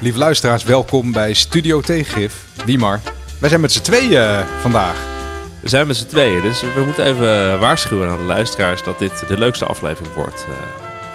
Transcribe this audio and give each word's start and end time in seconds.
Lieve 0.00 0.18
luisteraars, 0.18 0.64
welkom 0.64 1.12
bij 1.12 1.34
Studio 1.34 1.80
Tegengif. 1.80 2.44
Wiemar, 2.64 3.00
wij 3.40 3.48
zijn 3.48 3.60
met 3.60 3.72
z'n 3.72 3.82
tweeën 3.82 4.16
eh, 4.16 4.46
vandaag. 4.60 4.96
We 5.62 5.68
zijn 5.68 5.86
met 5.86 5.96
z'n 5.96 6.06
tweeën, 6.06 6.42
dus 6.42 6.60
we 6.60 6.82
moeten 6.84 7.04
even 7.04 7.60
waarschuwen 7.60 8.08
aan 8.08 8.18
de 8.18 8.24
luisteraars 8.24 8.82
dat 8.82 8.98
dit 8.98 9.28
de 9.28 9.38
leukste 9.38 9.64
aflevering 9.64 10.14
wordt 10.14 10.46
uh, 10.48 10.54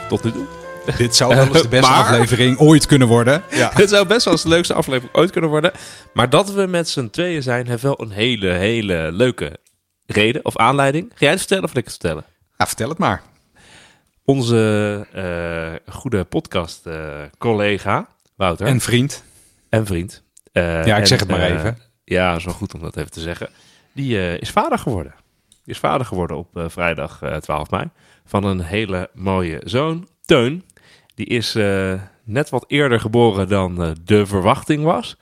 tot 0.08 0.24
nu 0.24 0.32
toe. 0.32 0.46
Dit 0.98 1.16
zou 1.16 1.36
wel 1.36 1.48
eens 1.48 1.62
de 1.62 1.68
beste 1.68 1.92
aflevering 2.04 2.60
ooit 2.60 2.86
kunnen 2.86 3.08
worden. 3.08 3.44
Ja. 3.50 3.72
Dit 3.76 3.90
zou 3.90 4.08
best 4.08 4.24
wel 4.26 4.34
eens 4.34 4.44
de 4.44 4.50
leukste 4.50 4.74
aflevering 4.74 5.16
ooit 5.16 5.32
kunnen 5.32 5.50
worden. 5.50 5.72
Maar 6.14 6.30
dat 6.30 6.52
we 6.52 6.66
met 6.68 6.90
z'n 6.90 7.10
tweeën 7.10 7.44
zijn, 7.44 7.68
heeft 7.68 7.82
wel 7.82 8.02
een 8.02 8.12
hele, 8.12 8.50
hele 8.50 9.10
leuke 9.12 9.60
reden 10.06 10.46
of 10.46 10.58
aanleiding. 10.58 11.10
Ga 11.10 11.16
jij 11.18 11.30
het 11.30 11.40
vertellen 11.40 11.64
of 11.64 11.70
ik 11.70 11.76
het 11.84 11.90
vertellen? 11.90 12.24
Ja, 12.58 12.68
vertel 12.68 12.90
het 12.90 12.98
maar. 12.98 13.22
Onze 14.26 15.08
uh, 15.16 15.94
goede 15.96 16.24
podcast-collega, 16.24 18.08
Wouter. 18.42 18.68
En 18.68 18.80
vriend. 18.80 19.24
En 19.70 19.86
vriend. 19.86 20.24
Uh, 20.54 20.86
ja, 20.86 20.98
ik 20.98 21.06
zeg 21.06 21.20
het 21.20 21.30
maar 21.30 21.40
uh, 21.40 21.56
even. 21.56 21.78
Ja, 22.04 22.40
zo 22.40 22.52
goed 22.52 22.74
om 22.74 22.82
dat 22.82 22.98
even 22.98 23.12
te 23.12 23.20
zeggen. 23.20 23.50
Die 23.94 24.40
is 24.40 24.50
vader 24.50 24.78
geworden. 24.78 25.14
Die 25.48 25.74
is 25.74 25.78
vader 25.78 26.06
geworden 26.06 26.38
op 26.38 26.48
vrijdag 26.54 27.22
12 27.40 27.70
mei. 27.70 27.90
Van 28.26 28.44
een 28.44 28.62
hele 28.62 29.10
mooie 29.14 29.62
zoon, 29.64 30.08
Teun. 30.22 30.64
Die 31.16 31.26
is 31.26 31.54
net 32.24 32.50
wat 32.50 32.66
eerder 32.68 33.00
geboren 33.00 33.48
dan 33.48 33.96
de 34.04 34.26
verwachting 34.26 34.84
was. 34.84 35.18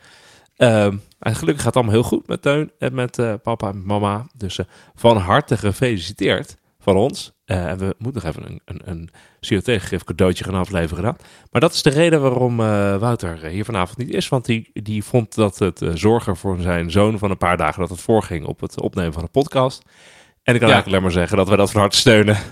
Ehm, 0.56 0.98
en 1.20 1.36
gelukkig 1.36 1.64
gaat 1.64 1.74
het 1.74 1.76
allemaal 1.76 2.02
heel 2.02 2.10
goed 2.10 2.28
met 2.28 2.42
Teun 2.42 2.72
en 2.78 2.94
met 2.94 3.42
papa 3.44 3.70
en 3.70 3.86
mama. 3.86 4.28
Dus 4.38 4.60
van 4.96 5.18
harte 5.18 5.58
gefeliciteerd 5.58 6.58
van 6.80 6.96
ons. 6.96 7.34
Uh, 7.52 7.66
en 7.66 7.78
we 7.78 7.96
moeten 7.98 8.22
nog 8.24 8.32
even 8.32 8.52
een, 8.52 8.62
een, 8.66 8.82
een 8.86 9.10
COT-gif 9.40 10.04
cadeautje 10.04 10.44
gaan 10.44 10.54
afleveren 10.54 11.04
dan. 11.04 11.18
Maar 11.52 11.62
dat 11.62 11.74
is 11.74 11.82
de 11.82 11.90
reden 11.90 12.22
waarom 12.22 12.60
uh, 12.60 12.98
Wouter 12.98 13.46
hier 13.46 13.66
vanavond 13.66 13.98
niet 13.98 14.10
is. 14.10 14.30
Want 14.30 14.46
die, 14.46 14.70
die 14.74 15.04
vond 15.04 15.36
dat 15.36 15.60
het 15.60 15.82
uh, 15.82 15.92
zorger 15.94 16.38
voor 16.38 16.58
zijn 16.60 16.92
zoon 16.92 17.18
van 17.18 17.32
een 17.32 17.38
paar 17.38 17.58
dagen... 17.58 17.80
dat 17.80 17.90
het 17.90 18.02
voorging 18.02 18.46
op 18.46 18.60
het 18.60 18.82
opnemen 18.82 19.14
van 19.14 19.24
een 19.24 19.32
podcast. 19.32 19.84
En 20.44 20.54
ik 20.54 20.60
kan 20.60 20.70
ja. 20.70 20.74
eigenlijk 20.74 20.88
alleen 20.88 21.02
maar 21.02 21.12
zeggen 21.12 21.38
dat 21.38 21.50
we 21.50 21.56
dat 21.56 21.72
van 21.72 21.82
harte 21.82 21.98
steunen. 21.98 22.38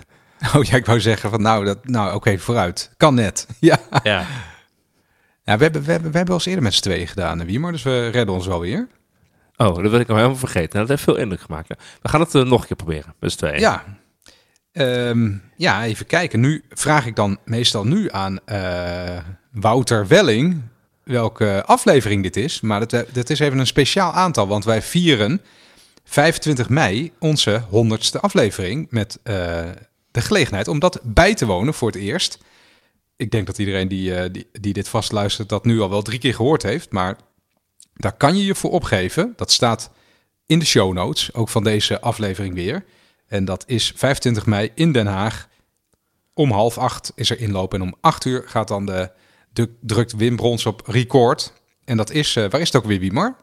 Oh 0.56 0.64
ja, 0.64 0.76
ik 0.76 0.86
wou 0.86 1.00
zeggen 1.00 1.30
van 1.30 1.42
nou, 1.42 1.66
dat, 1.66 1.88
nou 1.88 2.16
oké, 2.16 2.38
vooruit. 2.38 2.94
Kan 2.98 3.14
net. 3.14 3.48
ja. 3.60 3.80
ja. 4.04 4.26
Ja, 5.44 5.58
we 5.58 5.64
hebben, 5.64 5.84
we, 5.84 5.92
hebben, 5.92 6.12
we 6.12 6.18
hebben 6.18 6.34
al 6.34 6.40
eens 6.40 6.46
eerder 6.46 6.64
met 6.64 6.74
z'n 6.74 6.82
tweeën 6.82 7.08
gedaan, 7.08 7.46
Wiemer. 7.46 7.72
Dus 7.72 7.84
we 7.84 8.08
redden 8.08 8.36
ons 8.36 8.48
wel 8.48 8.60
weer. 8.60 8.88
Oh, 9.56 9.76
dat 9.76 9.92
wil 9.92 10.00
ik 10.00 10.10
al 10.10 10.16
helemaal 10.16 10.38
vergeten. 10.38 10.80
Dat 10.80 10.88
heeft 10.88 11.04
veel 11.04 11.16
indruk 11.16 11.42
gemaakt. 11.42 11.68
We 12.02 12.10
gaan 12.10 12.20
het 12.20 12.34
nog 12.34 12.62
een 12.62 12.68
keer 12.68 12.76
proberen, 12.76 13.14
met 13.20 13.32
z'n 13.32 13.38
tweeën. 13.38 13.60
Ja, 13.60 13.84
Um, 14.80 15.42
ja, 15.56 15.84
even 15.84 16.06
kijken. 16.06 16.40
Nu 16.40 16.64
vraag 16.70 17.06
ik 17.06 17.16
dan 17.16 17.38
meestal 17.46 17.86
nu 17.86 18.12
aan 18.12 18.40
uh, 18.46 19.18
Wouter 19.52 20.08
Welling 20.08 20.62
welke 21.04 21.64
aflevering 21.66 22.24
dit 22.24 22.38
is. 22.38 22.62
Maar 22.62 22.88
dat, 22.88 23.06
dat 23.14 23.30
is 23.30 23.40
even 23.40 23.60
een 23.60 23.68
speciaal 23.68 24.12
aantal, 24.12 24.48
want 24.48 24.66
wij 24.66 24.82
vieren 24.82 25.42
25 26.04 26.70
mei 26.70 27.12
onze 27.20 27.62
100ste 27.64 28.20
aflevering 28.20 28.88
met 28.90 29.20
uh, 29.24 29.34
de 30.12 30.22
gelegenheid 30.22 30.68
om 30.68 30.80
dat 30.80 31.00
bij 31.04 31.34
te 31.34 31.46
wonen 31.46 31.74
voor 31.74 31.92
het 31.92 32.02
eerst. 32.02 32.38
Ik 33.16 33.32
denk 33.32 33.48
dat 33.48 33.58
iedereen 33.58 33.88
die, 33.88 34.32
die, 34.32 34.48
die 34.52 34.74
dit 34.74 34.90
vastluistert 34.90 35.50
dat 35.50 35.66
nu 35.66 35.80
al 35.80 35.90
wel 35.90 36.02
drie 36.02 36.20
keer 36.20 36.34
gehoord 36.34 36.64
heeft, 36.64 36.92
maar 36.92 37.18
daar 37.94 38.18
kan 38.18 38.38
je 38.38 38.46
je 38.46 38.56
voor 38.56 38.72
opgeven. 38.72 39.34
Dat 39.36 39.52
staat 39.52 39.92
in 40.46 40.60
de 40.60 40.66
show 40.66 40.94
notes, 40.94 41.34
ook 41.34 41.50
van 41.50 41.64
deze 41.64 42.02
aflevering 42.02 42.54
weer. 42.54 42.86
En 43.28 43.46
dat 43.46 43.64
is 43.68 43.92
25 43.96 44.46
mei 44.46 44.72
in 44.74 44.92
Den 44.92 45.08
Haag. 45.08 45.48
Om 46.34 46.52
half 46.52 46.78
acht 46.78 47.12
is 47.16 47.30
er 47.30 47.40
inloop 47.40 47.74
en 47.74 47.82
om 47.82 47.96
acht 48.02 48.26
uur 48.26 48.44
gaat 48.46 48.68
dan 48.68 48.86
de, 48.86 49.12
de 49.54 49.70
drukt 49.82 50.16
Wim 50.16 50.36
Brons 50.36 50.66
op 50.66 50.82
record. 50.86 51.54
En 51.86 51.98
dat 51.98 52.12
is, 52.12 52.36
uh, 52.36 52.50
waar 52.50 52.62
is 52.62 52.68
het 52.72 52.76
ook 52.76 52.88
weer, 52.90 53.00
Wimar? 53.00 53.36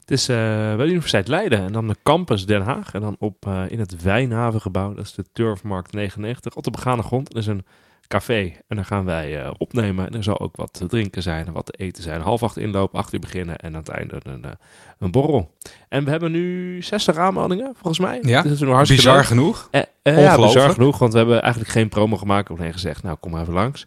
Het 0.00 0.10
is 0.10 0.28
uh, 0.28 0.36
bij 0.76 0.84
de 0.84 0.90
Universiteit 0.90 1.28
Leiden 1.28 1.58
en 1.58 1.72
dan 1.72 1.88
de 1.88 1.96
campus 2.02 2.46
Den 2.46 2.62
Haag. 2.62 2.94
En 2.94 3.00
dan 3.00 3.16
op, 3.18 3.46
uh, 3.46 3.62
in 3.68 3.78
het 3.78 4.02
Wijnhavengebouw, 4.02 4.94
dat 4.94 5.04
is 5.04 5.12
de 5.12 5.24
Turfmarkt 5.32 5.92
99, 5.92 6.54
op 6.54 6.64
de 6.64 6.70
begane 6.70 7.02
grond. 7.02 7.32
Dat 7.32 7.42
is 7.42 7.46
een 7.46 7.64
café. 8.06 8.52
En 8.68 8.76
dan 8.76 8.84
gaan 8.84 9.04
wij 9.04 9.42
uh, 9.42 9.50
opnemen. 9.58 10.06
En 10.06 10.14
er 10.14 10.22
zal 10.22 10.40
ook 10.40 10.56
wat 10.56 10.72
te 10.72 10.86
drinken 10.86 11.22
zijn 11.22 11.46
en 11.46 11.52
wat 11.52 11.66
te 11.66 11.72
eten 11.72 12.02
zijn. 12.02 12.20
Half 12.20 12.42
acht 12.42 12.56
inloop, 12.56 12.94
acht 12.94 13.12
uur 13.12 13.20
beginnen 13.20 13.56
en 13.58 13.72
aan 13.72 13.80
het 13.80 13.88
einde 13.88 14.20
een, 14.22 14.42
uh, 14.44 14.50
een 14.98 15.10
borrel. 15.10 15.54
En 15.88 16.04
we 16.04 16.10
hebben 16.10 16.32
nu 16.32 16.82
60 16.82 17.16
aanmeldingen, 17.16 17.72
volgens 17.72 17.98
mij. 17.98 18.18
Ja, 18.22 18.42
dat 18.42 18.52
is 18.52 18.88
bizar 18.88 19.16
leuk. 19.16 19.24
genoeg. 19.24 19.68
Uh, 19.72 19.82
ja, 20.02 20.36
bizar 20.36 20.70
genoeg, 20.70 20.98
want 20.98 21.12
we 21.12 21.18
hebben 21.18 21.42
eigenlijk 21.42 21.72
geen 21.72 21.88
promo 21.88 22.16
gemaakt. 22.16 22.50
Alleen 22.50 22.72
gezegd, 22.72 23.02
nou 23.02 23.16
kom 23.20 23.30
maar 23.30 23.40
even 23.40 23.54
langs. 23.54 23.86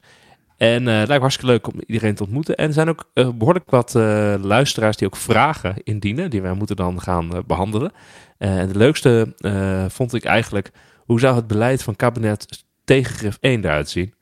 En 0.57 0.85
het 0.85 1.07
lijkt 1.07 1.21
hartstikke 1.21 1.51
leuk 1.51 1.67
om 1.67 1.81
iedereen 1.85 2.15
te 2.15 2.23
ontmoeten. 2.23 2.55
En 2.55 2.67
er 2.67 2.73
zijn 2.73 2.89
ook 2.89 3.09
behoorlijk 3.13 3.69
wat 3.69 3.93
luisteraars 4.41 4.97
die 4.97 5.07
ook 5.07 5.15
vragen 5.15 5.75
indienen. 5.83 6.29
Die 6.29 6.41
wij 6.41 6.53
moeten 6.53 6.75
dan 6.75 7.01
gaan 7.01 7.43
behandelen. 7.47 7.91
en 8.37 8.67
de 8.67 8.77
leukste 8.77 9.33
vond 9.89 10.13
ik 10.13 10.23
eigenlijk... 10.23 10.71
Hoe 11.05 11.19
zou 11.19 11.35
het 11.35 11.47
beleid 11.47 11.83
van 11.83 11.95
kabinet 11.95 12.65
tegengrif 12.89 13.37
1 13.39 13.65
eruit 13.65 13.89
zien? 13.89 14.13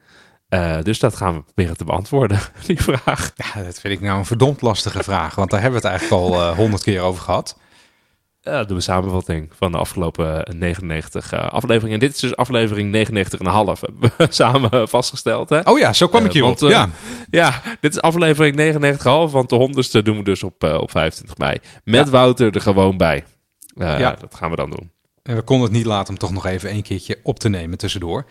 Uh, 0.50 0.81
dus 0.81 1.00
dat 1.00 1.16
gaan 1.16 1.35
we 1.35 1.41
proberen 1.41 1.78
te 1.78 1.83
beantwoorden, 1.83 2.39
die 2.67 2.81
vraag. 2.81 3.31
Ja, 3.35 3.63
dat 3.63 3.79
vind 3.79 3.94
ik 3.94 4.01
nou 4.01 4.17
een 4.17 4.25
verdomd 4.25 4.61
lastige 4.61 5.03
vraag, 5.03 5.35
want 5.35 5.50
daar 5.50 5.61
hebben 5.61 5.81
we 5.81 5.88
het 5.88 5.97
eigenlijk 5.97 6.23
al 6.23 6.53
honderd 6.53 6.88
uh, 6.88 6.94
keer 6.94 7.01
over 7.01 7.22
gehad. 7.22 7.57
Ja, 8.41 8.63
doen 8.63 8.78
we 8.78 8.83
samenvatting 8.83 9.51
van 9.57 9.72
de 9.72 9.78
afgelopen 9.78 10.55
99 10.57 11.33
uh, 11.33 11.47
afleveringen. 11.47 11.94
En 11.94 12.00
dit 12.00 12.13
is 12.13 12.19
dus 12.19 12.35
aflevering 12.35 12.95
99,5, 12.95 13.03
hebben 13.03 14.11
we 14.17 14.28
samen 14.29 14.89
vastgesteld. 14.89 15.49
Hè? 15.49 15.59
Oh 15.59 15.79
ja, 15.79 15.94
zo 15.94 16.07
kwam 16.07 16.25
ik 16.25 16.31
hier 16.31 16.44
want, 16.44 16.61
op. 16.61 16.69
Ja. 16.69 16.89
ja, 17.29 17.61
dit 17.79 17.91
is 17.91 18.01
aflevering 18.01 18.75
99,5, 18.75 19.01
want 19.31 19.49
de 19.49 19.55
honderdste 19.55 20.01
doen 20.01 20.17
we 20.17 20.23
dus 20.23 20.44
op, 20.44 20.63
op 20.63 20.91
25 20.91 21.38
mei. 21.38 21.57
Met 21.84 22.05
ja. 22.05 22.11
Wouter 22.11 22.55
er 22.55 22.61
gewoon 22.61 22.97
bij. 22.97 23.23
ja. 23.75 24.16
Dat 24.19 24.35
gaan 24.35 24.49
we 24.49 24.55
dan 24.55 24.69
doen. 24.69 24.91
En 25.23 25.35
we 25.35 25.41
konden 25.41 25.67
het 25.67 25.78
niet 25.78 25.85
laten 25.85 26.13
om 26.13 26.19
toch 26.19 26.31
nog 26.31 26.45
even 26.45 26.73
een 26.73 26.81
keertje 26.81 27.19
op 27.23 27.39
te 27.39 27.49
nemen 27.49 27.78
tussendoor. 27.78 28.25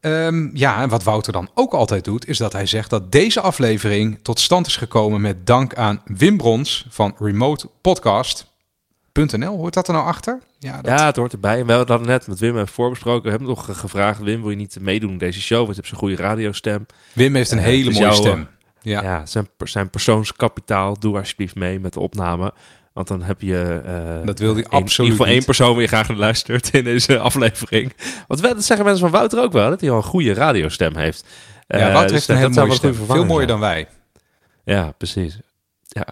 Um, 0.00 0.50
ja, 0.54 0.82
en 0.82 0.88
wat 0.88 1.02
Wouter 1.02 1.32
dan 1.32 1.50
ook 1.54 1.72
altijd 1.72 2.04
doet, 2.04 2.28
is 2.28 2.38
dat 2.38 2.52
hij 2.52 2.66
zegt 2.66 2.90
dat 2.90 3.12
deze 3.12 3.40
aflevering 3.40 4.18
tot 4.22 4.40
stand 4.40 4.66
is 4.66 4.76
gekomen 4.76 5.20
met 5.20 5.46
dank 5.46 5.74
aan 5.74 6.02
Wim 6.04 6.36
Brons 6.36 6.86
van 6.88 7.14
remotepodcast.nl. 7.18 9.56
Hoort 9.56 9.74
dat 9.74 9.88
er 9.88 9.94
nou 9.94 10.06
achter? 10.06 10.38
Ja, 10.58 10.82
dat... 10.82 10.98
ja, 10.98 11.06
het 11.06 11.16
hoort 11.16 11.32
erbij. 11.32 11.66
We 11.66 11.72
hadden 11.72 12.06
net 12.06 12.26
met 12.26 12.38
Wim 12.38 12.54
even 12.54 12.68
voorbesproken. 12.68 13.22
We 13.22 13.30
hebben 13.30 13.48
nog 13.48 13.78
gevraagd, 13.78 14.20
Wim, 14.20 14.40
wil 14.40 14.50
je 14.50 14.56
niet 14.56 14.80
meedoen 14.80 15.10
in 15.10 15.18
deze 15.18 15.40
show? 15.40 15.58
Want 15.58 15.68
je 15.68 15.74
hebt 15.74 15.88
zo'n 15.88 15.98
goede 15.98 16.16
radiostem. 16.16 16.86
Wim 17.12 17.34
heeft 17.34 17.50
een 17.50 17.58
uh, 17.58 17.64
hele 17.64 17.90
mooie 17.90 18.04
jouw, 18.04 18.12
stem. 18.12 18.48
Ja, 18.82 19.02
ja 19.02 19.26
zijn, 19.26 19.48
zijn 19.58 19.90
persoonskapitaal. 19.90 20.98
Doe 20.98 21.18
alsjeblieft 21.18 21.54
mee 21.54 21.80
met 21.80 21.92
de 21.92 22.00
opname. 22.00 22.52
Want 22.98 23.10
dan 23.10 23.22
heb 23.22 23.40
je. 23.40 23.82
Uh, 23.86 24.26
dat 24.26 24.38
wil 24.38 24.54
hij 24.54 24.66
absoluut. 24.66 25.10
In 25.10 25.16
voor 25.16 25.26
één 25.26 25.44
persoon 25.44 25.76
weer 25.76 25.88
graag 25.88 26.08
luistert 26.08 26.74
in 26.74 26.84
deze 26.84 27.18
aflevering. 27.28 27.92
Want 28.26 28.42
dat 28.42 28.64
zeggen 28.64 28.84
mensen 28.86 29.08
van 29.08 29.18
Wouter 29.18 29.42
ook 29.42 29.52
wel, 29.52 29.70
dat 29.70 29.80
hij 29.80 29.90
al 29.90 29.96
een 29.96 30.02
goede 30.02 30.34
radiostem 30.34 30.96
heeft. 30.96 31.24
Ja, 31.66 31.78
Wouter 31.78 31.94
uh, 31.94 32.00
heeft 32.00 32.12
dus 32.12 32.28
een 32.28 32.36
hele 32.36 32.48
mooie 32.48 32.74
stem. 32.74 32.94
Veel 32.94 33.24
mooier 33.24 33.46
dan 33.46 33.60
wij. 33.60 33.88
Ja, 34.64 34.92
precies. 34.98 35.38
Ja. 35.82 36.06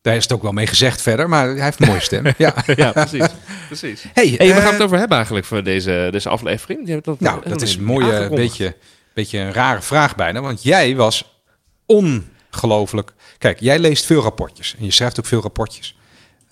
Daar 0.00 0.16
is 0.16 0.22
het 0.22 0.32
ook 0.32 0.42
wel 0.42 0.52
mee 0.52 0.66
gezegd 0.66 1.02
verder, 1.02 1.28
maar 1.28 1.48
hij 1.48 1.64
heeft 1.64 1.80
een 1.80 1.88
mooie 1.88 2.00
stem. 2.00 2.24
ja. 2.36 2.54
ja, 2.76 2.92
precies. 2.92 3.26
precies. 3.66 4.04
Hey, 4.12 4.34
hey, 4.36 4.48
waar 4.48 4.56
gaan 4.56 4.66
we 4.66 4.72
het 4.72 4.82
over 4.82 4.98
hebben 4.98 5.16
eigenlijk 5.16 5.46
voor 5.46 5.62
deze, 5.62 6.08
deze 6.10 6.28
aflevering? 6.28 7.02
Dat 7.02 7.20
nou, 7.20 7.48
dat 7.48 7.62
is 7.62 7.74
een 7.74 7.84
mooie, 7.84 8.28
beetje, 8.28 8.76
beetje 9.14 9.38
een 9.38 9.52
rare 9.52 9.82
vraag 9.82 10.14
bijna. 10.14 10.40
Want 10.40 10.62
jij 10.62 10.96
was 10.96 11.40
ongelooflijk. 11.86 13.12
Kijk, 13.38 13.60
jij 13.60 13.78
leest 13.78 14.04
veel 14.04 14.22
rapportjes 14.22 14.74
en 14.78 14.84
je 14.84 14.90
schrijft 14.90 15.18
ook 15.18 15.26
veel 15.26 15.42
rapportjes. 15.42 15.95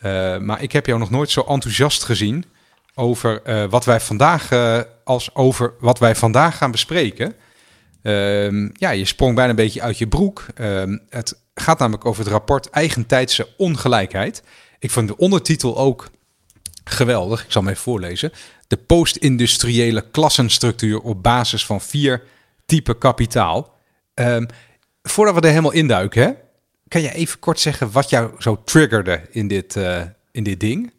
Uh, 0.04 0.38
maar 0.38 0.62
ik 0.62 0.72
heb 0.72 0.86
jou 0.86 0.98
nog 0.98 1.10
nooit 1.10 1.30
zo 1.30 1.40
enthousiast 1.40 2.04
gezien 2.04 2.44
over 2.94 3.42
uh, 3.46 3.64
wat 3.64 3.84
wij 3.84 4.00
vandaag 4.00 4.50
uh, 4.50 4.80
als 5.04 5.34
over 5.34 5.72
wat 5.80 5.98
wij 5.98 6.14
vandaag 6.14 6.56
gaan 6.56 6.70
bespreken. 6.70 7.34
Uh, 8.02 8.70
ja, 8.72 8.90
je 8.90 9.04
sprong 9.04 9.34
bijna 9.34 9.50
een 9.50 9.56
beetje 9.56 9.82
uit 9.82 9.98
je 9.98 10.08
broek. 10.08 10.46
Ehm, 10.54 10.98
het 11.08 11.40
gaat 11.54 11.78
namelijk 11.78 12.04
over 12.04 12.22
het 12.22 12.32
rapport 12.32 12.70
Eigentijdse 12.70 13.48
ongelijkheid. 13.56 14.42
Ik 14.78 14.90
vond 14.90 15.08
de 15.08 15.16
ondertitel 15.16 15.78
ook 15.78 16.10
geweldig. 16.84 17.44
Ik 17.44 17.52
zal 17.52 17.62
hem 17.62 17.70
even 17.70 17.82
voorlezen. 17.82 18.32
De 18.66 18.76
post-industriële 18.76 20.10
klassenstructuur 20.10 21.00
op 21.00 21.22
basis 21.22 21.66
van 21.66 21.80
vier 21.80 22.22
typen 22.66 22.98
kapitaal. 22.98 23.74
Ehm, 24.14 24.46
voordat 25.02 25.34
we 25.34 25.40
er 25.40 25.48
helemaal 25.48 25.72
induiken, 25.72 26.22
hè, 26.22 26.32
kan 26.94 27.02
je 27.02 27.12
even 27.12 27.38
kort 27.38 27.60
zeggen 27.60 27.92
wat 27.92 28.10
jou 28.10 28.30
zo 28.38 28.62
triggerde 28.64 29.22
in 29.30 29.48
dit, 29.48 29.76
uh, 29.76 30.02
in 30.30 30.42
dit 30.42 30.60
ding? 30.60 30.92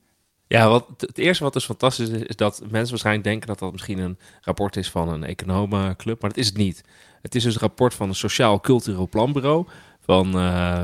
Ja, 0.48 0.70
wat, 0.70 0.86
het 0.98 1.18
eerste 1.18 1.44
wat 1.44 1.54
dus 1.54 1.66
fantastisch 1.66 2.10
is, 2.10 2.22
is 2.22 2.36
dat 2.36 2.62
mensen 2.70 2.90
waarschijnlijk 2.90 3.26
denken 3.26 3.48
dat 3.48 3.60
dat 3.60 3.72
misschien 3.72 4.00
een 4.00 4.18
rapport 4.42 4.76
is 4.76 4.90
van 4.90 5.10
een 5.10 5.24
economenclub, 5.24 6.22
maar 6.22 6.30
dat 6.30 6.40
is 6.40 6.48
het 6.48 6.58
niet. 6.58 6.84
Het 7.22 7.36
is 7.36 7.44
dus 7.44 7.54
een 7.54 7.62
rapport 7.62 7.94
van 7.94 8.10
een 8.10 8.16
Sociaal 8.16 8.60
Cultureel 8.60 9.10
Planbureau, 9.10 9.68
van 10.00 10.28
uh, 10.28 10.42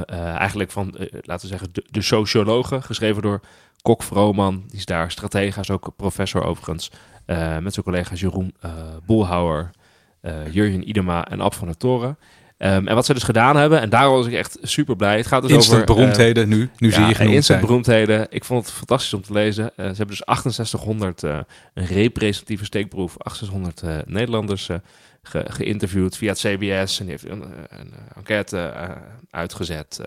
uh, 0.10 0.36
eigenlijk 0.36 0.72
van, 0.72 0.96
laten 1.22 1.50
we 1.50 1.58
zeggen, 1.58 1.70
de, 1.90 2.02
sociologen, 2.02 2.84
geschreven 2.84 3.22
door 3.22 3.42
Kok 3.82 4.04
Vrooman, 4.04 4.64
die 4.68 4.78
is 4.78 4.86
daar 4.86 5.12
strategisch, 5.12 5.70
ook 5.70 5.94
professor 5.96 6.44
overigens, 6.44 6.92
met 7.62 7.74
zijn 7.74 7.86
collega's 7.86 8.20
Jeroen 8.20 8.56
Boelhouwer, 9.06 9.72
Jurjen 10.52 10.90
Idema 10.90 11.28
en 11.28 11.42
Ab 11.42 11.54
van 11.54 11.68
der 11.68 11.78
Toren. 11.78 12.18
Ehm, 12.62 12.88
en 12.88 12.96
wat 12.96 13.06
ze 13.06 13.14
dus 13.14 13.24
gedaan 13.24 13.56
hebben, 13.56 13.82
en 13.82 13.90
daar 13.90 14.10
was 14.10 14.26
ik 14.26 14.34
echt 14.34 14.58
super 14.62 14.96
blij. 14.96 15.18
Het 15.18 15.28
gaat 15.28 15.42
dus 15.42 15.52
instant 15.52 15.82
over... 15.82 15.96
beroemdheden 15.96 16.50
nu, 16.50 16.70
nu 16.78 16.88
ja, 16.88 16.94
zie 16.94 17.06
je 17.06 17.16
genoemd 17.16 17.36
instant 17.36 17.46
zijn. 17.46 17.60
beroemdheden. 17.60 18.28
Ik 18.30 18.44
vond 18.44 18.66
het 18.66 18.74
fantastisch 18.74 19.14
om 19.14 19.22
te 19.22 19.34
lezen. 19.34 19.64
Eh, 19.66 19.72
ze 19.76 19.82
hebben 19.84 20.08
dus 20.08 20.22
6800, 20.26 21.24
eh, 21.24 21.40
een 21.74 21.86
representatieve 21.86 22.66
steekproef, 22.66 23.16
6800 23.18 23.82
eh, 23.82 24.14
Nederlanders 24.14 24.70
ge- 25.22 25.46
geïnterviewd 25.48 26.18
via 26.18 26.30
het 26.30 26.40
CBS. 26.40 27.00
En 27.00 27.06
die 27.06 27.14
heeft 27.14 27.30
een, 27.30 27.44
een, 27.70 27.94
enquête 28.16 28.74
uitgezet 29.30 30.02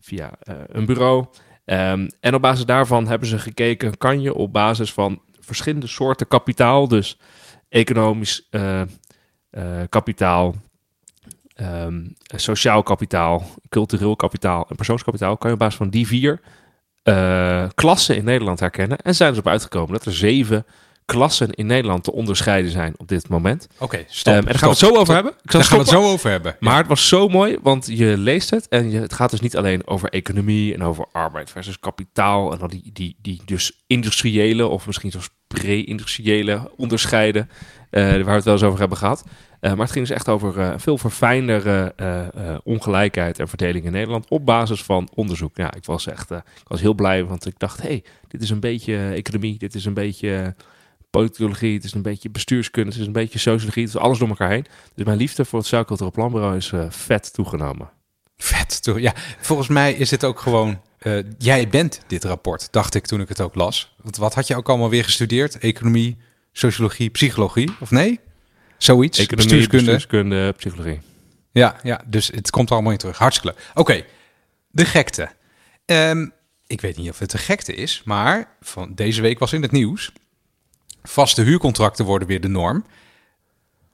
via 0.00 0.30
een 0.66 0.86
bureau. 0.86 1.26
Ehm, 1.64 2.08
en 2.20 2.34
op 2.34 2.42
basis 2.42 2.64
daarvan 2.64 3.06
hebben 3.06 3.28
ze 3.28 3.38
gekeken, 3.38 3.98
kan 3.98 4.20
je 4.20 4.34
op 4.34 4.52
basis 4.52 4.92
van 4.92 5.22
verschillende 5.40 5.86
soorten 5.86 6.28
kapitaal, 6.28 6.88
dus 6.88 7.18
economisch 7.68 8.48
kapitaal, 9.88 10.54
ehm, 11.56 12.04
sociaal 12.34 12.82
kapitaal, 12.82 13.46
cultureel 13.68 14.16
kapitaal 14.16 14.66
en 14.68 14.76
persoonskapitaal, 14.76 15.36
kan 15.36 15.48
je 15.48 15.54
op 15.54 15.60
basis 15.60 15.76
van 15.76 15.90
die 15.90 16.06
vier 16.06 16.40
eh, 17.02 17.64
klassen 17.74 18.16
in 18.16 18.24
Nederland 18.24 18.60
herkennen. 18.60 18.98
En 18.98 19.14
zijn 19.14 19.34
ze 19.34 19.40
op 19.40 19.46
uitgekomen 19.46 19.92
dat 19.92 20.04
er 20.04 20.14
zeven 20.14 20.66
klassen 21.06 21.50
in 21.50 21.66
Nederland 21.66 22.04
te 22.04 22.12
onderscheiden 22.12 22.70
zijn 22.70 22.94
op 22.96 23.08
dit 23.08 23.28
moment. 23.28 23.68
Oké, 23.78 24.04
stop. 24.08 24.32
Ehm, 24.32 24.42
en 24.42 24.44
daar 24.46 24.58
gaan 24.58 24.68
we 24.68 24.74
het 24.74 24.84
zo 24.84 24.96
over 24.96 25.14
hebben. 25.14 25.32
Ik 25.32 25.50
zal 25.50 25.60
Daar 25.60 25.68
gaan 25.68 25.78
we 25.78 25.84
het 25.84 25.92
zo 25.92 26.12
over 26.12 26.30
hebben. 26.30 26.56
Maar 26.60 26.76
het 26.78 26.86
was 26.86 27.08
zo 27.08 27.28
mooi, 27.28 27.58
want 27.62 27.86
je 27.86 28.16
leest 28.18 28.50
het 28.50 28.68
en 28.68 28.90
je, 28.90 29.00
het 29.00 29.12
gaat 29.12 29.30
dus 29.30 29.40
niet 29.40 29.56
alleen 29.56 29.86
over 29.86 30.08
economie 30.08 30.74
en 30.74 30.82
over 30.82 31.06
arbeid 31.12 31.50
versus 31.50 31.78
kapitaal 31.78 32.52
en 32.52 32.58
dan 32.58 32.68
die, 32.68 32.90
die, 32.92 33.16
die 33.22 33.42
dus 33.44 33.84
industriële 33.86 34.66
of 34.66 34.86
misschien 34.86 35.10
zelfs 35.10 35.30
pre-industriële 35.46 36.70
onderscheiden, 36.76 37.50
eh, 37.90 38.02
waar 38.02 38.24
we 38.24 38.30
het 38.30 38.44
wel 38.44 38.54
eens 38.54 38.62
over 38.62 38.78
hebben 38.78 38.98
gehad. 38.98 39.24
Eh, 39.66 39.72
maar 39.72 39.80
het 39.80 39.92
ging 39.92 40.06
dus 40.06 40.16
echt 40.16 40.28
over 40.28 40.60
eh, 40.60 40.72
veel 40.76 40.98
verfijndere 40.98 41.92
eh, 41.96 42.56
ongelijkheid 42.64 43.38
en 43.38 43.48
verdeling 43.48 43.84
in 43.84 43.92
Nederland 43.92 44.28
op 44.28 44.46
basis 44.46 44.82
van 44.82 45.08
onderzoek. 45.14 45.56
Ja, 45.56 45.74
ik 45.74 45.84
was 45.84 46.06
echt 46.06 46.30
ik 46.30 46.68
was 46.68 46.80
heel 46.80 46.94
blij, 46.94 47.24
want 47.24 47.46
ik 47.46 47.58
dacht, 47.58 47.82
hey, 47.82 48.04
dit 48.28 48.42
is 48.42 48.50
een 48.50 48.60
beetje 48.60 49.08
economie, 49.08 49.58
dit 49.58 49.74
is 49.74 49.84
een 49.84 49.94
beetje 49.94 50.54
politologie, 51.10 51.74
het 51.74 51.84
is 51.84 51.94
een 51.94 52.02
beetje 52.02 52.30
bestuurskunde, 52.30 52.90
het 52.90 53.00
is 53.00 53.06
een 53.06 53.12
beetje 53.12 53.38
sociologie, 53.38 53.84
het 53.84 53.94
is 53.94 54.00
alles 54.00 54.18
door 54.18 54.28
elkaar 54.28 54.50
heen. 54.50 54.66
Dus 54.94 55.04
mijn 55.04 55.18
liefde 55.18 55.44
voor 55.44 55.58
het 55.58 55.68
Sociaal 55.68 55.84
Cultureel 55.84 56.12
Planbureau 56.12 56.56
is 56.56 56.72
vet 56.88 57.32
toegenomen. 57.32 57.90
Vet, 58.36 58.82
toch? 58.82 58.98
Ja, 58.98 59.12
volgens 59.40 59.68
mij 59.68 59.92
is 59.92 60.08
dit 60.08 60.24
ook 60.24 60.40
gewoon... 60.40 60.80
jij 61.38 61.68
bent 61.68 62.00
dit 62.06 62.24
rapport, 62.24 62.68
dacht 62.70 62.94
ik 62.94 63.06
toen 63.06 63.20
ik 63.20 63.28
het 63.28 63.40
ook 63.40 63.54
las. 63.54 63.94
Want 64.02 64.16
wat 64.16 64.34
had 64.34 64.46
je 64.46 64.56
ook 64.56 64.68
allemaal 64.68 64.90
weer 64.90 65.04
gestudeerd? 65.04 65.58
Economie, 65.58 66.16
sociologie, 66.52 67.10
psychologie, 67.10 67.70
of 67.80 67.90
nee? 67.90 68.20
Zoiets, 68.78 69.18
Economie, 69.18 69.48
bestuurskunde. 69.48 69.92
bestuurskunde, 69.92 70.52
psychologie. 70.52 71.00
Ja, 71.52 71.76
ja, 71.82 72.00
dus 72.06 72.26
het 72.26 72.50
komt 72.50 72.70
allemaal 72.70 72.92
in 72.92 72.98
terug. 72.98 73.18
Hartstikke 73.18 73.56
leuk. 73.56 73.70
Oké, 73.74 74.04
de 74.70 74.84
gekte. 74.84 75.28
Ehm, 75.84 76.26
ik 76.66 76.80
weet 76.80 76.96
niet 76.96 77.10
of 77.10 77.18
het 77.18 77.30
de 77.30 77.38
gekte 77.38 77.74
is, 77.74 78.02
maar 78.04 78.48
van 78.60 78.94
deze 78.94 79.22
week 79.22 79.38
was 79.38 79.52
in 79.52 79.62
het 79.62 79.72
nieuws. 79.72 80.12
Vaste 81.02 81.42
huurcontracten 81.42 82.04
worden 82.04 82.28
weer 82.28 82.40
de 82.40 82.48
norm. 82.48 82.84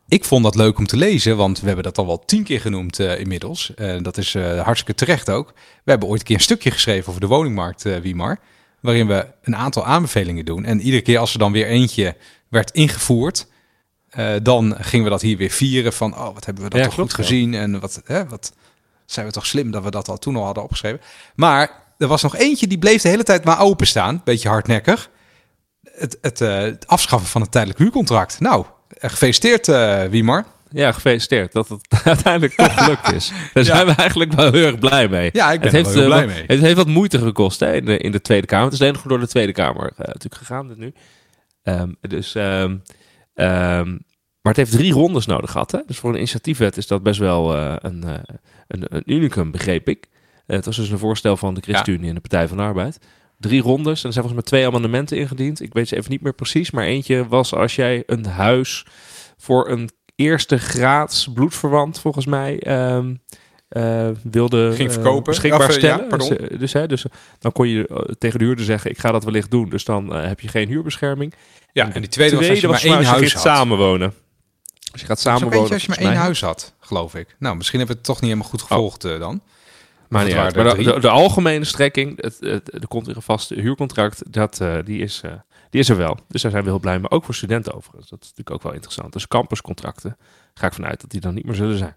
Ik 0.09 0.25
vond 0.25 0.45
dat 0.45 0.55
leuk 0.55 0.79
om 0.79 0.87
te 0.87 0.97
lezen, 0.97 1.37
want 1.37 1.61
we 1.61 1.67
hebben 1.67 1.85
dat 1.85 1.99
al 1.99 2.07
wel 2.07 2.25
tien 2.25 2.45
keer 2.45 2.61
genoemd 2.61 2.99
eh, 2.99 3.19
inmiddels. 3.19 3.75
Eh, 3.75 3.97
dat 4.03 4.17
is 4.17 4.35
eh, 4.35 4.61
hartstikke 4.61 5.05
terecht 5.05 5.31
ook. 5.31 5.53
We 5.85 5.91
hebben 5.91 6.09
ooit 6.09 6.21
een 6.21 6.27
keer 6.27 6.37
een 6.37 6.43
stukje 6.43 6.71
geschreven 6.71 7.09
over 7.09 7.21
de 7.21 7.27
woningmarkt, 7.27 7.83
Wiemar. 7.83 8.39
Waarin 8.81 9.07
we 9.07 9.27
een 9.43 9.57
aantal 9.57 9.85
aanbevelingen 9.85 10.45
doen. 10.45 10.65
En 10.65 10.81
iedere 10.81 11.03
keer 11.03 11.19
als 11.19 11.33
er 11.33 11.39
dan 11.39 11.53
weer 11.53 11.67
eentje 11.67 12.17
werd 12.49 12.71
ingevoerd, 12.71 13.47
eh, 14.13 14.35
dan 14.43 14.77
gingen 14.81 15.05
we 15.05 15.11
dat 15.11 15.21
hier 15.23 15.37
weer 15.37 15.51
vieren 15.51 15.93
van, 15.93 16.15
oh, 16.15 16.35
wat 16.35 16.45
hebben 16.45 16.65
we 16.65 16.71
dat 16.71 16.79
Ja, 16.79 16.85
toch 16.87 16.95
klopt, 16.95 17.15
goed 17.15 17.19
ja. 17.25 17.27
gezien 17.27 17.55
en 17.55 17.81
wat, 17.81 18.03
hè, 18.05 18.27
wat 18.29 18.53
zijn 19.07 19.27
we 19.27 19.33
toch 19.33 19.47
slim 19.47 19.71
dat 19.71 19.83
we 19.83 19.91
dat 19.91 20.09
al 20.09 20.19
toen 20.19 20.37
al 20.37 20.45
hadden 20.45 20.63
opgeschreven. 20.63 21.01
Maar 21.35 21.71
er 21.99 22.07
was 22.07 22.23
nog 22.23 22.37
eentje 22.37 22.67
die 22.67 22.79
bleef 22.79 23.03
de 23.03 23.09
hele 23.09 23.23
tijd 23.23 23.45
maar 23.45 23.61
openstaan, 23.61 24.21
beetje 24.25 24.49
hardnekkig. 24.49 25.11
Het, 25.93 26.19
het, 26.21 26.41
eh, 26.41 26.57
het 26.59 26.87
afschaffen 26.87 27.29
van 27.29 27.41
het 27.41 27.51
tijdelijk 27.51 27.79
huurcontract. 27.81 28.41
Nou, 28.41 28.65
eh, 28.99 29.11
gefeliciteerd 29.11 29.69
uh, 29.69 30.03
Wiemar. 30.05 30.45
Ja, 30.71 30.93
gefeliciteerd 30.93 31.53
dat 31.53 31.69
het 31.69 31.89
uiteindelijk 32.05 32.55
toch 32.55 32.75
gelukt 32.85 33.13
is. 33.13 33.33
Daar 33.53 33.65
zijn 33.75 33.87
we 33.87 33.93
eigenlijk 33.95 34.33
wel 34.33 34.53
heel 34.53 34.67
erg 34.67 34.79
blij 34.79 35.09
mee. 35.09 35.31
Ja, 35.33 35.53
ik 35.53 35.61
ben 35.61 35.69
het 35.69 35.77
heeft, 35.77 35.95
wel 35.95 35.99
heel 35.99 36.07
blij 36.13 36.27
wat- 36.27 36.35
mee. 36.35 36.45
Het 36.47 36.61
heeft 36.61 36.77
wat 36.77 36.87
moeite 36.87 37.19
gekost 37.19 37.61
hè, 37.61 37.75
in, 37.75 37.85
de, 37.85 37.99
in 37.99 38.13
de 38.13 38.21
Tweede 38.21 38.47
Kamer. 38.47 38.65
Het 38.65 38.75
is 38.75 38.81
alleen 38.81 38.93
nog 38.93 39.03
door 39.03 39.21
de 39.21 39.29
Tweede 39.29 39.53
Kamer 39.53 39.93
natuurlijk 39.97 40.35
gegaan 40.35 40.69
dit 40.69 40.77
nu. 40.77 40.93
Ehm, 41.63 41.93
dus, 42.01 42.35
ehm, 42.35 42.77
ehm, 43.35 43.91
maar 44.43 44.53
het 44.53 44.57
heeft 44.57 44.73
drie 44.73 44.93
rondes 44.93 45.27
nodig 45.27 45.51
gehad. 45.51 45.71
Hè? 45.71 45.79
Dus 45.87 45.99
voor 45.99 46.11
een 46.11 46.17
initiatiefwet 46.17 46.77
is 46.77 46.87
dat 46.87 47.03
best 47.03 47.19
wel 47.19 47.57
eh, 47.57 47.75
een, 47.79 48.05
eh, 48.05 48.15
een, 48.69 48.85
een 48.89 49.03
unicum, 49.07 49.51
begreep 49.51 49.89
ik. 49.89 50.09
Eh, 50.47 50.57
het 50.57 50.65
was 50.65 50.77
dus 50.77 50.91
een 50.91 50.99
voorstel 50.99 51.37
van 51.37 51.55
de 51.55 51.61
ChristenUnie 51.61 52.09
en 52.09 52.15
de 52.15 52.21
Partij 52.21 52.49
van 52.49 52.57
de 52.57 52.63
Arbeid. 52.63 52.99
Drie 53.39 53.63
rondes. 53.63 54.01
En 54.01 54.07
er 54.07 54.13
zijn 54.13 54.25
volgens 54.25 54.35
mij 54.35 54.43
twee 54.43 54.67
amendementen 54.67 55.17
ingediend. 55.17 55.61
Ik 55.61 55.73
weet 55.73 55.89
ze 55.89 55.97
even 55.97 56.11
niet 56.11 56.23
meer 56.23 56.35
precies. 56.35 56.71
Maar 56.71 56.85
eentje 56.85 57.29
was 57.29 57.55
als 57.55 57.77
jij 57.77 58.03
een 58.07 58.27
huis 58.27 58.87
voor 59.37 59.69
een 59.69 59.91
eerste 60.17 60.59
graads 60.59 61.29
bloedverwant, 61.35 62.01
volgens 62.01 62.27
mij, 62.27 62.59
ehm, 62.59 63.15
eh, 63.69 64.09
wilde 64.31 64.73
Ging 64.73 64.93
verkopen. 64.93 65.23
beschikbaar 65.23 65.69
Of, 65.69 65.81
ja, 65.81 65.97
stellen. 65.99 66.19
dus, 66.19 66.59
dus, 66.59 66.73
hè, 66.73 66.87
dus 66.87 67.05
dan 67.39 67.53
kon 67.53 67.69
je 67.69 68.15
tegen 68.19 68.39
de 68.39 68.45
huurder 68.45 68.65
zeggen, 68.65 68.91
ik 68.91 68.99
ga 68.99 69.13
dat 69.13 69.25
wellicht 69.25 69.51
doen. 69.51 69.69
Dus 69.69 69.85
dan 69.85 70.15
heb 70.15 70.41
je 70.41 70.49
geen 70.49 70.69
huurbescherming. 70.69 71.35
Ja, 71.73 71.93
en 71.93 72.01
die 72.01 72.11
tweede, 72.11 72.37
was 72.37 72.49
als 72.49 72.61
je 72.61 72.69
maar 72.69 72.83
één 72.83 73.05
huis 73.05 73.33
had. 73.33 73.43
samenwonen. 73.43 74.15
Als 74.93 75.01
je 75.01 75.07
gaat 75.07 75.21
samenwonen. 75.21 75.73
als 75.73 75.83
je 75.83 75.89
maar 75.89 75.99
één 75.99 76.15
huis 76.15 76.41
had, 76.41 76.75
geloof 76.81 77.15
ik. 77.15 77.37
Nou, 77.39 77.57
misschien 77.57 77.79
hebben 77.79 77.97
we 77.97 78.03
het 78.03 78.11
toch 78.13 78.21
niet 78.21 78.31
helemaal 78.31 78.51
goed 78.51 78.63
gevolgd 78.63 79.05
eh, 79.05 79.19
dan. 79.19 79.43
Maar, 80.09 80.25
niet 80.25 80.35
het 80.35 80.43
uit. 80.43 80.55
maar 80.55 80.65
de, 80.65 80.71
drie. 80.71 80.85
de, 80.85 81.01
de 81.01 81.09
algemene 81.09 81.65
strekking, 81.65 82.23
het, 82.23 82.37
het, 82.41 82.75
er 82.75 82.89
komt 82.89 83.07
weer 83.07 83.17
een 83.17 83.23
vast 83.23 83.49
huurcontract, 83.49 84.33
dat, 84.33 84.61
eh, 84.61 84.77
die, 84.85 85.03
is, 85.03 85.21
eh, 85.25 85.33
die 85.71 85.81
is 85.81 85.89
er 85.89 85.97
wel. 85.97 86.19
Dus 86.29 86.43
daar 86.43 86.51
zijn 86.51 86.65
we 86.65 86.71
heel 86.71 86.79
blij 86.79 86.99
mee. 86.99 87.11
Ook 87.11 87.25
voor 87.25 87.35
studenten 87.35 87.75
overigens. 87.75 88.11
Dat 88.11 88.19
is 88.21 88.29
natuurlijk 88.29 88.57
ook 88.57 88.63
wel 88.63 88.73
interessant. 88.73 89.13
Dus 89.13 89.29
campuscontracten 89.29 90.17
ga 90.55 90.67
ik 90.67 90.73
vanuit 90.73 91.01
dat 91.01 91.11
die 91.11 91.21
dan 91.21 91.35
niet 91.35 91.45
meer 91.45 91.55
zullen 91.55 91.79
zijn. 91.79 91.97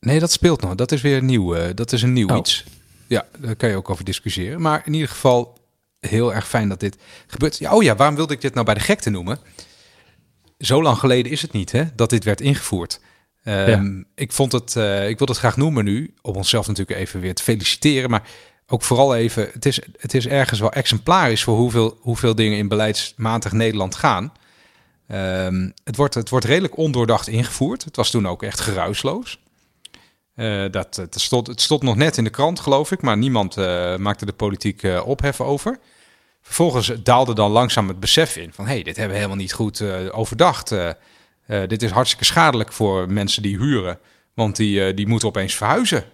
Nee, 0.00 0.20
dat 0.20 0.32
speelt 0.32 0.60
nog. 0.60 0.74
Dat 0.74 0.92
is 0.92 1.00
weer 1.00 1.22
nieuw. 1.22 1.74
dat 1.74 1.92
is 1.92 2.02
een 2.02 2.12
nieuw 2.12 2.28
Oh. 2.28 2.36
iets. 2.36 2.64
Ja, 3.06 3.26
daar 3.38 3.56
kan 3.56 3.68
je 3.68 3.76
ook 3.76 3.90
over 3.90 4.04
discussiëren. 4.04 4.60
Maar 4.60 4.82
in 4.84 4.92
ieder 4.92 5.08
geval 5.08 5.58
heel 6.00 6.34
erg 6.34 6.48
fijn 6.48 6.68
dat 6.68 6.80
dit 6.80 6.96
gebeurt. 7.26 7.58
Ja, 7.58 7.74
oh 7.74 7.82
ja, 7.82 7.96
waarom 7.96 8.16
wilde 8.16 8.34
ik 8.34 8.40
dit 8.40 8.54
nou 8.54 8.66
bij 8.66 8.74
de 8.74 8.80
gekte 8.80 9.10
noemen? 9.10 9.38
Zo 10.58 10.82
lang 10.82 10.98
geleden 10.98 11.32
is 11.32 11.42
het 11.42 11.52
niet, 11.52 11.72
hè, 11.72 11.84
dat 11.94 12.10
dit 12.10 12.24
werd 12.24 12.40
ingevoerd. 12.40 13.00
Ehm, 13.42 14.02
Ik 14.14 14.32
vond 14.32 14.52
het, 14.52 14.76
eh, 14.76 15.08
ik 15.08 15.18
wil 15.18 15.26
het 15.26 15.36
graag 15.38 15.56
noemen 15.56 15.84
nu, 15.84 16.14
om 16.22 16.34
onszelf 16.34 16.66
natuurlijk 16.66 16.98
even 16.98 17.20
weer 17.20 17.34
te 17.34 17.42
feliciteren, 17.42 18.10
maar 18.10 18.28
ook 18.66 18.82
vooral 18.82 19.16
even, 19.16 19.48
het 19.52 19.66
is, 19.66 19.80
het 19.98 20.14
is 20.14 20.26
ergens 20.26 20.60
wel 20.60 20.72
exemplarisch 20.72 21.42
voor 21.42 21.56
hoeveel, 21.56 21.98
hoeveel 22.00 22.34
dingen 22.34 22.58
in 22.58 22.68
beleidsmatig 22.68 23.52
Nederland 23.52 23.94
gaan. 23.94 24.32
Ehm, 25.08 25.70
het, 25.84 25.96
wordt, 25.96 26.14
het 26.14 26.28
wordt 26.28 26.46
redelijk 26.46 26.76
ondoordacht 26.76 27.28
ingevoerd. 27.28 27.84
Het 27.84 27.96
was 27.96 28.10
toen 28.10 28.28
ook 28.28 28.42
echt 28.42 28.60
geruisloos. 28.60 29.38
Eh, 30.36 30.64
dat, 30.70 30.96
het, 30.96 31.20
stond, 31.20 31.46
het 31.46 31.60
stond 31.60 31.82
nog 31.82 31.96
net 31.96 32.16
in 32.16 32.24
de 32.24 32.30
krant, 32.30 32.60
geloof 32.60 32.92
ik, 32.92 33.02
maar 33.02 33.16
niemand 33.16 33.56
eh, 33.56 33.96
maakte 33.96 34.26
de 34.26 34.32
politiek 34.32 34.82
eh, 34.82 35.06
ophef 35.06 35.40
over. 35.40 35.78
Vervolgens 36.42 36.92
daalde 37.02 37.34
dan 37.34 37.50
langzaam 37.50 37.88
het 37.88 38.00
besef 38.00 38.36
in 38.36 38.52
van... 38.52 38.66
hé, 38.66 38.72
hey, 38.72 38.82
dit 38.82 38.96
hebben 38.96 39.12
we 39.12 39.18
helemaal 39.18 39.42
niet 39.42 39.52
goed 39.52 39.80
eh, 39.80 40.18
overdacht. 40.18 40.72
Eh, 40.72 40.90
eh, 41.46 41.68
dit 41.68 41.82
is 41.82 41.90
hartstikke 41.90 42.24
schadelijk 42.24 42.72
voor 42.72 43.12
mensen 43.12 43.42
die 43.42 43.58
huren. 43.58 43.98
Want 44.34 44.56
die, 44.56 44.84
eh, 44.84 44.96
die 44.96 45.06
moeten 45.06 45.28
opeens 45.28 45.54
verhuizen. 45.54 46.04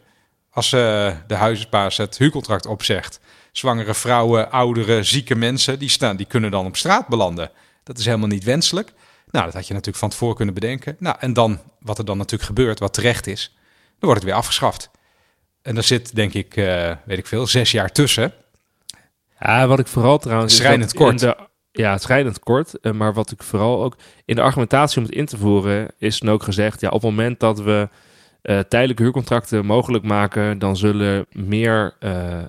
Als 0.50 0.72
eh, 0.72 1.12
de 1.26 1.34
huisbaas 1.34 1.96
het 1.96 2.18
huurcontract 2.18 2.66
opzegt. 2.66 3.20
Zwangere 3.52 3.94
vrouwen, 3.94 4.50
ouderen, 4.50 5.04
zieke 5.04 5.34
mensen... 5.34 5.78
Die, 5.78 5.88
staan, 5.88 6.16
die 6.16 6.26
kunnen 6.26 6.50
dan 6.50 6.66
op 6.66 6.76
straat 6.76 7.08
belanden. 7.08 7.50
Dat 7.82 7.98
is 7.98 8.04
helemaal 8.04 8.28
niet 8.28 8.44
wenselijk. 8.44 8.92
Nou, 9.30 9.44
dat 9.44 9.54
had 9.54 9.66
je 9.66 9.72
natuurlijk 9.72 9.98
van 9.98 10.10
tevoren 10.10 10.36
kunnen 10.36 10.54
bedenken. 10.54 10.96
Nou, 10.98 11.16
en 11.20 11.32
dan, 11.32 11.60
wat 11.78 11.98
er 11.98 12.04
dan 12.04 12.16
natuurlijk 12.16 12.48
gebeurt, 12.48 12.78
wat 12.78 12.94
terecht 12.94 13.26
is... 13.26 13.56
dan 14.02 14.10
wordt 14.10 14.20
het 14.20 14.24
weer 14.24 14.40
afgeschaft. 14.40 14.90
En 15.62 15.74
daar 15.74 15.84
zit, 15.84 16.14
denk 16.14 16.32
ik, 16.34 16.56
eh, 16.56 16.92
weet 17.04 17.18
ik 17.18 17.26
veel, 17.26 17.46
zes 17.46 17.70
jaar 17.70 17.92
tussen... 17.92 18.32
Ja, 19.40 19.66
wat 19.66 19.78
ik 19.78 19.86
vooral 19.86 20.18
trouwens... 20.18 20.56
Schrijnend 20.56 20.92
kort. 20.94 21.18
de- 21.18 21.36
ja, 21.72 21.98
schrijnend 21.98 22.38
kort. 22.38 22.80
eh, 22.80 22.92
Maar 22.92 23.12
wat 23.14 23.30
ik 23.30 23.42
vooral 23.42 23.82
ook... 23.84 23.96
In 24.24 24.34
de 24.36 24.42
argumentatie 24.42 24.98
om 24.98 25.04
het 25.04 25.14
in 25.14 25.26
te 25.26 25.36
voeren 25.36 25.88
is 25.98 26.18
dan 26.18 26.30
ook 26.34 26.42
gezegd... 26.42 26.80
Ja, 26.80 26.88
op 26.88 27.02
het 27.02 27.10
moment 27.10 27.40
dat 27.40 27.60
we 27.60 27.88
eh, 28.42 28.58
tijdelijke 28.58 29.02
huurcontracten 29.02 29.66
mogelijk 29.66 30.04
maken... 30.04 30.58
dan 30.58 30.76
zullen 30.76 31.26
meer 31.32 31.94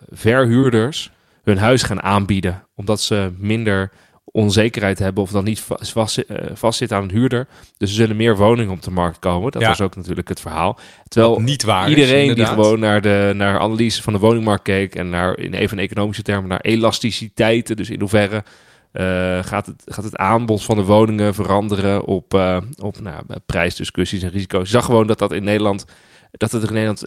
verhuurders 0.09 1.11
hun 1.43 1.57
huis 1.57 1.83
gaan 1.83 2.01
aanbieden. 2.03 2.67
Omdat 2.75 3.01
ze 3.01 3.33
minder 3.37 3.91
onzekerheid 4.35 4.99
hebben... 4.99 5.23
of 5.23 5.31
dan 5.31 5.43
niet 5.43 5.59
va- 5.59 5.77
vast, 5.81 6.17
eh, 6.17 6.37
vastzitten 6.53 6.97
aan 6.97 7.03
een 7.03 7.11
huurder. 7.11 7.47
Dus 7.77 7.89
er 7.89 7.95
zullen 7.95 8.15
meer 8.15 8.37
woningen 8.37 8.73
op 8.73 8.81
de 8.81 8.91
markt 8.91 9.19
komen. 9.19 9.51
Dat 9.51 9.61
Ja. 9.61 9.67
was 9.67 9.81
ook 9.81 9.95
natuurlijk 9.95 10.27
het 10.27 10.39
verhaal. 10.39 10.79
Terwijl 11.07 11.39
niet 11.39 11.63
waar 11.63 11.83
is, 11.89 11.95
Iedereen 11.95 12.35
die 12.35 12.45
gewoon 12.45 12.79
naar 12.79 13.01
de 13.01 13.31
naar 13.35 13.59
analyse 13.59 14.01
van 14.01 14.13
de 14.13 14.19
woningmarkt 14.19 14.63
keek 14.63 14.95
en 14.95 15.09
naar 15.09 15.37
in 15.37 15.53
even 15.53 15.79
economische 15.79 16.21
termen 16.23 16.49
naar 16.49 16.61
elasticiteiten, 16.61 17.75
dus 17.75 17.89
in 17.89 17.99
hoeverre 17.99 18.43
eh, 18.91 19.03
gaat, 19.43 19.65
het, 19.65 19.83
gaat 19.85 20.03
het 20.03 20.15
aanbod 20.17 20.63
van 20.63 20.75
de 20.75 20.83
woningen 20.83 21.33
veranderen 21.33 22.05
op, 22.05 22.33
eh, 22.33 22.57
op 22.77 22.99
nou, 23.01 23.23
prijsdiscussies 23.45 24.23
en 24.23 24.29
risico's. 24.29 24.69
Zag 24.69 24.85
gewoon 24.85 25.07
dat 25.07 25.19
dat 25.19 25.31
in 25.33 25.43
Nederland 25.43 25.85
dat 26.31 26.51
het 26.51 26.63
in 26.63 26.73
Nederland 26.73 27.03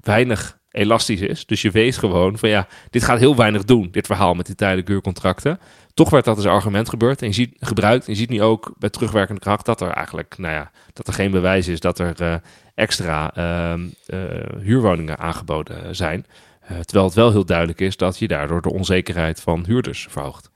weinig 0.00 0.58
elastisch 0.72 1.20
is. 1.20 1.46
Dus 1.46 1.62
je 1.62 1.70
weet 1.70 1.96
gewoon 1.96 2.38
van 2.38 2.48
ja, 2.48 2.68
dit 2.90 3.04
gaat 3.04 3.18
heel 3.18 3.36
weinig 3.36 3.64
doen, 3.64 3.88
dit 3.90 4.06
verhaal 4.06 4.34
met 4.34 4.46
die 4.46 4.54
tijdelijke 4.54 4.92
huurcontracten. 4.92 5.60
Toch 5.94 6.10
werd 6.10 6.24
dat 6.24 6.36
als 6.36 6.46
argument 6.46 6.88
gebeurd 6.88 7.22
en 7.22 7.28
je 7.28 7.34
ziet, 7.34 7.56
gebruikt. 7.60 8.06
En 8.06 8.12
je 8.12 8.18
ziet 8.18 8.30
nu 8.30 8.42
ook 8.42 8.74
bij 8.78 8.90
terugwerkende 8.90 9.40
kracht 9.40 9.66
dat 9.66 9.80
er 9.80 9.90
eigenlijk, 9.90 10.38
nou 10.38 10.54
ja, 10.54 10.70
dat 10.92 11.06
er 11.06 11.12
geen 11.12 11.30
bewijs 11.30 11.68
is 11.68 11.80
dat 11.80 11.98
er 11.98 12.22
uh, 12.22 12.34
extra 12.74 13.36
uh, 13.36 13.80
uh, 14.06 14.20
huurwoningen 14.60 15.18
aangeboden 15.18 15.96
zijn. 15.96 16.26
terwijl 16.66 17.04
het 17.04 17.14
wel 17.14 17.30
heel 17.30 17.44
duidelijk 17.44 17.80
is 17.80 17.96
dat 17.96 18.18
je 18.18 18.28
daardoor 18.28 18.62
de 18.62 18.72
onzekerheid 18.72 19.40
van 19.40 19.64
huurders 19.66 20.06
verhoogt. 20.10 20.50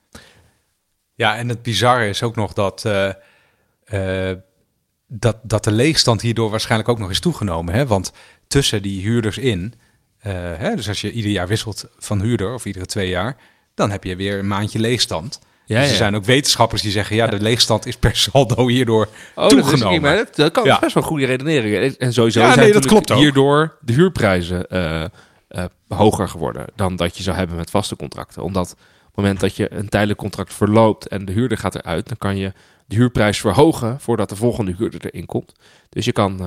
Ja, 1.14 1.36
en 1.36 1.48
het 1.48 1.62
bizarre 1.62 2.08
is 2.08 2.22
ook 2.22 2.36
nog 2.36 2.52
dat, 2.52 2.88
dat, 5.08 5.36
dat 5.42 5.64
de 5.64 5.72
leegstand 5.72 6.20
hierdoor 6.20 6.50
waarschijnlijk 6.50 6.90
ook 6.90 6.98
nog 6.98 7.10
is 7.10 7.20
toegenomen. 7.20 7.74
Hè? 7.74 7.86
Want 7.86 8.12
tussen 8.46 8.82
die 8.82 9.00
huurders 9.00 9.38
in 9.38 9.74
hè, 10.32 10.74
dus 10.76 10.88
als 10.88 11.00
je 11.00 11.12
ieder 11.12 11.30
jaar 11.30 11.48
wisselt 11.48 11.84
van 11.98 12.20
huurder 12.20 12.54
of 12.54 12.64
iedere 12.64 12.86
twee 12.86 13.08
jaar, 13.08 13.36
dan 13.74 13.90
heb 13.90 14.04
je 14.04 14.16
weer 14.16 14.38
een 14.38 14.48
maandje 14.48 14.78
leegstand. 14.78 15.40
Ja, 15.66 15.80
dus 15.80 15.90
er 15.90 15.96
zijn 15.96 16.16
ook 16.16 16.24
wetenschappers 16.24 16.82
die 16.82 16.90
zeggen, 16.90 17.16
ja, 17.16 17.26
de 17.26 17.40
leegstand 17.40 17.86
is 17.86 17.96
per 17.96 18.16
saldo 18.26 18.68
hierdoor 18.68 19.08
oh, 19.34 19.46
toegenomen. 19.46 20.16
Dat, 20.16 20.34
dat 20.34 20.52
kan 20.52 20.64
ja. 20.64 20.78
best 20.78 20.94
wel 20.94 21.02
een 21.02 21.08
goede 21.08 21.26
redenering. 21.26 21.94
En 21.96 22.12
sowieso 22.12 22.40
ja, 22.40 22.46
zijn 22.46 22.58
nee, 22.58 22.72
dat 22.72 22.86
klopt 22.86 23.12
hierdoor 23.12 23.76
de 23.80 23.92
huurprijzen 23.92 24.66
uh, 24.70 25.04
uh, 25.48 25.64
hoger 25.88 26.28
geworden 26.28 26.66
dan 26.76 26.96
dat 26.96 27.16
je 27.16 27.22
zou 27.22 27.36
hebben 27.36 27.56
met 27.56 27.70
vaste 27.70 27.96
contracten. 27.96 28.42
Omdat 28.42 28.72
op 28.72 29.06
het 29.06 29.16
moment 29.16 29.40
dat 29.40 29.56
je 29.56 29.72
een 29.72 29.88
tijdelijk 29.88 30.18
contract 30.18 30.54
verloopt 30.54 31.08
en 31.08 31.24
de 31.24 31.32
huurder 31.32 31.58
gaat 31.58 31.74
eruit, 31.74 32.08
dan 32.08 32.18
kan 32.18 32.36
je 32.36 32.52
de 32.86 32.96
huurprijs 32.96 33.40
verhogen 33.40 34.00
voordat 34.00 34.28
de 34.28 34.36
volgende 34.36 34.74
huurder 34.78 35.00
erin 35.04 35.26
komt. 35.26 35.52
Dus 35.88 36.04
je 36.04 36.12
kan 36.12 36.40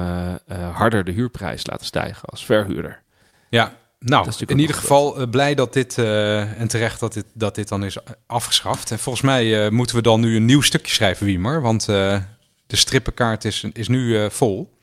harder 0.73 1.03
de 1.03 1.11
huurprijs 1.11 1.67
laten 1.67 1.85
stijgen 1.85 2.29
als 2.29 2.45
verhuurder. 2.45 3.01
Ja, 3.49 3.77
nou, 3.99 4.31
in 4.45 4.59
ieder 4.59 4.75
geval 4.75 5.21
uh, 5.21 5.29
blij 5.29 5.55
dat 5.55 5.73
dit, 5.73 5.97
uh, 5.97 6.59
en 6.59 6.67
terecht 6.67 6.99
dat 6.99 7.13
dit, 7.13 7.25
dat 7.33 7.55
dit 7.55 7.67
dan 7.67 7.83
is 7.83 7.97
afgeschaft. 8.27 8.91
En 8.91 8.99
volgens 8.99 9.25
mij 9.25 9.65
uh, 9.65 9.71
moeten 9.71 9.95
we 9.95 10.01
dan 10.01 10.19
nu 10.19 10.35
een 10.35 10.45
nieuw 10.45 10.61
stukje 10.61 10.93
schrijven, 10.93 11.25
Wiemer. 11.25 11.61
Want 11.61 11.85
de 11.85 12.25
strippenkaart 12.67 13.45
is, 13.45 13.65
is 13.73 13.87
nu 13.87 14.31
vol. 14.31 14.77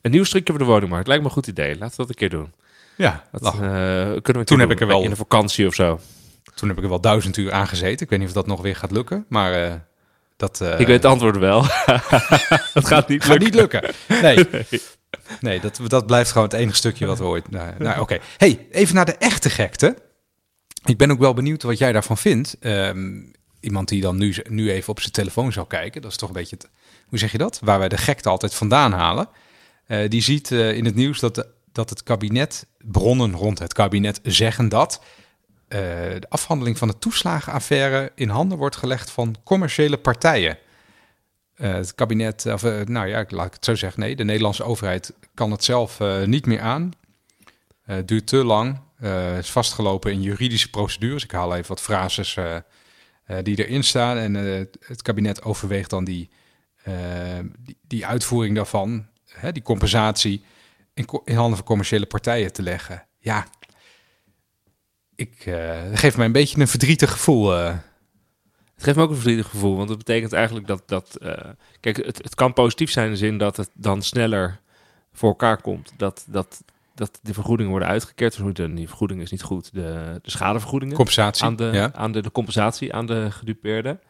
Een 0.00 0.10
nieuw 0.10 0.24
stukje 0.24 0.52
voor 0.52 0.62
de 0.62 0.68
woningmarkt. 0.68 1.06
Lijkt 1.06 1.22
me 1.22 1.28
een 1.28 1.34
goed 1.34 1.46
idee. 1.46 1.78
Laten 1.78 1.90
we 1.90 1.96
dat 1.96 2.08
een 2.08 2.14
keer 2.14 2.30
doen. 2.30 2.52
Ja, 2.96 3.24
dat, 3.30 3.56
kunnen 4.22 4.22
we 4.22 4.44
toen 4.44 4.58
heb 4.58 4.70
ik 4.70 4.80
er 4.80 4.86
wel 4.86 5.02
in 5.02 5.10
de 5.10 5.16
vakantie 5.16 5.66
of 5.66 5.74
zo. 5.74 6.00
Toen 6.54 6.68
heb 6.68 6.76
ik 6.76 6.82
er 6.82 6.88
wel 6.88 7.00
duizend 7.00 7.36
uur 7.36 7.52
aan 7.52 7.68
gezeten. 7.68 8.04
Ik 8.04 8.10
weet 8.10 8.18
niet 8.18 8.28
of 8.28 8.34
dat 8.34 8.46
nog 8.46 8.60
weer 8.60 8.76
gaat 8.76 8.90
lukken, 8.90 9.24
maar 9.28 9.84
dat. 10.36 10.60
ik 10.60 10.86
weet 10.86 11.02
het 11.02 11.04
antwoord 11.04 11.36
wel. 11.36 11.60
dat 12.74 12.86
gaat 12.86 13.08
niet 13.08 13.24
gaat 13.24 13.38
niet 13.38 13.54
lukken. 13.54 13.94
Nee. 14.08 14.38
Nee, 14.70 14.80
dat, 15.60 15.80
dat 15.86 16.06
blijft 16.06 16.32
gewoon 16.32 16.48
het 16.48 16.56
enige 16.56 16.76
stukje 16.76 17.06
wat 17.06 17.18
we 17.18 17.24
ooit... 17.24 17.50
Nou, 17.50 18.00
oké. 18.00 18.18
Hey, 18.36 18.66
even 18.70 18.94
naar 18.94 19.04
de 19.04 19.16
echte 19.16 19.50
gekte. 19.50 19.96
Ik 20.84 20.96
ben 20.96 21.10
ook 21.10 21.18
wel 21.18 21.34
benieuwd 21.34 21.62
wat 21.62 21.78
jij 21.78 21.92
daarvan 21.92 22.18
vindt. 22.18 22.56
Ehm, 22.60 23.22
iemand 23.60 23.88
die 23.88 24.00
dan 24.00 24.16
nu, 24.16 24.34
nu 24.48 24.70
even 24.70 24.88
op 24.88 25.00
zijn 25.00 25.12
telefoon 25.12 25.52
zou 25.52 25.66
kijken. 25.66 26.02
Dat 26.02 26.10
is 26.10 26.16
toch 26.16 26.28
een 26.28 26.34
beetje... 26.34 26.56
Hoe 27.08 27.18
zeg 27.18 27.32
je 27.32 27.38
dat? 27.38 27.60
Waar 27.62 27.78
wij 27.78 27.88
de 27.88 27.96
gekte 27.96 28.28
altijd 28.28 28.54
vandaan 28.54 28.92
halen. 28.92 29.28
Uh, 29.88 30.08
die 30.08 30.22
ziet 30.22 30.50
uh, 30.50 30.76
in 30.76 30.84
het 30.84 30.94
nieuws 30.94 31.20
dat, 31.20 31.34
de, 31.34 31.46
dat 31.72 31.90
het 31.90 32.02
kabinet... 32.02 32.66
Bronnen 32.78 33.32
rond 33.32 33.58
het 33.58 33.72
kabinet 33.72 34.20
zeggen 34.22 34.68
dat... 34.68 35.00
Uh, 35.68 35.80
de 35.80 36.26
afhandeling 36.28 36.78
van 36.78 36.88
de 36.88 36.98
toeslagenaffaire 36.98 38.12
in 38.14 38.28
handen 38.28 38.58
wordt 38.58 38.76
gelegd 38.76 39.10
van 39.10 39.36
commerciële 39.44 39.96
partijen. 39.96 40.58
Uh, 41.56 41.72
het 41.72 41.94
kabinet, 41.94 42.46
of 42.46 42.64
uh, 42.64 42.80
nou 42.80 43.08
ja, 43.08 43.24
laat 43.28 43.46
ik 43.46 43.52
het 43.52 43.64
zo 43.64 43.74
zeggen, 43.74 44.00
nee, 44.00 44.16
de 44.16 44.24
Nederlandse 44.24 44.64
overheid 44.64 45.14
kan 45.34 45.50
het 45.50 45.64
zelf 45.64 45.98
niet 46.24 46.46
meer 46.46 46.60
aan. 46.60 46.90
Het 47.82 48.08
duurt 48.08 48.26
te 48.26 48.44
lang, 48.44 48.80
is 49.38 49.50
vastgelopen 49.50 50.12
in 50.12 50.22
juridische 50.22 50.70
procedures. 50.70 51.24
Ik 51.24 51.30
haal 51.30 51.54
even 51.54 51.68
wat 51.68 51.80
frases 51.80 52.38
die 53.42 53.64
erin 53.64 53.84
staan. 53.84 54.16
En 54.16 54.34
het 54.80 55.02
kabinet 55.02 55.42
overweegt 55.42 55.90
dan 55.90 56.04
die, 56.04 56.30
die, 57.82 58.06
uitvoering 58.06 58.56
daarvan, 58.56 59.06
hè, 59.28 59.52
die 59.52 59.62
compensatie, 59.62 60.44
in, 60.94 61.06
handen 61.34 61.56
van 61.56 61.66
commerciële 61.66 62.06
partijen 62.06 62.52
te 62.52 62.62
leggen. 62.62 63.06
Ja, 63.18 63.46
ik, 65.14 65.50
geef 65.94 66.16
mij 66.16 66.26
een 66.26 66.32
beetje 66.32 66.60
een 66.60 66.68
verdrietig 66.68 67.10
gevoel. 67.10 67.72
Het 68.74 68.84
geeft 68.84 68.96
me 68.96 69.02
ook 69.02 69.10
een 69.10 69.16
verdrietig 69.16 69.48
gevoel, 69.48 69.76
want 69.76 69.88
dat 69.88 69.98
betekent 69.98 70.32
eigenlijk 70.32 70.66
dat... 70.66 70.82
dat 70.86 71.18
uh, 71.22 71.34
kijk, 71.80 71.96
het, 71.96 72.18
het 72.18 72.34
kan 72.34 72.52
positief 72.52 72.90
zijn 72.90 73.06
in 73.06 73.12
de 73.12 73.18
zin 73.18 73.38
dat 73.38 73.56
het 73.56 73.70
dan 73.72 74.02
sneller 74.02 74.60
voor 75.12 75.28
elkaar 75.28 75.60
komt. 75.60 75.92
Dat, 75.96 76.24
dat, 76.28 76.62
dat 76.94 77.18
de 77.22 77.34
vergoedingen 77.34 77.70
worden 77.70 77.88
uitgekeerd. 77.88 78.56
Dus 78.56 78.70
die 78.74 78.88
vergoeding 78.88 79.20
is 79.20 79.30
niet 79.30 79.42
goed. 79.42 79.72
De, 79.72 80.18
de 80.22 80.30
schadevergoedingen. 80.30 80.94
Compensatie. 80.94 81.44
Aan 81.44 81.56
de, 81.56 81.90
aan 81.92 82.12
de, 82.12 82.22
de 82.22 82.32
compensatie 82.32 82.94
aan 82.94 83.06
de 83.06 83.30
gedupeerden. 83.30 84.00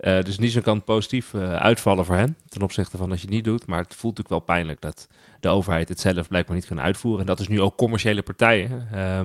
Uh, 0.00 0.22
dus 0.22 0.38
niet 0.38 0.52
zo 0.52 0.60
kan 0.60 0.84
positief 0.84 1.32
uh, 1.32 1.54
uitvallen 1.54 2.04
voor 2.04 2.14
hen 2.14 2.36
ten 2.48 2.62
opzichte 2.62 2.96
van 2.96 3.10
als 3.10 3.20
je 3.20 3.26
het 3.26 3.34
niet 3.34 3.44
doet. 3.44 3.66
Maar 3.66 3.78
het 3.78 3.94
voelt 3.94 4.16
natuurlijk 4.16 4.46
wel 4.46 4.56
pijnlijk 4.56 4.80
dat 4.80 5.08
de 5.40 5.48
overheid 5.48 5.88
het 5.88 6.00
zelf 6.00 6.28
blijkbaar 6.28 6.56
niet 6.56 6.66
kan 6.66 6.80
uitvoeren. 6.80 7.20
En 7.20 7.26
dat 7.26 7.40
is 7.40 7.48
nu 7.48 7.60
ook 7.60 7.76
commerciële 7.76 8.22
partijen. 8.22 8.88
Uh, 8.94 9.20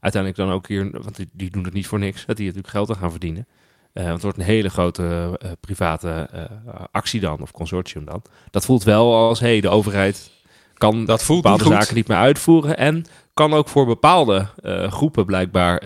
uiteindelijk 0.00 0.36
dan 0.36 0.50
ook 0.50 0.68
hier, 0.68 0.90
want 0.90 1.16
die, 1.16 1.28
die, 1.32 1.50
doen 1.50 1.64
het 1.64 1.72
niet 1.72 1.86
voor 1.86 1.98
niks, 1.98 2.26
dat 2.26 2.36
die 2.36 2.46
natuurlijk 2.46 2.72
geld 2.72 2.90
aan 2.90 2.96
gaan 2.96 3.10
verdienen. 3.10 3.46
Uh, 3.94 4.04
want 4.04 4.14
het 4.14 4.22
wordt 4.22 4.38
een 4.38 4.44
hele 4.44 4.68
grote 4.68 5.38
uh, 5.42 5.50
private 5.60 6.28
uh, 6.34 6.44
actie 6.90 7.20
dan, 7.20 7.40
of 7.40 7.50
consortium 7.50 8.04
dan. 8.04 8.22
Dat 8.50 8.64
voelt 8.64 8.82
wel 8.82 9.14
als, 9.14 9.40
hey, 9.40 9.60
de 9.60 9.68
overheid 9.68 10.30
kan 10.74 11.04
dat 11.04 11.22
voelt 11.22 11.42
bepaalde 11.42 11.64
niet 11.64 11.72
zaken 11.72 11.94
niet 11.94 12.08
meer 12.08 12.16
uitvoeren. 12.16 12.76
En 12.76 13.04
kan 13.34 13.52
ook 13.52 13.68
voor 13.68 13.86
bepaalde 13.86 14.46
groepen 14.88 15.26
blijkbaar, 15.26 15.82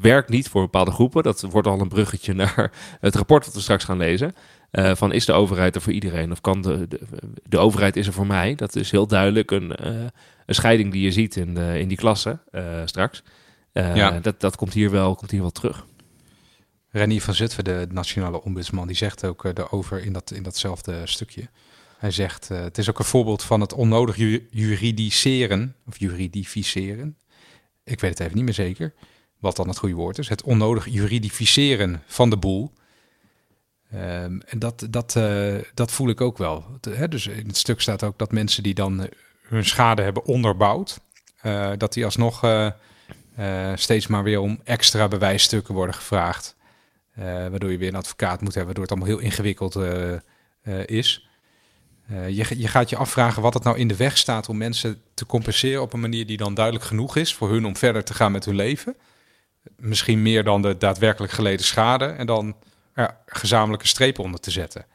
werkt 0.00 0.28
niet 0.28 0.48
voor 0.48 0.62
bepaalde 0.62 0.90
groepen. 0.90 1.22
Dat 1.22 1.40
wordt 1.40 1.68
al 1.68 1.80
een 1.80 1.88
bruggetje 1.88 2.32
naar 2.44 2.72
het 3.00 3.14
rapport 3.14 3.44
dat 3.44 3.54
we 3.54 3.60
straks 3.60 3.84
gaan 3.84 3.98
lezen. 3.98 4.34
van 4.72 5.12
is 5.12 5.24
de 5.24 5.32
overheid 5.32 5.74
er 5.74 5.80
voor 5.80 5.92
iedereen 5.92 6.30
of 6.30 6.40
kan 6.40 6.62
de, 6.62 6.88
de, 6.88 7.00
de, 7.48 7.58
overheid 7.58 7.96
is 7.96 8.06
er 8.06 8.12
voor 8.12 8.26
mij? 8.26 8.54
Dat 8.54 8.76
is 8.76 8.90
heel 8.90 9.06
duidelijk 9.06 9.50
een, 9.50 9.86
een 10.46 10.54
scheiding 10.54 10.92
die 10.92 11.02
je 11.02 11.12
ziet 11.12 11.36
in, 11.36 11.56
in 11.56 11.88
die 11.88 11.96
klasse 11.96 12.38
straks. 12.84 13.22
Ja. 13.72 14.18
dat, 14.20 14.40
dat 14.40 14.56
komt, 14.56 14.72
hier 14.72 14.90
wel, 14.90 15.14
komt 15.14 15.30
hier 15.30 15.40
wel 15.40 15.50
terug. 15.50 15.84
Renier 16.94 17.22
van 17.22 17.34
Zutphen, 17.34 17.64
de 17.64 17.86
nationale 17.90 18.42
ombudsman, 18.42 18.86
die 18.86 18.96
zegt 18.96 19.24
ook 19.24 19.44
erover 19.44 20.04
in, 20.04 20.12
dat, 20.12 20.30
in 20.30 20.42
datzelfde 20.42 21.06
stukje. 21.06 21.48
Hij 21.98 22.10
zegt, 22.10 22.48
uh, 22.52 22.60
het 22.60 22.78
is 22.78 22.90
ook 22.90 22.98
een 22.98 23.04
voorbeeld 23.04 23.42
van 23.42 23.60
het 23.60 23.72
onnodig 23.72 24.16
ju 24.16 24.48
juridiseren, 24.50 25.76
of 25.86 25.98
juridificeren. 25.98 27.16
Ik 27.84 28.00
weet 28.00 28.10
het 28.10 28.20
even 28.20 28.34
niet 28.34 28.44
meer 28.44 28.54
zeker, 28.54 28.94
wat 29.38 29.56
dan 29.56 29.68
het 29.68 29.78
goede 29.78 29.94
woord 29.94 30.18
is. 30.18 30.28
Het 30.28 30.42
onnodig 30.42 30.88
juridificeren 30.88 32.02
van 32.06 32.30
de 32.30 32.36
boel. 32.36 32.72
Um, 33.94 34.42
en 34.42 34.58
dat, 34.58 34.86
dat, 34.90 35.14
uh, 35.16 35.56
dat 35.74 35.92
voel 35.92 36.08
ik 36.08 36.20
ook 36.20 36.38
wel. 36.38 36.64
Hè, 36.90 37.08
dus 37.08 37.26
in 37.26 37.46
het 37.46 37.56
stuk 37.56 37.80
staat 37.80 38.02
ook 38.02 38.18
dat 38.18 38.32
mensen 38.32 38.62
die 38.62 38.74
dan 38.74 39.08
hun 39.42 39.64
schade 39.64 40.02
hebben 40.02 40.24
onderbouwd, 40.24 41.00
dat 41.76 41.92
die 41.92 42.04
alsnog 42.04 42.42
steeds 43.74 44.06
maar 44.06 44.22
weer 44.22 44.40
om 44.40 44.60
extra 44.64 45.08
bewijsstukken 45.08 45.74
worden 45.74 45.94
gevraagd. 45.94 46.56
Uh, 47.18 47.24
waardoor 47.24 47.70
je 47.70 47.78
weer 47.78 47.88
een 47.88 47.94
advocaat 47.94 48.40
moet 48.40 48.54
hebben, 48.54 48.64
waardoor 48.64 48.82
het 48.82 48.92
allemaal 48.92 49.18
heel 49.18 49.30
ingewikkeld 49.30 49.76
uh, 49.76 50.12
uh, 50.62 50.86
is. 50.86 51.28
je, 52.08 52.58
je 52.58 52.68
gaat 52.68 52.90
je 52.90 52.96
afvragen 52.96 53.42
wat 53.42 53.54
het 53.54 53.62
nou 53.62 53.78
in 53.78 53.88
de 53.88 53.96
weg 53.96 54.18
staat 54.18 54.48
om 54.48 54.56
mensen 54.56 55.02
te 55.14 55.26
compenseren 55.26 55.82
op 55.82 55.92
een 55.92 56.00
manier 56.00 56.26
die 56.26 56.36
dan 56.36 56.54
duidelijk 56.54 56.84
genoeg 56.84 57.16
is 57.16 57.34
voor 57.34 57.50
hun 57.50 57.66
om 57.66 57.76
verder 57.76 58.04
te 58.04 58.14
gaan 58.14 58.32
met 58.32 58.44
hun 58.44 58.54
leven. 58.54 58.96
Misschien 59.76 60.22
meer 60.22 60.44
dan 60.44 60.62
de 60.62 60.76
daadwerkelijk 60.76 61.32
geleden 61.32 61.64
schade 61.66 62.06
en 62.06 62.26
dan 62.26 62.56
gezamenlijke 63.26 63.86
strepen 63.86 64.24
onder 64.24 64.40
te 64.40 64.50
zetten. 64.50 64.86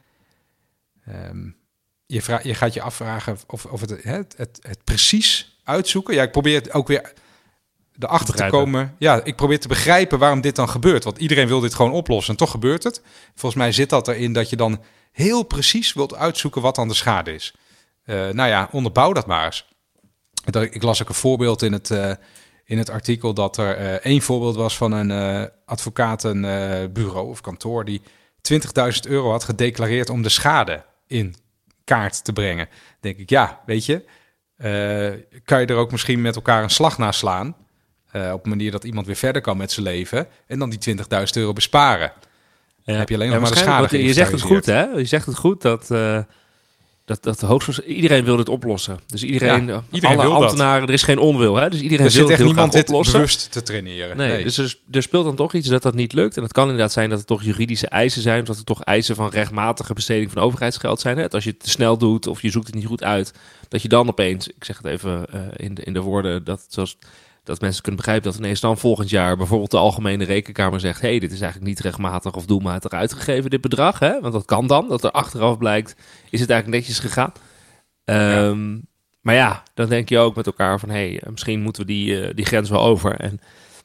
Um, 1.10 1.58
je, 2.06 2.40
je 2.44 2.56
gaat 2.56 2.74
je 2.74 2.82
afvragen 2.82 3.38
of, 3.48 3.66
of 3.66 3.82
het, 3.82 4.04
het, 4.04 4.34
het, 4.38 4.60
het 4.62 4.84
precies 4.84 5.60
uitzoeken. 5.64 6.14
Ja, 6.14 6.24
ik 6.24 6.32
probeer 6.32 6.56
het 6.56 6.74
ook 6.74 6.88
weer 6.88 7.14
erachter 8.00 8.36
te 8.36 8.48
komen. 8.48 8.96
Ja, 8.98 9.24
ik 9.24 9.36
probeer 9.36 9.60
te 9.60 9.68
begrijpen 9.68 10.20
waarom 10.20 10.42
dit 10.42 10.56
dan 10.56 10.70
gebeurt. 10.70 11.04
Want 11.04 11.18
iedereen 11.18 11.48
wil 11.48 11.60
dit 11.60 11.74
gewoon 11.74 11.92
oplossen 11.92 12.34
en 12.34 12.40
toch 12.40 12.52
gebeurt 12.52 12.84
het. 12.84 13.02
Volgens 13.36 13.62
mij 13.62 13.72
zit 13.72 13.90
dat 13.90 14.08
erin 14.08 14.34
dat 14.34 14.50
je 14.50 14.56
dan 14.56 14.82
heel 15.12 15.44
precies 15.44 15.94
wilt 15.94 16.16
uitzoeken 16.16 16.62
wat 16.62 16.76
dan 16.76 16.88
de 16.88 16.94
schade 16.94 17.34
is. 17.34 17.54
Uh, 18.06 18.30
nou 18.30 18.50
ja, 18.50 18.70
onderbouw 18.72 19.14
dat 19.14 19.28
maar 19.28 19.46
eens. 19.46 19.68
Ik 20.72 20.84
las 20.84 21.02
ook 21.02 21.10
een 21.10 21.16
voorbeeld 21.16 21.62
in 21.62 21.74
het, 21.74 21.90
uh, 21.90 22.12
in 22.66 22.78
het 22.78 22.90
artikel 22.90 23.34
dat 23.34 23.58
er 23.58 23.80
uh, 23.80 23.94
één 23.94 24.22
voorbeeld 24.22 24.56
was 24.56 24.78
van 24.78 24.92
een 24.92 25.50
advocatenbureau 25.66 27.30
of 27.30 27.42
kantoor 27.42 27.86
die 27.86 28.02
20.000 28.54 28.60
euro 29.08 29.32
had 29.32 29.44
gedeclareerd 29.44 30.10
om 30.10 30.22
de 30.22 30.30
schade 30.30 30.86
in 31.08 31.36
kaart 31.84 32.24
te 32.24 32.34
brengen. 32.34 32.70
denk 33.00 33.18
ik, 33.18 33.30
ja, 33.30 33.62
weet 33.66 33.86
je, 33.86 34.04
kan 35.44 35.60
je 35.62 35.66
er 35.66 35.76
ook 35.76 35.92
misschien 35.92 36.22
met 36.22 36.36
elkaar 36.36 36.64
een 36.64 36.70
slag 36.70 36.98
na 36.98 37.12
slaan? 37.12 37.56
Uh, 38.14 38.32
op 38.34 38.44
een 38.44 38.50
manier 38.50 38.72
dat 38.72 38.84
iemand 38.84 39.06
weer 39.06 39.16
verder 39.16 39.42
kan 39.42 39.58
met 39.58 39.72
zijn 39.72 39.86
leven. 39.86 40.28
En 40.48 40.60
dan 40.60 40.70
die 40.70 40.96
20.000 40.98 41.04
euro 41.34 41.54
besparen. 41.54 42.12
Dan 42.86 42.96
heb 42.96 43.10
je 43.10 43.16
alleen 43.16 43.30
nog 43.30 43.42
maar 43.42 43.52
de 43.52 43.58
schade. 43.58 44.04
Je 44.04 44.14
zegt 44.14 44.32
het 44.32 44.42
goed, 44.42 44.66
hè? 44.66 44.84
Je 44.84 45.06
zegt 45.06 45.26
het 45.26 45.38
goed 45.38 45.62
dat, 45.62 45.90
uh, 45.92 46.20
dat, 47.06 47.24
dat 47.24 47.42
hoogstens, 47.42 47.80
iedereen 47.80 48.24
wil 48.24 48.36
dit 48.36 48.50
oplossen. 48.50 49.00
Dus 49.08 49.24
iedereen, 49.24 49.68
ja, 49.68 49.84
iedereen 49.92 50.20
alle 50.20 50.34
ambtenaren, 50.34 50.88
er 50.88 50.94
is 50.94 51.04
geen 51.04 51.20
onwil. 51.20 51.56
Hè? 51.56 51.70
Dus 51.70 51.82
iedereen 51.82 52.06
er 52.06 52.12
wil 52.12 52.30
echt 52.30 52.44
niemand 52.44 52.72
dit 52.72 52.88
oplossen. 52.88 53.14
bewust 53.14 53.52
te 53.52 53.64
traineren. 53.64 54.18
Nee, 54.18 54.44
dus 54.44 54.58
er, 54.58 54.78
er, 54.92 55.02
speelt 55.02 55.26
dan 55.26 55.36
toch 55.36 55.54
iets 55.54 55.68
dat 55.68 55.82
dat 55.82 55.94
niet 55.94 56.14
lukt. 56.14 56.38
En 56.38 56.44
het 56.44 56.52
kan 56.52 56.64
inderdaad 56.64 56.92
zijn 56.92 57.10
dat 57.10 57.20
er 57.20 57.26
toch 57.26 57.44
juridische 57.44 57.88
eisen 57.88 58.22
zijn. 58.22 58.44
Dat 58.44 58.58
er 58.58 58.64
toch 58.64 58.84
eisen 58.84 59.16
van 59.16 59.30
rechtmatige 59.30 59.94
besteding 59.94 60.32
van 60.32 60.42
overheidsgeld 60.42 61.00
zijn. 61.00 61.18
Hè? 61.18 61.30
als 61.30 61.44
je 61.44 61.50
het 61.50 61.64
te 61.64 61.70
snel 61.70 61.98
doet 61.98 62.28
of 62.28 62.42
je 62.42 62.50
zoekt 62.50 62.68
het 62.68 62.76
niet 62.76 62.86
goed 62.86 63.04
uit. 63.04 63.34
Dat 63.68 63.82
je 63.82 63.88
dan 63.88 64.08
opeens, 64.08 64.48
ik 64.48 64.64
zeg 64.64 64.78
het 64.78 64.86
even 64.86 65.26
uh, 65.34 65.42
in, 65.56 65.74
de, 65.74 65.84
in 65.84 65.94
de 65.94 66.02
woorden, 66.02 66.44
dat 66.44 66.66
zoals 66.68 66.98
dat 67.50 67.62
mensen 67.62 67.82
kunnen 67.82 68.02
begrijpen 68.02 68.32
dat 68.32 68.40
ineens 68.40 68.60
dan 68.60 68.78
volgend 68.78 69.10
jaar 69.10 69.38
bijvoorbeeld 69.38 69.72
de 69.72 69.78
Algemene 69.78 70.24
Rekenkamer 70.24 70.80
zegt: 70.80 71.02
hey, 71.02 71.20
dit 71.20 71.32
is 71.32 71.42
eigenlijk 71.42 71.72
niet 71.72 71.80
rechtmatig 71.80 72.34
of 72.36 72.46
doelmatig 72.46 72.92
uitgegeven, 72.92 73.50
dit 73.50 73.62
bedrag. 73.62 74.00
Hè? 74.00 74.22
Want 74.22 74.34
dat 74.34 74.46
kan 74.46 74.68
dan, 74.68 74.88
dat 74.88 75.04
er 75.04 75.12
achteraf 75.12 75.58
blijkt, 75.58 75.96
is 76.30 76.40
het 76.40 76.50
eigenlijk 76.50 76.82
netjes 76.82 77.00
gegaan. 77.00 77.32
Ehm, 78.06 78.78
maar 79.22 79.36
ja, 79.36 79.64
dan 79.74 79.90
denk 79.90 80.10
je 80.10 80.18
ook 80.18 80.36
met 80.36 80.46
elkaar 80.46 80.80
van: 80.80 80.90
hey, 80.90 81.22
misschien 81.30 81.62
moeten 81.62 81.82
we 81.82 81.88
die, 81.88 82.22
uh, 82.22 82.30
die 82.36 82.46
grens 82.46 82.70
wel 82.70 82.82
over. 82.82 83.16
En, 83.16 83.40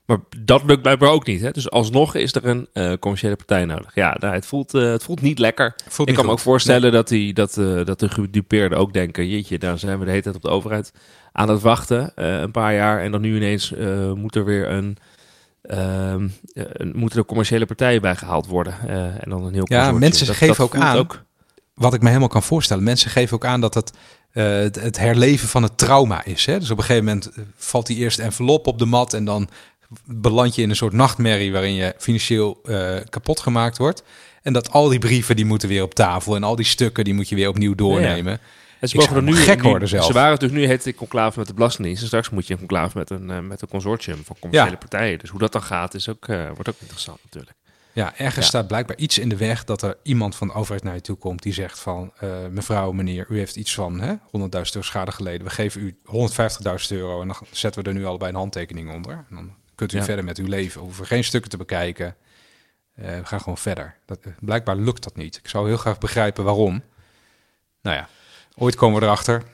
maar 0.06 0.18
dat 0.38 0.62
lukt 0.64 0.82
blijkbaar 0.82 1.10
ook 1.10 1.26
niet. 1.26 1.40
Hè? 1.40 1.50
Dus 1.50 1.70
alsnog 1.70 2.14
is 2.14 2.34
er 2.34 2.44
een 2.44 2.68
uh, 2.74 2.92
commerciële 3.00 3.36
partij 3.36 3.64
nodig. 3.64 3.94
Ja, 3.94 4.16
nou, 4.18 4.34
het, 4.34 4.46
voelt, 4.46 4.74
uh, 4.74 4.90
het 4.90 5.02
voelt 5.02 5.20
niet 5.20 5.38
lekker. 5.38 5.74
Voelt 5.88 6.08
ik 6.08 6.14
kan 6.14 6.26
me 6.26 6.30
ook 6.30 6.38
voorstellen 6.38 6.92
dat, 6.92 7.08
die, 7.08 7.34
dat, 7.34 7.54
dat 7.84 8.00
de 8.00 8.08
gedupeerden 8.08 8.78
ook 8.78 8.92
denken: 8.92 9.28
jeetje, 9.28 9.58
daar 9.58 9.78
zijn 9.78 9.98
we 9.98 10.04
de 10.04 10.10
hele 10.10 10.22
tijd 10.22 10.34
op 10.36 10.42
de 10.42 10.48
overheid 10.48 10.92
aan 11.32 11.48
het 11.48 11.60
wachten, 11.60 12.12
een 12.14 12.50
paar 12.50 12.74
jaar. 12.74 13.02
En 13.02 13.10
dan 13.10 13.20
nu 13.20 13.36
ineens 13.36 13.72
moet 14.14 14.34
er 14.34 14.44
weer 14.44 14.70
een, 14.70 14.96
uh, 15.62 16.14
moeten 16.92 17.18
er 17.18 17.24
commerciële 17.24 17.66
partijen 17.66 18.00
bij 18.00 18.16
gehaald 18.16 18.46
worden. 18.46 18.74
en 19.20 19.30
dan 19.30 19.44
een 19.44 19.54
heel 19.54 19.66
Ja, 19.68 19.92
mensen 19.92 20.26
dat, 20.26 20.36
geven 20.36 20.64
ook 20.64 20.76
aan, 20.76 20.96
ook... 20.96 21.22
wat 21.74 21.94
ik 21.94 22.00
me 22.00 22.08
helemaal 22.08 22.28
kan 22.28 22.42
voorstellen, 22.42 22.84
mensen 22.84 23.10
geven 23.10 23.34
ook 23.34 23.44
aan 23.44 23.60
dat 23.60 23.74
het 23.74 23.92
het, 24.42 24.80
het, 24.80 24.98
herleven 24.98 25.48
van 25.48 25.62
het 25.62 25.78
trauma 25.78 26.24
is. 26.24 26.46
Hè? 26.46 26.58
Dus 26.58 26.70
op 26.70 26.78
een 26.78 26.84
gegeven 26.84 27.04
moment 27.04 27.30
valt 27.56 27.86
die 27.86 27.96
eerste 27.96 28.22
envelop 28.22 28.66
op 28.66 28.78
de 28.78 28.84
mat 28.84 29.14
en 29.14 29.24
dan 29.24 29.48
beland 30.04 30.54
je 30.54 30.62
in 30.62 30.70
een 30.70 30.76
soort 30.76 30.92
nachtmerrie 30.92 31.52
waarin 31.52 31.74
je 31.74 31.94
financieel 31.98 32.60
kapot 33.08 33.40
gemaakt 33.40 33.78
wordt. 33.78 34.02
En 34.42 34.52
dat 34.52 34.70
al 34.70 34.88
die 34.88 34.98
brieven 34.98 35.36
die 35.36 35.44
moeten 35.44 35.68
weer 35.68 35.82
op 35.82 35.94
tafel 35.94 36.36
en 36.36 36.42
al 36.42 36.56
die 36.56 36.64
stukken 36.64 37.04
die 37.04 37.14
moet 37.14 37.28
je 37.28 37.34
weer 37.34 37.48
opnieuw 37.48 37.74
doornemen. 37.74 38.40
En 38.84 38.90
ze 38.90 38.96
mogen 38.96 39.16
er 39.16 39.22
nu 39.22 39.36
gek 39.36 39.62
worden 39.62 39.88
zelf. 39.88 40.04
Ze 40.04 40.12
waren 40.12 40.38
dus 40.38 40.50
nu 40.50 40.66
heet 40.66 40.86
ik 40.86 40.96
conclave 40.96 41.38
met 41.38 41.48
de 41.48 41.54
Belastingdienst. 41.54 42.00
En 42.00 42.06
straks 42.06 42.30
moet 42.30 42.46
je 42.46 42.52
een 42.52 42.58
conclave 42.58 42.98
met 42.98 43.10
een, 43.10 43.30
uh, 43.30 43.38
met 43.38 43.62
een 43.62 43.68
consortium 43.68 44.24
van 44.24 44.36
commerciële 44.40 44.76
partijen. 44.76 45.18
Dus 45.18 45.30
hoe 45.30 45.38
dat 45.38 45.52
dan 45.52 45.62
gaat, 45.62 45.94
is 45.94 46.08
ook, 46.08 46.28
uh, 46.28 46.46
wordt 46.46 46.68
ook 46.68 46.80
interessant 46.80 47.18
natuurlijk. 47.24 47.56
Ja, 47.92 48.12
ergens 48.16 48.46
staat 48.46 48.66
blijkbaar 48.66 48.96
iets 48.96 49.18
in 49.18 49.28
de 49.28 49.36
weg 49.36 49.64
dat 49.64 49.82
er 49.82 49.96
iemand 50.02 50.36
van 50.36 50.46
de 50.46 50.54
overheid 50.54 50.82
naar 50.82 50.94
je 50.94 51.00
toe 51.00 51.16
komt 51.16 51.42
die 51.42 51.52
zegt 51.52 51.78
van 51.78 52.12
mevrouw, 52.50 52.92
meneer, 52.92 53.26
u 53.28 53.38
heeft 53.38 53.56
iets 53.56 53.74
van 53.74 54.00
100.000 54.00 54.20
euro 54.30 54.62
schade 54.80 55.12
geleden. 55.12 55.46
We 55.46 55.52
geven 55.52 55.80
u 55.80 55.96
150.000 56.04 56.88
euro 56.88 57.20
en 57.20 57.26
dan 57.26 57.36
zetten 57.50 57.82
we 57.82 57.88
er 57.88 57.94
nu 57.94 58.04
allebei 58.04 58.30
een 58.30 58.36
handtekening 58.36 58.92
onder. 58.92 59.12
En 59.12 59.36
dan 59.36 59.54
kunt 59.74 59.92
u 59.92 60.02
verder 60.02 60.24
met 60.24 60.38
uw 60.38 60.46
leven. 60.46 60.80
We 60.80 60.86
hoeven 60.86 61.06
geen 61.06 61.24
stukken 61.24 61.50
te 61.50 61.56
bekijken. 61.56 62.16
we 62.94 63.20
gaan 63.24 63.40
gewoon 63.40 63.58
verder. 63.58 63.96
Dat, 64.06 64.18
blijkbaar 64.40 64.76
lukt 64.76 65.02
dat 65.02 65.16
niet. 65.16 65.36
Ik 65.36 65.48
zou 65.48 65.68
heel 65.68 65.76
graag 65.76 65.98
begrijpen 65.98 66.44
waarom. 66.44 66.82
Nou 67.82 67.96
ja, 67.96 68.08
Ooit 68.56 68.74
komen 68.74 69.00
we 69.00 69.06
erachter. 69.06 69.42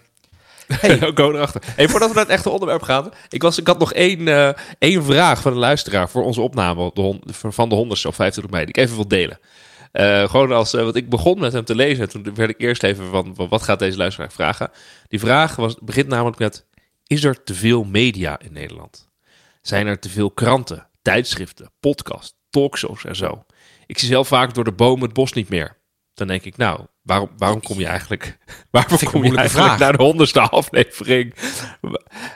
Hey. 0.80 0.98
we 0.98 1.12
komen 1.12 1.34
erachter. 1.34 1.62
Hey, 1.66 1.88
voordat 1.88 2.08
we 2.08 2.14
naar 2.14 2.24
het 2.24 2.32
echte 2.32 2.50
onderwerp 2.50 2.82
gaan. 2.82 3.10
Ik, 3.28 3.42
was, 3.42 3.58
ik 3.58 3.66
had 3.66 3.78
nog 3.78 3.92
één, 3.92 4.20
uh, 4.20 4.50
één 4.78 5.04
vraag 5.04 5.40
van 5.40 5.52
de 5.52 5.58
luisteraar 5.58 6.08
voor 6.08 6.22
onze 6.22 6.40
opname 6.40 6.90
de 6.94 7.18
van 7.32 7.68
de 7.68 7.74
honderdste 7.74 8.08
of 8.08 8.14
25 8.14 8.52
mei. 8.52 8.64
Die 8.64 8.74
ik 8.74 8.82
even 8.82 8.96
wil 8.96 9.08
delen. 9.08 9.38
Uh, 9.92 10.28
gewoon 10.28 10.52
als, 10.52 10.74
uh, 10.74 10.82
want 10.82 10.96
ik 10.96 11.08
begon 11.08 11.38
met 11.38 11.52
hem 11.52 11.64
te 11.64 11.74
lezen. 11.74 12.02
En 12.02 12.10
toen 12.10 12.34
werd 12.34 12.50
ik 12.50 12.60
eerst 12.60 12.82
even 12.82 13.06
van, 13.06 13.34
wat 13.48 13.62
gaat 13.62 13.78
deze 13.78 13.96
luisteraar 13.96 14.32
vragen? 14.32 14.70
Die 15.08 15.20
vraag 15.20 15.56
was, 15.56 15.76
begint 15.80 16.08
namelijk 16.08 16.38
met, 16.38 16.64
is 17.06 17.24
er 17.24 17.42
te 17.42 17.54
veel 17.54 17.84
media 17.84 18.38
in 18.40 18.52
Nederland? 18.52 19.08
Zijn 19.60 19.86
er 19.86 19.98
te 19.98 20.08
veel 20.08 20.30
kranten, 20.30 20.88
tijdschriften, 21.02 21.70
podcasts, 21.80 22.34
talkshows 22.50 23.04
en 23.04 23.16
zo? 23.16 23.44
Ik 23.86 23.98
zie 23.98 24.08
zelf 24.08 24.28
vaak 24.28 24.54
door 24.54 24.64
de 24.64 24.72
bomen 24.72 25.04
het 25.04 25.12
bos 25.12 25.32
niet 25.32 25.48
meer. 25.48 25.78
Dan 26.14 26.26
denk 26.26 26.44
ik, 26.44 26.56
nou, 26.56 26.80
waarom, 27.02 27.30
waarom 27.36 27.62
kom 27.62 27.78
je 27.78 27.86
eigenlijk, 27.86 28.38
waarom 28.70 28.98
kom 28.98 29.24
je 29.24 29.36
eigenlijk 29.36 29.66
vraag. 29.66 29.78
naar 29.78 29.96
de 29.96 30.02
honderdste 30.02 30.40
aflevering? 30.40 31.34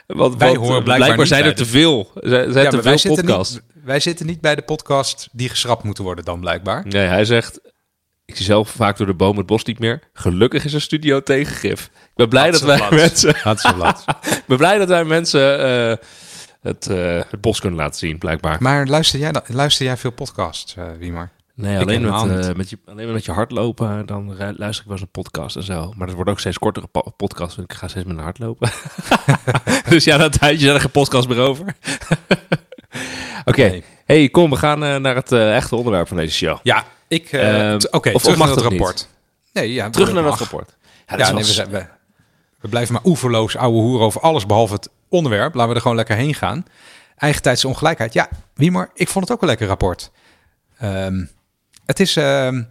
Want, 0.07 0.35
wij 0.35 0.55
horen 0.55 0.83
blijkbaar, 0.83 1.27
zijn 1.27 1.45
er 1.45 1.55
te 1.55 1.65
veel. 1.65 2.11
Zijn, 2.15 2.51
zijn 2.51 2.69
te 2.69 2.81
veel 2.81 3.15
podcasts. 3.15 3.59
wij 3.83 3.99
zitten 3.99 4.25
niet 4.25 4.41
bij 4.41 4.55
de 4.55 4.61
podcast 4.61 5.29
die 5.31 5.49
geschrapt 5.49 5.83
moeten 5.83 6.03
worden 6.03 6.25
dan 6.25 6.39
blijkbaar. 6.39 6.85
Nee, 6.87 7.07
hij 7.07 7.25
zegt, 7.25 7.59
ik 8.25 8.35
zie 8.35 8.45
zelf 8.45 8.69
vaak 8.69 8.97
door 8.97 9.07
de 9.07 9.13
boom 9.13 9.37
het 9.37 9.45
bos 9.45 9.63
niet 9.63 9.79
meer. 9.79 9.99
Gelukkig 10.13 10.65
is 10.65 10.73
een 10.73 10.81
studio 10.81 11.23
tegengif. 11.23 11.83
Ik 12.15 12.21
ben 12.21 12.29
blij 12.29 12.51
dat 12.51 12.61
wij 12.61 12.87
mensen... 12.89 13.29
ik 13.29 14.43
ben 14.47 14.57
blij 14.57 14.77
dat 14.77 14.87
wij 14.87 15.03
mensen... 15.03 15.59
Het, 16.65 16.87
uh, 16.91 17.21
het 17.29 17.41
bos 17.41 17.59
kunnen 17.59 17.79
laten 17.79 17.99
zien, 17.99 18.17
blijkbaar. 18.17 18.57
Maar 18.59 18.87
luister 18.87 19.19
jij, 19.19 19.33
luister 19.47 19.85
jij 19.85 19.97
veel 19.97 20.11
podcasts, 20.11 20.75
uh, 20.75 20.85
Wiemar? 20.99 21.29
Nee, 21.55 21.79
alleen 21.79 22.01
met, 22.01 22.45
uh, 22.45 22.53
met, 22.55 22.69
je, 22.69 22.77
alleen 22.85 23.13
met 23.13 23.25
je 23.25 23.31
hardlopen, 23.31 24.05
dan 24.05 24.37
luister 24.37 24.65
ik 24.67 24.83
wel 24.83 24.91
eens 24.91 25.01
een 25.01 25.07
podcast 25.07 25.55
en 25.55 25.63
zo. 25.63 25.93
Maar 25.95 26.07
dat 26.07 26.15
wordt 26.15 26.31
ook 26.31 26.39
steeds 26.39 26.57
kortere 26.57 26.87
podcast, 27.17 27.55
want 27.55 27.71
ik 27.71 27.77
ga 27.77 27.87
steeds 27.87 28.05
met 28.05 28.17
een 28.17 28.23
hardlopen. 28.23 28.69
dus 29.89 30.03
ja, 30.03 30.17
dat 30.17 30.39
tijdje 30.39 30.59
zijn 30.59 30.75
er 30.75 30.81
geen 30.81 30.91
podcast 30.91 31.27
meer 31.27 31.39
over. 31.39 31.65
Oké, 33.45 33.81
hey, 34.05 34.29
kom, 34.29 34.49
we 34.49 34.55
gaan 34.55 34.83
uh, 34.83 34.95
naar 34.95 35.15
het 35.15 35.31
uh, 35.31 35.55
echte 35.55 35.75
onderwerp 35.75 36.07
van 36.07 36.17
deze 36.17 36.35
show. 36.35 36.57
Ja, 36.63 36.83
ik... 37.07 37.31
Uh, 37.31 37.73
Oké, 37.73 37.95
okay, 37.95 38.13
terug 38.13 38.37
naar 38.37 38.49
het 38.49 38.61
rapport. 38.61 39.07
Nee, 39.53 39.73
ja, 39.73 39.89
terug 39.89 40.13
naar 40.13 40.23
het 40.23 40.39
rapport. 40.39 40.75
Ja, 41.07 41.17
ja 41.17 41.31
nee, 41.31 41.43
we, 41.43 41.51
zijn, 41.51 41.69
we, 41.69 41.85
we, 42.59 42.67
blijven 42.67 42.93
maar 42.93 43.03
oeverloos 43.05 43.55
ouwe 43.55 43.81
hoer 43.81 43.99
over 43.99 44.21
alles 44.21 44.45
behalve 44.45 44.73
het 44.73 44.89
onderwerp. 45.15 45.53
Laten 45.53 45.69
we 45.69 45.75
er 45.75 45.81
gewoon 45.81 45.97
lekker 45.97 46.15
heen 46.15 46.33
gaan. 46.33 46.65
Eigentijdse 47.15 47.67
ongelijkheid. 47.67 48.13
Ja, 48.13 48.29
wie 48.53 48.71
maar, 48.71 48.89
ik 48.93 49.07
vond 49.07 49.25
het 49.25 49.33
ook 49.33 49.41
een 49.41 49.47
lekker 49.47 49.67
rapport. 49.67 50.11
Um, 50.83 51.29
het 51.85 51.99
is, 51.99 52.15
ehm, 52.15 52.63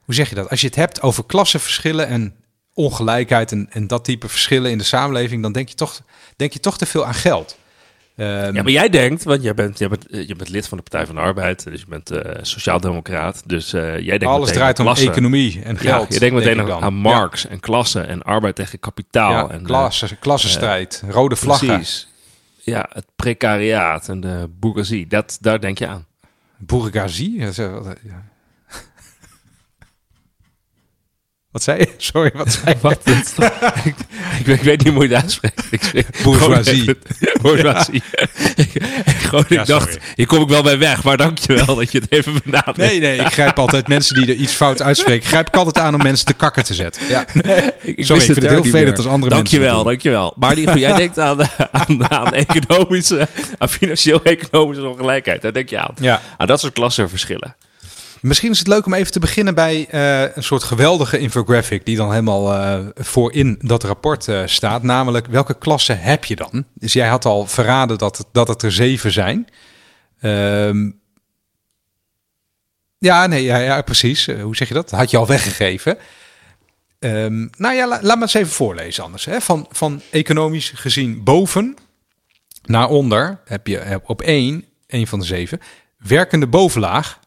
hoe 0.00 0.14
zeg 0.14 0.28
je 0.28 0.34
dat? 0.34 0.50
Als 0.50 0.60
je 0.60 0.66
het 0.66 0.76
hebt 0.76 1.02
over 1.02 1.24
klassenverschillen 1.24 2.06
en 2.06 2.34
ongelijkheid 2.74 3.52
en, 3.52 3.68
en 3.70 3.86
dat 3.86 4.04
type 4.04 4.28
verschillen 4.28 4.70
in 4.70 4.78
de 4.78 4.84
samenleving, 4.84 5.42
dan 5.42 5.52
denk 5.52 5.68
je 5.68 5.74
toch, 5.74 6.02
denk 6.36 6.52
je 6.52 6.60
toch 6.60 6.78
te 6.78 6.86
veel 6.86 7.06
aan 7.06 7.14
geld. 7.14 7.56
Um, 8.22 8.54
ja, 8.54 8.62
maar 8.62 8.72
jij 8.72 8.88
denkt, 8.88 9.24
want 9.24 9.42
jij 9.42 9.54
bent, 9.54 9.78
jij 9.78 9.88
bent, 9.88 10.06
eh, 10.06 10.28
je 10.28 10.36
bent 10.36 10.48
lid 10.48 10.68
van 10.68 10.76
de 10.76 10.82
Partij 10.82 11.06
van 11.06 11.14
de 11.14 11.20
Arbeid, 11.20 11.64
dus 11.64 11.80
je 11.80 11.86
bent 11.88 12.12
uh, 12.12 12.20
sociaaldemocraat. 12.42 13.42
Dus 13.46 13.74
uh, 13.74 13.98
jij 13.98 14.18
denkt 14.18 14.34
alles 14.34 14.52
draait 14.52 14.78
om 14.78 14.88
economie 14.88 15.62
en 15.62 15.78
geld. 15.78 16.08
Ja, 16.08 16.14
je 16.14 16.18
denkt 16.18 16.34
meteen 16.34 16.56
denk 16.56 16.70
aan 16.70 16.94
Marx 16.94 17.46
en 17.46 17.60
klassen 17.60 18.08
en 18.08 18.22
arbeid 18.22 18.54
tegen 18.54 18.78
kapitaal. 18.78 19.32
Ja, 19.32 19.50
en 19.50 19.62
klasse, 19.62 20.16
klassenstrijd, 20.16 21.02
rode 21.08 21.36
vlaggen. 21.36 21.66
Precies. 21.66 22.08
Ja, 22.64 22.88
het 22.92 23.06
precariaat 23.16 24.08
en 24.08 24.20
de 24.20 24.48
bourgeoisie, 24.58 25.06
dat, 25.06 25.38
daar 25.40 25.60
denk 25.60 25.78
je 25.78 25.86
aan. 25.86 26.06
Bourgeoisie? 26.56 27.38
Ja. 27.38 27.50
Wat 31.52 31.62
zei 31.62 31.78
je? 31.78 31.88
Sorry, 32.12 32.30
wat 32.34 32.52
zei 32.52 32.74
je? 32.74 32.80
Wat, 32.80 33.00
ik, 33.04 33.16
ik, 34.38 34.46
ik, 34.46 34.62
weet 34.62 34.84
niet 34.84 34.92
hoe 34.92 35.08
je 35.08 35.14
het 35.14 35.22
uitspreekt. 35.22 36.22
Bourgeoisie. 36.22 36.96
Bourgeoisie. 37.42 38.02
ik, 39.48 39.66
dacht, 39.66 39.98
hier 40.14 40.26
kom 40.26 40.42
ik 40.42 40.48
wel 40.48 40.62
bij 40.62 40.78
weg, 40.78 41.02
maar 41.02 41.16
dankjewel 41.16 41.74
dat 41.74 41.92
je 41.92 41.98
het 41.98 42.12
even 42.12 42.40
benadert. 42.44 42.76
Nee, 42.76 43.00
nee, 43.00 43.18
ik 43.18 43.32
grijp 43.32 43.58
altijd 43.58 43.88
mensen 43.88 44.14
die 44.14 44.26
er 44.26 44.40
iets 44.40 44.52
fout 44.52 44.82
uitspreken. 44.82 45.28
Grijp 45.28 45.48
ik 45.48 45.56
altijd 45.56 45.78
aan 45.78 45.94
om 45.94 46.02
mensen 46.02 46.26
te 46.26 46.34
kakker 46.34 46.64
te 46.64 46.74
zetten. 46.74 47.02
Ja. 47.08 47.24
Nee, 47.32 47.56
ik, 47.80 48.04
Sorry, 48.04 48.20
ik 48.20 48.26
vind 48.26 48.42
het 48.42 48.50
heel 48.50 48.62
vervelend 48.62 48.96
als 48.96 49.06
andere 49.06 49.34
dankjewel, 49.34 49.68
mensen 49.68 49.84
Dankjewel, 49.84 50.34
Maar 50.36 50.54
die, 50.54 50.78
jij 50.78 50.94
denkt 50.94 51.18
aan, 51.18 51.38
aan, 51.70 52.10
aan 52.10 52.34
economische, 52.34 53.28
aan 53.58 53.68
financieel-economische 53.68 54.86
ongelijkheid. 54.86 55.42
Daar 55.42 55.52
denk 55.52 55.68
je 55.68 55.78
aan. 55.78 55.94
Ja. 56.00 56.20
Aan 56.36 56.46
dat 56.46 56.60
soort 56.60 56.72
klassenverschillen. 56.72 57.56
Misschien 58.22 58.50
is 58.50 58.58
het 58.58 58.66
leuk 58.66 58.86
om 58.86 58.94
even 58.94 59.12
te 59.12 59.20
beginnen 59.20 59.54
bij 59.54 59.88
uh, 59.94 60.36
een 60.36 60.42
soort 60.42 60.62
geweldige 60.62 61.18
infographic 61.18 61.86
die 61.86 61.96
dan 61.96 62.10
helemaal 62.10 62.54
uh, 62.54 62.86
voor 62.94 63.32
in 63.32 63.58
dat 63.60 63.84
rapport 63.84 64.26
uh, 64.26 64.42
staat. 64.46 64.82
Namelijk, 64.82 65.26
welke 65.26 65.54
klassen 65.54 66.00
heb 66.00 66.24
je 66.24 66.36
dan? 66.36 66.64
Dus 66.74 66.92
jij 66.92 67.08
had 67.08 67.24
al 67.24 67.46
verraden 67.46 67.98
dat 67.98 68.18
het, 68.18 68.26
dat 68.32 68.48
het 68.48 68.62
er 68.62 68.72
zeven 68.72 69.12
zijn. 69.12 69.48
Um, 70.20 71.00
ja, 72.98 73.26
nee, 73.26 73.42
ja, 73.42 73.58
ja 73.58 73.82
precies. 73.82 74.26
hoe 74.26 74.56
zeg 74.56 74.68
je 74.68 74.74
dat? 74.74 74.90
Had 74.90 75.10
je 75.10 75.16
al 75.16 75.26
weggegeven. 75.26 75.98
Um, 76.98 77.50
nou 77.56 77.74
ja, 77.74 77.88
la, 77.88 77.98
laat 78.02 78.16
me 78.16 78.22
eens 78.22 78.34
even 78.34 78.52
voorlezen 78.52 79.04
anders. 79.04 79.24
Hè. 79.24 79.40
Van, 79.40 79.66
van 79.70 80.02
economisch 80.10 80.72
gezien 80.74 81.24
boven 81.24 81.76
naar 82.62 82.88
onder 82.88 83.40
heb 83.44 83.66
je 83.66 84.00
op 84.04 84.22
één, 84.22 84.64
één 84.86 85.06
van 85.06 85.18
de 85.18 85.24
zeven, 85.24 85.60
werkende 85.98 86.46
bovenlaag 86.46 87.20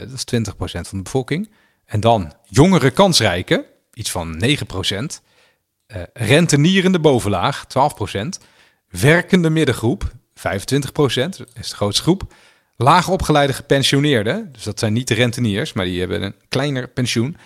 dat 0.00 0.12
is 0.12 0.24
20% 0.34 0.54
van 0.56 0.98
de 0.98 1.02
bevolking. 1.02 1.50
En 1.84 2.00
dan 2.00 2.32
jongere 2.44 2.90
kansrijken, 2.90 3.64
iets 3.92 4.10
van 4.10 4.42
9%. 4.42 5.22
Uh, 5.86 6.02
eh, 6.02 6.02
rentenierende 6.12 7.00
bovenlaag, 7.00 7.66
12%. 7.66 8.38
Werkende 8.88 9.50
middengroep, 9.50 10.12
25%, 10.34 11.38
dat 11.38 11.48
is 11.54 11.68
de 11.68 11.76
grootste 11.76 12.02
groep. 12.02 12.34
Laag 12.76 13.08
opgeleide 13.08 13.52
gepensioneerden, 13.52 14.52
dus 14.52 14.62
dat 14.62 14.78
zijn 14.78 14.92
niet 14.92 15.08
de 15.08 15.14
renteniers, 15.14 15.72
maar 15.72 15.84
die 15.84 15.98
hebben 16.00 16.22
een 16.22 16.34
kleiner 16.48 16.88
pensioen, 16.88 17.36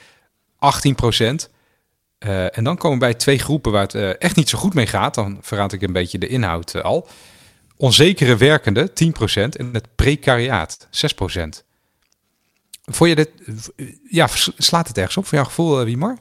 18%. 0.57 1.50
en 2.18 2.64
dan 2.64 2.76
komen 2.76 2.98
we 2.98 3.04
bij 3.04 3.14
twee 3.14 3.38
groepen 3.38 3.72
waar 3.72 3.83
het 3.83 4.18
echt 4.18 4.37
niet 4.37 4.48
zo 4.48 4.59
goed 4.59 4.74
mee 4.74 4.87
gaat. 4.87 5.14
Dan 5.14 5.38
verraad 5.40 5.72
ik 5.72 5.83
een 5.83 5.92
beetje 5.92 6.18
de 6.18 6.28
inhoud 6.28 6.83
al. 6.83 7.09
Onzekere 7.76 8.37
werkende, 8.37 8.90
10%. 8.90 9.57
En 9.57 9.74
het 9.74 9.94
precariaat, 9.94 10.88
6%. 10.90 11.67
Vond 12.88 13.11
je 13.11 13.16
dit, 13.16 13.31
ja, 14.11 14.27
slaat 14.57 14.88
het 14.88 14.98
ergens 14.98 15.16
op 15.16 15.27
voor 15.27 15.38
jouw 15.38 15.46
gevoel, 15.46 15.85
Wiemar? 15.85 16.18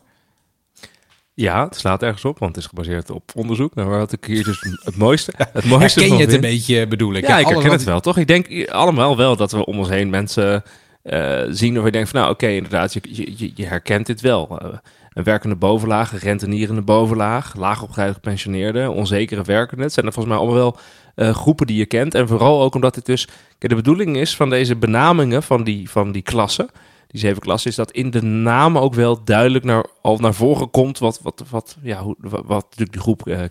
Ja, 1.34 1.64
het 1.66 1.76
slaat 1.76 2.04
ergens 2.04 2.26
op, 2.26 2.40
want 2.40 2.56
het 2.56 2.64
is 2.64 2.70
gebaseerd 2.70 3.10
op 3.10 3.32
onderzoek. 3.36 3.76
Nou, 3.76 3.90
wat 3.90 4.12
ik 4.12 4.26
hier 4.26 4.44
dus 4.44 4.60
het 4.84 4.98
mooiste. 4.98 5.34
Het 5.38 5.66
mooiste 5.66 6.00
Herken 6.00 6.18
je 6.18 6.24
het 6.26 6.34
een 6.34 6.42
beetje, 6.42 6.88
bedoel 6.88 7.14
ik? 7.14 7.28
Ja, 7.28 7.38
ik 7.38 7.48
herken 7.48 7.72
het 7.72 7.84
wel, 7.84 8.00
toch? 8.00 8.18
Ik 8.18 8.28
denk 8.28 8.70
allemaal 8.70 9.18
wel 9.18 9.36
dat 9.36 9.52
we 9.52 9.66
om 9.66 9.78
ons 9.80 9.90
heen 9.90 10.10
mensen 10.10 10.64
uh, 11.04 11.42
zien 11.50 11.80
of 11.80 11.86
je 11.86 11.92
denkt 11.92 12.10
van, 12.10 12.20
nou, 12.20 12.32
oké, 12.34 12.48
inderdaad, 12.48 12.94
je, 12.94 13.02
je, 13.04 13.52
je, 13.56 13.66
herkent 13.66 14.06
dit 14.06 14.22
wel. 14.22 14.60
Uh, 14.64 14.74
een 15.14 15.24
werkende 15.24 15.56
bovenlaag, 15.56 16.12
een 16.12 16.20
rentenierende 16.20 16.82
bovenlaag, 16.82 17.56
laagopgeleide 17.56 18.14
gepensioneerden, 18.14 18.94
onzekere 18.94 19.44
werkenden. 19.44 19.86
Het 19.86 19.94
zijn 19.94 20.06
er 20.06 20.14
volgens 20.14 20.34
mij 20.34 20.44
allemaal 20.44 20.64
wel 20.64 20.80
uh, 21.18 21.36
groepen 21.36 21.68
die 21.68 21.78
je 21.78 21.86
kent. 21.86 22.16
En 22.16 22.28
vooral 22.28 22.62
ook 22.62 22.76
omdat 22.76 22.96
het 22.96 23.06
dus, 23.06 23.28
de 23.58 23.76
bedoeling 23.76 24.18
is 24.18 24.36
van 24.36 24.50
deze 24.50 24.76
benamingen 24.76 25.44
van 25.44 25.64
die, 25.64 25.90
van 25.90 26.12
die 26.12 26.22
klassen 26.22 26.70
die 27.08 27.20
zeven 27.20 27.42
klassen, 27.42 27.70
is 27.70 27.76
dat 27.76 27.92
in 27.92 28.10
de 28.10 28.22
naam 28.22 28.78
ook 28.78 28.94
wel 28.94 29.24
duidelijk 29.24 29.64
naar, 29.64 29.86
al 30.02 30.18
naar 30.18 30.34
voren 30.34 30.70
komt 30.70 31.00
wat, 31.00 31.20
wat, 31.22 31.44
wat, 31.50 31.78
ja, 31.82 32.02
hoe, 32.02 32.16
wat, 32.20 32.64
natuurlijk 32.64 32.92
die 32.92 33.02
groep 33.02 33.28
uh, 33.28 33.44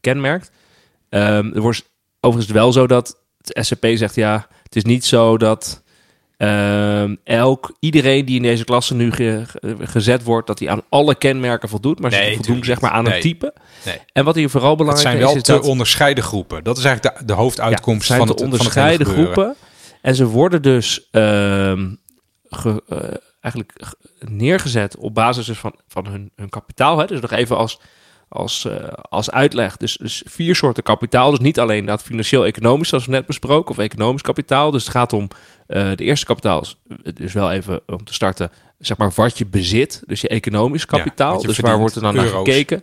kenmerkt. 0.00 0.50
Um, 1.08 1.54
er 1.54 1.60
wordt 1.60 1.90
overigens 2.20 2.54
wel 2.54 2.72
zo 2.72 2.86
dat 2.86 3.20
het 3.40 3.66
SCP 3.66 3.86
zegt, 3.94 4.14
ja, 4.14 4.46
het 4.62 4.76
is 4.76 4.84
niet 4.84 5.04
zo 5.04 5.36
dat 5.36 5.82
um, 6.36 7.18
elk, 7.24 7.76
iedereen 7.80 8.24
die 8.24 8.36
in 8.36 8.42
deze 8.42 8.64
klasse 8.64 8.94
nu 8.94 9.12
gezet 9.78 10.22
wordt, 10.22 10.46
dat 10.46 10.58
hij 10.58 10.68
aan 10.68 10.82
alle 10.88 11.14
kenmerken 11.14 11.68
voldoet, 11.68 12.00
maar 12.00 12.12
ze 12.12 12.32
voldoen 12.34 12.64
zeg 12.64 12.80
maar 12.80 12.90
aan 12.90 13.06
een 13.06 13.20
type. 13.20 13.54
Nee. 13.84 13.98
En 14.12 14.24
wat 14.24 14.34
hier 14.34 14.50
vooral 14.50 14.76
belangrijk 14.76 15.06
is, 15.06 15.12
zijn 15.12 15.26
wel 15.26 15.36
is, 15.36 15.42
te 15.42 15.68
onderscheiden 15.68 16.24
groepen. 16.24 16.64
Dat 16.64 16.78
is 16.78 16.84
eigenlijk 16.84 17.18
de, 17.18 17.24
de 17.24 17.32
hoofduitkomst 17.32 18.08
ja, 18.08 18.16
van 18.16 18.28
het 18.28 18.42
onderscheiden 18.42 19.06
van 19.06 19.14
groepen. 19.14 19.54
En 20.02 20.14
ze 20.14 20.26
worden 20.26 20.62
dus 20.62 21.08
uh, 21.12 21.22
ge, 22.50 22.82
uh, 22.88 22.98
eigenlijk 23.40 23.94
neergezet 24.18 24.96
op 24.96 25.14
basis 25.14 25.46
dus 25.46 25.58
van, 25.58 25.74
van 25.88 26.06
hun, 26.06 26.32
hun 26.36 26.48
kapitaal. 26.48 26.98
Hè? 26.98 27.06
Dus 27.06 27.20
nog 27.20 27.30
even 27.30 27.56
als, 27.56 27.80
als, 28.36 28.64
uh, 28.64 28.74
als 28.92 29.30
uitleg. 29.30 29.76
Dus, 29.76 29.96
dus 29.96 30.22
vier 30.26 30.56
soorten 30.56 30.82
kapitaal. 30.82 31.30
Dus 31.30 31.38
niet 31.38 31.58
alleen 31.58 31.84
dat 31.84 32.02
financieel-economisch, 32.02 32.88
zoals 32.88 33.06
we 33.06 33.10
net 33.10 33.26
besproken, 33.26 33.70
of 33.70 33.78
economisch 33.78 34.22
kapitaal. 34.22 34.70
Dus 34.70 34.82
het 34.82 34.92
gaat 34.92 35.12
om 35.12 35.28
uh, 35.68 35.90
de 35.94 36.04
eerste 36.04 36.26
kapitaal. 36.26 36.60
Is, 36.60 36.78
dus 37.14 37.32
wel 37.32 37.52
even 37.52 37.80
om 37.86 38.04
te 38.04 38.14
starten, 38.14 38.50
zeg 38.78 38.96
maar, 38.96 39.12
wat 39.14 39.38
je 39.38 39.46
bezit. 39.46 40.02
Dus 40.06 40.20
je 40.20 40.28
economisch 40.28 40.86
kapitaal. 40.86 41.40
Ja, 41.40 41.46
dus 41.46 41.58
waar 41.58 41.78
wordt 41.78 41.94
er 41.94 42.02
dan 42.02 42.14
naar 42.14 42.26
gekeken? 42.26 42.82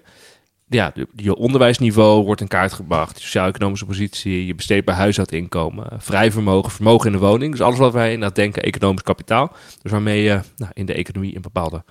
ja, 0.74 0.94
je 1.16 1.36
onderwijsniveau 1.36 2.24
wordt 2.24 2.42
in 2.42 2.48
kaart 2.48 2.74
gebracht. 2.74 3.18
Je 3.18 3.24
sociaal-economische 3.24 3.86
positie, 3.86 4.46
je 4.46 4.56
besteedbaar 4.56 4.96
huishoudinkomen, 4.96 5.88
vrij 5.98 6.32
vermogen, 6.32 6.72
vermogen 6.72 7.06
in 7.06 7.12
de 7.12 7.26
woning. 7.26 7.52
Dus 7.52 7.62
alles 7.62 7.80
wat 7.80 7.94
wij 7.94 8.12
inderdaad 8.12 8.36
denken, 8.36 8.63
economisch 8.63 9.04
kapitaal. 9.04 9.52
Dus 9.82 9.92
waarmee 9.92 10.24
je 10.24 10.39
nou, 10.56 10.72
in 10.74 10.86
de 10.86 10.94
economie 10.94 11.36
een 11.36 11.42
bepaalde 11.42 11.84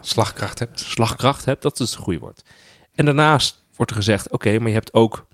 slagkracht 0.00 0.58
hebt. 0.58 0.80
Slagkracht 0.80 1.44
hebt, 1.44 1.62
dat 1.62 1.80
is 1.80 1.90
het 1.90 1.98
goede 1.98 2.18
woord. 2.18 2.42
En 2.94 3.04
daarnaast 3.04 3.64
wordt 3.76 3.90
er 3.90 3.96
gezegd, 3.96 4.30
oké, 4.30 4.58
maar 4.58 4.68
je 4.68 4.74
hebt 4.74 4.94
ook 4.94 5.26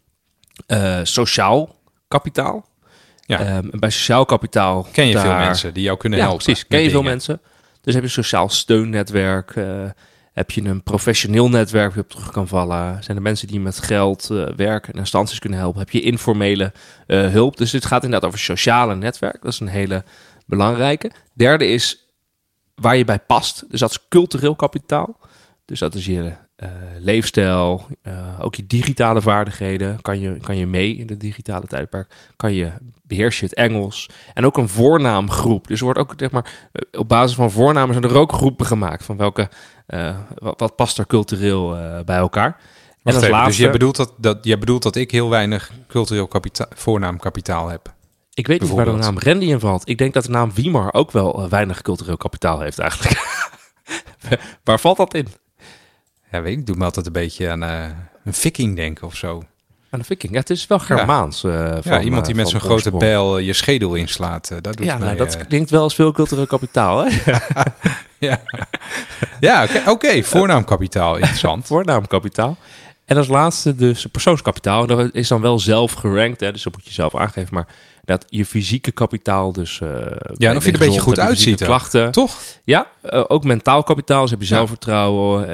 uh, 0.66 1.00
sociaal 1.02 1.76
kapitaal. 2.08 2.68
Ja. 3.26 3.56
Um, 3.56 3.70
en 3.70 3.80
bij 3.80 3.90
sociaal 3.90 4.24
kapitaal... 4.24 4.86
Ken 4.92 5.06
je 5.06 5.18
veel 5.18 5.34
mensen 5.34 5.74
die 5.74 5.82
jou 5.82 5.98
kunnen 5.98 6.18
ja, 6.18 6.24
helpen? 6.24 6.44
precies. 6.44 6.66
Ken 6.66 6.80
je 6.80 6.90
veel 6.90 7.02
mensen. 7.02 7.40
Dus 7.80 7.94
heb 7.94 8.02
je 8.02 8.08
een 8.08 8.14
sociaal 8.14 8.48
steunetwerk... 8.48 9.54
Uh, 9.54 9.90
heb 10.32 10.50
je 10.50 10.62
een 10.62 10.82
professioneel 10.82 11.48
netwerk 11.48 11.88
waar 11.88 11.96
je 11.96 12.02
op 12.02 12.10
terug 12.10 12.30
kan 12.30 12.48
vallen? 12.48 13.04
Zijn 13.04 13.16
er 13.16 13.22
mensen 13.22 13.48
die 13.48 13.60
met 13.60 13.78
geld 13.78 14.28
uh, 14.32 14.48
werken 14.56 14.92
en 14.92 14.98
instanties 14.98 15.38
kunnen 15.38 15.58
helpen? 15.58 15.80
Heb 15.80 15.90
je 15.90 16.00
informele 16.00 16.72
uh, 17.06 17.28
hulp? 17.28 17.56
Dus 17.56 17.70
dit 17.70 17.84
gaat 17.84 18.04
inderdaad 18.04 18.28
over 18.28 18.40
sociale 18.40 18.94
netwerk. 18.94 19.42
Dat 19.42 19.52
is 19.52 19.60
een 19.60 19.68
hele 19.68 20.04
belangrijke. 20.46 21.10
Derde 21.34 21.66
is 21.66 22.11
waar 22.82 22.96
je 22.96 23.04
bij 23.04 23.18
past. 23.18 23.64
Dus 23.68 23.80
dat 23.80 23.90
is 23.90 24.08
cultureel 24.08 24.54
kapitaal. 24.54 25.16
Dus 25.64 25.78
dat 25.78 25.94
is 25.94 26.06
je 26.06 26.32
uh, 26.56 26.68
leefstijl, 26.98 27.86
ook 28.40 28.54
je 28.54 28.66
digitale 28.66 29.20
vaardigheden. 29.20 30.00
Kan 30.00 30.20
je, 30.20 30.36
kan 30.36 30.56
je 30.56 30.66
mee 30.66 30.96
in 30.96 31.06
de 31.06 31.16
digitale 31.16 31.66
tijdperk? 31.66 32.14
Kan 32.36 32.54
je, 32.54 32.72
beheers 33.02 33.40
je 33.40 33.44
het 33.44 33.54
Engels? 33.54 34.08
En 34.34 34.46
ook 34.46 34.56
een 34.56 34.68
voornaamgroep. 34.68 35.66
Dus 35.66 35.78
er 35.78 35.84
wordt 35.84 35.98
ook, 35.98 36.14
zeg 36.16 36.30
maar, 36.30 36.70
op 36.92 37.08
basis 37.08 37.36
van 37.36 37.50
voornamen 37.50 37.94
zijn 37.94 38.12
er 38.12 38.18
ook 38.18 38.32
groepen 38.32 38.66
gemaakt. 38.66 39.04
Van 39.04 39.16
welke 39.16 39.48
uh, 39.88 40.16
wat, 40.34 40.60
wat, 40.60 40.76
past 40.76 40.98
er 40.98 41.06
cultureel 41.06 41.76
bij 42.04 42.16
elkaar? 42.16 42.60
En 43.02 43.14
als 43.14 43.28
laatste, 43.28 43.48
dus 43.48 43.56
jij 43.56 43.70
bedoelt, 43.70 43.96
dat, 43.96 44.14
dat, 44.16 44.38
jij 44.42 44.58
bedoelt 44.58 44.82
dat 44.82 44.96
ik 44.96 45.10
heel 45.10 45.28
weinig 45.28 45.72
cultureel 45.88 46.26
kapitaal, 46.26 46.66
voornaamkapitaal 46.74 47.68
heb? 47.68 47.94
Ik 48.34 48.46
weet 48.46 48.60
niet 48.60 48.70
waar 48.70 48.84
de 48.84 48.92
naam 48.92 49.18
Randy 49.18 49.46
in 49.46 49.60
valt. 49.60 49.88
Ik 49.88 49.98
denk 49.98 50.14
dat 50.14 50.24
de 50.24 50.30
naam 50.30 50.52
Wiemar 50.54 50.92
ook 50.92 51.10
wel 51.10 51.42
uh, 51.42 51.50
weinig 51.50 51.82
cultureel 51.82 52.16
kapitaal 52.16 52.60
heeft 52.60 52.78
eigenlijk. 52.78 53.22
waar 54.64 54.80
valt 54.80 54.96
dat 54.96 55.14
in? 55.14 55.26
Ja, 56.30 56.42
weet 56.42 56.58
ik. 56.58 56.66
doe 56.66 56.76
me 56.76 56.84
altijd 56.84 57.06
een 57.06 57.12
beetje 57.12 57.50
aan 57.50 57.62
een 57.62 58.34
viking 58.34 58.76
denken 58.76 59.06
of 59.06 59.16
zo. 59.16 59.42
Aan 59.90 59.98
een 59.98 60.04
viking? 60.04 60.32
Ja, 60.32 60.38
het 60.38 60.50
is 60.50 60.66
wel 60.66 60.78
Germaans. 60.78 61.40
Ja, 61.40 61.82
van, 61.82 61.92
ja 61.92 62.00
iemand 62.00 62.26
die 62.26 62.34
met 62.34 62.48
zo'n 62.48 62.60
grote 62.60 62.90
bijl 62.90 63.38
je 63.38 63.52
schedel 63.52 63.94
inslaat. 63.94 64.48
dat 64.48 64.76
doet 64.76 64.86
ja, 64.86 64.98
nou, 64.98 65.16
dat 65.16 65.46
klinkt 65.46 65.70
wel 65.70 65.82
als 65.82 65.94
veel 65.94 66.12
cultureel 66.12 66.46
kapitaal, 66.46 67.04
hè? 67.04 67.32
ja, 68.28 68.40
ja 69.40 69.62
oké. 69.62 69.90
Okay, 69.90 70.24
Voornaamkapitaal, 70.24 71.16
interessant. 71.16 71.66
Voornaamkapitaal. 71.72 72.56
En 73.04 73.16
als 73.16 73.28
laatste 73.28 73.74
dus 73.74 74.06
persoonskapitaal. 74.06 74.86
Dat 74.86 75.14
is 75.14 75.28
dan 75.28 75.40
wel 75.40 75.58
zelf 75.58 75.92
gerankt, 75.92 76.40
hè, 76.40 76.52
dus 76.52 76.62
dat 76.62 76.72
moet 76.72 76.84
je 76.84 76.92
zelf 76.92 77.16
aangeven. 77.16 77.54
Maar 77.54 77.66
dat 78.04 78.24
je 78.28 78.46
fysieke 78.46 78.90
kapitaal 78.90 79.52
dus... 79.52 79.80
Uh, 79.82 79.88
ja, 80.36 80.50
en 80.50 80.56
of 80.56 80.64
je 80.64 80.72
er 80.72 80.80
een 80.80 80.86
beetje 80.86 81.00
goed 81.00 81.18
uitziet. 81.18 81.64
Klachten. 81.64 82.10
Toch? 82.10 82.40
Ja, 82.64 82.86
uh, 83.10 83.24
ook 83.28 83.44
mentaal 83.44 83.82
kapitaal. 83.82 84.20
Dus 84.22 84.30
heb 84.30 84.40
je 84.40 84.46
zelfvertrouwen. 84.46 85.50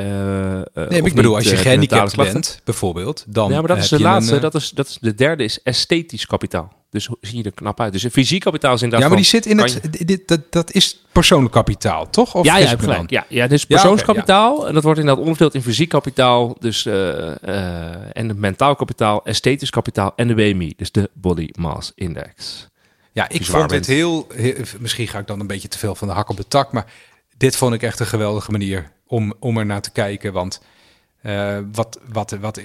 Uh, 0.75 0.89
nee, 0.89 1.03
ik 1.03 1.15
bedoel, 1.15 1.35
als 1.35 1.51
je 1.51 1.57
gehandicapt 1.57 2.17
bent, 2.17 2.61
bijvoorbeeld, 2.65 3.25
dan 3.27 3.51
Ja, 3.51 3.59
maar 3.59 3.69
dat 3.69 3.77
is 3.77 3.89
de 3.89 4.01
laatste. 4.01 4.39
dat, 4.39 4.55
is, 4.55 4.71
dat 4.71 4.89
is 4.89 4.99
de 5.01 5.15
derde 5.15 5.45
is 5.45 5.63
esthetisch 5.63 6.27
kapitaal. 6.27 6.78
Dus 6.91 7.09
zie 7.21 7.37
je 7.37 7.43
er 7.43 7.53
knap 7.53 7.81
uit. 7.81 7.93
Dus 7.93 8.03
een 8.03 8.11
fysiek 8.11 8.41
kapitaal 8.41 8.75
is 8.75 8.83
inderdaad. 8.83 9.09
Ja, 9.09 9.15
maar 9.15 9.23
die 9.23 9.31
zit 9.31 9.47
in 9.47 9.59
het. 9.59 10.07
Dit, 10.09 10.29
dat, 10.29 10.41
dat 10.51 10.73
is 10.73 11.05
persoonlijk 11.13 11.53
kapitaal, 11.53 12.11
toch? 12.11 12.35
Of 12.35 12.45
ja, 12.45 12.57
ja, 12.57 12.77
gelijk. 12.77 13.11
Ja, 13.11 13.27
ja, 13.29 13.47
dus 13.47 13.65
persoonskapitaal. 13.65 14.45
Ja, 14.45 14.53
okay, 14.53 14.63
ja. 14.63 14.69
En 14.69 14.75
dat 14.75 14.83
wordt 14.83 14.99
inderdaad 14.99 15.25
onderverdeeld 15.25 15.65
in 15.65 15.71
fysiek 15.71 15.89
kapitaal. 15.89 16.57
Dus, 16.59 16.87
uh, 16.87 16.95
uh, 16.95 18.17
en 18.17 18.29
het 18.29 18.39
mentaal 18.39 18.75
kapitaal, 18.75 19.25
esthetisch 19.25 19.71
kapitaal 19.71 20.13
en 20.17 20.29
de 20.29 20.35
BMI. 20.35 20.73
Dus 20.77 20.93
de 20.93 21.11
Body 21.15 21.49
Mass 21.59 21.93
Index. 21.95 22.67
Ja, 23.13 23.29
ik 23.29 23.45
vond 23.45 23.71
het 23.71 23.87
heel, 23.87 24.27
heel, 24.35 24.55
Misschien 24.79 25.09
ga 25.09 25.19
ik 25.19 25.27
dan 25.27 25.41
een 25.41 25.47
beetje 25.47 25.69
te 25.69 25.79
veel 25.79 25.95
van 25.95 26.09
de 26.09 26.15
hak 26.15 26.29
op 26.29 26.37
de 26.37 26.49
tak. 26.49 26.73
Maar 26.73 26.87
dit 27.37 27.57
vond 27.57 27.75
ik 27.75 27.83
echt 27.83 28.01
een 28.01 28.07
geweldige 28.07 28.51
manier 28.51 28.91
om, 29.07 29.35
om 29.39 29.59
er 29.59 29.67
naar 29.67 29.83
te 29.83 29.91
kijken. 29.91 30.33
Want 30.33 30.61
uh, 31.23 31.59
wat, 31.73 32.01
wat, 32.13 32.37
wat, 32.41 32.61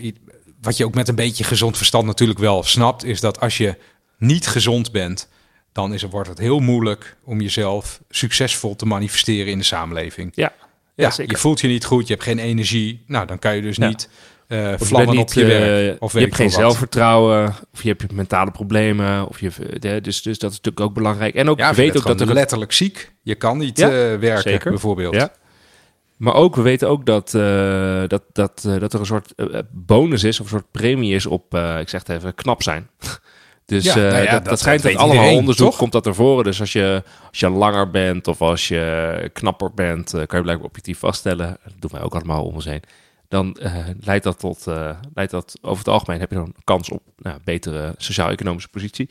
wat 0.62 0.77
je 0.77 0.86
ook 0.86 0.93
met 0.93 1.07
een 1.07 1.15
beetje 1.15 1.43
gezond 1.43 1.77
verstand 1.77 2.05
natuurlijk 2.05 2.39
wel 2.39 2.63
snapt, 2.63 3.03
is 3.03 3.19
dat 3.19 3.39
als 3.39 3.57
je 3.57 3.77
niet 4.17 4.47
gezond 4.47 4.91
bent, 4.91 5.30
dan 5.71 5.93
is, 5.93 6.02
het, 6.02 6.12
wordt 6.12 6.30
het 6.30 6.38
heel 6.38 6.60
moeilijk 6.60 7.15
om 7.23 7.41
jezelf 7.41 8.02
succesvol 8.10 8.76
te 8.76 8.86
manifesteren 8.86 9.52
in 9.52 9.58
de 9.58 9.63
samenleving. 9.63 10.32
Ja, 10.36 10.54
ja, 10.95 11.12
ja 11.17 11.23
je 11.28 11.38
voelt 11.38 11.62
je 11.62 11.67
niet 11.67 11.86
goed, 11.86 12.08
je 12.08 12.13
hebt 12.13 12.26
geen 12.26 12.39
energie. 12.39 13.04
Nou, 13.08 13.26
dan 13.26 13.39
kan 13.39 13.56
je 13.56 13.62
dus 13.62 13.78
niet 13.78 14.10
uh, 14.47 14.73
vlammen 14.78 15.17
op 15.17 15.34
je 15.34 15.45
werk. 15.45 15.95
Eh, 15.95 16.02
of 16.02 16.13
je 16.13 16.19
hebt 16.19 16.36
geen 16.36 16.49
zelfvertrouwen, 16.49 17.56
of 17.73 17.84
je 17.84 17.89
hebt 17.89 18.12
mentale 18.12 18.52
problemen. 18.52 19.28
Of 19.28 19.39
je, 19.39 19.49
dus, 19.80 20.21
dus 20.21 20.39
dat 20.39 20.52
is 20.52 20.58
natuurlijk 20.58 20.80
ook 20.80 20.93
belangrijk. 20.93 21.36
En 21.36 21.49
ook 21.49 21.58
ja, 21.58 21.69
je 21.69 21.76
weet 21.76 21.97
ook 21.97 22.06
dat 22.06 22.21
er 22.21 22.34
letterlijk 22.34 22.71
ziek. 22.71 23.12
Je 23.21 23.36
kan 23.36 23.58
niet 23.58 23.78
ja, 23.78 23.88
uh, 23.88 23.93
werken, 23.93 24.41
zeker. 24.41 24.71
bijvoorbeeld. 24.71 25.13
Ja. 25.13 25.32
Maar 26.17 26.34
ook, 26.34 26.56
we 26.56 26.62
weten 26.62 26.89
ook 26.89 27.06
dat, 27.06 27.34
uh, 27.34 28.04
dat, 28.08 28.23
dat, 28.32 28.62
dat 28.80 28.93
er 28.93 28.99
een 28.99 29.06
soort 29.06 29.34
bonus 29.71 30.23
is, 30.23 30.39
of 30.39 30.45
een 30.45 30.52
soort 30.52 30.71
premie 30.71 31.15
is 31.15 31.26
op, 31.26 31.56
ik 31.80 31.89
zeg 31.89 32.08
het 32.08 32.10
even, 32.10 32.36
knap 32.36 32.63
zijn. 32.63 32.89
Dus 33.73 33.83
ja, 33.83 33.95
nou 33.95 34.23
ja, 34.23 34.31
dat, 34.31 34.45
dat, 34.45 34.59
schijnt 34.59 34.86
uit 34.86 34.95
allemaal 34.95 35.36
onderzoek, 35.36 35.69
toch? 35.69 35.77
komt 35.77 35.91
dat 35.91 36.05
ervoor. 36.05 36.43
Dus 36.43 36.59
als 36.59 36.73
je, 36.73 37.03
als 37.29 37.39
je 37.39 37.49
langer 37.49 37.89
bent 37.89 38.27
of 38.27 38.41
als 38.41 38.67
je 38.67 39.29
knapper 39.33 39.73
bent, 39.73 40.09
kan 40.09 40.38
je 40.38 40.41
blijkbaar 40.41 40.67
objectief 40.67 40.99
vaststellen. 40.99 41.57
Dat 41.63 41.73
doen 41.79 41.91
wij 41.93 42.01
ook 42.01 42.13
allemaal 42.13 42.43
om 42.43 42.53
ons 42.53 42.65
heen 42.65 42.81
dan 43.33 43.57
uh, 43.62 43.75
leidt 43.99 44.23
dat 44.23 44.39
tot, 44.39 44.65
uh, 44.67 44.89
leidt 45.13 45.31
dat 45.31 45.57
over 45.62 45.77
het 45.77 45.93
algemeen 45.93 46.19
heb 46.19 46.29
je 46.29 46.36
dan 46.36 46.53
kans 46.63 46.89
op 46.89 47.01
nou, 47.17 47.39
betere 47.43 47.93
sociaal-economische 47.97 48.69
positie. 48.69 49.09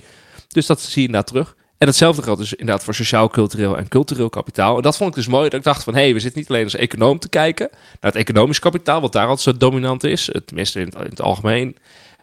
Dus 0.49 0.67
dat 0.67 0.81
zie 0.81 1.03
je 1.03 1.07
inderdaad 1.07 1.27
terug. 1.27 1.57
En 1.79 1.87
hetzelfde 1.87 2.23
geldt 2.23 2.41
dus 2.41 2.55
inderdaad 2.55 2.85
voor 2.85 2.95
sociaal, 2.95 3.29
cultureel 3.29 3.77
en 3.77 3.89
cultureel 3.89 4.29
kapitaal. 4.29 4.77
En 4.77 4.83
dat 4.83 4.97
vond 4.97 5.11
ik 5.11 5.17
dus 5.17 5.27
mooi, 5.27 5.49
dat 5.49 5.59
ik 5.59 5.65
dacht 5.65 5.83
van... 5.83 5.95
hé, 5.95 6.01
hey, 6.01 6.13
we 6.13 6.21
zitten 6.21 6.41
niet 6.41 6.49
alleen 6.49 6.65
als 6.65 6.75
econoom 6.75 7.19
te 7.19 7.29
kijken... 7.29 7.69
naar 7.73 8.13
het 8.13 8.15
economisch 8.15 8.59
kapitaal, 8.59 9.01
wat 9.01 9.13
daar 9.13 9.27
altijd 9.27 9.41
zo 9.41 9.57
dominant 9.57 10.05
is. 10.05 10.31
Tenminste 10.45 10.81
in 10.81 10.87
het, 10.87 10.95
in 10.95 11.11
het 11.11 11.21
algemeen. 11.21 11.77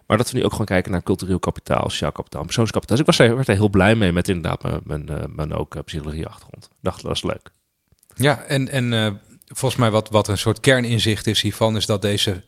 Maar 0.10 0.18
dat 0.18 0.32
we 0.32 0.38
nu 0.38 0.44
ook 0.44 0.52
gewoon 0.52 0.66
kijken 0.66 0.92
naar 0.92 1.04
cultureel 1.04 1.40
kapitaal, 1.40 1.90
sociaal 1.90 2.12
kapitaal, 2.12 2.44
persoonskapitaal. 2.44 2.98
Dus 2.98 3.06
ik 3.06 3.18
was 3.18 3.28
er, 3.28 3.36
werd 3.36 3.48
er 3.48 3.56
heel 3.56 3.70
blij 3.70 3.96
mee 3.96 4.12
met 4.12 4.28
inderdaad 4.28 4.64
mijn, 4.64 4.82
mijn, 4.84 5.36
mijn 5.36 5.54
ook 5.54 5.86
psychologie 5.86 6.26
achtergrond. 6.28 6.66
Ik 6.66 6.78
dacht, 6.82 7.02
dat 7.02 7.12
was 7.12 7.24
leuk. 7.24 7.52
Ja, 8.16 8.42
en, 8.42 8.70
en 8.70 9.20
volgens 9.48 9.82
mij 9.82 9.92
wat, 9.92 10.10
wat 10.10 10.28
een 10.28 10.38
soort 10.38 10.60
kerninzicht 10.60 11.28
is 11.28 11.42
hiervan, 11.42 11.76
is 11.76 11.86
dat 11.86 12.02
deze 12.02 12.44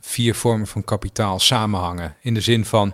vier 0.00 0.34
vormen 0.34 0.66
van 0.66 0.84
kapitaal 0.84 1.38
samenhangen. 1.38 2.16
In 2.20 2.34
de 2.34 2.40
zin 2.40 2.64
van, 2.64 2.92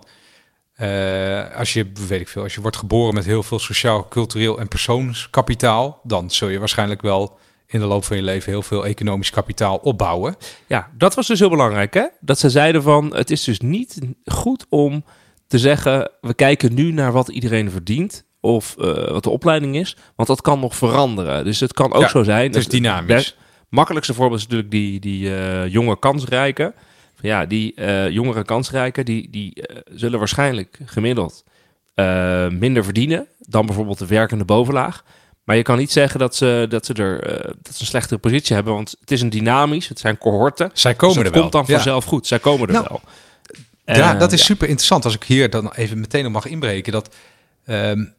als 1.56 1.72
je, 1.72 1.90
weet 2.08 2.20
ik 2.20 2.28
veel, 2.28 2.42
als 2.42 2.54
je 2.54 2.60
wordt 2.60 2.76
geboren 2.76 3.14
met 3.14 3.24
heel 3.24 3.42
veel 3.42 3.58
sociaal, 3.58 4.08
cultureel 4.08 4.58
en 4.58 4.68
persoonskapitaal, 4.68 6.00
dan 6.02 6.30
zul 6.30 6.48
je 6.48 6.58
waarschijnlijk 6.58 7.02
wel 7.02 7.38
in 7.66 7.80
de 7.80 7.86
loop 7.86 8.04
van 8.04 8.16
je 8.16 8.22
leven 8.22 8.50
heel 8.52 8.62
veel 8.62 8.86
economisch 8.86 9.30
kapitaal 9.30 9.76
opbouwen. 9.76 10.36
Ja, 10.66 10.90
dat 10.96 11.14
was 11.14 11.26
dus 11.26 11.38
heel 11.38 11.50
belangrijk, 11.50 11.94
hè? 11.94 12.04
Dat 12.20 12.38
ze 12.38 12.50
zeiden 12.50 12.82
van, 12.82 13.14
het 13.14 13.30
is 13.30 13.44
dus 13.44 13.60
niet 13.60 13.98
goed 14.24 14.66
om 14.68 15.04
te 15.46 15.58
zeggen, 15.58 16.10
we 16.20 16.34
kijken 16.34 16.74
nu 16.74 16.92
naar 16.92 17.12
wat 17.12 17.28
iedereen 17.28 17.70
verdient 17.70 18.24
of 18.40 18.74
uh, 18.78 19.10
wat 19.10 19.22
de 19.22 19.30
opleiding 19.30 19.76
is, 19.76 19.96
want 20.16 20.28
dat 20.28 20.40
kan 20.40 20.60
nog 20.60 20.76
veranderen. 20.76 21.44
Dus 21.44 21.60
het 21.60 21.72
kan 21.72 21.92
ook 21.92 22.08
zo 22.08 22.22
zijn. 22.22 22.46
Het 22.46 22.56
is 22.56 22.68
dynamisch. 22.68 23.26
Het 23.26 23.36
makkelijkste 23.68 24.14
voorbeeld 24.14 24.40
is 24.40 24.46
natuurlijk 24.46 24.72
die, 24.72 25.00
die 25.00 25.28
uh, 25.28 25.68
jonge 25.68 25.98
kansrijken. 25.98 26.74
Ja, 27.20 27.46
die 27.46 27.72
uh, 27.76 28.10
jongere 28.10 28.44
kansrijken, 28.44 29.04
die, 29.04 29.30
die 29.30 29.64
zullen 29.84 30.18
waarschijnlijk 30.18 30.78
gemiddeld 30.84 31.44
minder 32.50 32.84
verdienen 32.84 33.26
dan 33.38 33.66
bijvoorbeeld 33.66 33.98
de 33.98 34.06
werkende 34.06 34.44
bovenlaag. 34.44 35.04
Maar 35.46 35.56
je 35.56 35.62
kan 35.62 35.78
niet 35.78 35.92
zeggen 35.92 36.20
dat 36.20 36.36
ze, 36.36 36.66
dat 36.68 36.86
ze 36.86 36.94
er 36.94 37.20
dat 37.62 37.74
ze 37.74 37.80
een 37.80 37.86
slechtere 37.86 38.18
positie 38.18 38.54
hebben, 38.54 38.74
want 38.74 38.96
het 39.00 39.10
is 39.10 39.20
een 39.20 39.30
dynamisch, 39.30 39.88
het 39.88 39.98
zijn 39.98 40.18
cohorten. 40.18 40.70
Zij 40.72 40.94
komen 40.94 41.16
dus 41.16 41.24
er 41.26 41.32
wel. 41.32 41.40
komt 41.40 41.52
dan 41.52 41.66
vanzelf 41.66 42.04
goed. 42.04 42.26
Zij 42.26 42.38
komen 42.38 42.66
er 42.66 42.72
nou, 42.72 42.86
wel. 42.88 43.00
Ja, 43.96 44.14
dat 44.14 44.32
is 44.32 44.44
super 44.44 44.68
interessant. 44.68 45.04
Als 45.04 45.14
ik 45.14 45.24
hier 45.24 45.50
dan 45.50 45.72
even 45.72 46.00
meteen 46.00 46.26
op 46.26 46.32
mag 46.32 46.46
inbreken, 46.46 46.92
dat 46.92 47.14
um, 47.66 48.14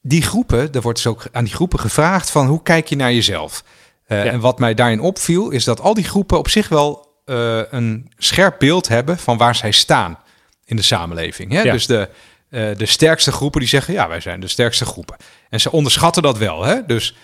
die 0.00 0.22
groepen, 0.22 0.72
er 0.72 0.80
wordt 0.80 1.02
dus 1.02 1.12
ook 1.12 1.26
aan 1.32 1.44
die 1.44 1.54
groepen 1.54 1.78
gevraagd 1.80 2.30
van 2.30 2.46
hoe 2.46 2.62
kijk 2.62 2.88
je 2.88 2.96
naar 2.96 3.12
jezelf? 3.12 3.64
Uh, 4.08 4.32
En 4.32 4.40
wat 4.40 4.58
mij 4.58 4.74
daarin 4.74 5.00
opviel, 5.00 5.50
is 5.50 5.64
dat 5.64 5.80
al 5.80 5.94
die 5.94 6.04
groepen 6.04 6.38
op 6.38 6.48
zich 6.48 6.68
wel 6.68 7.08
uh, 7.26 7.60
een 7.70 8.12
scherp 8.16 8.58
beeld 8.58 8.88
hebben 8.88 9.18
van 9.18 9.36
waar 9.36 9.54
zij 9.54 9.70
staan 9.70 10.18
in 10.64 10.76
de 10.76 10.82
samenleving. 10.82 11.52
Hè? 11.52 11.62
Ja. 11.62 11.72
Dus 11.72 11.86
de, 11.86 12.08
uh, 12.54 12.76
de 12.76 12.86
sterkste 12.86 13.32
groepen 13.32 13.60
die 13.60 13.68
zeggen, 13.68 13.94
ja, 13.94 14.08
wij 14.08 14.20
zijn 14.20 14.40
de 14.40 14.48
sterkste 14.48 14.84
groepen. 14.84 15.16
En 15.50 15.60
ze 15.60 15.72
onderschatten 15.72 16.22
dat 16.22 16.38
wel. 16.38 16.64
Hè? 16.64 16.86
Dus 16.86 17.16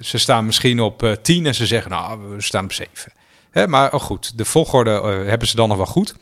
ze 0.00 0.18
staan 0.18 0.44
misschien 0.44 0.80
op 0.80 1.18
10 1.22 1.46
en 1.46 1.54
ze 1.54 1.66
zeggen, 1.66 1.90
nou, 1.90 2.28
we 2.28 2.42
staan 2.42 2.64
op 2.64 2.72
7. 2.72 3.12
Hè? 3.50 3.68
Maar 3.68 3.92
oh 3.92 4.00
goed, 4.00 4.38
de 4.38 4.44
volgorde 4.44 4.90
hebben 5.26 5.48
ze 5.48 5.56
dan 5.56 5.68
nog 5.68 5.76
wel 5.76 5.86
goed. 5.86 6.14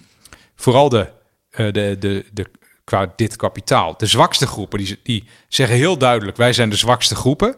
Vooral 0.56 0.88
de, 0.88 1.08
de, 1.50 1.96
de, 1.98 2.24
de 2.32 2.50
qua 2.84 3.12
dit 3.16 3.36
kapitaal. 3.36 3.94
De 3.96 4.06
zwakste 4.06 4.46
groepen, 4.46 4.78
die, 4.78 4.98
die 5.02 5.24
zeggen 5.48 5.76
heel 5.76 5.98
duidelijk, 5.98 6.36
wij 6.36 6.52
zijn 6.52 6.70
de 6.70 6.76
zwakste 6.76 7.14
groepen. 7.14 7.56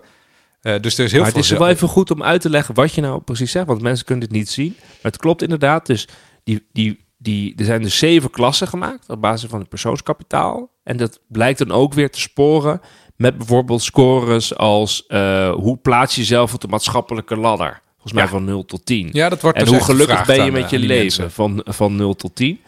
Uh, 0.62 0.74
dus 0.80 0.98
er 0.98 1.04
is 1.04 1.12
heel 1.12 1.20
maar 1.20 1.30
veel... 1.30 1.40
het 1.40 1.50
is 1.50 1.58
wel 1.58 1.68
even 1.68 1.88
goed 1.88 2.10
om 2.10 2.22
uit 2.22 2.40
te 2.40 2.50
leggen 2.50 2.74
wat 2.74 2.94
je 2.94 3.00
nou 3.00 3.20
precies 3.20 3.50
zegt, 3.50 3.66
want 3.66 3.82
mensen 3.82 4.04
kunnen 4.04 4.28
dit 4.28 4.38
niet 4.38 4.50
zien. 4.50 4.74
Maar 4.78 5.12
het 5.12 5.16
klopt 5.16 5.42
inderdaad, 5.42 5.86
dus 5.86 6.08
die, 6.44 6.66
die, 6.72 7.03
die, 7.24 7.54
er 7.56 7.64
zijn 7.64 7.82
dus 7.82 7.98
zeven 7.98 8.30
klassen 8.30 8.68
gemaakt 8.68 9.08
op 9.08 9.20
basis 9.20 9.50
van 9.50 9.58
het 9.58 9.68
persoonskapitaal. 9.68 10.70
En 10.82 10.96
dat 10.96 11.20
blijkt 11.28 11.58
dan 11.58 11.72
ook 11.72 11.94
weer 11.94 12.10
te 12.10 12.20
sporen 12.20 12.80
met 13.16 13.36
bijvoorbeeld 13.36 13.82
scores 13.82 14.56
als 14.56 15.04
uh, 15.08 15.52
hoe 15.52 15.76
plaats 15.76 16.14
je 16.14 16.20
jezelf 16.20 16.54
op 16.54 16.60
de 16.60 16.68
maatschappelijke 16.68 17.36
ladder. 17.36 17.82
Volgens 17.92 18.12
mij 18.12 18.28
van 18.28 18.44
0 18.44 18.64
tot 18.64 18.86
10. 18.86 19.08
Ja, 19.12 19.28
dat 19.28 19.40
wordt 19.40 19.58
en 19.58 19.64
dus 19.64 19.74
hoe 19.74 19.84
gelukkig 19.84 20.26
ben 20.26 20.44
je 20.44 20.52
met 20.52 20.70
je 20.70 20.76
aan 20.76 20.82
leven 20.82 21.30
van, 21.30 21.60
van 21.64 21.96
0 21.96 22.14
tot 22.14 22.34
10. 22.34 22.60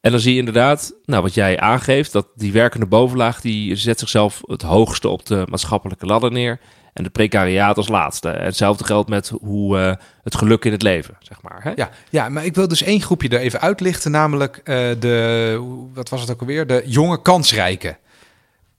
En 0.00 0.10
dan 0.10 0.20
zie 0.20 0.32
je 0.32 0.38
inderdaad, 0.38 0.94
nou, 1.04 1.22
wat 1.22 1.34
jij 1.34 1.60
aangeeft, 1.60 2.12
dat 2.12 2.28
die 2.34 2.52
werkende 2.52 2.86
bovenlaag, 2.86 3.40
die 3.40 3.76
zet 3.76 3.98
zichzelf 3.98 4.40
het 4.42 4.62
hoogste 4.62 5.08
op 5.08 5.26
de 5.26 5.46
maatschappelijke 5.48 6.06
ladder 6.06 6.32
neer. 6.32 6.60
En 6.98 7.04
de 7.04 7.10
precariaat 7.10 7.76
als 7.76 7.88
laatste. 7.88 8.28
Hetzelfde 8.28 8.84
geldt 8.84 9.08
met 9.08 9.32
hoe 9.40 9.78
uh, 9.78 9.92
het 10.22 10.34
geluk 10.34 10.64
in 10.64 10.72
het 10.72 10.82
leven, 10.82 11.16
zeg 11.20 11.42
maar. 11.42 11.60
Hè? 11.62 11.72
Ja, 11.76 11.90
ja, 12.10 12.28
maar 12.28 12.44
ik 12.44 12.54
wil 12.54 12.68
dus 12.68 12.82
één 12.82 13.00
groepje 13.00 13.28
er 13.28 13.40
even 13.40 13.60
uitlichten, 13.60 14.10
namelijk 14.10 14.56
uh, 14.56 14.64
de, 14.98 15.88
wat 15.94 16.08
was 16.08 16.20
het 16.20 16.30
ook 16.30 16.40
alweer, 16.40 16.66
de 16.66 16.82
jonge 16.86 17.22
kansrijken. 17.22 17.98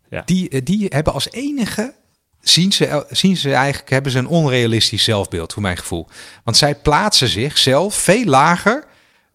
Ja. 0.09 0.21
Die, 0.25 0.63
die 0.63 0.85
hebben 0.89 1.13
als 1.13 1.31
enige 1.31 1.93
zien 2.41 2.71
ze, 2.71 3.05
zien 3.09 3.37
ze 3.37 3.53
eigenlijk, 3.53 3.89
hebben 3.89 4.11
ze 4.11 4.17
een 4.17 4.27
onrealistisch 4.27 5.03
zelfbeeld, 5.03 5.53
voor 5.53 5.61
mijn 5.61 5.77
gevoel. 5.77 6.07
Want 6.43 6.57
zij 6.57 6.75
plaatsen 6.75 7.27
zichzelf 7.27 7.95
veel 7.95 8.25
lager 8.25 8.83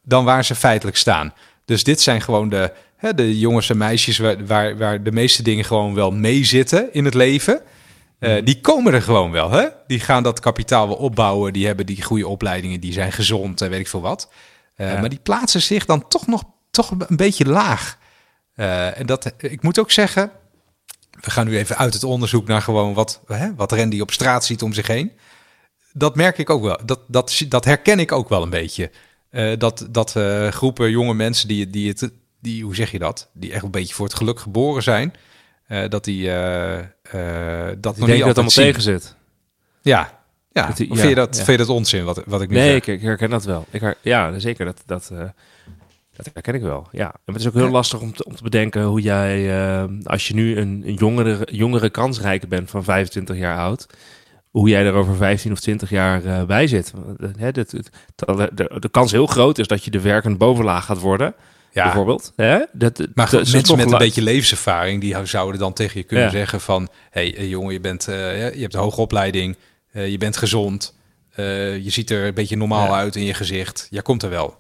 dan 0.03 0.25
waar 0.25 0.45
ze 0.45 0.55
feitelijk 0.55 0.97
staan. 0.97 1.35
Dus 1.65 1.85
dit 1.85 2.01
zijn 2.01 2.21
gewoon 2.21 2.49
de, 2.49 2.73
hè, 2.97 3.15
de 3.15 3.39
jongens 3.39 3.71
en 3.71 3.77
meisjes 3.77 4.19
waar, 4.19 4.47
waar, 4.47 4.77
waar 4.77 5.03
de 5.03 5.13
meeste 5.13 5.43
dingen 5.43 5.65
gewoon 5.65 5.95
wel 5.95 6.11
mee 6.11 6.45
zitten 6.45 6.89
in 6.93 7.05
het 7.05 7.15
leven. 7.15 7.61
Uh, 8.25 8.45
die 8.45 8.61
komen 8.61 8.93
er 8.93 9.03
gewoon 9.03 9.31
wel. 9.31 9.51
Hè? 9.51 9.67
Die 9.87 10.01
gaan 10.01 10.23
dat 10.23 10.41
kapitaal 10.41 10.89
wel 10.89 10.97
opbouwen. 10.97 11.53
Die 11.53 11.67
hebben 11.67 11.87
die 11.87 12.03
goede 12.03 12.29
opleidingen. 12.29 12.81
Die 12.81 12.93
zijn 12.93 13.13
gezond 13.13 13.61
en 13.61 13.71
weet 13.71 13.81
ik 13.81 13.89
veel 13.89 14.01
wat. 14.01 14.31
Uh, 14.77 14.93
ja. 14.93 15.01
Maar 15.01 15.09
die 15.09 15.19
plaatsen 15.23 15.63
zich 15.63 15.85
dan 15.85 16.09
toch 16.09 16.27
nog 16.27 16.43
toch 16.71 16.91
een 16.91 17.17
beetje 17.17 17.45
laag. 17.45 17.99
Uh, 18.57 18.99
en 18.99 19.07
dat, 19.07 19.33
ik 19.39 19.63
moet 19.63 19.79
ook 19.79 19.91
zeggen, 19.91 20.31
we 21.21 21.31
gaan 21.31 21.47
nu 21.47 21.57
even 21.57 21.77
uit 21.77 21.95
het 21.95 22.05
onderzoek 22.05 22.47
naar 22.47 22.63
gewoon 22.63 22.95
wat, 22.95 23.21
hè, 23.27 23.55
wat 23.55 23.73
Randy 23.73 24.01
op 24.01 24.11
straat 24.11 24.45
ziet 24.45 24.63
om 24.63 24.73
zich 24.73 24.87
heen. 24.87 25.13
Dat 25.93 26.15
merk 26.15 26.39
ik 26.39 26.51
ook 26.51 26.63
wel. 26.63 26.81
Dat, 26.85 27.01
dat, 27.09 27.43
dat 27.49 27.65
herken 27.65 27.99
ik 27.99 28.13
ook 28.13 28.29
wel 28.29 28.43
een 28.43 28.51
beetje. 28.51 28.91
Dat 29.59 29.87
dat 29.91 30.15
groepen 30.51 30.91
jonge 30.91 31.15
mensen 31.15 31.49
die, 31.49 31.71
die 31.71 31.89
het, 31.89 32.11
die, 32.41 32.65
hoe 32.65 32.75
zeg 32.75 32.91
je 32.91 32.99
dat? 32.99 33.31
Die 33.33 33.53
echt 33.53 33.63
een 33.63 33.71
beetje 33.71 33.95
voor 33.95 34.07
het 34.07 34.15
geluk 34.15 34.41
geboren 34.41 34.83
zijn. 34.83 35.15
Uh, 35.69 35.89
dat 35.89 36.05
die 36.05 36.27
dat 37.81 37.95
die 37.95 38.05
nog 38.05 38.09
niet 38.09 38.19
dat 38.19 38.35
allemaal 38.35 38.49
tegen 38.49 38.83
zit. 38.83 39.17
Ja, 39.83 40.23
ja. 40.51 40.67
Dat 40.67 40.77
die, 40.77 40.91
of 40.91 40.97
ja, 40.97 41.03
vind, 41.03 41.15
je 41.15 41.21
dat, 41.21 41.37
ja. 41.37 41.45
vind 41.45 41.59
je 41.59 41.67
dat 41.67 41.77
onzin 41.77 42.05
wat, 42.05 42.23
wat 42.27 42.43
ik 42.43 42.49
nu 42.49 42.55
nee, 42.55 42.71
zeg? 42.71 42.77
ik, 42.77 42.87
ik 42.87 43.01
herken 43.01 43.31
dat 43.31 43.45
wel. 43.45 43.67
Ik 43.71 43.81
her, 43.81 43.97
ja, 44.01 44.39
zeker. 44.39 44.65
Dat, 44.65 44.83
dat, 44.87 45.13
dat 46.17 46.31
herken 46.33 46.55
ik 46.55 46.63
wel. 46.63 46.89
Ja. 46.93 47.15
En 47.25 47.33
het 47.33 47.41
is 47.41 47.47
ook 47.47 47.55
heel 47.55 47.71
lastig 47.71 48.01
om 48.01 48.15
te, 48.15 48.25
om 48.25 48.37
te 48.37 48.43
bedenken 48.43 48.83
hoe 48.83 49.01
jij, 49.01 49.89
als 50.05 50.29
je 50.29 50.35
nu 50.35 50.57
een, 50.57 50.83
een 50.87 50.95
jongere, 50.95 51.49
jongere 51.51 51.91
kansrijke 51.91 52.47
bent 52.47 52.71
van 52.71 52.85
25 52.85 53.37
jaar 53.37 53.59
oud 53.59 53.87
hoe 54.55 54.69
jij 54.69 54.87
er 54.87 54.95
over 54.95 55.17
15 55.17 55.53
of 55.53 55.61
20 55.61 55.91
jaar 55.91 56.25
uh, 56.25 56.43
bij 56.43 56.67
zit. 56.67 56.93
De, 57.17 57.53
de, 57.53 58.51
de, 58.55 58.77
de, 58.79 58.89
kans 58.89 59.13
heel 59.13 59.27
groot 59.27 59.59
is 59.59 59.67
dat 59.67 59.85
je 59.85 59.91
de 59.91 60.01
werkende 60.01 60.37
bovenlaag 60.37 60.85
gaat 60.85 61.01
worden. 61.01 61.35
Ja. 61.75 61.85
Bijvoorbeeld. 61.85 62.33
Hè? 62.37 62.59
Dat, 62.73 62.99
maar 63.15 63.31
dat, 63.31 63.53
mensen 63.53 63.77
met 63.77 63.93
een 63.93 63.99
beetje 63.99 64.23
levenservaring, 64.23 65.01
die 65.01 65.27
zouden 65.27 65.61
dan 65.61 65.73
tegen 65.73 65.99
je 65.99 66.07
kunnen 66.07 66.25
ja. 66.25 66.31
zeggen 66.31 66.61
van... 66.61 66.89
hé 67.11 67.31
hey, 67.31 67.49
jongen, 67.49 67.73
je, 67.73 67.81
bent, 67.81 68.09
uh, 68.09 68.55
je 68.55 68.61
hebt 68.61 68.75
een 68.75 68.81
hoge 68.81 69.01
opleiding, 69.01 69.57
uh, 69.93 70.09
je 70.09 70.19
bent 70.19 70.37
gezond... 70.37 70.95
je 71.37 71.87
ziet 71.87 72.11
er 72.11 72.27
een 72.27 72.35
beetje 72.35 72.57
normaal 72.57 72.87
ja. 72.87 72.95
uit 72.95 73.17
in 73.17 73.25
je 73.25 73.35
gezicht. 73.35 73.87
Jij 73.91 74.03
komt 74.03 74.23
er 74.23 74.31
wel. 74.31 74.57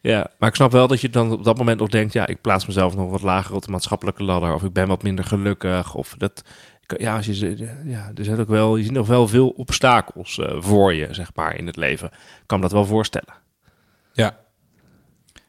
Ja, 0.00 0.30
maar 0.38 0.48
ik 0.48 0.54
snap 0.54 0.72
wel 0.72 0.86
dat 0.86 1.00
je 1.00 1.10
dan 1.10 1.32
op 1.32 1.44
dat 1.44 1.58
moment 1.58 1.80
nog 1.80 1.88
denkt... 1.88 2.12
ja, 2.12 2.26
ik 2.26 2.40
plaats 2.40 2.66
mezelf 2.66 2.96
nog 2.96 3.10
wat 3.10 3.22
lager 3.22 3.54
op 3.54 3.64
de 3.64 3.70
maatschappelijke 3.70 4.22
ladder... 4.22 4.54
of 4.54 4.62
ik 4.62 4.72
ben 4.72 4.88
wat 4.88 5.02
minder 5.02 5.24
gelukkig, 5.24 5.94
of 5.94 6.14
dat 6.18 6.42
ja, 6.96 7.16
als 7.16 7.26
je, 7.26 7.68
ja, 7.84 8.10
er 8.14 8.24
zijn 8.24 8.40
ook 8.40 8.48
wel, 8.48 8.76
je 8.76 8.82
ziet 8.84 8.92
nog 8.92 9.06
wel 9.06 9.28
veel 9.28 9.48
obstakels 9.48 10.38
uh, 10.38 10.56
voor 10.58 10.94
je, 10.94 11.08
zeg 11.10 11.30
maar, 11.34 11.56
in 11.56 11.66
het 11.66 11.76
leven. 11.76 12.08
Ik 12.12 12.46
kan 12.46 12.58
me 12.58 12.64
dat 12.64 12.72
wel 12.72 12.84
voorstellen. 12.84 13.34
Ja. 14.12 14.36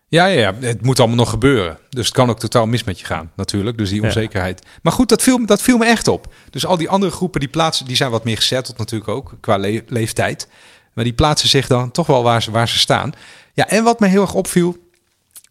Ja, 0.09 0.25
ja, 0.25 0.39
ja, 0.39 0.55
het 0.59 0.81
moet 0.81 0.99
allemaal 0.99 1.17
nog 1.17 1.29
gebeuren. 1.29 1.77
Dus 1.89 2.05
het 2.05 2.15
kan 2.15 2.29
ook 2.29 2.39
totaal 2.39 2.65
mis 2.65 2.83
met 2.83 2.99
je 2.99 3.05
gaan, 3.05 3.31
natuurlijk. 3.35 3.77
Dus 3.77 3.89
die 3.89 4.03
onzekerheid. 4.03 4.61
Ja. 4.63 4.69
Maar 4.81 4.93
goed, 4.93 5.09
dat 5.09 5.21
viel, 5.21 5.45
dat 5.45 5.61
viel 5.61 5.77
me 5.77 5.85
echt 5.85 6.07
op. 6.07 6.33
Dus 6.49 6.65
al 6.65 6.77
die 6.77 6.89
andere 6.89 7.11
groepen, 7.11 7.39
die 7.39 7.49
plaatsen, 7.49 7.85
die 7.85 7.95
zijn 7.95 8.11
wat 8.11 8.23
meer 8.23 8.37
gezetteld 8.37 8.77
natuurlijk 8.77 9.09
ook, 9.09 9.37
qua 9.39 9.57
le 9.57 9.83
leeftijd. 9.87 10.47
Maar 10.93 11.03
die 11.03 11.13
plaatsen 11.13 11.49
zich 11.49 11.67
dan 11.67 11.91
toch 11.91 12.07
wel 12.07 12.23
waar 12.23 12.43
ze, 12.43 12.51
waar 12.51 12.69
ze 12.69 12.79
staan. 12.79 13.13
Ja, 13.53 13.67
en 13.67 13.83
wat 13.83 13.99
me 13.99 14.07
heel 14.07 14.21
erg 14.21 14.33
opviel, 14.33 14.77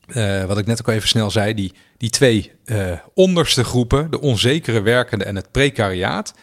uh, 0.09 0.44
wat 0.44 0.59
ik 0.59 0.66
net 0.66 0.81
ook 0.81 0.88
even 0.88 1.09
snel 1.09 1.31
zei, 1.31 1.55
die, 1.55 1.73
die 1.97 2.11
twee 2.11 2.53
uh, 2.64 2.92
onderste 3.14 3.64
groepen, 3.64 4.11
de 4.11 4.21
onzekere 4.21 4.81
werkende 4.81 5.25
en 5.25 5.37
het 5.37 5.51
precariaat. 5.51 6.35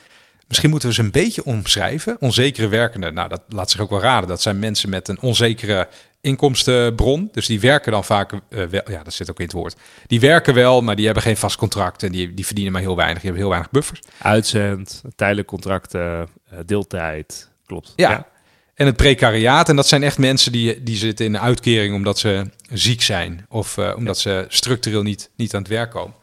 Misschien 0.48 0.70
moeten 0.70 0.90
we 0.90 0.96
ze 0.96 1.02
een 1.02 1.12
beetje 1.12 1.46
omschrijven. 1.46 2.18
Onzekere 2.20 2.68
werkende, 2.68 3.12
nou 3.12 3.30
dat 3.30 3.42
laat 3.50 3.72
zich 3.72 3.80
ook 3.80 3.90
wel 3.90 4.02
raden. 4.02 4.30
Dat 4.30 4.42
zijn 4.42 4.60
mensen 4.60 4.90
met 4.90 5.08
een 5.08 5.22
onzekere 5.22 5.88
inkomstenbron. 6.26 7.30
Dus 7.32 7.46
die 7.46 7.60
werken 7.60 7.92
dan 7.92 8.04
vaak 8.04 8.32
uh, 8.34 8.40
wel, 8.50 8.82
ja 8.92 9.04
dat 9.04 9.14
zit 9.14 9.30
ook 9.30 9.40
in 9.40 9.46
het 9.46 9.54
woord. 9.54 9.76
Die 10.08 10.20
werken 10.20 10.54
wel, 10.54 10.82
maar 10.82 10.96
die 10.96 11.06
hebben 11.06 11.24
geen 11.24 11.38
vast 11.38 11.58
contract 11.58 12.04
en 12.04 12.12
die, 12.12 12.34
die 12.34 12.46
verdienen 12.46 12.74
maar 12.74 12.82
heel 12.82 12.96
weinig. 12.96 13.22
Die 13.22 13.32
hebben 13.32 13.42
heel 13.42 13.52
weinig 13.52 13.72
buffers. 13.72 14.00
Uitzend, 14.18 15.02
tijdelijke 15.16 15.52
contracten, 15.52 16.28
deeltijd, 16.66 17.50
klopt. 17.66 17.94
Ja, 17.96 18.10
ja. 18.10 18.28
En 18.76 18.86
het 18.86 18.96
precariaat, 18.96 19.70
en 19.70 19.76
dat 19.76 19.88
zijn 19.88 20.04
echt 20.04 20.18
mensen 20.18 20.52
die, 20.52 20.84
die 20.84 20.98
zitten 20.98 21.26
in 21.26 21.34
een 21.34 21.42
uitkering 21.42 21.96
omdat 21.96 22.20
ze 22.20 22.50
ziek 22.72 23.02
zijn 23.02 23.46
of 23.50 23.78
uh, 23.78 23.94
omdat 23.96 24.20
ze 24.20 24.46
structureel 24.48 25.04
niet, 25.04 25.30
niet 25.36 25.54
aan 25.54 25.62
het 25.62 25.70
werk 25.70 25.92
komen. 25.92 26.16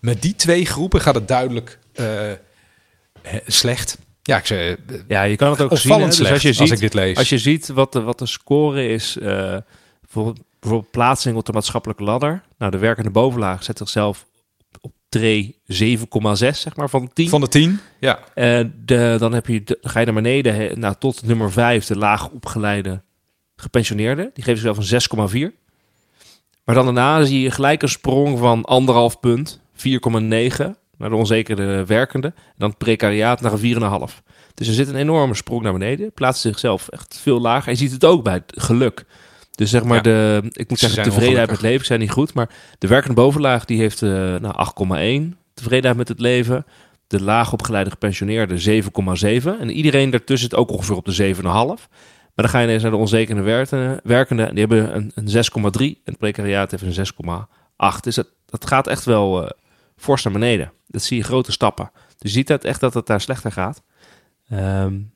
Met 0.00 0.22
die 0.22 0.36
twee 0.36 0.66
groepen 0.66 1.00
gaat 1.00 1.14
het 1.14 1.28
duidelijk 1.28 1.78
uh, 1.94 2.32
slecht. 3.46 3.98
Ja, 4.30 4.36
ik 4.36 4.46
zei, 4.46 4.76
ja, 5.08 5.22
je 5.22 5.36
kan 5.36 5.50
het 5.50 5.60
ook 5.60 5.76
zien. 5.76 5.98
Dus 5.98 6.30
als, 6.30 6.42
je 6.42 6.52
ziet, 6.52 6.60
als 6.60 6.70
ik 6.70 6.78
dit 6.78 6.94
lees. 6.94 7.16
Als 7.16 7.28
je 7.28 7.38
ziet 7.38 7.68
wat 7.68 7.92
de, 7.92 8.00
wat 8.00 8.18
de 8.18 8.26
score 8.26 8.88
is, 8.88 9.16
uh, 9.16 9.24
bijvoorbeeld, 10.00 10.40
bijvoorbeeld 10.60 10.90
plaatsing 10.90 11.36
op 11.36 11.46
de 11.46 11.52
maatschappelijke 11.52 12.02
ladder. 12.02 12.42
Nou, 12.58 12.70
de 12.70 12.78
werkende 12.78 13.10
bovenlaag 13.10 13.64
zet 13.64 13.78
zichzelf 13.78 14.26
op 14.80 14.92
tree 15.08 15.56
7,6 15.72 15.96
zeg 16.32 16.76
maar 16.76 16.90
van 16.90 17.04
de 17.04 17.10
10. 17.12 17.28
Van 17.28 17.40
de 17.40 17.48
10, 17.48 17.80
ja. 18.00 18.18
Uh, 18.34 18.64
de, 18.84 19.16
dan 19.18 19.32
heb 19.32 19.46
je 19.46 19.64
de, 19.64 19.78
ga 19.80 19.98
je 19.98 20.04
naar 20.04 20.14
beneden 20.14 20.54
he, 20.54 20.72
nou, 20.74 20.94
tot 20.98 21.22
nummer 21.22 21.52
5, 21.52 21.86
de 21.86 21.96
laag 21.96 22.28
opgeleide 22.28 23.02
gepensioneerden. 23.56 24.30
Die 24.34 24.44
geven 24.44 24.60
zichzelf 24.60 25.30
een 25.30 25.50
6,4. 25.50 25.56
Maar 26.64 26.74
dan 26.74 26.84
daarna 26.84 27.24
zie 27.24 27.40
je 27.40 27.50
gelijk 27.50 27.82
een 27.82 27.88
sprong 27.88 28.38
van 28.38 28.64
anderhalf 28.64 29.20
punt, 29.20 29.60
4,9 29.76 30.79
naar 31.00 31.10
de 31.10 31.16
onzekere 31.16 31.84
werkende. 31.84 32.26
En 32.26 32.54
dan 32.56 32.68
het 32.68 32.78
precariaat 32.78 33.40
naar 33.40 33.52
een 33.52 34.08
4,5. 34.08 34.14
Dus 34.54 34.68
er 34.68 34.74
zit 34.74 34.88
een 34.88 34.96
enorme 34.96 35.34
sprong 35.34 35.62
naar 35.62 35.72
beneden. 35.72 36.12
Plaatst 36.12 36.40
zichzelf 36.40 36.88
echt 36.88 37.18
veel 37.22 37.40
lager. 37.40 37.66
En 37.66 37.72
je 37.72 37.78
ziet 37.78 37.92
het 37.92 38.04
ook 38.04 38.24
bij 38.24 38.32
het 38.32 38.52
geluk. 38.56 39.04
Dus 39.50 39.70
zeg 39.70 39.84
maar, 39.84 39.96
ja, 39.96 40.02
de, 40.02 40.42
ik 40.52 40.68
moet 40.68 40.78
zeggen, 40.78 41.02
tevredenheid 41.02 41.46
met 41.46 41.60
het 41.60 41.66
leven 41.66 41.86
zijn 41.86 42.00
niet 42.00 42.10
goed. 42.10 42.34
Maar 42.34 42.50
de 42.78 42.86
werkende 42.86 43.14
bovenlaag 43.14 43.64
die 43.64 43.78
heeft 43.78 44.02
uh, 44.02 44.10
nou, 44.36 45.30
8,1 45.32 45.36
tevredenheid 45.54 45.96
met 45.96 46.08
het 46.08 46.20
leven. 46.20 46.66
De 47.06 47.22
laag 47.22 47.52
opgeleide 47.52 47.90
gepensioneerde 47.90 48.82
7,7. 48.82 49.60
En 49.60 49.70
iedereen 49.70 50.10
daartussen 50.10 50.48
zit 50.50 50.58
ook 50.58 50.70
ongeveer 50.70 50.96
op 50.96 51.04
de 51.04 51.34
7,5. 51.34 51.42
Maar 51.42 52.48
dan 52.48 52.48
ga 52.48 52.58
je 52.58 52.66
ineens 52.66 52.82
naar 52.82 52.90
de 52.90 52.96
onzekere 52.96 54.00
werkenden. 54.02 54.48
En 54.48 54.54
die 54.54 54.66
hebben 54.66 54.96
een, 54.96 55.12
een 55.14 55.26
6,3. 55.26 55.80
En 55.80 55.96
het 56.04 56.18
precariaat 56.18 56.70
heeft 56.70 56.98
een 56.98 57.06
6,8. 57.86 58.00
Dus 58.00 58.14
dat, 58.14 58.28
dat 58.46 58.66
gaat 58.66 58.86
echt 58.86 59.04
wel 59.04 59.42
uh, 59.42 59.50
fors 60.00 60.22
naar 60.22 60.32
beneden. 60.32 60.72
Dat 60.86 61.02
zie 61.02 61.16
je 61.16 61.24
grote 61.24 61.52
stappen. 61.52 61.90
Dus 62.18 62.32
je 62.32 62.38
ziet 62.38 62.46
dat 62.46 62.64
echt 62.64 62.80
dat 62.80 62.94
het 62.94 63.06
daar 63.06 63.20
slechter 63.20 63.52
gaat. 63.52 63.82
Um, 64.52 65.12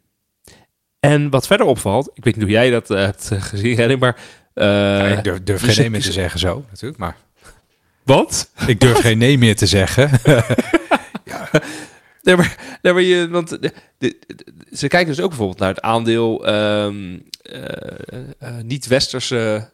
en 1.00 1.30
wat 1.30 1.46
verder 1.46 1.66
opvalt, 1.66 2.10
ik 2.14 2.24
weet 2.24 2.34
niet 2.36 2.44
hoe 2.44 2.52
jij 2.52 2.70
dat 2.70 2.90
uh, 2.90 2.98
hebt 2.98 3.30
gezien, 3.38 3.76
Henning, 3.76 4.00
maar... 4.00 4.16
Uh, 4.54 4.64
ja, 4.64 5.04
ik 5.04 5.24
durf, 5.24 5.42
durf 5.42 5.64
geen 5.64 5.76
nee 5.76 5.90
meer 5.90 6.02
te 6.02 6.12
zeggen 6.12 6.40
zo, 6.40 6.64
natuurlijk, 6.68 7.00
maar... 7.00 7.16
Wat? 8.02 8.50
Ik 8.66 8.80
durf 8.80 9.00
geen 9.00 9.18
nee 9.18 9.38
meer 9.38 9.56
te 9.56 9.66
zeggen. 9.66 10.10
ja. 11.24 11.50
Nee, 12.22 12.36
maar, 12.36 12.78
nee, 12.82 12.92
maar 12.92 13.02
je, 13.02 13.28
want 13.28 13.48
de, 13.48 13.58
de, 13.58 13.72
de, 14.26 14.46
ze 14.72 14.88
kijken 14.88 15.14
dus 15.14 15.20
ook 15.20 15.28
bijvoorbeeld 15.28 15.58
naar 15.58 15.68
het 15.68 15.80
aandeel 15.80 16.48
um, 16.48 17.28
uh, 17.42 18.58
niet-westerse... 18.62 19.72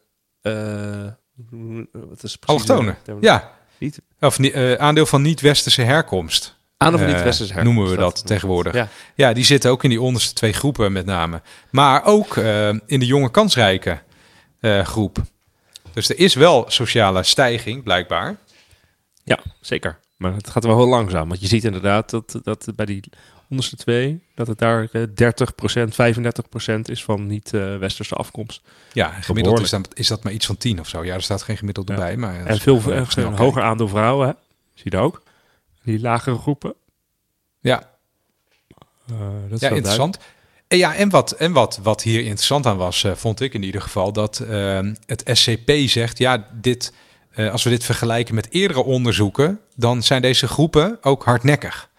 wat 1.91 2.23
is 2.23 2.37
Allochtonen, 2.45 2.97
ja. 3.21 3.51
Niet? 3.77 4.01
Of 4.21 4.39
aandeel 4.77 5.05
van 5.05 5.21
niet-westerse 5.21 5.81
herkomst. 5.81 6.55
Aan 6.77 6.93
of 6.93 7.05
niet 7.05 7.23
westerse 7.23 7.53
uh, 7.53 7.63
Noemen 7.63 7.89
we 7.89 7.95
dat, 7.95 8.25
tegenwoordig. 8.25 8.73
Ja. 8.73 8.87
ja. 9.15 9.33
die 9.33 9.43
zitten 9.43 9.71
ook 9.71 9.83
in 9.83 9.89
die 9.89 10.01
onderste 10.01 10.33
twee 10.33 10.53
groepen 10.53 10.91
met 10.91 11.05
name. 11.05 11.41
Maar 11.69 12.05
ook 12.05 12.35
uh, 12.35 12.67
in 12.67 12.99
de 12.99 13.05
jonge 13.05 13.31
kansrijke 13.31 13.99
uh, 14.59 14.85
groep. 14.85 15.17
Dus 15.93 16.09
er 16.09 16.19
is 16.19 16.33
wel 16.33 16.65
sociale 16.67 17.23
stijging, 17.23 17.83
blijkbaar. 17.83 18.35
Ja, 19.23 19.39
zeker. 19.59 19.99
Maar 20.17 20.33
het 20.33 20.49
gaat 20.49 20.63
wel 20.63 20.77
heel 20.77 20.87
langzaam. 20.87 21.27
Want 21.27 21.41
je 21.41 21.47
ziet 21.47 21.63
inderdaad 21.63 22.09
dat, 22.09 22.39
dat 22.43 22.67
bij 22.75 22.85
die 22.85 23.03
onderste 23.51 23.75
twee... 23.75 24.21
dat 24.35 24.47
het 24.47 24.57
daar 24.57 24.87
30% 24.87 24.91
35% 24.93 26.79
is 26.83 27.03
van 27.03 27.27
niet-westerse 27.27 28.15
afkomst. 28.15 28.61
Ja, 28.93 29.09
gemiddeld 29.09 29.59
is 29.59 29.69
dat, 29.69 29.89
is 29.93 30.07
dat 30.07 30.23
maar 30.23 30.33
iets 30.33 30.45
van 30.45 30.57
10 30.57 30.79
of 30.79 30.87
zo. 30.87 31.03
Ja, 31.05 31.13
er 31.13 31.21
staat 31.21 31.41
geen 31.41 31.57
gemiddeld 31.57 31.87
ja. 31.87 31.95
bij. 31.95 32.17
Maar 32.17 32.45
en 32.45 32.59
veel, 32.59 32.79
veel 33.05 33.35
hoger 33.35 33.61
aandeel 33.61 33.87
vrouwen, 33.87 34.27
hè? 34.27 34.33
zie 34.73 34.83
je 34.83 34.89
dat 34.89 35.01
ook? 35.01 35.23
Die 35.83 35.99
lagere 35.99 36.37
groepen. 36.37 36.73
Ja. 37.59 37.89
Uh, 39.11 39.17
dat 39.49 39.61
is 39.61 39.69
ja, 39.69 39.75
interessant. 39.75 40.17
En 40.67 40.77
ja, 40.77 40.95
en 40.95 41.09
wat, 41.09 41.31
en 41.31 41.51
wat, 41.51 41.79
wat 41.83 42.03
hier 42.03 42.19
interessant 42.19 42.65
aan 42.65 42.77
was, 42.77 43.03
uh, 43.03 43.11
vond 43.15 43.41
ik 43.41 43.53
in 43.53 43.63
ieder 43.63 43.81
geval, 43.81 44.13
dat 44.13 44.41
uh, 44.43 44.79
het 45.05 45.23
SCP 45.25 45.71
zegt, 45.85 46.17
ja, 46.17 46.47
dit, 46.53 46.93
als 47.35 47.63
we 47.63 47.69
dit 47.69 47.83
vergelijken 47.83 48.35
met 48.35 48.51
eerdere 48.51 48.83
onderzoeken, 48.83 49.59
dan 49.75 50.03
zijn 50.03 50.21
deze 50.21 50.47
groepen 50.47 50.97
ook 51.01 51.23
hardnekkig. 51.23 51.89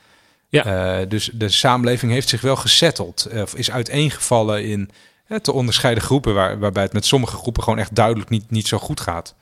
Ja. 0.60 1.04
dus 1.04 1.30
de 1.32 1.48
samenleving 1.48 2.12
heeft 2.12 2.28
zich 2.28 2.40
wel 2.40 2.56
gesetteld, 2.56 3.28
of 3.34 3.54
is 3.54 3.70
uiteengevallen 3.70 4.64
in 4.64 4.90
te 5.40 5.52
onderscheiden 5.52 6.02
groepen, 6.02 6.34
waar, 6.34 6.58
waarbij 6.58 6.82
het 6.82 6.92
met 6.92 7.06
sommige 7.06 7.36
groepen 7.36 7.62
gewoon 7.62 7.78
echt 7.78 7.94
duidelijk 7.94 8.30
niet, 8.30 8.50
niet 8.50 8.66
zo 8.66 8.78
goed 8.78 9.00
gaat. 9.00 9.34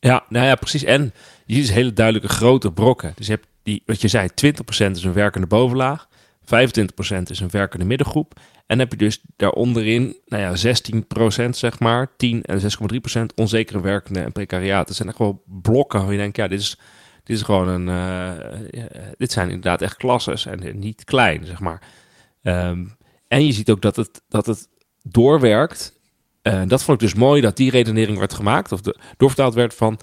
Ja, 0.00 0.24
nou 0.28 0.46
ja, 0.46 0.54
precies. 0.54 0.84
En 0.84 1.12
je 1.44 1.54
ziet 1.54 1.66
dus 1.66 1.74
hele 1.74 1.92
duidelijke 1.92 2.28
grote 2.28 2.72
brokken. 2.72 3.12
Dus 3.16 3.26
je 3.26 3.32
hebt 3.32 3.46
die, 3.62 3.82
wat 3.86 4.00
je 4.00 4.08
zei, 4.08 4.28
20% 4.28 4.90
is 4.90 5.04
een 5.04 5.12
werkende 5.12 5.46
bovenlaag, 5.46 6.08
25% 6.44 6.48
is 7.24 7.40
een 7.40 7.50
werkende 7.50 7.84
middengroep. 7.84 8.34
En 8.36 8.78
dan 8.78 8.78
heb 8.78 8.90
je 8.90 9.04
dus 9.06 9.20
daaronderin, 9.36 10.16
nou 10.26 10.42
ja, 10.42 10.74
16% 11.46 11.48
zeg 11.50 11.78
maar, 11.78 12.16
10 12.16 12.42
en 12.42 12.60
6,3% 12.60 13.34
onzekere 13.34 13.80
werkende 13.80 14.20
en 14.20 14.32
precariaat. 14.32 14.86
Dat 14.86 14.96
zijn 14.96 15.08
echt 15.08 15.18
wel 15.18 15.42
blokken 15.46 16.02
waar 16.02 16.12
je 16.12 16.18
denkt, 16.18 16.36
ja, 16.36 16.48
dit 16.48 16.60
is, 16.60 16.78
dit 17.28 17.36
is 17.36 17.42
gewoon 17.42 17.68
een, 17.68 17.88
uh, 17.88 18.84
dit 19.16 19.32
zijn 19.32 19.48
inderdaad 19.48 19.82
echt 19.82 19.96
klasses 19.96 20.46
en 20.46 20.78
niet 20.78 21.04
klein, 21.04 21.46
zeg 21.46 21.60
maar. 21.60 21.82
Um, 22.42 22.96
en 23.28 23.46
je 23.46 23.52
ziet 23.52 23.70
ook 23.70 23.82
dat 23.82 23.96
het, 23.96 24.22
dat 24.28 24.46
het 24.46 24.68
doorwerkt. 25.02 25.98
Uh, 26.42 26.62
dat 26.66 26.82
vond 26.82 27.02
ik 27.02 27.08
dus 27.08 27.18
mooi 27.18 27.40
dat 27.40 27.56
die 27.56 27.70
redenering 27.70 28.18
werd 28.18 28.34
gemaakt, 28.34 28.72
of 28.72 28.80
de, 28.80 28.96
doorvertaald 29.16 29.54
werd 29.54 29.74
van 29.74 30.00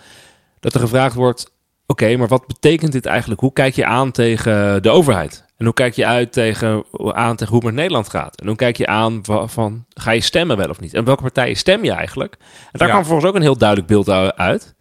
dat 0.59 0.73
er 0.73 0.79
gevraagd 0.79 1.15
wordt: 1.15 1.51
oké, 1.85 2.15
maar 2.15 2.27
wat 2.27 2.47
betekent 2.47 2.91
dit 2.91 3.05
eigenlijk? 3.05 3.41
Hoe 3.41 3.53
kijk 3.53 3.75
je 3.75 3.85
aan 3.85 4.11
tegen 4.11 4.83
de 4.83 4.89
overheid? 4.89 5.45
En 5.57 5.65
hoe 5.65 5.73
kijk 5.73 5.93
je 5.93 6.05
uit 6.05 6.31
tegen, 6.31 6.83
aan 7.13 7.35
tegen 7.35 7.53
hoe 7.53 7.63
het 7.63 7.65
met 7.65 7.73
Nederland 7.73 8.09
gaat? 8.09 8.39
En 8.41 8.47
hoe 8.47 8.55
kijk 8.55 8.77
je 8.77 8.87
aan 8.87 9.19
van, 9.23 9.85
ga 9.89 10.11
je 10.11 10.21
stemmen 10.21 10.57
wel 10.57 10.69
of 10.69 10.79
niet? 10.79 10.93
En 10.93 11.03
welke 11.03 11.21
partijen 11.21 11.55
stem 11.55 11.83
je 11.83 11.91
eigenlijk? 11.91 12.35
En 12.71 12.79
daar 12.79 12.87
ja. 12.87 12.93
kwam 12.93 13.05
volgens 13.05 13.29
ook 13.29 13.35
een 13.35 13.41
heel 13.41 13.57
duidelijk 13.57 13.87
beeld 13.87 14.09
uit. 14.35 14.74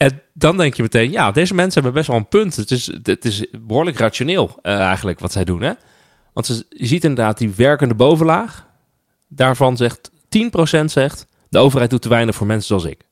En 0.00 0.22
dan 0.32 0.56
denk 0.56 0.74
je 0.74 0.82
meteen, 0.82 1.10
ja, 1.10 1.30
deze 1.30 1.54
mensen 1.54 1.82
hebben 1.82 1.92
best 1.92 2.06
wel 2.06 2.16
een 2.16 2.28
punt. 2.28 2.56
Het 2.56 2.70
is, 2.70 2.86
het 3.02 3.24
is 3.24 3.46
behoorlijk 3.60 3.98
rationeel 3.98 4.58
uh, 4.62 4.78
eigenlijk 4.78 5.20
wat 5.20 5.32
zij 5.32 5.44
doen. 5.44 5.62
Hè? 5.62 5.72
Want 6.32 6.46
ze, 6.46 6.66
je 6.68 6.86
ziet 6.86 7.04
inderdaad 7.04 7.38
die 7.38 7.54
werkende 7.56 7.94
bovenlaag. 7.94 8.66
Daarvan 9.28 9.76
zegt 9.76 10.10
10% 10.10 10.84
zegt, 10.84 11.26
de 11.48 11.58
overheid 11.58 11.90
doet 11.90 12.02
te 12.02 12.08
weinig 12.08 12.34
voor 12.34 12.46
mensen 12.46 12.66
zoals 12.66 12.84
ik. 12.84 12.98
Die 12.98 13.06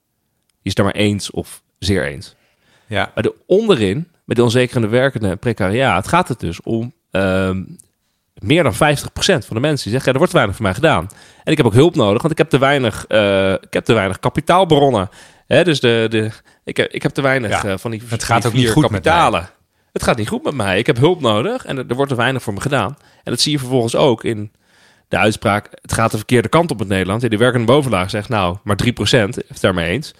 is 0.62 0.74
daar 0.74 0.84
maar 0.84 0.94
eens 0.94 1.30
of 1.30 1.62
zeer 1.78 2.06
eens. 2.06 2.34
Ja. 2.86 3.10
Maar 3.14 3.22
de 3.22 3.34
onderin, 3.46 4.08
met 4.24 4.36
de 4.36 4.42
onzekere 4.42 4.88
werkende 4.88 5.36
precariaat, 5.36 6.08
gaat 6.08 6.28
het 6.28 6.40
dus 6.40 6.62
om 6.62 6.92
uh, 7.12 7.50
meer 8.34 8.62
dan 8.62 8.74
50% 8.74 8.76
van 8.76 9.42
de 9.48 9.60
mensen 9.60 9.90
die 9.90 9.92
zeggen, 9.92 10.04
ja, 10.04 10.12
er 10.12 10.18
wordt 10.18 10.32
weinig 10.32 10.54
voor 10.54 10.64
mij 10.64 10.74
gedaan. 10.74 11.06
En 11.44 11.52
ik 11.52 11.56
heb 11.56 11.66
ook 11.66 11.72
hulp 11.72 11.94
nodig, 11.94 12.20
want 12.22 12.32
ik 12.32 12.38
heb 12.38 12.50
te 12.50 12.58
weinig, 12.58 13.04
uh, 13.08 13.52
ik 13.52 13.72
heb 13.72 13.84
te 13.84 13.92
weinig 13.92 14.18
kapitaalbronnen. 14.18 15.08
Hè, 15.46 15.64
dus 15.64 15.80
de, 15.80 16.06
de, 16.10 16.30
ik, 16.68 16.76
heb, 16.76 16.90
ik 16.92 17.02
heb 17.02 17.12
te 17.12 17.22
weinig 17.22 17.62
ja, 17.62 17.68
uh, 17.68 17.78
van 17.78 17.90
die 17.90 18.02
Het 18.06 18.24
gaat 18.24 18.42
die 18.42 18.50
ook 18.50 18.56
niet 18.56 18.70
goed 18.70 18.82
kapitalen. 18.82 19.40
Met 19.40 19.52
het 19.92 20.02
gaat 20.02 20.16
niet 20.16 20.28
goed 20.28 20.44
met 20.44 20.54
mij. 20.54 20.78
Ik 20.78 20.86
heb 20.86 20.98
hulp 20.98 21.20
nodig 21.20 21.64
en 21.64 21.78
er, 21.78 21.84
er 21.88 21.94
wordt 21.94 22.10
te 22.10 22.16
weinig 22.16 22.42
voor 22.42 22.54
me 22.54 22.60
gedaan. 22.60 22.96
En 23.24 23.32
dat 23.32 23.40
zie 23.40 23.52
je 23.52 23.58
vervolgens 23.58 23.96
ook 23.96 24.24
in 24.24 24.52
de 25.08 25.16
uitspraak, 25.16 25.68
het 25.82 25.92
gaat 25.92 26.10
de 26.10 26.16
verkeerde 26.16 26.48
kant 26.48 26.70
op 26.70 26.80
in 26.80 26.86
Nederland. 26.86 27.30
De 27.30 27.36
werkende 27.36 27.66
bovenlaag 27.66 28.10
zegt, 28.10 28.28
nou, 28.28 28.56
maar 28.62 28.78
3% 28.84 28.88
heeft 28.90 29.60
daarmee 29.60 29.90
eens. 29.90 30.14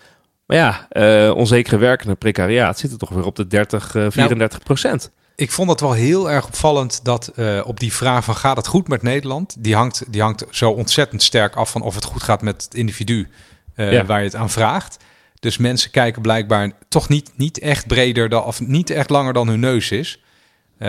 Maar 0.46 0.56
ja, 0.56 0.88
uh, 0.92 1.36
onzekere 1.36 1.76
werkende 1.76 2.14
precariaat 2.14 2.78
zit 2.78 2.92
er 2.92 2.98
toch 2.98 3.08
weer 3.08 3.24
op 3.24 3.36
de 3.36 3.46
30, 3.46 3.94
uh, 3.94 4.06
34 4.10 4.58
procent. 4.58 5.10
ik 5.34 5.50
vond 5.50 5.70
het 5.70 5.80
wel 5.80 5.92
heel 5.92 6.30
erg 6.30 6.46
opvallend 6.46 7.04
dat 7.04 7.32
uh, 7.36 7.60
op 7.64 7.80
die 7.80 7.92
vraag 7.92 8.24
van 8.24 8.34
gaat 8.34 8.56
het 8.56 8.66
goed 8.66 8.88
met 8.88 9.02
Nederland, 9.02 9.56
die 9.58 9.74
hangt, 9.74 10.04
die 10.08 10.22
hangt 10.22 10.44
zo 10.50 10.70
ontzettend 10.70 11.22
sterk 11.22 11.56
af 11.56 11.70
van 11.70 11.82
of 11.82 11.94
het 11.94 12.04
goed 12.04 12.22
gaat 12.22 12.42
met 12.42 12.62
het 12.62 12.74
individu 12.74 13.28
ja. 13.74 14.04
waar 14.04 14.18
je 14.18 14.24
het 14.24 14.34
aan 14.34 14.50
vraagt. 14.50 14.96
Dus 15.40 15.56
mensen 15.56 15.90
kijken 15.90 16.22
blijkbaar 16.22 16.72
toch 16.88 17.08
niet, 17.08 17.30
niet 17.36 17.58
echt 17.58 17.86
breder 17.86 18.28
dan, 18.28 18.44
of 18.44 18.60
niet 18.60 18.90
echt 18.90 19.10
langer 19.10 19.32
dan 19.32 19.48
hun 19.48 19.60
neus 19.60 19.90
is. 19.90 20.22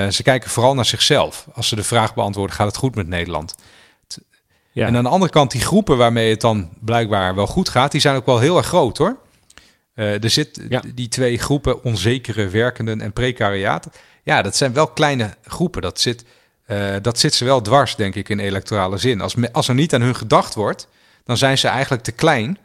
ze 0.10 0.24
kijken 0.24 0.50
vooral 0.50 0.76
naar 0.76 0.86
zichzelf. 0.86 1.48
Als 1.54 1.68
ze 1.68 1.76
de 1.76 1.84
vraag 1.84 2.14
beantwoorden, 2.14 2.56
gaat 2.56 2.68
het 2.68 2.78
goed 2.78 2.96
met 2.96 3.08
Nederland? 3.08 3.56
Ja. 4.72 4.88
En 4.88 4.96
aan 4.96 5.04
de 5.04 5.10
andere 5.10 5.32
kant, 5.32 5.52
die 5.52 5.62
groepen 5.62 5.98
waarmee 5.98 6.30
het 6.30 6.42
dan 6.42 6.70
blijkbaar 6.80 7.36
wel 7.36 7.48
goed 7.48 7.70
gaat, 7.70 7.92
die 7.92 8.02
zijn 8.02 8.16
ook 8.16 8.26
wel 8.26 8.40
heel 8.40 8.58
erg 8.58 8.68
groot 8.68 8.98
hoor. 8.98 9.18
Uh, 9.96 10.24
er 10.24 10.30
zit 10.30 10.62
ja. 10.70 10.82
die 10.96 11.08
twee 11.08 11.38
groepen, 11.38 11.84
onzekere 11.84 12.48
werkenden 12.48 13.02
en 13.02 13.14
precariaat. 13.14 13.90
Ja, 14.24 14.42
dat 14.42 14.56
zijn 14.56 14.74
wel 14.74 14.88
kleine 14.88 15.36
groepen. 15.44 15.82
Dat 15.82 16.00
zit, 16.00 16.26
uh, 16.68 16.96
dat 17.02 17.20
zit 17.20 17.34
ze 17.34 17.46
wel 17.46 17.62
dwars, 17.62 17.96
denk 17.96 18.16
ik, 18.16 18.30
in 18.30 18.40
electorale 18.40 18.98
zin. 18.98 19.22
Als, 19.22 19.36
als 19.52 19.68
er 19.68 19.74
niet 19.74 19.94
aan 19.94 20.02
hun 20.02 20.16
gedacht 20.16 20.56
wordt, 20.56 20.88
dan 21.24 21.38
zijn 21.38 21.58
ze 21.58 21.68
eigenlijk 21.68 22.04
te 22.04 22.12
klein 22.12 22.58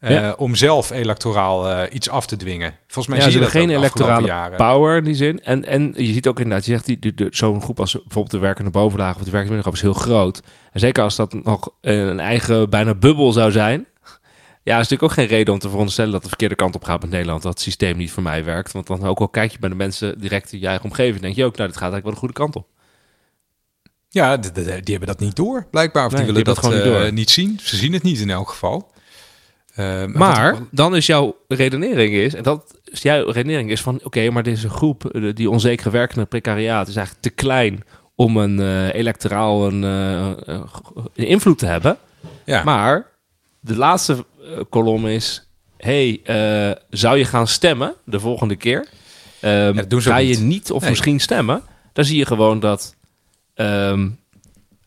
ja. 0.00 0.34
om 0.36 0.54
zelf 0.54 0.90
electoraal 0.90 1.86
iets 1.92 2.08
af 2.08 2.26
te 2.26 2.36
dwingen. 2.36 2.74
Volgens 2.86 3.06
mij 3.06 3.16
ja, 3.16 3.24
zie 3.24 3.32
je 3.32 3.40
dat 3.40 3.50
geen 3.50 3.70
electorale 3.70 4.26
jaren. 4.26 4.56
power 4.56 4.96
in 4.96 5.04
die 5.04 5.14
zin. 5.14 5.42
En, 5.42 5.64
en 5.64 5.92
je 5.96 6.12
ziet 6.12 6.28
ook 6.28 6.40
inderdaad, 6.40 6.66
je 6.66 6.72
zegt 6.72 6.86
die, 6.86 6.98
die, 6.98 7.14
die 7.14 7.26
zo'n 7.30 7.62
groep 7.62 7.80
als 7.80 7.92
bijvoorbeeld 7.92 8.30
de 8.30 8.38
werkende 8.38 8.70
bovenlaag 8.70 9.16
of 9.16 9.22
de 9.22 9.30
werkende 9.30 9.54
middengroep 9.54 9.74
is 9.74 9.82
heel 9.82 10.12
groot. 10.12 10.42
En 10.72 10.80
zeker 10.80 11.02
als 11.02 11.16
dat 11.16 11.32
nog 11.32 11.70
een 11.80 12.20
eigen 12.20 12.70
bijna 12.70 12.94
bubbel 12.94 13.32
zou 13.32 13.50
zijn, 13.50 13.86
ja, 14.62 14.78
is 14.78 14.88
natuurlijk 14.88 15.02
ook 15.02 15.12
geen 15.12 15.36
reden 15.36 15.54
om 15.54 15.60
te 15.60 15.68
veronderstellen 15.68 16.12
dat 16.12 16.22
de 16.22 16.28
verkeerde 16.28 16.54
kant 16.54 16.74
op 16.74 16.84
gaat 16.84 17.00
met 17.00 17.10
Nederland. 17.10 17.42
Dat 17.42 17.52
het 17.52 17.62
systeem 17.62 17.96
niet 17.96 18.10
voor 18.10 18.22
mij 18.22 18.44
werkt. 18.44 18.72
Want 18.72 18.86
dan 18.86 19.04
ook 19.04 19.18
al 19.18 19.28
kijk 19.28 19.52
je 19.52 19.58
bij 19.58 19.68
de 19.68 19.74
mensen 19.74 20.18
direct 20.18 20.52
in 20.52 20.60
je 20.60 20.66
eigen 20.66 20.84
omgeving, 20.84 21.20
denk 21.20 21.34
je 21.34 21.44
ook, 21.44 21.56
nou, 21.56 21.68
dit 21.68 21.78
gaat 21.78 21.92
eigenlijk 21.92 22.04
wel 22.04 22.12
de 22.12 22.18
goede 22.18 22.34
kant 22.34 22.56
op. 22.56 22.66
Ja, 24.08 24.36
die, 24.36 24.52
hebben 24.64 25.06
dat 25.06 25.20
niet 25.20 25.36
door, 25.36 25.66
blijkbaar. 25.70 26.06
Of 26.06 26.12
nee, 26.12 26.24
die 26.24 26.32
willen 26.32 26.44
die 26.44 26.54
dat, 26.54 26.64
dat 26.64 26.72
gewoon 26.72 27.00
uh, 27.00 27.04
niet, 27.04 27.14
niet, 27.14 27.30
zien. 27.30 27.58
Ze 27.62 27.76
zien 27.76 27.92
het 27.92 28.02
niet 28.02 28.20
in 28.20 28.30
elk 28.30 28.48
geval. 28.48 28.92
Uh, 29.80 30.06
maar, 30.06 30.56
dan 30.70 30.96
is 30.96 31.06
jouw 31.06 31.36
redenering 31.48 32.14
is, 32.14 32.34
en 32.34 32.42
dat 32.42 32.78
dus 32.84 33.02
jouw 33.02 33.30
redenering 33.30 33.70
is 33.70 33.80
van, 33.80 34.00
oké, 34.02 34.30
maar 34.30 34.42
deze 34.42 34.68
groep, 34.68 35.04
eh, 35.04 35.34
die 35.34 35.50
onzekere 35.50 35.90
werkende 35.90 36.24
precariaat, 36.24 36.88
is 36.88 36.96
eigenlijk 36.96 37.26
te 37.26 37.42
klein 37.42 37.84
om 38.14 38.36
een 38.36 38.58
uh, 38.58 38.94
electoraal 38.94 39.66
een, 39.66 39.82
uh, 39.82 40.58
invloed 41.14 41.58
te 41.58 41.66
hebben. 41.66 41.96
Ja. 42.44 42.64
Maar 42.64 43.06
de 43.60 43.76
laatste 43.76 44.24
kolom 44.68 45.06
is, 45.06 45.48
hey, 45.76 46.20
zou 46.90 47.18
je 47.18 47.24
gaan 47.24 47.46
stemmen 47.46 47.94
de 48.04 48.20
volgende 48.20 48.56
keer? 48.56 48.88
Um, 49.42 49.76
ja, 49.76 49.84
ga 49.88 50.16
je 50.16 50.38
niet 50.38 50.70
of 50.70 50.88
misschien 50.88 51.20
stemmen? 51.20 51.62
Dan 51.92 52.04
zie 52.04 52.18
je 52.18 52.26
gewoon 52.26 52.60
dat 52.60 52.96
um, 53.54 54.19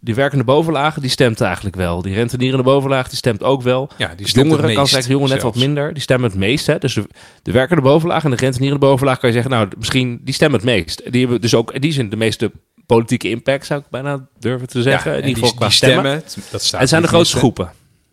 die 0.03 0.15
werkende 0.15 0.43
bovenlaag, 0.43 0.99
die 0.99 1.09
stemt 1.09 1.41
eigenlijk 1.41 1.75
wel. 1.75 2.01
Die 2.01 2.13
rentenierende 2.13 2.63
bovenlaag, 2.63 3.07
die 3.07 3.17
stemt 3.17 3.43
ook 3.43 3.61
wel. 3.61 3.89
Ja, 3.97 4.15
die 4.15 4.27
stemt 4.27 4.47
Jongeren 4.47 4.75
kan 4.75 4.87
zeggen, 4.87 5.11
jongen 5.11 5.29
net 5.29 5.41
wat 5.41 5.55
minder. 5.55 5.93
Die 5.93 6.01
stemmen 6.01 6.29
het 6.29 6.39
meest. 6.39 6.67
Hè? 6.67 6.77
Dus 6.77 6.93
de, 6.93 7.07
de 7.41 7.51
werkende 7.51 7.81
bovenlaag 7.81 8.23
en 8.23 8.29
de 8.29 8.35
rentenierende 8.35 8.85
bovenlaag 8.85 9.19
kan 9.19 9.29
je 9.29 9.35
zeggen, 9.35 9.51
nou, 9.51 9.67
misschien 9.77 10.19
die 10.23 10.33
stemmen 10.33 10.59
het 10.59 10.69
meest. 10.69 11.11
Die 11.11 11.21
hebben 11.21 11.41
dus 11.41 11.55
ook, 11.55 11.71
in 11.71 11.81
die 11.81 11.91
zin, 11.91 12.09
de 12.09 12.15
meeste 12.15 12.51
politieke 12.85 13.29
impact, 13.29 13.65
zou 13.65 13.79
ik 13.79 13.85
bijna 13.89 14.27
durven 14.39 14.67
te 14.67 14.81
zeggen. 14.81 15.11
Ja, 15.11 15.17
in 15.17 15.27
ieder 15.27 15.43
geval 15.43 15.57
qua 15.57 15.69
stemmen. 15.69 16.23
Dat 16.51 16.63
staat 16.63 16.79
het 16.79 16.89
zijn 16.89 17.01
de 17.01 17.07
grootste 17.07 17.37
groepen. 17.37 17.71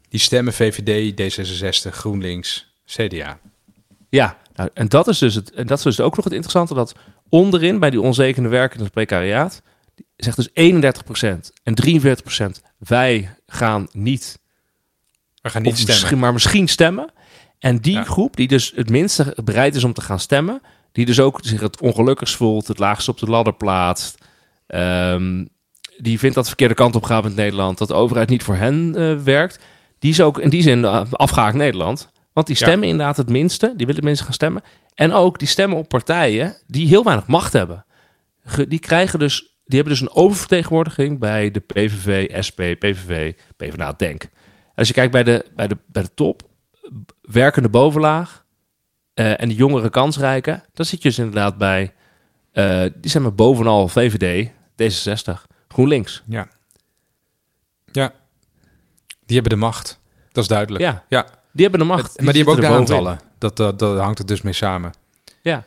Die 0.09 0.21
stemmen 0.21 0.53
VVD, 0.53 1.13
D66, 1.21 1.91
GroenLinks, 1.91 2.75
CDA. 2.87 3.39
Ja, 4.09 4.37
nou, 4.55 4.71
en 4.75 4.89
dat 4.89 5.09
is 5.09 5.19
dus 5.19 5.35
het, 5.35 5.51
en 5.51 5.67
dat 5.67 5.79
is 5.79 5.85
dus 5.85 6.01
ook 6.01 6.17
nog 6.17 6.25
het 6.25 6.35
interessante 6.35 6.75
dat 6.75 6.95
onderin 7.29 7.79
bij 7.79 7.91
die 7.91 8.01
onzekere 8.01 8.49
werkende 8.49 8.91
precariaat 8.91 9.63
zegt 10.17 10.37
dus 10.37 10.49
31% 10.49 10.53
en 11.63 11.75
43% 11.87 12.61
wij 12.79 13.37
gaan 13.47 13.89
niet, 13.93 14.39
we 15.43 15.51
gaan 15.51 15.63
niet 15.63 15.75
stemmen. 15.79 15.95
Misschien, 15.95 16.19
maar 16.19 16.33
misschien 16.33 16.69
stemmen. 16.69 17.13
En 17.59 17.79
die 17.79 18.03
groep 18.03 18.37
die 18.37 18.49
dus 18.49 18.73
het 18.75 18.91
minste 18.91 19.37
bereid 19.45 19.75
is 19.75 19.85
om 19.85 19.93
te 19.93 20.01
gaan 20.01 20.21
stemmen, 20.21 20.63
die 20.93 21.07
dus 21.07 21.21
ook 21.21 21.39
zich 21.43 21.61
het 21.61 21.81
ongelukkigst 21.81 22.37
voelt, 22.37 22.67
het 22.67 22.79
laagst 22.79 23.09
op 23.09 23.19
de 23.19 23.27
ladder 23.27 23.55
plaatst, 23.55 24.19
um, 24.67 25.49
die 25.99 26.19
vindt 26.19 26.35
dat 26.35 26.45
de 26.45 26.51
verkeerde 26.51 26.75
kant 26.75 26.95
op 26.95 27.03
gaat 27.03 27.25
in 27.25 27.35
Nederland, 27.35 27.79
dat 27.79 27.89
de 27.89 27.95
overheid 27.95 28.29
niet 28.29 28.43
voor 28.43 28.57
hen 28.57 28.95
uh, 28.97 29.17
werkt, 29.17 29.59
die 29.99 30.11
is 30.11 30.21
ook 30.21 30.39
in 30.39 30.51
die 30.51 30.63
zin 30.63 30.79
uh, 30.79 31.03
afgehaakt 31.11 31.57
Nederland. 31.57 32.11
Want 32.33 32.47
die 32.47 32.57
stemmen 32.57 32.89
inderdaad 32.89 33.17
het 33.17 33.29
minste, 33.29 33.73
die 33.77 33.87
willen 33.87 34.05
mensen 34.05 34.25
gaan 34.25 34.35
stemmen. 34.35 34.63
En 34.95 35.13
ook 35.13 35.39
die 35.39 35.49
stemmen 35.49 35.79
op 35.79 35.89
partijen 35.89 36.57
die 36.67 36.89
heel 36.89 37.05
weinig 37.05 37.27
macht 37.27 37.53
hebben. 37.53 37.85
Die 38.69 38.79
krijgen 38.79 39.19
dus 39.19 39.50
die 39.71 39.81
hebben 39.81 39.99
dus 39.99 40.01
een 40.01 40.15
oververtegenwoordiging 40.15 41.19
bij 41.19 41.51
de 41.51 41.61
PVV, 41.61 42.43
SP, 42.47 42.61
PVV, 42.79 43.35
PvdA, 43.57 43.93
Denk. 43.93 44.29
Als 44.75 44.89
je 44.89 44.95
kijkt 44.95 45.13
bij 45.13 45.23
de, 45.23 45.47
bij 45.55 45.69
de, 45.69 45.77
bij 45.87 46.03
de 46.03 46.15
top, 46.15 46.43
werkende 47.21 47.69
bovenlaag 47.69 48.45
uh, 49.15 49.41
en 49.41 49.49
de 49.49 49.55
jongere 49.55 49.91
kansrijken, 49.91 50.65
dan 50.73 50.87
zit 50.87 51.03
je 51.03 51.09
dus 51.09 51.19
inderdaad 51.19 51.59
bij, 51.59 51.95
uh, 52.53 52.85
die 52.97 53.11
zijn 53.11 53.23
maar 53.23 53.35
bovenal 53.35 53.89
VVD, 53.89 54.51
D66, 54.83 55.33
GroenLinks. 55.69 56.23
Ja. 56.29 56.49
Ja. 57.93 58.13
Die 59.27 59.39
hebben 59.39 59.59
de 59.59 59.65
macht. 59.65 60.01
Dat 60.33 60.43
is 60.43 60.49
duidelijk. 60.49 60.85
Ja. 60.85 61.05
ja. 61.09 61.27
Die 61.53 61.63
hebben 61.63 61.81
de 61.81 61.87
macht. 61.87 62.21
maar 62.21 62.33
die, 62.33 62.45
hebben 62.45 62.65
ook 62.65 62.71
de 62.71 62.77
aantallen. 62.77 63.21
Dat, 63.39 63.57
dat, 63.57 63.79
dat 63.79 63.99
hangt 63.99 64.19
er 64.19 64.27
dus 64.27 64.43
mee 64.43 64.53
samen. 64.53 64.93
Ja. 65.43 65.65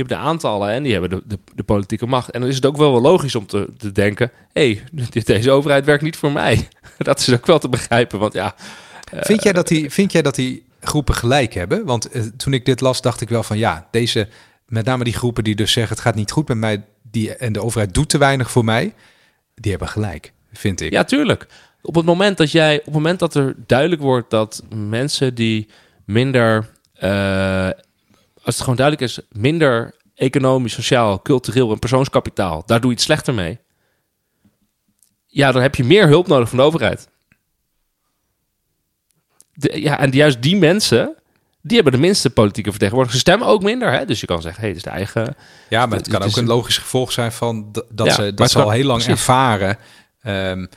Hebben 0.00 0.18
de 0.18 0.24
aantallen 0.24 0.70
en 0.70 0.82
die 0.82 0.92
hebben 0.92 1.10
de, 1.10 1.22
de, 1.26 1.38
de, 1.54 1.62
politieke 1.62 2.06
macht. 2.06 2.30
En 2.30 2.40
dan 2.40 2.48
is 2.48 2.54
het 2.54 2.66
ook 2.66 2.76
wel, 2.76 2.92
wel 2.92 3.00
logisch 3.00 3.34
om 3.34 3.46
te, 3.46 3.68
te 3.76 3.92
denken... 3.92 4.30
hé, 4.52 4.80
hey, 4.92 5.22
deze 5.24 5.50
overheid 5.50 5.84
werkt 5.84 6.02
niet 6.02 6.16
voor 6.16 6.32
mij. 6.32 6.68
dat 6.98 7.18
is 7.18 7.32
ook 7.32 7.46
wel 7.46 7.58
te 7.58 7.68
begrijpen, 7.68 8.18
want 8.18 8.32
ja... 8.32 8.54
Vind, 9.12 9.42
jij 9.42 9.52
dat 9.52 9.68
die, 9.68 9.90
vind 9.90 10.12
jij 10.12 10.22
dat 10.22 10.34
die 10.34 10.66
groepen 10.80 11.14
gelijk 11.14 11.54
hebben? 11.54 11.84
Want 11.84 12.10
eh, 12.10 12.22
toen 12.22 12.52
ik 12.52 12.64
dit 12.64 12.80
las, 12.80 13.00
dacht 13.00 13.20
ik 13.20 13.28
wel 13.28 13.42
van 13.42 13.58
ja, 13.58 13.88
deze... 13.90 14.28
met 14.66 14.84
name 14.84 15.04
die 15.04 15.12
groepen 15.12 15.44
die 15.44 15.54
dus 15.54 15.72
zeggen... 15.72 15.92
het 15.92 16.04
gaat 16.04 16.14
niet 16.14 16.30
goed 16.30 16.48
met 16.48 16.56
mij 16.56 16.84
die, 17.02 17.36
en 17.36 17.52
de 17.52 17.62
overheid 17.62 17.94
doet 17.94 18.08
te 18.08 18.18
weinig 18.18 18.50
voor 18.50 18.64
mij... 18.64 18.94
die 19.54 19.70
hebben 19.70 19.88
gelijk, 19.88 20.32
vind 20.52 20.80
ik. 20.80 20.92
Ja, 20.92 21.04
tuurlijk. 21.04 21.46
Op 21.82 21.94
het 21.94 22.04
moment 22.04 22.36
dat 22.36 22.50
jij... 22.50 22.78
op 22.78 22.84
het 22.84 22.94
moment 22.94 23.18
dat 23.18 23.34
er 23.34 23.54
duidelijk 23.66 24.02
wordt 24.02 24.30
dat 24.30 24.62
mensen 24.74 25.34
die 25.34 25.68
minder... 26.04 26.70
Uh, 27.02 27.68
als 28.42 28.54
het 28.54 28.60
gewoon 28.60 28.76
duidelijk 28.76 29.10
is, 29.10 29.20
minder 29.28 29.94
economisch, 30.14 30.72
sociaal, 30.72 31.22
cultureel 31.22 31.72
en 31.72 31.78
persoonskapitaal, 31.78 32.62
daar 32.66 32.80
doe 32.80 32.90
je 32.90 32.96
het 32.96 33.04
slechter 33.04 33.34
mee. 33.34 33.58
Ja, 35.26 35.52
dan 35.52 35.62
heb 35.62 35.74
je 35.74 35.84
meer 35.84 36.06
hulp 36.06 36.26
nodig 36.26 36.48
van 36.48 36.58
de 36.58 36.64
overheid. 36.64 37.08
ja, 39.52 39.98
en 39.98 40.10
juist 40.10 40.42
die 40.42 40.56
mensen, 40.56 41.14
die 41.62 41.74
hebben 41.74 41.92
de 41.92 42.06
minste 42.06 42.30
politieke 42.30 42.70
vertegenwoordigers. 42.70 43.22
Ze 43.22 43.30
stemmen 43.30 43.48
ook 43.48 43.62
minder, 43.62 43.92
hè? 43.92 44.04
dus 44.04 44.20
je 44.20 44.26
kan 44.26 44.42
zeggen, 44.42 44.60
hé, 44.60 44.68
hey, 44.68 44.76
het 44.76 44.86
is 44.86 44.92
de 44.92 44.96
eigen... 44.96 45.36
Ja, 45.68 45.86
maar 45.86 45.98
het 45.98 46.08
kan 46.08 46.22
ook 46.22 46.36
een 46.36 46.46
logisch 46.46 46.78
gevolg 46.78 47.12
zijn 47.12 47.32
van 47.32 47.72
dat 47.92 48.12
ze 48.12 48.34
dat 48.34 48.50
ze 48.50 48.62
al 48.62 48.70
heel 48.70 48.84
lang 48.84 49.02
ervaren... 49.02 49.78
Um, 50.22 50.68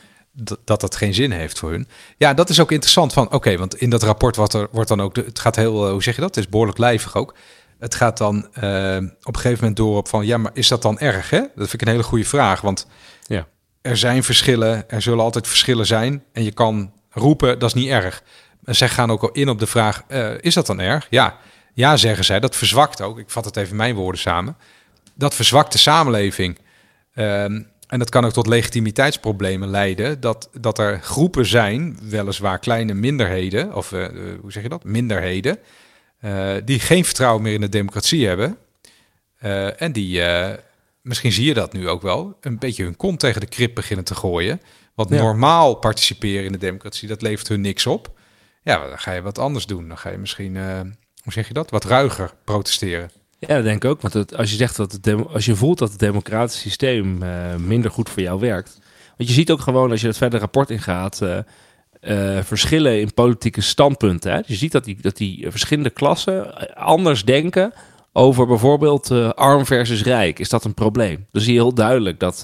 dat 0.64 0.82
dat 0.82 0.96
geen 0.96 1.14
zin 1.14 1.32
heeft 1.32 1.60
voor 1.60 1.72
hun. 1.72 1.88
Ja, 2.18 2.34
dat 2.34 2.50
is 2.50 2.60
ook 2.60 2.72
interessant 2.72 3.14
van, 3.14 3.32
oké, 3.32 3.58
want 3.58 3.76
in 3.76 3.90
dat 3.90 4.04
rapport 4.04 4.36
wat 4.36 4.54
er, 4.54 4.68
wordt 4.72 4.90
dan 4.90 5.02
ook, 5.02 5.16
het 5.16 5.40
gaat 5.40 5.56
heel, 5.56 5.86
eh, 5.86 5.92
hoe 5.92 6.04
zeg 6.04 6.16
je 6.16 6.22
dat? 6.22 6.36
Het 6.36 6.44
is 6.44 6.50
behoorlijk 6.52 6.78
lijvig 6.78 7.16
ook. 7.16 7.36
Het 7.80 7.96
gaat 7.96 8.18
dan 8.18 8.36
uh, 8.36 8.98
op 9.24 9.36
een 9.36 9.42
gegeven 9.42 9.58
moment 9.60 9.76
door 9.76 9.98
op 9.98 10.08
van, 10.08 10.26
ja, 10.26 10.38
maar 10.38 10.52
is 10.54 10.68
dat 10.68 10.82
dan 10.82 11.00
erg? 11.00 11.30
Hè? 11.30 11.40
Dat 11.40 11.50
vind 11.56 11.74
ik 11.74 11.82
een 11.82 11.88
hele 11.88 12.04
goede 12.04 12.26
vraag, 12.26 12.62
want 12.62 12.88
ja. 13.28 13.48
er 13.82 13.98
zijn 13.98 14.24
verschillen, 14.24 14.90
er 14.90 15.02
zullen 15.02 15.24
altijd 15.24 15.48
verschillen 15.48 15.86
zijn 15.86 16.24
en 16.32 16.44
je 16.44 16.52
kan 16.52 16.94
roepen, 17.10 17.60
dat 17.60 17.76
is 17.76 17.82
niet 17.82 17.90
erg. 17.90 18.24
Zij 18.66 18.90
gaan 18.90 19.12
ook 19.12 19.22
al 19.22 19.32
in 19.32 19.50
op 19.50 19.60
de 19.60 19.68
vraag, 19.68 20.04
uh, 20.08 20.32
is 20.40 20.54
dat 20.54 20.66
dan 20.66 20.80
erg? 20.80 21.08
Ja, 21.10 21.38
ja, 21.74 21.98
zeggen 21.98 22.26
zij, 22.26 22.40
dat 22.40 22.56
verzwakt 22.56 23.02
ook. 23.02 23.20
Ik 23.20 23.30
vat 23.30 23.46
het 23.46 23.58
even 23.58 23.76
mijn 23.76 23.96
woorden 23.96 24.22
samen. 24.22 24.58
Dat 25.14 25.36
verzwakt 25.36 25.72
de 25.72 25.78
samenleving. 25.78 26.60
Um, 27.16 27.68
en 27.88 28.00
dat 28.00 28.10
kan 28.10 28.26
ook 28.26 28.34
tot 28.34 28.48
legitimiteitsproblemen 28.48 29.70
leiden. 29.70 30.20
Dat, 30.20 30.50
dat 30.60 30.80
er 30.80 31.00
groepen 31.02 31.46
zijn, 31.46 32.00
weliswaar 32.02 32.60
kleine 32.60 32.94
minderheden, 32.94 33.76
of 33.76 33.92
uh, 33.92 34.08
hoe 34.42 34.52
zeg 34.52 34.64
je 34.64 34.70
dat? 34.70 34.84
Minderheden, 34.84 35.58
uh, 36.22 36.54
die 36.66 36.80
geen 36.80 37.06
vertrouwen 37.06 37.42
meer 37.42 37.54
in 37.54 37.62
de 37.62 37.70
democratie 37.70 38.28
hebben. 38.28 38.58
Uh, 39.44 39.82
en 39.82 39.92
die, 39.92 40.22
misschien 41.02 41.32
zie 41.32 41.46
je 41.46 41.54
dat 41.54 41.74
nu 41.74 41.90
ook 41.90 42.02
wel, 42.02 42.38
een 42.42 42.60
beetje 42.60 42.84
hun 42.84 42.98
kont 42.98 43.20
tegen 43.20 43.42
de 43.42 43.48
krip 43.48 43.76
beginnen 43.76 44.06
te 44.06 44.16
gooien. 44.16 44.62
Want 44.96 45.10
normaal 45.10 45.76
participeren 45.76 46.46
in 46.46 46.52
de 46.52 46.58
democratie, 46.58 47.08
dat 47.08 47.22
levert 47.22 47.48
hun 47.48 47.62
niks 47.62 47.86
op. 47.86 48.20
Ja, 48.64 48.88
dan 48.88 49.00
ga 49.00 49.12
je 49.12 49.22
wat 49.22 49.38
anders 49.38 49.66
doen. 49.66 49.88
Dan 49.88 49.98
ga 49.98 50.10
je 50.10 50.18
misschien, 50.18 50.58
hoe 51.24 51.34
zeg 51.34 51.48
je 51.48 51.54
dat, 51.54 51.70
wat 51.70 51.84
ruiger 51.84 52.34
protesteren. 52.44 53.12
Ja, 53.48 53.56
dat 53.56 53.64
denk 53.64 53.84
ik 53.84 53.90
ook. 53.90 54.02
Want 54.02 54.36
als 54.38 54.52
je 54.52 54.56
zegt 54.56 54.78
dat 54.78 55.00
als 55.34 55.46
je 55.46 55.56
voelt 55.56 55.78
dat 55.78 55.90
het 55.90 56.00
democratisch 56.00 56.60
systeem 56.60 57.24
uh, 57.24 57.56
minder 57.56 57.92
goed 57.92 58.10
voor 58.10 58.22
jou 58.22 58.40
werkt. 58.40 58.80
Want 59.18 59.30
je 59.30 59.36
ziet 59.36 59.52
ook 59.52 59.62
gewoon 59.62 59.92
als 59.92 60.02
je 60.02 60.08
het 60.08 60.18
verder 60.18 60.40
rapport 60.40 60.70
ingaat. 60.70 61.22
Uh, 61.22 61.40
verschillen 62.42 63.00
in 63.00 63.14
politieke 63.14 63.62
standpunten. 63.62 64.32
Hè? 64.32 64.40
Je 64.46 64.56
ziet 64.56 64.72
dat 64.72 64.86
die, 64.86 64.98
dat 65.02 65.18
die 65.18 65.52
verschillende 65.52 65.90
klassen 65.90 66.56
anders 66.76 67.26
denken 67.26 67.74
over 68.14 68.48
bijvoorbeeld 68.48 69.12
arm 69.36 69.66
versus 69.66 70.04
rijk. 70.04 70.40
Is 70.40 70.50
dat 70.50 70.64
een 70.64 70.74
probleem? 70.74 71.26
Dan 71.32 71.42
zie 71.42 71.54
je 71.54 71.60
heel 71.60 71.74
duidelijk 71.74 72.20
dat 72.20 72.44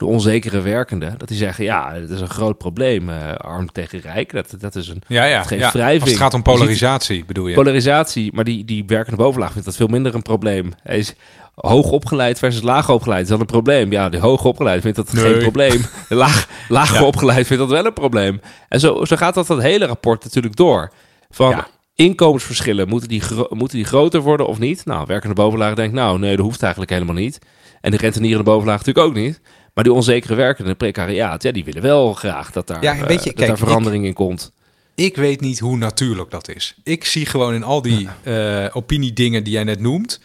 de 0.00 0.06
onzekere 0.06 0.60
werkenden. 0.60 1.14
Dat 1.18 1.28
die 1.28 1.36
zeggen, 1.36 1.64
ja, 1.64 1.92
het 1.92 2.10
is 2.10 2.20
een 2.20 2.28
groot 2.28 2.58
probleem. 2.58 3.08
Uh, 3.08 3.32
arm 3.34 3.72
tegen 3.72 4.00
rijk, 4.00 4.32
dat, 4.32 4.54
dat 4.58 4.74
is 4.74 4.88
een 4.88 5.02
ja, 5.06 5.24
ja, 5.24 5.44
ja. 5.48 5.70
wrijving. 5.72 6.00
Als 6.00 6.10
het 6.10 6.20
gaat 6.20 6.34
om 6.34 6.42
polarisatie, 6.42 7.24
bedoel 7.24 7.46
je? 7.46 7.54
Polarisatie, 7.54 8.32
maar 8.34 8.44
die, 8.44 8.64
die 8.64 8.84
werkende 8.86 9.22
bovenlaag 9.22 9.50
vindt 9.52 9.66
dat 9.66 9.76
veel 9.76 9.86
minder 9.86 10.14
een 10.14 10.22
probleem. 10.22 10.72
Hij 10.82 10.98
is 10.98 11.14
hoog 11.54 11.90
opgeleid 11.90 12.38
versus 12.38 12.62
laag 12.62 12.90
opgeleid. 12.90 13.22
Is 13.22 13.28
dat 13.28 13.40
een 13.40 13.46
probleem? 13.46 13.92
Ja, 13.92 14.08
de 14.08 14.18
hoog 14.18 14.44
opgeleid 14.44 14.82
vindt 14.82 14.96
dat 14.96 15.10
geen 15.10 15.38
probleem. 15.38 15.84
De 16.08 16.14
laag, 16.24 16.48
lager 16.68 17.04
opgeleid 17.04 17.46
vindt 17.46 17.62
dat 17.62 17.72
wel 17.72 17.86
een 17.86 17.92
probleem. 17.92 18.40
En 18.68 18.80
zo, 18.80 19.04
zo 19.04 19.16
gaat 19.16 19.34
dat 19.34 19.46
dat 19.46 19.62
hele 19.62 19.86
rapport 19.86 20.24
natuurlijk 20.24 20.56
door. 20.56 20.92
Van 21.30 21.64
inkomensverschillen, 21.94 22.88
moeten 22.88 23.08
die, 23.08 23.22
moeten 23.48 23.76
die 23.76 23.86
groter 23.86 24.20
worden 24.20 24.46
of 24.46 24.58
niet? 24.58 24.84
Nou, 24.84 25.04
werkende 25.06 25.34
bovenlaag 25.34 25.74
denkt, 25.74 25.94
nou 25.94 26.18
nee, 26.18 26.36
dat 26.36 26.44
hoeft 26.44 26.62
eigenlijk 26.62 26.92
helemaal 26.92 27.14
niet. 27.14 27.38
En 27.80 27.90
de 27.90 27.96
rentenierende 27.96 28.44
bovenlaag 28.44 28.78
natuurlijk 28.78 29.06
ook 29.06 29.14
niet. 29.14 29.40
Maar 29.80 29.88
die 29.88 29.98
onzekere 29.98 30.34
werkende 30.34 30.74
precariaat, 30.74 31.42
ja, 31.42 31.52
die 31.52 31.64
willen 31.64 31.82
wel 31.82 32.14
graag 32.14 32.52
dat 32.52 32.66
daar, 32.66 32.82
ja, 32.82 32.98
een 32.98 33.06
beetje, 33.06 33.30
uh, 33.30 33.36
dat 33.36 33.46
daar 33.46 33.58
verandering 33.58 34.04
in 34.04 34.12
komt. 34.12 34.52
Ik 34.94 35.16
weet 35.16 35.40
niet 35.40 35.58
hoe 35.58 35.76
natuurlijk 35.76 36.30
dat 36.30 36.48
is. 36.48 36.74
Ik 36.82 37.04
zie 37.04 37.26
gewoon 37.26 37.54
in 37.54 37.62
al 37.62 37.82
die 37.82 38.08
uh, 38.24 38.66
opiniedingen 38.72 39.44
die 39.44 39.52
jij 39.52 39.64
net 39.64 39.80
noemt, 39.80 40.20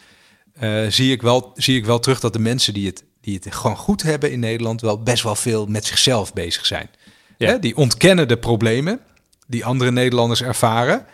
uh, 0.60 0.86
zie, 0.88 1.12
ik 1.12 1.22
wel, 1.22 1.52
zie 1.54 1.76
ik 1.76 1.84
wel 1.84 1.98
terug 1.98 2.20
dat 2.20 2.32
de 2.32 2.38
mensen 2.38 2.74
die 2.74 2.86
het, 2.86 3.04
die 3.20 3.40
het 3.42 3.54
gewoon 3.54 3.76
goed 3.76 4.02
hebben 4.02 4.32
in 4.32 4.40
Nederland 4.40 4.80
wel 4.80 5.02
best 5.02 5.22
wel 5.22 5.34
veel 5.34 5.66
met 5.66 5.84
zichzelf 5.84 6.32
bezig 6.32 6.66
zijn. 6.66 6.90
Ja. 7.38 7.48
Hè? 7.48 7.58
Die 7.58 7.76
ontkennen 7.76 8.28
de 8.28 8.38
problemen 8.38 9.00
die 9.46 9.64
andere 9.64 9.90
Nederlanders 9.90 10.42
ervaren. 10.42 11.06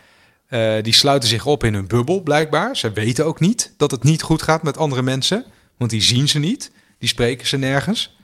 Uh, 0.49 0.73
die 0.81 0.93
sluiten 0.93 1.29
zich 1.29 1.45
op 1.45 1.63
in 1.63 1.73
hun 1.73 1.87
bubbel, 1.87 2.21
blijkbaar. 2.21 2.77
Ze 2.77 2.91
weten 2.91 3.25
ook 3.25 3.39
niet 3.39 3.73
dat 3.77 3.91
het 3.91 4.03
niet 4.03 4.21
goed 4.21 4.41
gaat 4.41 4.63
met 4.63 4.77
andere 4.77 5.01
mensen, 5.01 5.45
want 5.77 5.91
die 5.91 6.01
zien 6.01 6.29
ze 6.29 6.39
niet, 6.39 6.71
die 6.99 7.09
spreken 7.09 7.47
ze 7.47 7.57
nergens. 7.57 8.15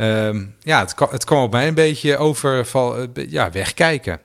Um, 0.00 0.56
ja, 0.60 0.80
het, 0.80 0.94
het 1.10 1.24
kwam 1.24 1.42
op 1.42 1.52
mij 1.52 1.68
een 1.68 1.74
beetje 1.74 2.16
over 2.16 2.66
van, 2.66 3.10
ja, 3.14 3.50
wegkijken. 3.50 4.20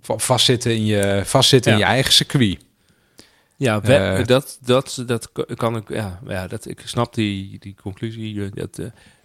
vastzitten 0.00 0.72
in 0.72 0.84
je, 0.84 1.22
vastzitten 1.24 1.72
in 1.72 1.78
je 1.78 1.84
eigen 1.84 2.12
circuit. 2.12 2.64
Ja, 3.56 3.80
dat, 4.24 4.58
dat, 4.60 5.02
dat 5.06 5.30
kan 5.54 5.76
ik. 5.76 5.88
Ja, 5.88 6.20
ja 6.26 6.46
dat, 6.46 6.68
ik 6.68 6.82
snap 6.84 7.14
die, 7.14 7.58
die 7.58 7.74
conclusie. 7.82 8.50
Dat 8.50 8.80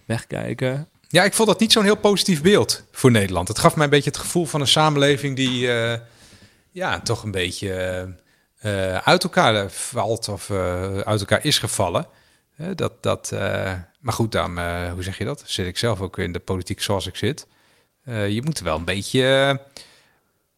wegkijken. 0.06 0.90
Ja, 1.08 1.24
ik 1.24 1.34
vond 1.34 1.48
dat 1.48 1.60
niet 1.60 1.72
zo'n 1.72 1.84
heel 1.84 1.98
positief 1.98 2.42
beeld 2.42 2.84
voor 2.92 3.12
Nederland. 3.12 3.48
Het 3.48 3.60
gaf 3.60 3.76
mij 3.76 3.84
een 3.84 3.90
beetje 3.90 4.10
het 4.10 4.20
gevoel 4.20 4.46
van 4.46 4.62
een 4.62 4.68
samenleving 4.68 5.36
die 5.36 5.70
ja, 6.72 7.00
toch 7.00 7.24
een 7.24 7.32
beetje 7.32 8.08
uit 9.04 9.24
elkaar 9.24 9.70
valt 9.70 10.28
of 10.28 10.52
uit 11.06 11.20
elkaar 11.20 11.46
is 11.46 11.60
gevallen. 11.60 12.06
Dat, 12.76 13.04
dat, 13.04 13.32
maar 14.00 14.14
goed, 14.14 14.32
dan, 14.32 14.52
hoe 14.92 15.04
zeg 15.04 15.18
je 15.18 15.26
dat? 15.26 15.44
Zit 15.46 15.68
ik 15.68 15.78
zelf 15.78 16.02
ook 16.02 16.18
in 16.18 16.32
de 16.32 16.40
politiek 16.40 16.82
zoals 16.82 17.08
ik 17.08 17.16
zit. 17.16 17.48
je 18.06 18.42
moet 18.44 18.60
wel 18.60 18.78
een 18.78 18.86
beetje, 18.86 19.60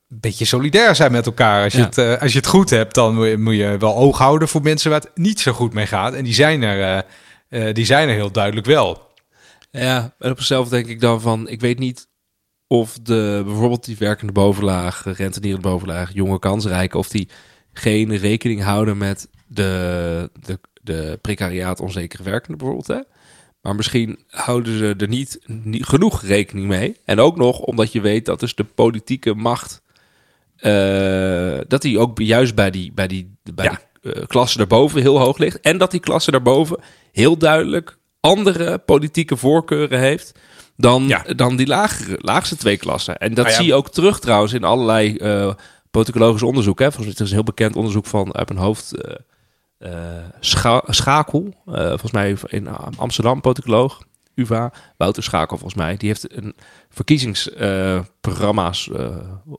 beetje 0.08 0.46
solidair 0.46 0.96
zijn 0.96 1.12
met 1.12 1.26
elkaar. 1.26 1.64
Als, 1.64 1.74
je 1.74 1.82
het, 1.82 2.20
als 2.20 2.32
je 2.32 2.38
het 2.38 2.48
goed 2.48 2.70
hebt, 2.70 2.96
dan 2.96 3.16
moet 3.16 3.28
je, 3.28 3.38
moet 3.38 3.56
je, 3.56 3.78
wel 3.78 3.96
oog 3.96 4.18
houden 4.18 4.48
voor 4.48 4.62
mensen 4.62 4.90
waar 4.92 5.00
het 5.00 5.12
niet 5.16 5.40
zo 5.40 5.52
goed 5.54 5.74
mee 5.74 5.88
gaat. 5.88 6.14
En 6.14 6.24
die 6.24 6.34
zijn 6.34 6.64
er, 6.64 7.06
die 7.74 7.86
zijn 7.86 8.10
er 8.10 8.16
heel 8.16 8.32
duidelijk 8.32 8.68
wel. 8.68 9.12
Ja, 9.72 10.14
en 10.20 10.32
op 10.32 10.38
zichzelf 10.38 10.70
denk 10.70 10.88
ik 10.88 11.00
dan 11.00 11.22
van, 11.22 11.48
ik 11.48 11.62
weet 11.62 11.80
niet 11.80 12.08
of 12.68 13.00
de, 13.02 13.42
bijvoorbeeld 13.46 13.86
die 13.86 13.96
werkende 14.00 14.34
bovenlaag, 14.34 15.04
rentenierende 15.04 15.68
bovenlaag, 15.68 16.14
jonge 16.14 16.40
kansrijken, 16.40 17.00
of 17.00 17.08
die 17.08 17.30
geen 17.74 18.18
rekening 18.18 18.64
houden 18.64 18.98
met 18.98 19.28
de, 19.48 20.30
de, 20.40 20.60
de 20.84 21.20
precariaat 21.22 21.80
onzekere 21.80 22.24
werkende 22.24 22.58
bijvoorbeeld. 22.58 22.88
Hè? 22.88 23.00
Maar 23.62 23.76
misschien 23.76 24.20
houden 24.30 24.78
ze 24.78 24.96
er 24.98 25.08
niet, 25.08 25.40
niet, 25.46 25.86
genoeg 25.86 26.22
rekening 26.22 26.68
mee. 26.68 26.96
En 27.06 27.20
ook 27.20 27.38
nog 27.38 27.60
omdat 27.60 27.92
je 27.92 28.02
weet 28.02 28.26
dat 28.26 28.40
dus 28.40 28.56
de 28.56 28.64
politieke 28.64 29.34
macht, 29.34 29.82
uh, 30.60 31.58
dat 31.68 31.82
die 31.82 32.00
ook 32.00 32.20
juist 32.20 32.56
bij 32.56 32.72
die, 32.72 32.92
bij 32.94 33.08
die, 33.08 33.36
bij 33.54 33.70
die 33.70 34.14
uh, 34.14 34.24
klasse 34.28 34.58
daarboven 34.58 35.02
heel 35.02 35.20
hoog 35.20 35.38
ligt. 35.38 35.60
En 35.60 35.78
dat 35.78 35.92
die 35.92 36.00
klasse 36.00 36.32
daarboven 36.32 36.80
heel 37.12 37.38
duidelijk 37.38 37.98
andere 38.20 38.78
politieke 38.78 39.38
voorkeuren 39.38 40.00
heeft 40.00 40.40
dan, 40.78 41.08
ja. 41.08 41.24
dan 41.36 41.56
die 41.56 41.68
lagere, 41.68 42.18
laagste 42.22 42.56
twee 42.56 42.78
klassen. 42.78 43.18
En 43.18 43.34
dat 43.34 43.46
ah, 43.46 43.52
zie 43.52 43.66
je 43.66 43.74
ook 43.74 43.90
terug 43.90 44.20
trouwens 44.20 44.54
in 44.54 44.64
allerlei 44.64 45.16
uh, 45.18 45.54
politicologisch 45.92 46.44
onderzoek. 46.44 46.80
Hè. 46.80 46.92
Volgens 46.92 47.06
mij 47.06 47.26
is 47.26 47.32
een 47.32 47.38
heel 47.38 47.44
bekend 47.44 47.76
onderzoek 47.76 48.06
van 48.06 48.36
uit 48.36 48.50
een 48.50 48.58
hoofd 48.58 48.94
scha 50.40 50.84
Schakel. 50.88 51.54
volgens 51.66 52.12
mij 52.12 52.38
in 52.48 52.68
Amsterdam, 52.98 53.42
politicoloog. 53.42 54.02
UvA, 54.36 54.74
Wouter 54.98 55.24
Schakel 55.24 55.58
volgens 55.58 55.82
mij. 55.82 55.98
Die 55.98 56.08
heeft 56.08 56.38
een 56.38 56.56
verkiezingsprogramma's 56.90 58.90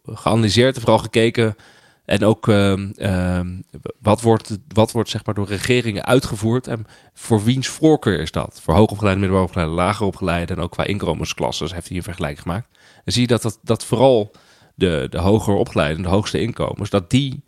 geanalyseerd 0.05 0.75
en 0.75 0.81
vooral 0.81 0.99
gekeken 0.99 1.57
en 2.05 2.25
ook 2.25 2.49
ehm, 2.49 2.91
ehm, 2.97 3.61
wat 4.01 4.21
wordt, 4.21 4.59
wat 4.69 4.93
wordt 4.93 5.11
zeg 5.11 5.25
maar 5.25 5.35
door 5.35 5.47
regeringen 5.47 6.05
uitgevoerd 6.05 6.67
en 6.67 6.87
voor 7.15 7.45
wiens 7.45 7.69
voorkeur 7.69 8.21
is 8.21 8.31
dat? 8.31 8.61
Voor 8.63 8.75
hoogopgeleide, 8.75 9.21
middenopgeleide, 9.21 9.75
lager 9.75 10.07
opgeleide 10.07 10.55
en 10.55 10.61
ook 10.61 10.71
qua 10.71 10.85
inkomensklassen 10.85 11.75
heeft 11.75 11.89
hij 11.89 11.97
een 11.97 12.03
vergelijking 12.03 12.43
gemaakt. 12.43 12.69
En 13.05 13.13
zie 13.13 13.23
je 13.23 13.29
dat, 13.29 13.43
dat, 13.43 13.59
dat 13.63 13.85
vooral 13.85 14.31
de, 14.75 15.07
de 15.11 15.19
hoger 15.19 15.55
opgeleide, 15.55 16.03
de 16.03 16.09
hoogste 16.09 16.41
inkomens, 16.41 16.91
dat 16.91 17.11
die 17.11 17.45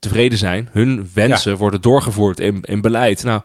tevreden 0.00 0.38
zijn. 0.38 0.68
Hun 0.72 1.10
wensen 1.14 1.56
worden 1.56 1.80
doorgevoerd 1.80 2.40
in, 2.40 2.60
in 2.62 2.80
beleid. 2.80 3.22
Nou, 3.22 3.42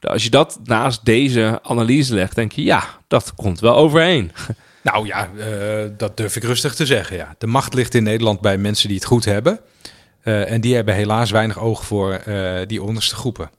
als 0.00 0.24
je 0.24 0.30
dat 0.30 0.60
naast 0.64 1.04
deze 1.04 1.60
analyse 1.62 2.14
legt, 2.14 2.34
denk 2.34 2.52
je, 2.52 2.62
ja, 2.62 2.84
dat 3.08 3.34
komt 3.34 3.60
wel 3.60 3.76
overeen. 3.76 4.32
Nou 4.84 5.06
ja, 5.06 5.30
uh, 5.36 5.90
dat 5.96 6.16
durf 6.16 6.36
ik 6.36 6.42
rustig 6.42 6.74
te 6.74 6.86
zeggen. 6.86 7.16
Ja. 7.16 7.34
De 7.38 7.46
macht 7.46 7.74
ligt 7.74 7.94
in 7.94 8.02
Nederland 8.02 8.40
bij 8.40 8.58
mensen 8.58 8.88
die 8.88 8.96
het 8.96 9.06
goed 9.06 9.24
hebben. 9.24 9.60
Uh, 10.24 10.50
en 10.50 10.60
die 10.60 10.74
hebben 10.74 10.94
helaas 10.94 11.30
weinig 11.30 11.58
oog 11.58 11.84
voor 11.84 12.22
uh, 12.28 12.60
die 12.66 12.82
onderste 12.82 13.14
groepen. 13.14 13.50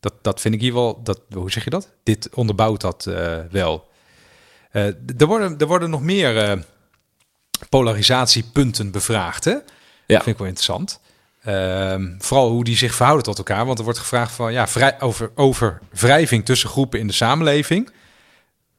Dat, 0.00 0.14
dat 0.22 0.40
vind 0.40 0.54
ik 0.54 0.60
hier 0.60 0.74
wel, 0.74 1.02
dat, 1.02 1.20
hoe 1.30 1.50
zeg 1.50 1.64
je 1.64 1.70
dat? 1.70 1.92
Dit 2.02 2.28
onderbouwt 2.34 2.80
dat 2.80 3.04
wel. 3.50 3.88
er, 4.70 5.26
worden, 5.26 5.58
er 5.58 5.66
worden 5.66 5.90
nog 5.90 6.02
meer 6.02 6.64
polarisatiepunten 7.68 8.90
bevraagd. 8.90 9.44
Hè? 9.44 9.50
Ja. 9.50 9.60
Dat 10.06 10.22
vind 10.22 10.26
ik 10.26 10.38
wel 10.38 10.46
interessant. 10.46 11.00
Ehm, 11.44 12.14
vooral 12.18 12.50
hoe 12.50 12.64
die 12.64 12.76
zich 12.76 12.94
verhouden 12.94 13.24
tot 13.24 13.38
elkaar. 13.38 13.66
Want 13.66 13.78
er 13.78 13.84
wordt 13.84 13.98
gevraagd 13.98 14.32
van, 14.32 14.52
ja, 14.52 14.68
vrij, 14.68 15.00
over, 15.00 15.30
over 15.34 15.80
wrijving 15.90 16.44
tussen 16.44 16.68
groepen 16.68 17.00
in 17.00 17.06
de 17.06 17.12
samenleving. 17.12 17.90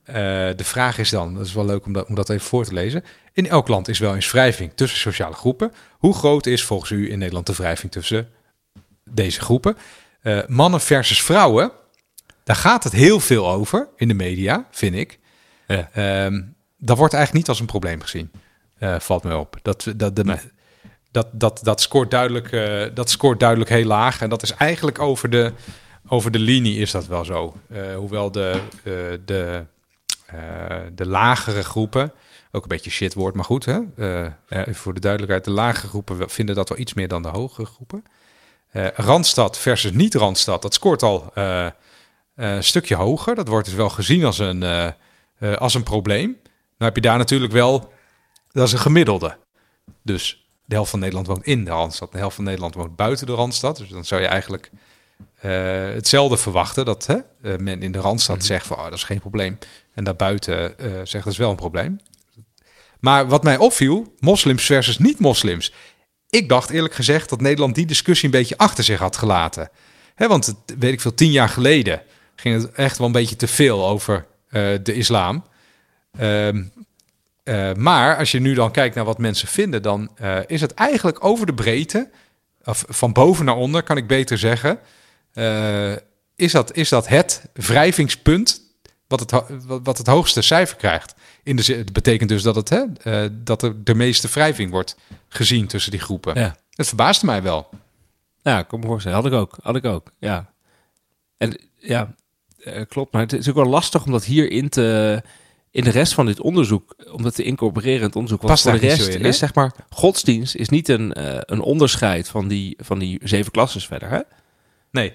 Uh, 0.09 0.16
de 0.55 0.63
vraag 0.63 0.97
is 0.97 1.09
dan, 1.09 1.34
dat 1.34 1.45
is 1.45 1.53
wel 1.53 1.66
leuk 1.66 1.86
om 1.86 1.93
dat, 1.93 2.07
om 2.07 2.16
dat 2.16 2.30
even 2.30 2.47
voor 2.47 2.66
te 2.66 2.74
lezen. 2.74 3.03
In 3.34 3.47
elk 3.47 3.68
land 3.68 3.88
is 3.88 3.99
wel 3.99 4.16
eens 4.16 4.32
wrijving 4.32 4.72
tussen 4.76 4.99
sociale 4.99 5.36
groepen. 5.36 5.74
Hoe 5.91 6.13
groot 6.13 6.45
is 6.45 6.63
volgens 6.63 6.91
u 6.91 7.11
in 7.11 7.20
Nederland 7.20 7.45
de 7.45 7.53
wrijving 7.53 7.91
tussen 7.91 8.30
deze 9.03 9.41
groepen? 9.41 9.78
Uh, 10.24 10.39
mannen 10.47 10.82
versus 10.82 11.22
vrouwen, 11.22 11.72
daar 12.43 12.55
gaat 12.55 12.84
het 12.84 12.93
heel 12.93 13.20
veel 13.20 13.49
over 13.49 13.88
in 13.95 14.07
de 14.07 14.13
media, 14.13 14.68
vind 14.72 14.95
ik. 14.95 15.20
Ja. 15.68 16.26
Um, 16.26 16.55
dat 16.78 16.97
wordt 16.97 17.13
eigenlijk 17.13 17.34
niet 17.34 17.49
als 17.49 17.59
een 17.59 17.72
probleem 17.72 18.01
gezien, 18.01 18.32
uh, 18.80 18.99
valt 18.99 19.24
me 19.24 19.38
op. 19.38 19.59
Dat, 19.61 19.93
dat, 19.95 20.16
de, 20.16 20.24
nee. 20.24 20.38
Dat, 21.16 21.28
dat, 21.32 21.59
dat, 21.63 21.82
scoort 21.82 22.11
duidelijk, 22.11 22.51
uh, 22.51 22.86
dat 22.93 23.09
scoort 23.09 23.39
duidelijk 23.39 23.70
heel 23.70 23.86
laag. 23.86 24.22
En 24.22 24.30
dat 24.30 24.43
is 24.43 24.51
eigenlijk 24.53 24.99
over 24.99 25.30
de, 25.30 25.53
over 26.07 26.32
de 26.32 26.39
linie 26.39 26.80
is 26.80 26.91
dat 26.91 27.07
wel 27.07 27.26
zo. 27.26 27.55
hoewel 27.95 28.32
de, 28.32 28.61
de 29.26 29.66
uh, 30.34 30.78
de 30.93 31.07
lagere 31.07 31.63
groepen, 31.63 32.13
ook 32.51 32.61
een 32.61 32.68
beetje 32.68 32.89
shit 32.89 33.13
woord, 33.13 33.36
maar 33.36 33.45
goed, 33.45 33.66
hè? 33.66 33.80
Voor 34.74 34.93
de 34.93 34.99
duidelijkheid, 34.99 35.45
de 35.45 35.51
lagere 35.51 35.88
groepen 35.88 36.30
vinden 36.30 36.55
dat 36.55 36.70
wel 36.70 36.78
iets 36.78 36.93
meer 36.93 37.07
dan 37.07 37.22
de 37.22 37.28
hogere 37.28 37.66
groepen. 37.66 38.03
Randstad 38.95 39.57
versus 39.57 39.91
niet-Randstad, 39.91 40.61
dat 40.61 40.74
scoort 40.74 41.03
al 41.03 41.32
een 42.36 42.63
stukje 42.63 42.95
hoger. 42.95 43.36
Dat 43.36 43.47
wordt 43.47 43.66
dus 43.66 43.76
wel 43.76 43.89
gezien 43.89 44.26
als 44.26 44.39
een, 44.39 44.93
als 45.57 45.74
een 45.74 45.84
probleem. 45.84 46.38
Dan 46.78 46.88
heb 46.88 46.95
je 46.95 47.01
daar 47.01 47.18
natuurlijk 47.18 47.53
wel, 47.53 47.93
dat 48.51 48.68
is 48.68 48.74
een 48.74 48.80
gemiddelde. 48.80 49.38
Dus 50.01 50.44
de 50.66 50.76
helft 50.76 50.89
van 50.89 50.99
Nederland 50.99 51.28
woont 51.28 51.45
in 51.45 51.63
de 51.66 51.72
Randstad, 51.72 52.11
de 52.11 52.18
helft 52.18 52.36
van 52.36 52.43
Nederland 52.43 52.76
woont 52.76 52.95
buiten 52.95 53.26
de 53.26 53.34
Randstad. 53.34 53.78
Dus 53.78 53.89
dan 53.89 54.05
zou 54.05 54.22
je 54.22 54.28
eigenlijk 54.28 54.72
uh, 55.45 55.51
hetzelfde 55.93 56.38
verwachten. 56.38 56.86
Dat 56.86 57.05
hè, 57.05 57.16
uh, 57.16 57.57
men 57.57 57.82
in 57.82 57.91
de 57.91 57.99
Randstad 57.99 58.36
mm 58.36 58.41
zegt 58.41 58.68
van 58.68 58.78
oh, 58.78 58.84
dat 58.84 58.93
is 58.93 59.03
geen 59.03 59.20
probleem. 59.20 59.57
En 59.93 60.03
daarbuiten 60.03 60.76
uh, 60.80 60.91
zegt 61.03 61.24
dat 61.24 61.34
is 61.34 61.38
wel 61.38 61.49
een 61.49 61.55
probleem. 61.55 61.99
Maar 62.99 63.28
wat 63.28 63.43
mij 63.43 63.57
opviel, 63.57 64.13
moslims 64.20 64.66
versus 64.66 64.97
niet-moslims. 64.97 65.74
Ik 66.30 66.49
dacht 66.49 66.70
eerlijk 66.70 66.93
gezegd 66.93 67.30
dat 67.30 67.41
Nederland 67.41 67.76
die 67.76 67.86
discussie 67.86 68.26
een 68.26 68.39
beetje 68.39 68.57
achter 68.57 68.84
zich 68.84 68.99
had 68.99 69.18
gelaten. 69.18 69.70
Hè, 70.16 70.28
want 70.28 70.45
het, 70.45 70.55
weet 70.80 70.93
ik 70.93 71.01
veel, 71.01 71.13
tien 71.13 71.32
jaar 71.32 71.49
geleden 71.49 72.01
ging 72.36 72.61
het 72.61 72.72
echt 72.72 72.97
wel 72.97 73.07
een 73.07 73.13
beetje 73.13 73.36
te 73.36 73.47
veel 73.47 73.88
over 73.88 74.26
de 74.84 74.93
islam. 74.93 75.45
Ehm, 77.45 77.81
maar 77.81 78.17
als 78.17 78.31
je 78.31 78.39
nu 78.39 78.53
dan 78.53 78.71
kijkt 78.71 78.95
naar 78.95 79.05
wat 79.05 79.17
mensen 79.17 79.47
vinden, 79.47 79.81
dan 79.81 80.09
is 80.47 80.61
het 80.61 80.73
eigenlijk 80.73 81.23
over 81.23 81.45
de 81.45 81.53
breedte, 81.53 82.09
of 82.63 82.85
van 82.87 83.13
boven 83.13 83.45
naar 83.45 83.55
onder 83.55 83.83
kan 83.83 83.97
ik 83.97 84.07
beter 84.07 84.37
zeggen, 84.37 84.79
uh, 85.33 85.91
is, 86.35 86.51
dat, 86.51 86.75
is 86.75 86.89
dat 86.89 87.07
het 87.07 87.49
wrijvingspunt 87.53 88.61
wat 89.07 89.19
het, 89.19 89.31
wat 89.83 89.97
het 89.97 90.07
hoogste 90.07 90.41
cijfer 90.41 90.77
krijgt. 90.77 91.15
In 91.43 91.55
de, 91.55 91.73
het 91.73 91.93
betekent 91.93 92.29
dus 92.29 92.43
dat, 92.43 92.55
het, 92.55 92.69
hè, 92.69 93.43
dat 93.43 93.61
er 93.61 93.83
de 93.83 93.95
meeste 93.95 94.27
wrijving 94.27 94.71
wordt 94.71 94.97
gezien 95.27 95.67
tussen 95.67 95.91
die 95.91 95.99
groepen. 95.99 96.39
Ja. 96.39 96.55
Dat 96.69 96.87
verbaasde 96.87 97.25
mij 97.25 97.41
wel. 97.41 97.69
Ja, 98.41 98.63
kom 98.63 98.79
me 98.79 98.85
voorstellen. 98.85 99.17
Had 99.17 99.25
ik 99.25 99.33
ook. 99.33 99.57
Had 99.61 99.75
ik 99.75 99.85
ook. 99.85 100.11
Ja. 100.19 100.53
En 101.37 101.59
ja, 101.77 102.15
klopt. 102.87 103.11
Maar 103.11 103.21
het 103.21 103.33
is 103.33 103.49
ook 103.49 103.55
wel 103.55 103.65
lastig 103.65 104.05
om 104.05 104.11
dat 104.11 104.23
hierin 104.23 104.69
te. 104.69 105.21
In 105.76 105.84
de 105.84 105.89
rest 105.89 106.13
van 106.13 106.26
dit 106.26 106.41
onderzoek, 106.41 106.95
om 107.11 107.23
dat 107.23 107.36
te 107.36 107.43
incorporeren 107.43 107.99
in 107.99 108.05
het 108.05 108.15
onderzoek. 108.15 108.41
Want 108.41 108.61
voor 108.61 108.71
de 108.71 108.78
rest 108.78 109.07
in, 109.07 109.21
is 109.26 109.38
zeg 109.38 109.53
maar. 109.53 109.73
Godsdienst 109.89 110.55
is 110.55 110.69
niet 110.69 110.88
een, 110.88 111.13
uh, 111.17 111.38
een 111.39 111.59
onderscheid 111.59 112.28
van 112.28 112.47
die, 112.47 112.78
van 112.78 112.99
die 112.99 113.19
zeven 113.23 113.51
klasses 113.51 113.88
verder. 113.88 114.09
Hè? 114.09 114.19
Nee. 114.91 115.13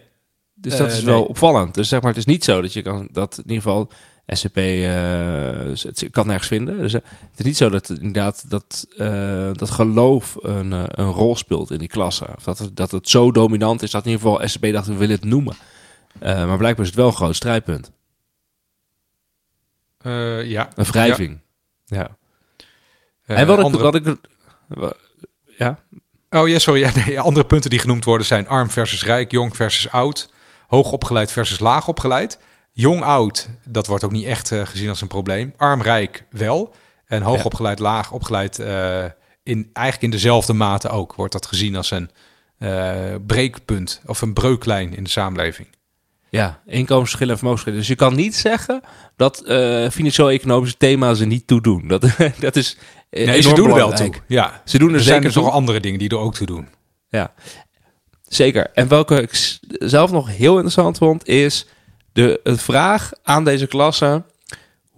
Dus 0.54 0.76
dat 0.76 0.92
is 0.92 0.98
eh, 0.98 1.04
wel 1.04 1.24
opvallend. 1.24 1.74
Dus 1.74 1.88
zeg 1.88 2.00
maar, 2.00 2.08
het 2.08 2.18
is 2.18 2.24
niet 2.24 2.44
zo 2.44 2.60
dat 2.60 2.72
je 2.72 2.82
kan 2.82 3.08
dat 3.12 3.36
in 3.36 3.42
ieder 3.42 3.62
geval 3.62 3.90
SCP 4.26 4.56
uh, 4.56 5.70
eh, 5.70 5.78
het 5.78 6.08
kan 6.10 6.26
nergens 6.26 6.48
vinden. 6.48 6.78
Dus 6.78 6.92
het 6.92 7.04
is 7.36 7.44
niet 7.44 7.56
zo 7.56 7.68
dat 7.68 7.88
inderdaad 7.88 8.44
dat, 8.50 8.86
dat 9.56 9.70
geloof 9.70 10.36
een, 10.40 10.72
een 10.72 11.10
rol 11.10 11.36
speelt 11.36 11.70
in 11.70 11.78
die 11.78 11.88
klasse. 11.88 12.26
Of 12.36 12.44
dat, 12.44 12.58
het, 12.58 12.76
dat 12.76 12.90
het 12.90 13.08
zo 13.08 13.32
dominant 13.32 13.82
is 13.82 13.90
dat 13.90 14.04
in 14.04 14.10
ieder 14.10 14.26
geval 14.26 14.48
SCP 14.48 14.72
dacht 14.72 14.86
we 14.86 14.96
willen 14.96 15.16
het 15.16 15.24
noemen. 15.24 15.56
maar 16.20 16.58
blijkbaar 16.58 16.84
is 16.84 16.90
het 16.90 17.00
wel 17.00 17.06
een 17.06 17.12
groot 17.12 17.36
strijdpunt. 17.36 17.90
Ja. 20.44 20.68
Een 20.74 20.84
wrijving. 20.84 21.40
Ja. 21.84 22.16
ja. 23.26 23.34
en 23.34 23.46
wat 23.46 23.58
andere... 23.58 23.98
ik, 23.98 24.16
wat 24.68 24.92
ik 24.92 24.98
ja. 25.58 25.78
Oh 26.30 26.48
ja, 26.48 26.58
sorry. 26.58 26.80
Ja, 26.84 26.90
nee, 26.94 27.20
andere 27.20 27.46
punten 27.46 27.70
die 27.70 27.78
genoemd 27.78 28.04
worden 28.04 28.26
zijn 28.26 28.48
arm 28.48 28.70
versus 28.70 29.04
rijk, 29.04 29.30
jong 29.30 29.56
versus 29.56 29.90
oud, 29.90 30.30
hoogopgeleid 30.66 31.32
versus 31.32 31.58
laagopgeleid. 31.58 32.38
Jong-oud, 32.72 33.48
dat 33.64 33.86
wordt 33.86 34.04
ook 34.04 34.12
niet 34.12 34.26
echt 34.26 34.50
uh, 34.50 34.66
gezien 34.66 34.88
als 34.88 35.00
een 35.00 35.08
probleem. 35.08 35.54
Arm-rijk 35.56 36.24
wel. 36.30 36.74
En 37.06 37.22
hoogopgeleid, 37.22 37.78
ja. 37.78 37.84
laag 37.84 38.12
opgeleid 38.12 38.58
in, 39.42 39.70
eigenlijk 39.72 40.02
in 40.02 40.10
dezelfde 40.10 40.52
mate 40.52 40.88
ook. 40.88 41.14
Wordt 41.14 41.32
dat 41.32 41.46
gezien 41.46 41.76
als 41.76 41.90
een 41.90 42.10
breekpunt 43.26 44.00
of 44.06 44.22
een 44.22 44.32
breuklijn 44.32 44.96
in 44.96 45.04
de 45.04 45.10
samenleving. 45.10 45.68
Ja, 46.30 46.60
inkomensverschillen 46.66 47.32
en 47.32 47.38
vermogensverschillen. 47.38 47.78
Dus 47.78 47.88
je 47.88 47.94
kan 47.94 48.14
niet 48.14 48.36
zeggen 48.36 48.80
dat 49.16 49.42
uh, 49.46 49.88
financieel-economische 49.88 50.76
thema's 50.76 51.20
er 51.20 51.26
niet 51.26 51.46
toe 51.46 51.60
doen. 51.60 51.88
Dat, 51.88 52.06
dat 52.38 52.56
is 52.56 52.76
nee, 53.10 53.42
ze 53.42 53.54
doen 53.54 53.68
er 53.68 53.74
wel 53.74 53.92
toe. 53.92 54.14
Ja, 54.26 54.62
ze 54.64 54.78
doen 54.78 54.88
er, 54.88 54.94
er 54.94 55.00
zeker 55.00 55.22
zijn 55.22 55.34
er 55.34 55.42
nog 55.42 55.52
andere 55.52 55.80
dingen 55.80 55.98
die 55.98 56.08
er 56.08 56.18
ook 56.18 56.34
toe 56.34 56.46
doen. 56.46 56.68
Ja, 57.08 57.32
zeker. 58.22 58.70
En 58.74 58.88
welke 58.88 59.22
ik 59.22 59.58
zelf 59.68 60.10
nog 60.10 60.28
heel 60.28 60.52
interessant 60.52 60.98
vond, 60.98 61.28
is 61.28 61.66
de, 62.12 62.40
de 62.42 62.56
vraag 62.56 63.10
aan 63.22 63.44
deze 63.44 63.66
klasse 63.66 64.22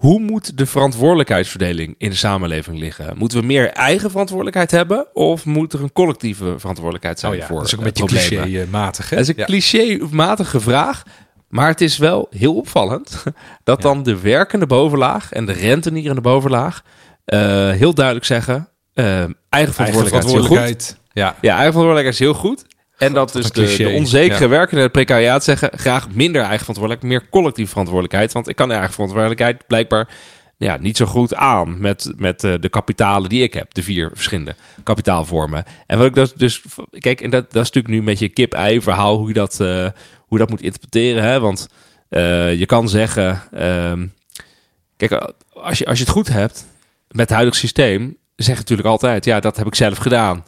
hoe 0.02 0.20
moet 0.20 0.58
de 0.58 0.66
verantwoordelijkheidsverdeling 0.66 1.94
in 1.98 2.10
de 2.10 2.16
samenleving 2.16 2.78
liggen? 2.78 3.16
Moeten 3.16 3.40
we 3.40 3.46
meer 3.46 3.70
eigen 3.70 4.10
verantwoordelijkheid 4.10 4.70
hebben? 4.70 5.06
Of 5.14 5.44
moet 5.44 5.72
er 5.72 5.82
een 5.82 5.92
collectieve 5.92 6.54
verantwoordelijkheid 6.58 7.20
zijn 7.20 7.32
oh 7.32 7.38
ja, 7.38 7.46
voor 7.46 7.56
Dat 7.56 7.66
is 7.66 7.72
ook 7.72 7.78
een 7.78 7.86
beetje 7.86 8.04
cliché-matig. 8.04 9.08
Dat 9.08 9.18
is 9.18 9.28
een 9.28 9.44
cliché-matige 9.44 10.60
vraag. 10.60 11.02
Maar 11.48 11.68
het 11.68 11.80
is 11.80 11.98
wel 11.98 12.26
heel 12.30 12.54
opvallend 12.54 13.22
dat 13.64 13.82
dan 13.82 14.02
de 14.02 14.20
werkende 14.20 14.66
bovenlaag 14.66 15.32
en 15.32 15.46
de 15.46 15.52
rentenier 15.52 16.08
in 16.08 16.14
de 16.14 16.20
bovenlaag 16.20 16.82
uh, 17.26 17.38
heel 17.70 17.94
duidelijk 17.94 18.26
zeggen: 18.26 18.68
uh, 18.94 19.04
eigen 19.04 19.32
verantwoordelijkheid, 19.48 19.84
eigen 19.84 20.08
verantwoordelijkheid 20.08 20.96
Ja. 21.12 21.36
ja, 21.40 21.56
eigen 21.56 21.72
verantwoordelijkheid 21.72 22.14
is 22.14 22.18
heel 22.18 22.34
goed. 22.34 22.64
En 23.02 23.12
dat 23.12 23.32
dus 23.32 23.50
de, 23.50 23.76
de, 23.76 23.88
onzekere 23.88 24.44
ja. 24.44 24.48
werkende 24.48 24.88
precariaat 24.88 25.44
zeggen... 25.44 25.70
graag 25.74 26.10
minder 26.10 26.40
eigen 26.40 26.58
verantwoordelijkheid, 26.58 27.12
meer 27.12 27.30
collectieve 27.30 27.70
verantwoordelijkheid. 27.70 28.32
Want 28.32 28.48
ik 28.48 28.56
kan 28.56 28.68
de 28.68 28.74
eigen 28.74 28.92
verantwoordelijkheid 28.92 29.66
blijkbaar 29.66 30.08
ja, 30.56 30.76
niet 30.76 30.96
zo 30.96 31.06
goed 31.06 31.34
aan 31.34 31.80
met, 31.80 32.12
met 32.16 32.44
uh, 32.44 32.54
de 32.60 32.68
kapitalen 32.68 33.28
die 33.28 33.42
ik 33.42 33.54
heb. 33.54 33.74
De 33.74 33.82
vier 33.82 34.10
verschillende 34.14 34.54
kapitaalvormen. 34.82 35.64
En 35.86 35.98
wat 35.98 36.06
ik 36.06 36.14
dus, 36.14 36.32
dus 36.32 36.62
kijk, 36.90 37.20
en 37.20 37.30
dat, 37.30 37.52
dat 37.52 37.62
is 37.62 37.70
natuurlijk 37.70 37.94
nu 37.94 37.98
een 37.98 38.04
beetje 38.04 38.24
een 38.24 38.32
kip-ei 38.32 38.82
verhaal... 38.82 39.16
hoe 39.16 39.28
je 39.28 39.34
dat, 39.34 39.58
uh, 39.60 39.68
hoe 40.16 40.28
je 40.28 40.38
dat 40.38 40.50
moet 40.50 40.62
interpreteren. 40.62 41.22
Hè? 41.22 41.40
Want 41.40 41.68
uh, 42.10 42.54
je 42.54 42.66
kan 42.66 42.88
zeggen... 42.88 43.42
Ehm, 43.52 44.06
kijk, 44.96 45.32
als 45.52 45.78
je, 45.78 45.86
als 45.86 45.98
je 45.98 46.04
het 46.04 46.12
goed 46.12 46.28
hebt 46.28 46.66
met 47.08 47.20
het 47.20 47.30
huidige 47.30 47.58
systeem... 47.58 48.16
zeg 48.36 48.54
je 48.54 48.60
natuurlijk 48.60 48.88
altijd, 48.88 49.24
ja, 49.24 49.40
dat 49.40 49.56
heb 49.56 49.66
ik 49.66 49.74
zelf 49.74 49.98
gedaan. 49.98 50.44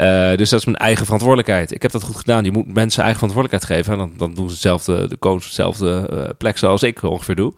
Uh, 0.00 0.36
dus 0.36 0.50
dat 0.50 0.58
is 0.58 0.64
mijn 0.64 0.76
eigen 0.76 1.04
verantwoordelijkheid. 1.04 1.72
Ik 1.72 1.82
heb 1.82 1.90
dat 1.90 2.02
goed 2.02 2.16
gedaan. 2.16 2.44
Je 2.44 2.52
moet 2.52 2.74
mensen 2.74 3.02
eigen 3.02 3.18
verantwoordelijkheid 3.18 3.78
geven. 3.78 3.92
En 3.92 3.98
dan, 3.98 4.12
dan 4.16 4.34
doen 4.34 4.46
ze 4.46 4.52
hetzelfde, 4.52 5.08
de 5.08 5.18
coach 5.18 5.44
hetzelfde 5.44 6.10
uh, 6.12 6.28
plek 6.38 6.58
zoals 6.58 6.82
ik 6.82 7.02
ongeveer 7.02 7.34
doe. 7.34 7.54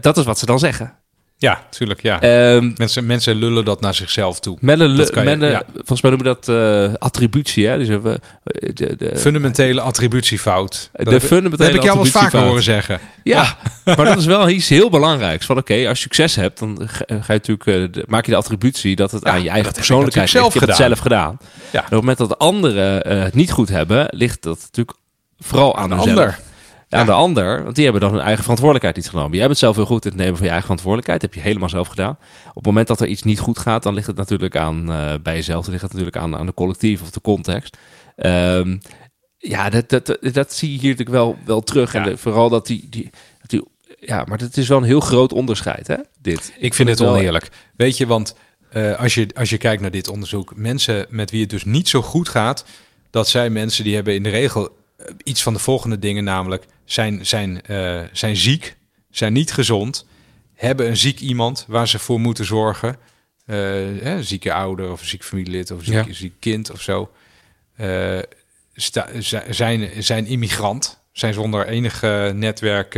Dat 0.00 0.16
is 0.16 0.24
wat 0.24 0.38
ze 0.38 0.46
dan 0.46 0.58
zeggen. 0.58 0.98
Ja, 1.38 1.62
tuurlijk. 1.70 2.02
Ja. 2.02 2.54
Um, 2.54 2.74
mensen, 2.76 3.06
mensen 3.06 3.36
lullen 3.36 3.64
dat 3.64 3.80
naar 3.80 3.94
zichzelf 3.94 4.40
toe. 4.40 4.56
Mellen, 4.60 4.96
ja. 5.50 5.62
Volgens 5.74 6.02
mij 6.02 6.10
noemen 6.10 6.18
we 6.18 6.36
dat 6.40 6.48
uh, 6.48 6.94
attributie. 6.98 7.66
Hè? 7.66 7.78
Dus, 7.78 7.88
uh, 7.88 8.02
de, 8.42 8.96
de, 8.96 9.16
fundamentele 9.16 9.80
attributiefout. 9.80 10.90
De 10.92 11.04
dat 11.04 11.22
fundamentele 11.22 11.68
heb 11.68 11.78
ik 11.78 11.82
jou 11.82 11.96
wel 11.96 12.06
vaak 12.06 12.32
horen 12.32 12.62
zeggen. 12.62 13.00
Ja, 13.22 13.56
maar 13.84 14.04
dat 14.04 14.16
is 14.16 14.24
wel 14.24 14.48
iets 14.48 14.68
heel 14.68 14.90
belangrijks. 14.90 15.46
Van 15.46 15.56
oké, 15.56 15.88
als 15.88 15.98
je 15.98 16.02
succes 16.02 16.34
hebt, 16.34 16.58
dan 16.58 16.88
ga, 16.88 17.04
je 17.08 17.22
natuurlijk, 17.26 17.66
uh, 17.66 17.88
de, 17.90 18.04
maak 18.06 18.24
je 18.24 18.30
de 18.30 18.36
attributie 18.36 18.96
dat 18.96 19.10
het 19.10 19.24
aan 19.24 19.42
je 19.42 19.50
eigen 19.50 19.72
persoonlijkheid 19.72 20.32
ligt. 20.32 20.52
Je 20.52 20.58
hebt 20.58 20.70
het 20.70 20.76
zelf 20.76 20.98
gedaan. 20.98 21.38
Ja. 21.70 21.78
En 21.78 21.78
op 21.78 21.90
het 21.90 22.00
moment 22.00 22.18
dat 22.18 22.28
de 22.28 22.36
anderen 22.36 23.08
het 23.22 23.34
niet 23.34 23.50
goed 23.50 23.68
hebben, 23.68 24.06
ligt 24.10 24.42
dat 24.42 24.58
natuurlijk 24.60 24.98
vooral 25.38 25.76
aan, 25.76 25.82
aan 25.82 25.88
de 25.88 25.94
ander 25.94 26.38
aan 26.88 27.06
de 27.06 27.12
ander, 27.12 27.62
want 27.62 27.74
die 27.74 27.84
hebben 27.84 28.02
dan 28.02 28.12
hun 28.12 28.20
eigen 28.20 28.42
verantwoordelijkheid 28.42 28.96
niet 28.96 29.08
genomen. 29.08 29.36
Jij 29.36 29.46
bent 29.46 29.58
zelf 29.58 29.76
heel 29.76 29.86
goed 29.86 30.04
in 30.04 30.10
het 30.10 30.20
nemen 30.20 30.36
van 30.36 30.44
je 30.44 30.52
eigen 30.52 30.66
verantwoordelijkheid. 30.66 31.22
heb 31.22 31.34
je 31.34 31.40
helemaal 31.40 31.68
zelf 31.68 31.88
gedaan. 31.88 32.18
Op 32.48 32.54
het 32.54 32.64
moment 32.66 32.86
dat 32.86 33.00
er 33.00 33.06
iets 33.06 33.22
niet 33.22 33.38
goed 33.38 33.58
gaat, 33.58 33.82
dan 33.82 33.94
ligt 33.94 34.06
het 34.06 34.16
natuurlijk 34.16 34.56
aan 34.56 34.90
uh, 34.90 35.14
bij 35.22 35.34
jezelf. 35.34 35.62
Dan 35.62 35.70
ligt 35.70 35.82
het 35.82 35.92
natuurlijk 35.92 36.22
aan, 36.22 36.36
aan 36.36 36.46
de 36.46 36.54
collectief 36.54 37.02
of 37.02 37.10
de 37.10 37.20
context. 37.20 37.76
Um, 38.16 38.80
ja, 39.38 39.70
dat, 39.70 39.88
dat, 39.88 40.18
dat, 40.20 40.52
zie 40.52 40.72
je 40.72 40.78
hier 40.78 40.90
natuurlijk 40.90 41.16
wel, 41.16 41.38
wel 41.44 41.60
terug. 41.60 41.92
Ja. 41.92 42.08
En 42.08 42.18
vooral 42.18 42.48
dat 42.48 42.66
die, 42.66 42.86
die, 42.90 43.10
dat 43.40 43.50
die. 43.50 43.64
Ja, 44.00 44.24
maar 44.28 44.38
het 44.38 44.56
is 44.56 44.68
wel 44.68 44.78
een 44.78 44.84
heel 44.84 45.00
groot 45.00 45.32
onderscheid, 45.32 45.86
hè? 45.86 45.96
Dit. 46.20 46.54
Ik 46.58 46.74
vind 46.74 46.88
het 46.88 47.00
oneerlijk. 47.00 47.48
Weet 47.76 47.96
je, 47.96 48.06
want 48.06 48.34
uh, 48.72 48.98
als, 48.98 49.14
je, 49.14 49.28
als 49.34 49.50
je 49.50 49.58
kijkt 49.58 49.82
naar 49.82 49.90
dit 49.90 50.08
onderzoek, 50.08 50.56
mensen 50.56 51.06
met 51.08 51.30
wie 51.30 51.40
het 51.40 51.50
dus 51.50 51.64
niet 51.64 51.88
zo 51.88 52.02
goed 52.02 52.28
gaat, 52.28 52.64
dat 53.10 53.28
zijn 53.28 53.52
mensen 53.52 53.84
die 53.84 53.94
hebben 53.94 54.14
in 54.14 54.22
de 54.22 54.28
regel 54.28 54.76
iets 55.22 55.42
van 55.42 55.52
de 55.52 55.58
volgende 55.58 55.98
dingen, 55.98 56.24
namelijk 56.24 56.66
zijn, 56.84 57.26
zijn, 57.26 57.60
uh, 57.70 58.00
zijn 58.12 58.36
ziek, 58.36 58.76
zijn 59.10 59.32
niet 59.32 59.52
gezond, 59.52 60.06
hebben 60.54 60.86
een 60.86 60.96
ziek 60.96 61.20
iemand 61.20 61.64
waar 61.68 61.88
ze 61.88 61.98
voor 61.98 62.20
moeten 62.20 62.44
zorgen. 62.44 62.96
Uh, 63.46 63.56
hè, 64.02 64.22
zieke 64.22 64.52
ouder 64.52 64.90
of 64.90 65.00
een 65.00 65.06
ziek 65.06 65.24
familielid 65.24 65.70
of 65.70 65.78
een 65.78 65.84
ziek, 65.84 66.06
ja. 66.06 66.12
ziek 66.12 66.34
kind 66.40 66.70
of 66.70 66.80
zo. 66.80 67.10
Uh, 67.80 68.18
sta, 68.74 69.08
zijn, 69.50 70.02
zijn 70.02 70.26
immigrant, 70.26 71.00
zijn 71.12 71.34
zonder 71.34 71.66
enig 71.66 72.02
netwerk. 72.34 72.92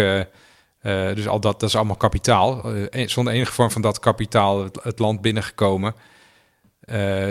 dus 1.14 1.28
al 1.28 1.40
dat, 1.40 1.60
dat 1.60 1.68
is 1.68 1.76
allemaal 1.76 1.96
kapitaal. 1.96 2.72
zonder 3.06 3.32
enige 3.32 3.52
vorm 3.52 3.70
van 3.70 3.82
dat 3.82 3.98
kapitaal 3.98 4.64
het, 4.64 4.78
het 4.82 4.98
land 4.98 5.20
binnengekomen. 5.20 5.94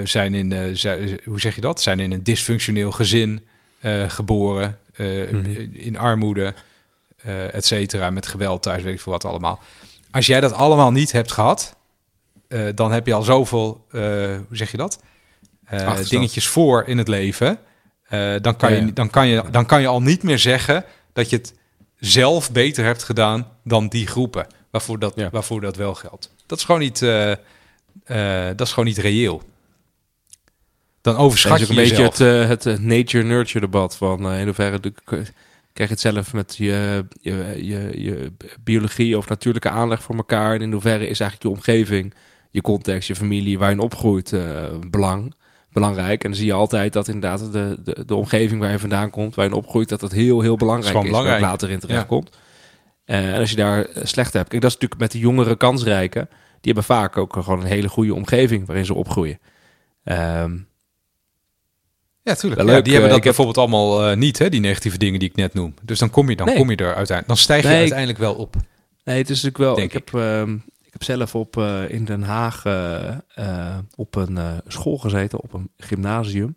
zijn 0.03 0.34
in, 0.34 0.78
zijn, 0.78 1.19
hoe 1.25 1.39
zeg 1.39 1.55
je 1.55 1.61
dat? 1.61 1.82
Zijn 1.82 1.99
in 1.99 2.11
een 2.11 2.23
dysfunctioneel 2.23 2.91
gezin 2.91 3.47
geboren. 4.07 4.78
Mm-hmm. 4.97 5.69
in 5.73 5.97
armoede, 5.97 6.53
uh, 7.25 7.53
et 7.53 7.65
cetera, 7.65 8.09
met 8.09 8.28
geweld 8.28 8.61
thuis, 8.63 8.84
weet 8.84 8.93
ik 8.93 9.01
veel 9.01 9.11
wat 9.11 9.25
allemaal. 9.25 9.59
Als 10.11 10.25
jij 10.25 10.39
dat 10.39 10.53
allemaal 10.53 10.91
niet 10.91 11.11
hebt 11.11 11.32
gehad, 11.32 11.75
dan 12.75 12.91
heb 12.91 13.05
je 13.05 13.13
al 13.13 13.21
zoveel, 13.21 13.86
hoe 13.91 14.45
zeg 14.51 14.71
je 14.71 14.78
dat? 14.78 14.99
dingetjes 16.09 16.47
voor 16.47 16.84
in 16.88 16.97
het 16.97 17.07
leven. 17.07 17.59
dan, 18.41 18.55
kan 18.55 18.73
je, 18.73 18.93
dan, 18.93 19.09
kan 19.09 19.28
je, 19.28 19.43
dan 19.51 19.65
kan 19.65 19.82
je 19.82 19.88
al 19.88 20.01
niet 20.01 20.23
meer 20.23 20.39
zeggen 20.39 20.86
dat 21.13 21.30
je 21.30 21.36
het 21.36 21.53
zelf 21.99 22.51
beter 22.51 22.86
hebt 22.86 23.03
gedaan 23.03 23.47
dan 23.63 23.88
die 23.88 24.07
groepen 24.07 24.47
waarvoor 24.71 24.99
dat, 24.99 25.13
ja. 25.15 25.30
waarvoor 25.30 25.61
dat 25.61 25.75
wel 25.75 25.95
geldt. 25.95 26.34
Dat 26.45 26.57
is 26.57 26.63
gewoon 26.63 26.82
niet, 26.82 26.99
dat 28.57 28.61
is 28.67 28.69
gewoon 28.69 28.86
niet 28.86 28.97
reëel 28.97 29.43
dan 31.14 31.18
overschat 31.18 31.60
je 31.60 31.70
een 31.70 31.76
beetje 31.76 32.03
het, 32.03 32.20
uh, 32.20 32.47
het 32.47 32.82
nature-nurture 32.82 33.60
debat 33.60 33.97
van 33.97 34.32
uh, 34.32 34.39
in 34.39 34.45
hoeverre 34.45 34.80
de, 34.80 34.93
krijg 35.03 35.89
je 35.89 35.95
het 35.95 35.99
zelf 35.99 36.34
met 36.34 36.55
je, 36.58 37.05
je, 37.22 37.53
je, 37.55 38.01
je, 38.03 38.32
biologie 38.64 39.18
of 39.18 39.30
natuurlijke 39.30 39.70
aanleg 39.70 40.03
voor 40.03 40.16
elkaar 40.16 40.55
en 40.55 40.62
in 40.62 40.72
hoeverre 40.72 41.08
is 41.08 41.20
eigenlijk 41.20 41.41
je 41.41 41.49
omgeving, 41.49 42.14
je 42.51 42.62
context, 42.62 43.08
je 43.08 43.16
familie 43.16 43.60
waar 43.60 43.72
je 43.72 43.82
opgroeit 43.82 44.32
uh, 44.32 44.41
belang, 44.89 45.34
belangrijk. 45.72 46.24
En 46.24 46.30
dan 46.30 46.39
zie 46.39 46.47
je 46.47 46.53
altijd 46.53 46.93
dat 46.93 47.08
inderdaad 47.08 47.51
de, 47.51 47.78
de, 47.84 48.05
de 48.05 48.16
omgeving 48.16 48.62
waar 48.62 48.72
je 48.72 48.80
vandaan 48.80 49.10
komt, 49.10 49.36
waar 49.36 49.49
je 49.49 49.55
opgroeit, 49.55 49.89
dat 49.89 49.99
dat 49.99 50.12
heel, 50.12 50.41
heel 50.41 50.58
belangrijk 50.58 50.97
is, 50.97 51.03
is 51.03 51.12
waar 51.12 51.39
later 51.39 51.70
in 51.70 51.80
terecht 51.80 51.99
ja. 51.99 52.05
komt. 52.05 52.38
en 53.05 53.39
als 53.39 53.49
je 53.49 53.55
daar 53.55 53.88
slecht 53.93 54.34
hebt, 54.34 54.49
kijk, 54.49 54.62
dat 54.62 54.72
is 54.72 54.78
natuurlijk 54.78 55.01
met 55.01 55.12
de 55.12 55.20
jongere 55.20 55.58
kansrijken, 55.58 56.30
die 56.62 56.74
hebben 56.74 56.84
vaak 56.84 57.18
ook 57.18 57.34
gewoon 57.34 57.60
een 57.60 57.66
hele 57.66 57.89
goede 57.89 58.14
omgeving 58.14 58.66
waarin 58.66 58.86
ze 58.86 58.93
opgroeien. 58.93 59.39
Um, 60.03 60.68
ja, 62.28 62.36
tuurlijk. 62.36 62.69
Ja, 62.69 62.82
die 62.82 62.93
hebben 62.93 63.11
dat 63.11 63.21
bijvoorbeeld 63.21 63.57
allemaal 63.57 64.09
uh, 64.09 64.17
niet, 64.17 64.39
hè, 64.39 64.49
die 64.49 64.59
negatieve 64.59 64.97
dingen 64.97 65.19
die 65.19 65.30
ik 65.30 65.36
net 65.36 65.53
noem. 65.53 65.73
Dus 65.82 65.99
dan 65.99 66.09
kom 66.09 66.30
je, 66.30 66.36
dan 66.36 66.45
nee. 66.45 66.55
kom 66.55 66.69
je 66.69 66.75
er 66.75 66.86
uiteindelijk, 66.86 67.28
dan 67.28 67.38
stijg 67.38 67.61
je 67.61 67.67
nee, 67.67 67.78
uiteindelijk 67.78 68.19
wel 68.19 68.34
op. 68.34 68.55
Nee, 69.03 69.17
het 69.17 69.30
is 69.30 69.43
natuurlijk 69.43 69.75
wel. 69.75 69.78
Ik, 69.78 69.84
ik, 69.84 69.93
heb, 69.93 70.11
uh, 70.11 70.41
ik 70.86 70.91
heb 70.91 71.03
zelf 71.03 71.36
op 71.36 71.57
uh, 71.57 71.89
in 71.89 72.05
Den 72.05 72.23
Haag 72.23 72.65
op 73.95 74.15
een 74.15 74.39
school 74.67 74.97
gezeten, 74.97 75.41
op 75.41 75.53
een 75.53 75.69
gymnasium, 75.78 76.55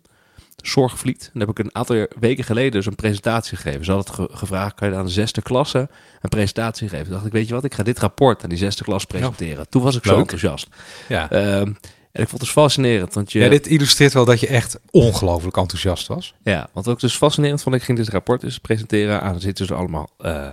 Zorgvliet. 0.61 1.23
En 1.33 1.39
daar 1.39 1.47
heb 1.47 1.59
ik 1.59 1.65
een 1.65 1.75
aantal 1.75 2.07
weken 2.19 2.43
geleden 2.43 2.71
dus 2.71 2.85
een 2.85 2.95
presentatie 2.95 3.57
gegeven. 3.57 3.85
Ze 3.85 3.91
hadden 3.91 4.13
het 4.13 4.21
ge 4.21 4.37
gevraagd, 4.37 4.75
kan 4.75 4.89
je 4.89 4.95
aan 4.95 5.05
de 5.05 5.11
zesde 5.11 5.41
klasse 5.41 5.89
een 6.21 6.29
presentatie 6.29 6.89
geven? 6.89 7.05
Toen 7.05 7.13
dacht 7.13 7.25
ik, 7.25 7.31
weet 7.31 7.47
je 7.47 7.53
wat, 7.53 7.63
ik 7.63 7.73
ga 7.73 7.83
dit 7.83 7.99
rapport 7.99 8.43
aan 8.43 8.49
die 8.49 8.57
zesde 8.57 8.83
klas 8.83 9.05
presenteren. 9.05 9.57
Ja. 9.57 9.65
Toen 9.69 9.81
was 9.81 9.95
ik 9.95 10.05
Leuk. 10.05 10.13
zo 10.13 10.19
enthousiast. 10.19 10.67
Ja. 11.07 11.29
Ehm, 11.29 11.71
en 12.11 12.21
ik 12.21 12.29
vond 12.29 12.31
het 12.31 12.39
dus 12.39 12.51
fascinerend. 12.51 13.13
Want 13.13 13.31
je... 13.31 13.39
Ja, 13.39 13.49
dit 13.49 13.67
illustreert 13.67 14.13
wel 14.13 14.25
dat 14.25 14.39
je 14.39 14.47
echt 14.47 14.79
ongelooflijk 14.89 15.57
enthousiast 15.57 16.07
was. 16.07 16.33
Ja, 16.43 16.69
want 16.73 16.87
ook 16.87 16.99
dus 16.99 17.15
fascinerend 17.15 17.61
vond 17.61 17.75
ik. 17.75 17.83
ging 17.83 17.97
dit 17.97 18.09
rapport 18.09 18.41
dus 18.41 18.57
presenteren 18.57 19.21
aan. 19.21 19.39
Zitten 19.39 19.67
dus 19.67 19.77
allemaal 19.77 20.09
uh, 20.19 20.47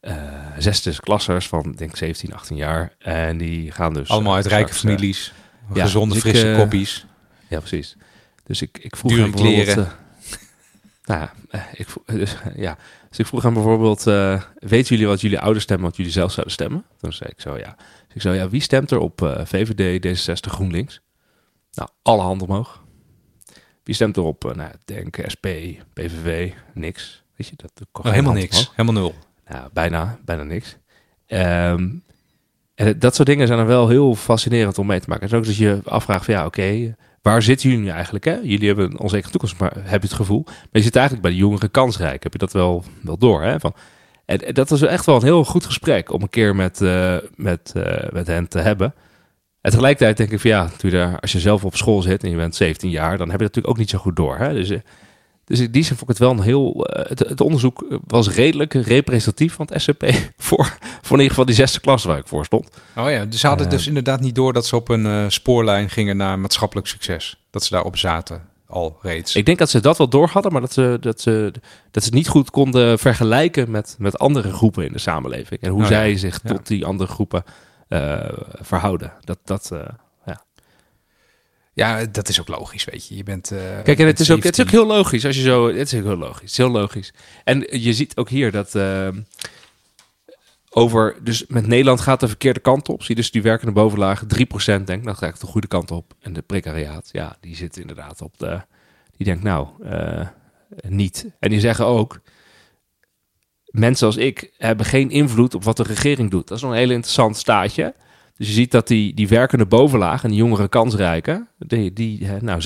uh, 0.00 0.14
zesde 0.58 1.00
klassers 1.00 1.48
van, 1.48 1.72
denk 1.76 1.96
17, 1.96 2.34
18 2.34 2.56
jaar. 2.56 2.94
En 2.98 3.38
die 3.38 3.72
gaan 3.72 3.94
dus... 3.94 4.08
Allemaal 4.08 4.34
uit 4.34 4.44
uh, 4.44 4.50
rijke 4.50 4.72
straks, 4.72 4.94
families. 4.94 5.32
Ja, 5.74 5.82
gezonde, 5.82 6.14
dus 6.14 6.22
frisse 6.22 6.54
koppies. 6.56 7.06
Ja, 7.48 7.58
precies. 7.58 7.96
Dus 8.44 8.62
ik, 8.62 8.78
ik 8.78 8.96
vroeg 8.96 9.10
Dure 9.10 9.22
hem 9.22 9.34
kleren. 9.34 9.92
Nou 11.02 11.20
ja, 11.20 11.32
ik, 11.72 11.86
dus, 12.06 12.36
ja, 12.56 12.76
dus 13.08 13.18
ik 13.18 13.26
vroeg 13.26 13.42
hem 13.42 13.54
bijvoorbeeld... 13.54 14.02
weten 14.54 14.88
jullie 14.88 15.06
wat 15.06 15.20
jullie 15.20 15.40
ouders 15.40 15.64
stemmen, 15.64 15.86
wat 15.86 15.96
jullie 15.96 16.12
zelf 16.12 16.32
zouden 16.32 16.54
stemmen? 16.54 16.84
Toen 16.98 17.12
zei 17.12 17.30
ik 17.30 17.40
zo, 17.40 17.56
ja... 17.58 17.76
Dus 18.12 18.24
ik 18.24 18.30
zei, 18.30 18.42
ja, 18.42 18.48
wie 18.48 18.60
stemt 18.60 18.90
er 18.90 18.98
op 18.98 19.20
uh, 19.20 19.40
VVD, 19.44 20.06
D66, 20.06 20.50
GroenLinks? 20.50 21.00
Nou, 21.72 21.88
alle 22.02 22.22
handen 22.22 22.48
omhoog. 22.48 22.82
Wie 23.82 23.94
stemt 23.94 24.16
er 24.16 24.22
op, 24.22 24.44
uh, 24.44 24.52
nou, 24.52 24.70
Denk, 24.84 25.16
SP, 25.34 25.46
PVV, 25.92 26.52
niks. 26.74 27.22
Weet 27.36 27.48
je, 27.48 27.54
dat 27.56 27.86
oh, 27.92 28.10
helemaal 28.10 28.32
niks, 28.32 28.58
omhoog. 28.58 28.76
helemaal 28.76 29.02
nul. 29.02 29.14
Nou, 29.48 29.68
bijna, 29.72 30.18
bijna 30.24 30.42
niks. 30.42 30.76
Um, 31.28 32.02
En 32.74 32.98
dat 32.98 33.14
soort 33.14 33.28
dingen 33.28 33.46
zijn 33.46 33.58
dan 33.58 33.66
wel 33.66 33.88
heel 33.88 34.14
fascinerend 34.14 34.78
om 34.78 34.86
mee 34.86 35.00
te 35.00 35.08
maken. 35.08 35.28
En 35.28 35.36
ook 35.36 35.46
als 35.46 35.58
je 35.58 35.80
afvraagt 35.84 36.24
van 36.24 36.34
ja, 36.34 36.46
oké, 36.46 36.94
waar 37.22 37.42
zitten 37.42 37.70
jullie 37.70 37.84
nu 37.84 37.90
eigenlijk? 37.90 38.24
Hè? 38.24 38.38
Jullie 38.42 38.66
hebben 38.66 38.90
een 38.90 38.98
onzekere 38.98 39.30
toekomst, 39.30 39.58
maar 39.58 39.72
heb 39.76 40.02
je 40.02 40.08
het 40.08 40.16
gevoel? 40.16 40.42
Maar 40.44 40.68
je 40.70 40.82
zit 40.82 40.96
eigenlijk 40.96 41.26
bij 41.26 41.34
de 41.34 41.42
jongeren 41.42 41.70
kansrijk. 41.70 42.22
Heb 42.22 42.32
je 42.32 42.38
dat 42.38 42.52
wel, 42.52 42.84
wel 43.02 43.18
door? 43.18 43.42
Hè? 43.42 43.60
Van, 43.60 43.74
en, 44.24 44.54
dat 44.54 44.68
was 44.68 44.82
echt 44.82 45.06
wel 45.06 45.16
een 45.16 45.22
heel 45.22 45.44
goed 45.44 45.64
gesprek 45.64 46.12
om 46.12 46.22
een 46.22 46.30
keer 46.30 46.56
met, 46.56 46.80
uh, 46.80 47.16
met, 47.36 47.72
uh, 47.76 48.08
met 48.12 48.26
hen 48.26 48.48
te 48.48 48.58
hebben. 48.58 48.94
En 49.60 49.70
tegelijkertijd 49.70 50.16
denk 50.16 50.30
ik 50.30 50.40
van 50.40 50.50
ja, 50.90 51.16
als 51.20 51.32
je 51.32 51.40
zelf 51.40 51.64
op 51.64 51.76
school 51.76 52.02
zit 52.02 52.22
en 52.22 52.30
je 52.30 52.36
bent 52.36 52.54
17 52.54 52.90
jaar, 52.90 53.18
dan 53.18 53.30
heb 53.30 53.40
je 53.40 53.46
dat 53.46 53.54
natuurlijk 53.54 53.68
ook 53.68 53.78
niet 53.78 53.90
zo 53.90 53.98
goed 53.98 54.16
door. 54.16 54.38
Hè? 54.38 54.52
Dus, 54.54 54.68
dus 55.44 55.60
in 55.60 55.70
die 55.70 55.82
zin 55.82 55.96
vond 55.96 56.10
ik 56.10 56.16
het 56.16 56.18
wel 56.18 56.30
een 56.30 56.42
heel. 56.42 56.86
Het, 57.08 57.18
het, 57.18 57.40
onderzoek 57.40 57.98
was 58.06 58.28
redelijk 58.28 58.72
representatief 58.72 59.54
van 59.54 59.68
het 59.70 59.82
SCP 59.82 60.04
voor, 60.48 60.76
voor 60.78 61.16
in 61.16 61.22
ieder 61.22 61.28
geval 61.28 61.44
die 61.44 61.54
zesde 61.54 61.80
klas 61.80 62.04
waar 62.04 62.18
ik 62.18 62.26
voor 62.26 62.44
stond. 62.44 62.68
Oh 62.96 63.10
ja, 63.10 63.24
dus 63.24 63.40
ze 63.40 63.46
hadden 63.46 63.70
dus 63.70 63.86
inderdaad 63.86 64.20
niet 64.20 64.34
door 64.34 64.52
dat 64.52 64.66
ze 64.66 64.76
op 64.76 64.88
een 64.88 65.32
spoorlijn 65.32 65.90
gingen 65.90 66.16
naar 66.16 66.38
maatschappelijk 66.38 66.86
succes. 66.86 67.42
Dat 67.50 67.64
ze 67.64 67.74
daarop 67.74 67.96
zaten 67.96 68.50
al 68.72 68.98
reeds. 69.02 69.36
Ik 69.36 69.46
denk 69.46 69.58
dat 69.58 69.70
ze 69.70 69.80
dat 69.80 69.98
wel 69.98 70.08
door 70.08 70.28
hadden, 70.28 70.52
maar 70.52 70.60
dat 70.60 70.72
ze, 70.72 70.96
dat 71.00 71.20
ze, 71.20 71.52
dat 71.90 72.02
ze 72.02 72.08
het 72.08 72.18
niet 72.18 72.28
goed 72.28 72.50
konden 72.50 72.98
vergelijken 72.98 73.70
met, 73.70 73.96
met 73.98 74.18
andere 74.18 74.52
groepen 74.52 74.84
in 74.84 74.92
de 74.92 74.98
samenleving. 74.98 75.60
En 75.60 75.70
hoe 75.70 75.82
oh 75.82 75.86
zij 75.86 76.16
zich 76.16 76.38
tot 76.38 76.66
die 76.66 76.86
andere 76.86 77.10
groepen 77.10 77.44
uh, 77.88 78.24
verhouden. 78.60 79.12
Dat, 79.24 79.38
dat, 79.44 79.72
ja. 81.72 82.04
dat 82.04 82.28
is 82.28 82.40
ook 82.40 82.48
logisch, 82.48 82.84
weet 82.84 83.08
je. 83.08 83.16
Je 83.16 83.22
bent. 83.22 83.52
Uh, 83.52 83.58
Kijk, 83.82 83.98
en 83.98 84.06
het 84.06 84.20
is, 84.20 84.30
ook, 84.30 84.42
het 84.42 84.58
is 84.58 84.64
ook 84.64 84.70
heel 84.70 84.86
logisch 84.86 85.24
als 85.24 85.36
je 85.36 85.42
zo. 85.42 85.66
Het 85.66 85.92
is 85.92 85.98
ook 85.98 86.04
heel 86.04 86.16
logisch. 86.16 86.56
Heel 86.56 86.70
logisch. 86.70 87.12
En 87.44 87.66
je 87.70 87.92
ziet 87.92 88.16
ook 88.16 88.28
hier 88.28 88.50
dat 88.50 88.74
over, 90.74 91.16
dus 91.22 91.46
met 91.46 91.66
Nederland 91.66 92.00
gaat 92.00 92.20
de 92.20 92.28
verkeerde 92.28 92.60
kant 92.60 92.88
op. 92.88 93.02
Zie 93.02 93.14
dus 93.14 93.30
die 93.30 93.42
werkende 93.42 93.72
bovenlaag 93.72 94.24
3% 94.24 94.26
denkt, 94.64 94.86
nou 94.86 95.02
dat 95.04 95.18
gaat 95.18 95.40
de 95.40 95.46
goede 95.46 95.66
kant 95.66 95.90
op. 95.90 96.14
En 96.20 96.32
de 96.32 96.42
precariaat, 96.42 97.08
ja, 97.12 97.36
die 97.40 97.56
zit 97.56 97.76
inderdaad 97.76 98.22
op 98.22 98.38
de, 98.38 98.60
die 99.16 99.26
denkt 99.26 99.42
nou, 99.42 99.68
uh, 99.84 100.26
niet. 100.88 101.26
En 101.38 101.50
die 101.50 101.60
zeggen 101.60 101.86
ook, 101.86 102.20
mensen 103.64 104.06
als 104.06 104.16
ik 104.16 104.52
hebben 104.58 104.86
geen 104.86 105.10
invloed 105.10 105.54
op 105.54 105.64
wat 105.64 105.76
de 105.76 105.82
regering 105.82 106.30
doet. 106.30 106.48
Dat 106.48 106.56
is 106.56 106.62
nog 106.62 106.72
een 106.72 106.78
heel 106.78 106.90
interessant 106.90 107.36
staatje. 107.36 107.94
Dus 108.36 108.46
je 108.46 108.52
ziet 108.52 108.70
dat 108.70 108.86
die, 108.86 109.14
die 109.14 109.28
werkende 109.28 109.66
bovenlaag 109.66 110.24
en 110.24 110.30
die 110.30 110.38
jongere 110.38 110.68
kansrijken, 110.68 111.48
die, 111.58 111.92
die 111.92 112.26
nou 112.40 112.62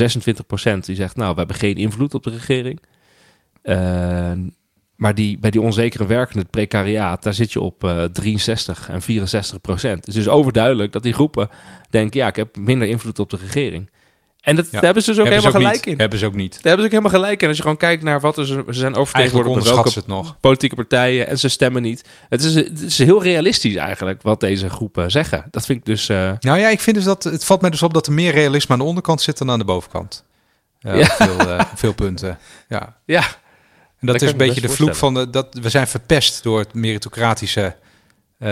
26% 0.74 0.78
die 0.78 0.94
zegt, 0.94 1.16
nou, 1.16 1.32
we 1.32 1.38
hebben 1.38 1.56
geen 1.56 1.76
invloed 1.76 2.14
op 2.14 2.22
de 2.22 2.30
regering. 2.30 2.80
Uh, 3.62 4.32
maar 4.96 5.14
die, 5.14 5.38
bij 5.38 5.50
die 5.50 5.60
onzekere 5.60 6.06
werkende, 6.06 6.40
het 6.40 6.50
precariaat, 6.50 7.22
daar 7.22 7.34
zit 7.34 7.52
je 7.52 7.60
op 7.60 7.84
uh, 7.84 8.04
63 8.04 8.88
en 8.88 9.02
64 9.02 9.60
procent. 9.60 10.04
Dus 10.04 10.14
het 10.14 10.22
is 10.22 10.30
overduidelijk 10.30 10.92
dat 10.92 11.02
die 11.02 11.12
groepen 11.12 11.48
denken, 11.90 12.20
ja, 12.20 12.26
ik 12.26 12.36
heb 12.36 12.56
minder 12.56 12.88
invloed 12.88 13.18
op 13.18 13.30
de 13.30 13.36
regering. 13.36 13.90
En 14.46 14.56
dat, 14.56 14.70
daar 14.70 14.82
hebben 14.82 15.02
ze 15.02 15.10
dus 15.10 15.20
ook 15.20 15.28
helemaal 15.28 15.50
gelijk 15.50 15.86
in. 15.86 15.98
Hebben 15.98 16.18
ze 16.18 16.26
ook 16.26 16.34
niet. 16.34 16.52
Daar 16.52 16.62
hebben 16.62 16.80
ze 16.80 16.84
ook 16.84 17.02
helemaal 17.02 17.20
gelijk 17.20 17.42
in. 17.42 17.48
Als 17.48 17.56
je 17.56 17.62
gewoon 17.62 17.76
kijkt 17.76 18.02
naar 18.02 18.20
wat 18.20 18.38
er, 18.38 18.46
ze 18.46 18.64
zijn 18.68 18.94
oververtegenwoordigd 18.94 19.66
door 19.66 19.84
het 19.84 20.06
nog. 20.06 20.36
politieke 20.40 20.74
partijen 20.74 21.26
en 21.26 21.38
ze 21.38 21.48
stemmen 21.48 21.82
niet. 21.82 22.04
Het 22.28 22.42
is, 22.42 22.54
het 22.54 22.80
is 22.80 22.98
heel 22.98 23.22
realistisch 23.22 23.74
eigenlijk 23.74 24.22
wat 24.22 24.40
deze 24.40 24.70
groepen 24.70 25.10
zeggen. 25.10 25.44
Dat 25.50 25.66
vind 25.66 25.78
ik 25.78 25.84
dus... 25.84 26.08
Uh... 26.08 26.32
Nou 26.40 26.58
ja, 26.58 26.68
ik 26.68 26.80
vind 26.80 26.96
dus 26.96 27.04
dat... 27.04 27.24
Het 27.24 27.44
valt 27.44 27.60
mij 27.60 27.70
dus 27.70 27.82
op 27.82 27.94
dat 27.94 28.06
er 28.06 28.12
meer 28.12 28.32
realisme 28.32 28.72
aan 28.72 28.78
de 28.78 28.84
onderkant 28.84 29.20
zit 29.20 29.38
dan 29.38 29.50
aan 29.50 29.58
de 29.58 29.64
bovenkant. 29.64 30.24
Uh, 30.80 30.98
ja. 30.98 31.06
Veel, 31.06 31.48
uh, 31.48 31.60
veel 31.74 31.94
punten. 31.94 32.38
Ja. 32.68 32.96
Ja, 33.04 33.24
en 33.98 34.06
dat, 34.06 34.22
is 34.22 34.30
een 34.30 34.36
beetje 34.36 34.60
de 34.60 34.68
vloek 34.68 34.94
van 34.94 35.14
de, 35.14 35.30
dat 35.30 35.58
we 35.62 35.68
zijn 35.68 35.86
verpest 35.86 36.42
door 36.42 36.58
het 36.58 36.74
meritocratische, 36.74 37.76
uh, 38.38 38.48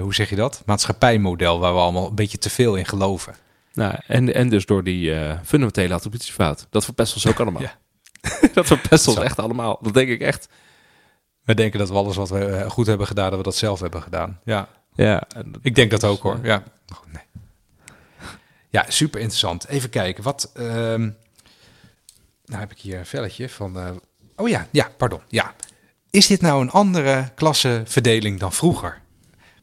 hoe 0.00 0.14
zeg 0.14 0.30
je 0.30 0.36
dat? 0.36 0.62
Maatschappijmodel 0.66 1.58
waar 1.58 1.72
we 1.72 1.80
allemaal 1.80 2.08
een 2.08 2.14
beetje 2.14 2.38
te 2.38 2.50
veel 2.50 2.74
in 2.74 2.86
geloven. 2.86 3.34
Nou, 3.74 3.94
en, 4.06 4.34
en 4.34 4.48
dus 4.48 4.66
door 4.66 4.84
die 4.84 5.10
uh, 5.10 5.38
fundamentele 5.44 5.94
attributiefout. 5.94 6.66
Dat 6.70 6.84
verpest 6.84 7.14
ons 7.14 7.26
ook 7.26 7.40
allemaal. 7.40 7.62
ja. 7.62 7.78
dat 8.54 8.66
verpest 8.66 9.08
ons 9.08 9.18
echt 9.18 9.38
allemaal. 9.38 9.78
Dat 9.82 9.94
denk 9.94 10.08
ik 10.08 10.20
echt. 10.20 10.48
We 11.42 11.54
denken 11.54 11.78
dat 11.78 11.88
we 11.88 11.94
alles 11.94 12.16
wat 12.16 12.28
we 12.28 12.64
goed 12.68 12.86
hebben 12.86 13.06
gedaan, 13.06 13.28
dat 13.28 13.38
we 13.38 13.44
dat 13.44 13.56
zelf 13.56 13.80
hebben 13.80 14.02
gedaan. 14.02 14.40
Ja, 14.44 14.68
ja 14.94 15.26
ik 15.62 15.74
denk 15.74 15.90
dat 15.90 16.04
ook 16.04 16.22
hoor. 16.22 16.38
Ja, 16.42 16.62
nee. 17.12 17.22
ja 18.68 18.84
super 18.88 19.20
interessant. 19.20 19.66
Even 19.66 19.90
kijken, 19.90 20.24
wat... 20.24 20.52
Um, 20.56 21.16
nou 22.44 22.60
heb 22.60 22.70
ik 22.70 22.78
hier 22.78 22.98
een 22.98 23.06
velletje 23.06 23.48
van 23.48 24.00
Oh 24.36 24.48
ja, 24.48 24.66
ja, 24.70 24.90
pardon. 24.96 25.20
Ja. 25.28 25.54
Is 26.10 26.26
dit 26.26 26.40
nou 26.40 26.62
een 26.62 26.70
andere 26.70 27.30
klassenverdeling 27.34 28.40
dan 28.40 28.52
vroeger? 28.52 29.00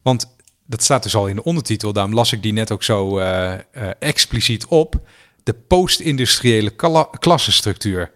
Want 0.02 0.34
dat 0.66 0.82
staat 0.82 1.02
dus 1.02 1.14
al 1.14 1.26
in 1.26 1.36
de 1.36 1.44
ondertitel, 1.44 1.92
daarom 1.92 2.14
las 2.14 2.32
ik 2.32 2.42
die 2.42 2.52
net 2.52 2.70
ook 2.70 2.82
zo 2.82 3.18
uh, 3.18 3.24
uh, 3.24 3.90
expliciet 3.98 4.66
op. 4.66 5.08
De 5.42 5.54
post-industriële 5.54 6.72
klassenstructuur. 7.18 8.12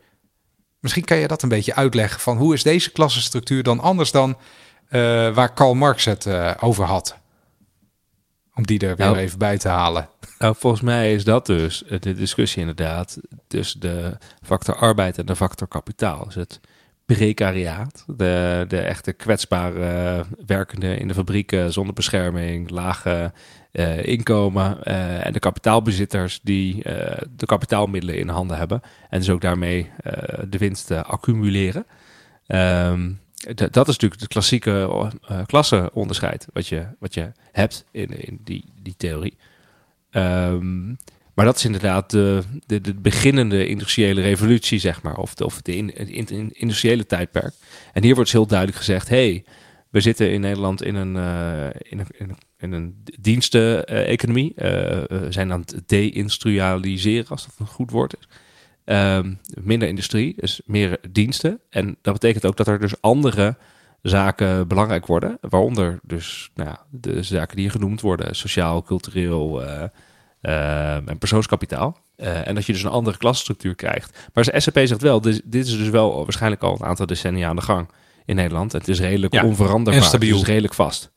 Misschien 0.81 1.05
kan 1.05 1.17
je 1.17 1.29
dat 1.29 1.43
een 1.43 1.49
beetje 1.49 1.75
uitleggen 1.75 2.21
van 2.21 2.37
hoe 2.37 2.55
is 2.55 2.63
deze 2.63 2.93
klassenstructuur 2.93 3.63
dan 3.63 3.81
anders 3.81 4.11
dan 4.11 4.31
uh, 4.31 5.35
waar 5.35 5.53
Karl 5.53 5.75
Marx 5.75 6.05
het 6.05 6.27
over 6.61 6.85
had? 6.85 7.17
Om 8.55 8.67
die 8.67 8.79
er 8.79 8.97
weer 8.97 9.07
nou, 9.07 9.19
even 9.19 9.39
bij 9.39 9.59
te 9.59 9.69
halen. 9.69 10.09
Nou, 10.39 10.55
volgens 10.59 10.83
mij 10.83 11.15
is 11.15 11.25
dat 11.25 11.47
dus 11.47 11.83
de 12.01 12.15
discussie 12.15 12.61
inderdaad 12.61 13.19
tussen 13.47 13.81
de 13.81 14.19
factor 14.43 14.77
arbeid 14.77 15.19
en 15.19 15.27
de 15.27 15.37
factor 15.37 15.69
kapitaal. 15.69 16.25
Dus 16.25 16.35
het 16.35 16.61
precariaat, 17.07 18.05
de, 18.07 18.65
de 18.69 18.79
echte 18.79 19.13
kwetsbare 19.13 20.25
werkenden 20.47 20.99
in 20.99 21.09
de 21.09 21.15
fabrieken 21.15 21.73
zonder 21.73 21.95
bescherming, 21.95 22.71
lage 22.71 23.33
uh, 23.73 24.05
inkomen 24.05 24.79
uh, 24.85 25.27
en 25.27 25.33
de 25.33 25.39
kapitaalbezitters 25.39 26.41
die 26.43 26.75
uh, 26.77 26.83
de 27.37 27.47
kapitaalmiddelen 27.47 28.19
in 28.19 28.29
handen 28.29 28.57
hebben 28.57 28.81
en 29.11 29.19
dus 29.19 29.31
ook 29.31 29.41
daarmee 29.41 29.91
de 30.49 30.59
winst 30.59 30.91
accumuleren. 30.91 31.87
Um, 32.47 33.21
dat 33.55 33.89
is 33.89 33.97
natuurlijk 33.97 34.21
het 34.21 34.29
klassieke 34.29 35.11
klasseonderscheid 35.47 36.47
wat 36.53 36.67
je, 36.67 36.87
wat 36.99 37.15
je 37.15 37.33
hebt 37.53 37.85
in, 37.91 38.27
in 38.27 38.41
die, 38.45 38.65
die 38.83 38.95
theorie. 38.97 39.37
Um, 40.11 40.97
maar 41.37 41.45
dat 41.45 41.57
is 41.57 41.65
inderdaad 41.65 42.11
de, 42.11 42.43
de, 42.67 42.81
de, 42.81 42.95
beginnende 42.95 43.67
industriële 43.67 44.21
revolutie, 44.21 44.79
zeg 44.79 45.03
maar. 45.03 45.17
Of 45.17 45.35
de, 45.35 45.45
of 45.45 45.61
in, 45.63 45.95
in, 46.09 46.51
industriële 46.53 47.07
tijdperk. 47.07 47.55
En 47.93 48.03
hier 48.03 48.15
wordt 48.15 48.31
dus 48.31 48.41
heel 48.41 48.49
duidelijk 48.49 48.79
gezegd: 48.79 49.09
hey, 49.09 49.45
we 49.91 50.01
zitten 50.01 50.31
in 50.31 50.41
Nederland 50.41 50.83
in 50.83 50.95
een, 50.95 51.17
uh, 51.17 51.67
in 51.79 51.99
een, 51.99 52.37
in 52.59 52.73
een, 52.73 53.03
diensteneconomie. 53.21 54.53
Uh, 54.57 54.65
we 54.65 55.27
zijn 55.29 55.53
aan 55.53 55.61
het 55.61 55.83
deindustrialiseren, 55.87 57.29
als 57.29 57.47
dat 57.47 57.55
een 57.59 57.67
goed 57.67 57.91
woord 57.91 58.17
is. 58.19 58.29
Um, 58.95 59.39
minder 59.63 59.89
industrie, 59.89 60.35
dus 60.37 60.61
meer 60.65 60.99
diensten. 61.11 61.61
En 61.71 61.97
dat 62.03 62.13
betekent 62.13 62.47
ook 62.47 62.57
dat 62.57 62.69
er 62.69 62.79
dus 62.79 63.01
andere 63.01 63.57
zaken 64.03 64.69
belangrijk 64.69 65.07
worden. 65.07 65.39
Waaronder 65.41 65.99
dus 66.03 66.51
nou 66.55 66.69
ja, 66.69 66.87
de 66.91 67.23
zaken 67.23 67.57
die 67.57 67.65
hier 67.65 67.75
genoemd 67.75 68.01
worden: 68.01 68.37
sociaal, 68.37 68.83
cultureel 68.83 69.63
en 70.47 71.19
persoonskapitaal. 71.19 71.99
Uh, 72.17 72.49
en 72.49 72.55
dat 72.55 72.67
je 72.67 72.73
dus 72.73 72.83
een 72.83 72.91
andere 72.91 73.17
klasstructuur 73.17 73.75
krijgt. 73.75 74.19
Maar 74.33 74.45
de 74.45 74.61
SAP 74.61 74.79
zegt 74.85 75.03
wel: 75.03 75.21
dit, 75.21 75.43
dit, 75.45 75.67
is 75.67 75.79
dus 75.79 75.89
wel 75.89 76.25
waarschijnlijk 76.25 76.63
al 76.63 76.75
een 76.75 76.87
aantal 76.87 77.07
decennia 77.07 77.49
aan 77.49 77.57
de 77.57 77.63
gang 77.63 77.89
in 78.25 78.37
Nederland. 78.37 78.73
Het 78.73 78.89
is 78.89 79.01
redelijk 79.01 79.35
ja, 79.35 79.45
onveranderbaar. 79.45 80.03
En 80.03 80.09
stabiel. 80.09 80.33
Het 80.33 80.41
is 80.41 80.47
redelijk 80.49 80.75
vast. 80.75 81.11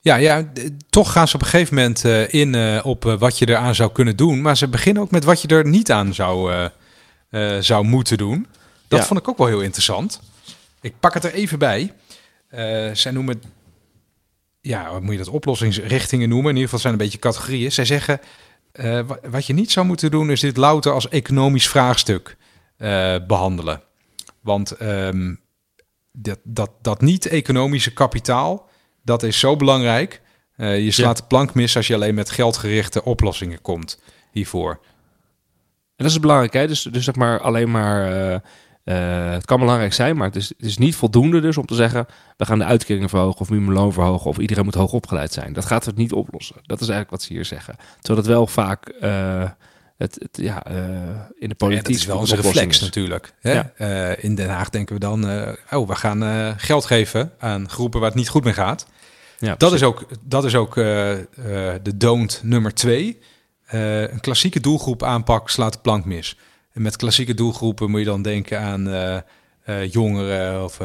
Ja, 0.00 0.16
ja, 0.16 0.52
toch 0.90 1.12
gaan 1.12 1.28
ze 1.28 1.34
op 1.34 1.40
een 1.40 1.46
gegeven 1.46 1.74
moment 1.74 2.04
in 2.32 2.82
op 2.82 3.02
wat 3.18 3.38
je 3.38 3.48
eraan 3.48 3.74
zou 3.74 3.92
kunnen 3.92 4.16
doen. 4.16 4.42
Maar 4.42 4.56
ze 4.56 4.68
beginnen 4.68 5.02
ook 5.02 5.10
met 5.10 5.24
wat 5.24 5.42
je 5.42 5.48
er 5.48 5.66
niet 5.66 5.92
aan 5.92 6.14
zou, 6.14 6.68
zou 7.60 7.84
moeten 7.84 8.18
doen. 8.18 8.46
Dat 8.88 8.98
ja. 8.98 9.04
vond 9.06 9.20
ik 9.20 9.28
ook 9.28 9.38
wel 9.38 9.46
heel 9.46 9.60
interessant. 9.60 10.20
Ik 10.80 10.94
pak 11.00 11.14
het 11.14 11.24
er 11.24 11.34
even 11.34 11.58
bij. 11.58 11.92
Zij 12.92 13.10
noemen, 13.12 13.42
ja, 14.66 14.92
wat 14.92 15.02
moet 15.02 15.12
je 15.12 15.18
dat, 15.18 15.28
oplossingsrichtingen 15.28 16.28
noemen. 16.28 16.48
In 16.48 16.54
ieder 16.56 16.64
geval 16.64 16.80
zijn 16.80 16.92
een 16.92 16.98
beetje 16.98 17.18
categorieën. 17.18 17.72
Zij 17.72 17.84
zeggen, 17.84 18.20
uh, 18.72 19.00
wat 19.30 19.46
je 19.46 19.52
niet 19.52 19.70
zou 19.70 19.86
moeten 19.86 20.10
doen, 20.10 20.30
is 20.30 20.40
dit 20.40 20.56
louter 20.56 20.92
als 20.92 21.08
economisch 21.08 21.68
vraagstuk 21.68 22.36
uh, 22.78 23.16
behandelen. 23.26 23.82
Want 24.40 24.82
um, 24.82 25.40
dat, 26.12 26.38
dat, 26.42 26.70
dat 26.82 27.00
niet-economische 27.00 27.92
kapitaal, 27.92 28.68
dat 29.02 29.22
is 29.22 29.38
zo 29.38 29.56
belangrijk. 29.56 30.20
je 30.56 30.90
slaat 30.90 31.16
ja. 31.16 31.22
de 31.22 31.28
plank 31.28 31.54
mis 31.54 31.76
als 31.76 31.86
je 31.86 31.94
alleen 31.94 32.14
met 32.14 32.30
geldgerichte 32.30 33.04
oplossingen 33.04 33.60
komt 33.60 34.02
hiervoor. 34.32 34.70
En 35.96 36.04
dat 36.04 36.10
is 36.10 36.20
belangrijk, 36.20 36.52
hè? 36.52 36.66
Dus, 36.66 36.82
dus 36.82 37.04
zeg 37.04 37.14
maar 37.14 37.40
alleen 37.40 37.70
maar 37.70 38.42
uh, 38.84 39.30
het 39.30 39.44
kan 39.44 39.58
belangrijk 39.58 39.92
zijn, 39.92 40.16
maar 40.16 40.26
het 40.26 40.36
is, 40.36 40.48
het 40.48 40.66
is, 40.66 40.78
niet 40.78 40.96
voldoende 40.96 41.40
dus 41.40 41.56
om 41.56 41.66
te 41.66 41.74
zeggen... 41.74 42.06
we 42.36 42.44
gaan 42.44 42.58
de 42.58 42.64
uitkeringen 42.64 43.08
verhogen 43.08 43.40
of 43.40 43.50
minimumloon 43.50 43.92
verhogen... 43.92 44.30
of 44.30 44.38
iedereen 44.38 44.64
moet 44.64 44.74
hoog 44.74 44.92
opgeleid 44.92 45.32
zijn. 45.32 45.52
Dat 45.52 45.64
gaat 45.64 45.84
het 45.84 45.96
niet 45.96 46.12
oplossen. 46.12 46.56
Dat 46.62 46.80
is 46.80 46.88
eigenlijk 46.88 47.10
wat 47.10 47.22
ze 47.22 47.32
hier 47.32 47.44
zeggen. 47.44 47.76
Terwijl 48.00 48.18
het 48.18 48.34
wel 48.34 48.46
vaak... 48.46 48.92
Uh, 49.00 49.50
het, 49.96 50.16
het, 50.18 50.38
ja, 50.42 50.70
uh, 50.70 50.76
in 51.38 51.48
de 51.48 51.54
politiek... 51.54 51.86
Ja, 51.86 51.92
dat 51.92 52.00
is 52.00 52.06
wel 52.06 52.18
onze 52.18 52.36
reflex 52.36 52.76
is. 52.76 52.80
natuurlijk. 52.80 53.34
Hè? 53.40 53.62
Ja. 53.76 54.16
in 54.16 54.34
Den 54.34 54.48
Haag 54.48 54.70
denken 54.70 54.94
we 54.94 55.00
dan... 55.00 55.24
oh, 55.70 55.88
we 55.88 55.94
gaan 55.94 56.54
geld 56.58 56.84
geven 56.84 57.32
aan 57.38 57.68
groepen 57.68 58.00
waar 58.00 58.08
het 58.08 58.18
niet 58.18 58.28
goed 58.28 58.44
mee 58.44 58.52
gaat. 58.52 58.86
Ja, 59.38 59.54
dat, 59.54 59.72
is 59.72 59.82
ook, 59.82 60.06
dat 60.22 60.44
is 60.44 60.54
ook 60.54 60.74
de 60.74 61.92
don't 61.96 62.40
nummer 62.42 62.74
twee. 62.74 63.20
een 63.66 64.20
klassieke 64.20 64.60
doelgroep 64.60 65.02
aanpak 65.02 65.50
slaat 65.50 65.72
de 65.72 65.78
plank 65.78 66.04
mis. 66.04 66.36
En 66.74 66.82
met 66.82 66.96
klassieke 66.96 67.34
doelgroepen 67.34 67.90
moet 67.90 68.00
je 68.00 68.06
dan 68.06 68.22
denken 68.22 68.60
aan 68.60 69.22
jongeren 69.90 70.64
of 70.64 70.80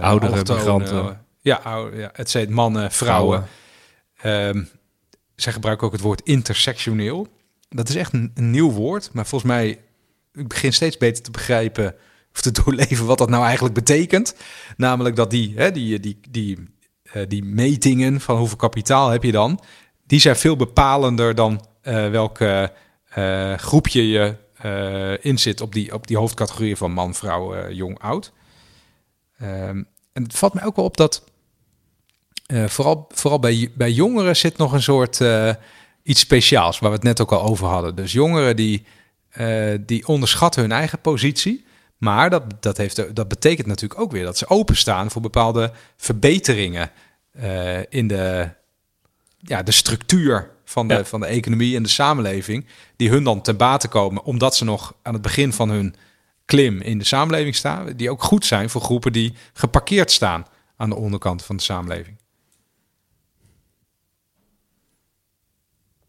oudere 0.00 0.36
migranten. 0.36 1.20
Ja, 1.40 1.60
ja, 1.94 2.10
het 2.12 2.30
zijn 2.30 2.52
mannen, 2.52 2.92
vrouwen. 2.92 3.46
vrouwen. 4.14 4.56
Ehm, 4.56 4.64
zij 5.36 5.52
gebruiken 5.52 5.86
ook 5.86 5.92
het 5.92 6.00
woord 6.00 6.20
intersectioneel. 6.24 7.28
Dat 7.68 7.88
is 7.88 7.94
echt 7.94 8.12
een, 8.12 8.30
een, 8.34 8.50
nieuw 8.50 8.70
woord, 8.70 9.10
maar 9.12 9.26
volgens 9.26 9.50
mij, 9.50 9.78
ik 10.32 10.48
begin 10.48 10.72
steeds 10.72 10.96
beter 10.96 11.22
te 11.22 11.30
begrijpen 11.30 11.94
of 12.32 12.40
te 12.40 12.50
doorleven 12.62 13.06
wat 13.06 13.18
dat 13.18 13.30
nou 13.30 13.44
eigenlijk 13.44 13.74
betekent. 13.74 14.34
Namelijk 14.76 15.16
dat 15.16 15.30
die, 15.30 15.52
hè, 15.56 15.72
die, 15.72 16.00
die, 16.00 16.20
die, 16.30 16.58
uh, 17.14 17.22
die 17.28 17.44
metingen 17.44 18.20
van 18.20 18.36
hoeveel 18.36 18.56
kapitaal 18.56 19.08
heb 19.08 19.22
je 19.22 19.32
dan, 19.32 19.60
die 20.06 20.20
zijn 20.20 20.36
veel 20.36 20.56
bepalender 20.56 21.34
dan 21.34 21.66
uh, 21.82 22.10
welke 22.10 22.72
uh, 23.18 23.54
groepje 23.54 24.08
je 24.08 24.34
in 25.20 25.38
zit 25.38 25.60
op 25.60 25.72
die, 25.72 25.94
op 25.94 26.06
die 26.06 26.16
hoofdcategorieën 26.16 26.76
van 26.76 26.92
man, 26.92 27.14
vrouw, 27.14 27.70
jong, 27.70 27.98
oud. 27.98 28.32
Um, 29.42 29.88
en 30.12 30.22
het 30.22 30.36
valt 30.36 30.54
mij 30.54 30.64
ook 30.64 30.76
wel 30.76 30.84
op 30.84 30.96
dat 30.96 31.24
uh, 32.46 32.66
vooral, 32.66 33.06
vooral 33.08 33.38
bij, 33.38 33.70
bij 33.74 33.90
jongeren 33.90 34.36
zit 34.36 34.56
nog 34.56 34.72
een 34.72 34.82
soort 34.82 35.20
uh, 35.20 35.52
iets 36.02 36.20
speciaals, 36.20 36.78
waar 36.78 36.90
we 36.90 36.96
het 36.96 37.04
net 37.04 37.20
ook 37.20 37.32
al 37.32 37.42
over 37.42 37.66
hadden. 37.66 37.94
Dus 37.94 38.12
jongeren 38.12 38.56
die, 38.56 38.84
uh, 39.38 39.74
die 39.80 40.06
onderschatten 40.06 40.62
hun 40.62 40.72
eigen 40.72 41.00
positie. 41.00 41.66
Maar 41.96 42.30
dat, 42.30 42.62
dat, 42.62 42.76
heeft, 42.76 43.16
dat 43.16 43.28
betekent 43.28 43.66
natuurlijk 43.66 44.00
ook 44.00 44.12
weer 44.12 44.24
dat 44.24 44.38
ze 44.38 44.48
openstaan 44.48 45.10
voor 45.10 45.22
bepaalde 45.22 45.72
verbeteringen 45.96 46.90
in 47.88 48.08
de, 48.08 48.48
ja, 49.38 49.62
de 49.62 49.72
structuur 49.72 50.50
van 50.68 50.88
de, 50.88 50.94
ja. 50.94 51.04
van 51.04 51.20
de 51.20 51.26
economie 51.26 51.76
en 51.76 51.82
de 51.82 51.88
samenleving. 51.88 52.66
Die 52.96 53.10
hun 53.10 53.24
dan 53.24 53.42
ten 53.42 53.56
bate 53.56 53.88
komen, 53.88 54.24
omdat 54.24 54.56
ze 54.56 54.64
nog 54.64 54.94
aan 55.02 55.12
het 55.12 55.22
begin 55.22 55.52
van 55.52 55.68
hun 55.68 55.94
klim 56.44 56.80
in 56.80 56.98
de 56.98 57.04
samenleving 57.04 57.54
staan. 57.54 57.92
Die 57.96 58.10
ook 58.10 58.22
goed 58.22 58.44
zijn 58.44 58.70
voor 58.70 58.80
groepen 58.80 59.12
die 59.12 59.34
geparkeerd 59.52 60.10
staan 60.10 60.46
aan 60.76 60.88
de 60.88 60.96
onderkant 60.96 61.44
van 61.44 61.56
de 61.56 61.62
samenleving. 61.62 62.16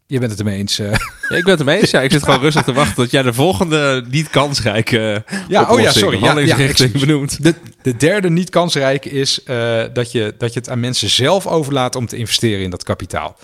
Je 0.06 0.20
bent 0.20 0.32
het 0.32 0.40
ermee 0.40 0.58
eens. 0.58 0.80
Uh. 0.80 0.92
Ja, 1.30 1.36
ik 1.36 1.44
ben 1.44 1.52
het 1.52 1.60
ermee 1.60 1.80
eens. 1.80 1.92
Ja, 1.92 2.02
ik 2.02 2.12
zit 2.12 2.24
gewoon 2.24 2.40
rustig 2.40 2.64
te 2.64 2.74
wachten 2.74 2.96
tot 2.96 3.12
jij 3.12 3.22
de 3.22 3.34
volgende 3.34 4.06
niet 4.10 4.30
kansrijke 4.30 5.24
ja, 5.48 5.72
oh 5.72 5.80
ja, 5.80 5.92
sorry. 5.92 6.24
Ja, 6.24 6.40
ja, 6.40 6.56
ik, 6.56 6.92
benoemt. 6.92 7.44
De, 7.44 7.56
de 7.82 7.98
derde 7.98 8.30
niet 8.30 8.50
kansrijke 8.50 9.10
is 9.10 9.40
uh, 9.46 9.84
dat, 9.94 10.12
je, 10.12 10.36
dat 10.38 10.54
je 10.54 10.60
het 10.60 10.70
aan 10.70 10.80
mensen 10.80 11.10
zelf 11.10 11.48
overlaat 11.48 11.96
om 11.96 12.06
te 12.06 12.18
investeren 12.18 12.64
in 12.64 12.70
dat 12.70 12.84
kapitaal. 12.84 13.38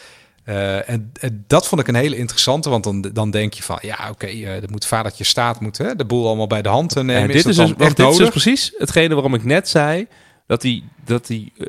Uh, 0.46 0.90
en, 0.90 1.12
en, 1.20 1.44
dat 1.48 1.68
vond 1.68 1.82
ik 1.82 1.88
een 1.88 1.96
hele 1.96 2.18
interessante, 2.18 2.70
want 2.70 2.84
dan, 2.84 3.02
dan 3.02 3.32
denk 3.32 3.54
je 3.54 3.64
van 3.64 3.78
ja, 3.82 3.98
oké, 4.02 4.12
okay, 4.12 4.36
uh, 4.36 4.64
er 4.64 4.72
moet 4.72 4.86
vadertje 4.86 5.24
staat 5.24 5.60
moet 5.60 5.78
hè, 5.78 5.96
de 5.96 6.06
boel 6.06 6.28
allemaal 6.28 6.48
bij 6.48 6.62
de 6.62 6.70
hand 6.70 6.96
nemen. 6.96 7.14
Ja, 7.14 7.28
dit 7.28 7.36
is, 7.36 7.44
dus, 7.44 7.58
echt 7.78 7.98
dit 7.98 8.08
is 8.08 8.18
dus 8.18 8.30
precies 8.30 8.74
hetgene 8.78 9.14
waarom 9.14 9.34
ik 9.34 9.44
net 9.44 9.70
zei 9.70 10.08
dat 10.48 10.62
die, 10.62 10.84
dat 11.06 11.28
die 11.28 11.54
uh, 11.58 11.68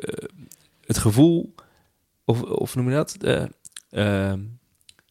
het 0.85 0.97
gevoel, 0.97 1.53
of, 2.25 2.41
of 2.41 2.75
noem 2.75 2.89
je 2.89 2.95
dat, 2.95 3.17
ehm, 3.89 4.39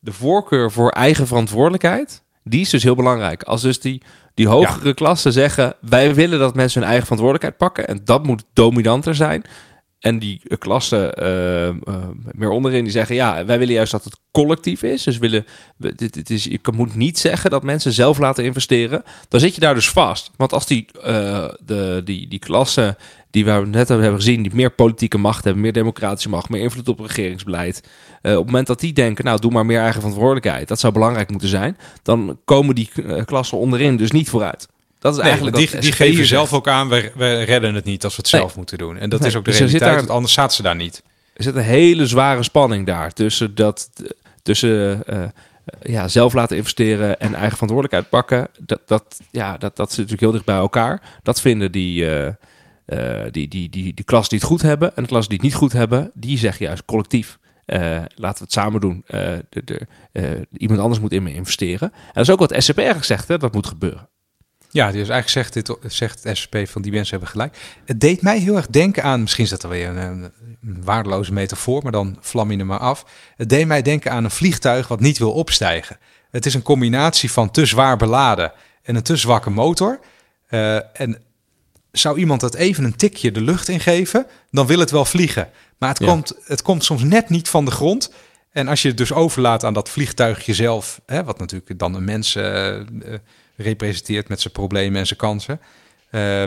de 0.01 0.13
voorkeur 0.13 0.73
voor 0.73 0.91
eigen 0.91 1.27
verantwoordelijkheid, 1.27 2.23
die 2.45 2.61
is 2.61 2.71
dus 2.71 2.83
heel 2.83 2.95
belangrijk. 2.95 3.43
Als 3.43 3.63
dus 3.63 3.81
die, 3.81 4.03
die 4.35 4.49
hogere 4.49 4.89
ja. 4.89 4.93
klassen 4.93 5.33
zeggen, 5.33 5.75
wij 5.81 6.15
willen 6.15 6.39
dat 6.39 6.55
mensen 6.55 6.81
hun 6.81 6.91
eigen 6.91 7.07
verantwoordelijkheid 7.07 7.57
pakken 7.57 7.89
en 7.95 8.05
dat 8.05 8.27
moet 8.27 8.45
dominanter 8.53 9.15
zijn. 9.15 9.45
En 10.07 10.19
die 10.19 10.41
klassen 10.59 11.23
uh, 11.23 11.67
uh, 11.67 12.05
meer 12.33 12.51
onderin 12.51 12.83
die 12.83 12.93
zeggen, 12.93 13.15
ja, 13.15 13.45
wij 13.45 13.59
willen 13.59 13.75
juist 13.75 13.93
dat 13.93 14.05
het 14.05 14.21
collectief 14.31 14.83
is. 14.83 15.03
Dus 15.03 15.19
willen, 15.19 15.47
dit, 15.77 16.15
dit 16.15 16.31
is, 16.31 16.45
je 16.45 16.61
moet 16.75 16.95
niet 16.95 17.19
zeggen 17.19 17.51
dat 17.51 17.63
mensen 17.63 17.93
zelf 17.93 18.19
laten 18.19 18.45
investeren. 18.45 19.03
Dan 19.29 19.41
zit 19.41 19.55
je 19.55 19.61
daar 19.61 19.75
dus 19.75 19.91
vast. 19.91 20.31
Want 20.37 20.53
als 20.53 20.67
die, 20.67 20.87
uh, 20.97 21.05
de, 21.65 22.01
die, 22.05 22.29
die 22.29 22.39
klassen 22.39 22.97
die 23.31 23.45
we 23.45 23.67
net 23.67 23.89
hebben 23.89 24.15
gezien, 24.15 24.43
die 24.43 24.55
meer 24.55 24.71
politieke 24.71 25.19
macht 25.19 25.45
hebben, 25.45 25.63
meer 25.63 25.73
democratische 25.73 26.29
macht, 26.29 26.49
meer 26.49 26.63
invloed 26.63 26.89
op 26.89 27.01
regeringsbeleid. 27.01 27.83
Op 28.23 28.31
het 28.31 28.45
moment 28.45 28.67
dat 28.67 28.81
die 28.81 28.93
denken, 28.93 29.25
nou 29.25 29.41
doe 29.41 29.51
maar 29.51 29.67
meer 29.67 29.81
eigen 29.81 30.01
verantwoordelijkheid, 30.01 30.69
dat 30.69 30.81
zou 30.81 30.93
belangrijk 30.93 31.31
moeten 31.31 31.49
zijn, 31.49 31.77
dan 32.03 32.39
komen 32.45 32.75
die 32.75 32.91
klassen 33.25 33.59
onderin 33.59 33.97
dus 33.97 34.11
niet 34.11 34.29
vooruit. 34.29 34.69
Dat 35.07 35.17
is 35.17 35.31
eigenlijk 35.31 35.57
die, 35.57 35.81
die 35.81 35.93
geven 35.93 36.27
zelf 36.27 36.53
ook 36.53 36.69
aan, 36.69 36.89
we, 36.89 37.13
we 37.15 37.43
redden 37.43 37.75
het 37.75 37.85
niet 37.85 38.05
als 38.05 38.17
we 38.17 38.23
het 38.23 38.33
nee. 38.33 38.41
zelf 38.41 38.57
moeten 38.57 38.79
doen. 38.79 38.97
En 38.97 39.09
dat 39.09 39.21
nee, 39.21 39.29
is 39.29 39.37
ook 39.37 39.45
de 39.45 39.51
dus 39.51 39.61
realiteit, 39.61 40.01
daar, 40.07 40.11
anders 40.11 40.33
zaten 40.33 40.57
ze 40.57 40.63
daar 40.63 40.77
niet. 40.77 41.03
Er 41.33 41.43
zit 41.43 41.55
een 41.55 41.63
hele 41.63 42.07
zware 42.07 42.43
spanning 42.43 42.87
daar 42.87 43.13
tussen 43.13 43.55
dat, 43.55 43.91
tussen 44.43 45.03
uh, 45.11 45.25
ja, 45.83 46.09
zelf 46.09 46.33
laten 46.33 46.57
investeren 46.57 47.21
en 47.21 47.35
eigen 47.35 47.53
verantwoordelijkheid 47.53 48.09
pakken. 48.09 48.49
Dat, 48.61 48.81
dat, 48.87 49.21
ja, 49.31 49.57
dat, 49.59 49.77
dat 49.77 49.89
zit 49.89 49.97
natuurlijk 49.97 50.23
heel 50.23 50.33
dicht 50.33 50.45
bij 50.45 50.57
elkaar. 50.57 51.03
Dat 51.23 51.41
vinden 51.41 51.73
die, 51.73 52.05
uh, 52.05 52.27
uh, 52.87 53.23
die, 53.31 53.49
die, 53.49 53.69
die, 53.69 53.95
die 53.95 54.05
klas 54.05 54.29
die 54.29 54.39
het 54.39 54.49
goed 54.49 54.63
hebben 54.63 54.97
en 54.97 55.03
de 55.03 55.09
klas 55.09 55.29
die 55.29 55.37
het 55.37 55.47
niet 55.47 55.55
goed 55.55 55.73
hebben, 55.73 56.11
die 56.15 56.39
zeggen 56.39 56.67
juist 56.67 56.85
collectief. 56.85 57.39
Uh, 57.67 57.79
laten 58.15 58.39
we 58.39 58.45
het 58.45 58.53
samen 58.53 58.81
doen. 58.81 59.05
Uh, 59.09 59.21
de, 59.49 59.65
de, 59.65 60.47
iemand 60.57 60.81
anders 60.81 61.01
moet 61.01 61.13
in 61.13 61.23
me 61.23 61.35
investeren. 61.35 61.93
En 61.93 62.13
dat 62.13 62.23
is 62.23 62.31
ook 62.31 62.39
wat 62.39 62.55
SCP 62.63 62.77
eigenlijk 62.77 63.07
zegt, 63.07 63.29
hè, 63.29 63.39
dat 63.39 63.53
moet 63.53 63.67
gebeuren. 63.67 64.09
Ja, 64.77 64.87
dus 64.87 65.09
eigenlijk 65.09 65.29
zegt, 65.29 65.53
dit, 65.53 65.77
zegt 65.93 66.25
het 66.25 66.37
SCP 66.37 66.69
van 66.69 66.83
die 66.83 66.93
mensen 66.93 67.11
hebben 67.11 67.29
gelijk. 67.29 67.57
Het 67.85 68.01
deed 68.01 68.23
mij 68.23 68.39
heel 68.39 68.57
erg 68.57 68.67
denken 68.67 69.03
aan, 69.03 69.21
misschien 69.21 69.45
is 69.45 69.51
dat 69.51 69.65
alweer 69.65 69.89
een, 69.89 69.97
een, 69.97 70.33
waardeloze 70.85 71.33
metafoor, 71.33 71.83
maar 71.83 71.93
dan 71.93 72.17
vlam 72.21 72.51
je 72.51 72.59
er 72.59 72.67
maar 72.67 72.79
af. 72.79 73.05
Het 73.37 73.49
deed 73.49 73.67
mij 73.67 73.83
denken 73.83 74.11
aan 74.11 74.25
een 74.25 74.31
vliegtuig 74.31 74.89
wat 74.89 75.01
niet 75.01 75.19
wil 75.19 75.33
opstijgen. 75.33 75.99
Het 76.31 76.47
is 76.47 76.55
een 76.55 76.63
combinatie 76.63 77.31
van 77.31 77.51
te 77.51 77.67
zwaar 77.67 77.97
beladen 77.97 78.53
en 78.83 78.97
een 78.97 79.03
te 79.03 79.17
zwakke 79.17 79.51
motor. 79.51 80.01
Uh, 80.51 81.01
en 81.01 81.23
zou 81.93 82.19
iemand 82.19 82.41
dat 82.41 82.55
even 82.55 82.85
een 82.85 82.97
tikje 82.97 83.33
de 83.33 83.41
lucht 83.41 83.69
ingeven, 83.69 84.27
dan 84.51 84.67
wil 84.67 84.79
het 84.79 84.91
wel 84.91 85.05
vliegen. 85.05 85.49
Maar 85.79 85.89
het, 85.89 85.99
ja. 85.99 86.07
komt, 86.07 86.35
het 86.45 86.63
komt 86.63 86.85
soms 86.85 87.03
net 87.03 87.29
niet 87.29 87.49
van 87.49 87.65
de 87.65 87.71
grond. 87.71 88.13
En 88.53 88.69
als 88.69 88.83
je 88.83 88.89
het 88.89 88.97
dus 88.97 89.13
overlaat 89.13 89.65
aan 89.65 89.75
dat 89.75 89.89
vliegtuigje 89.89 90.55
zelf, 90.55 91.01
hè, 91.07 91.25
wat 91.25 91.39
natuurlijk 91.39 91.79
dan 91.79 91.95
een 91.95 92.05
mens 92.05 92.37
uh, 92.37 92.81
representeert 93.57 94.29
met 94.29 94.41
zijn 94.41 94.53
problemen 94.53 95.01
en 95.01 95.07
zijn 95.07 95.19
kansen. 95.19 95.61
Uh, 96.11 96.45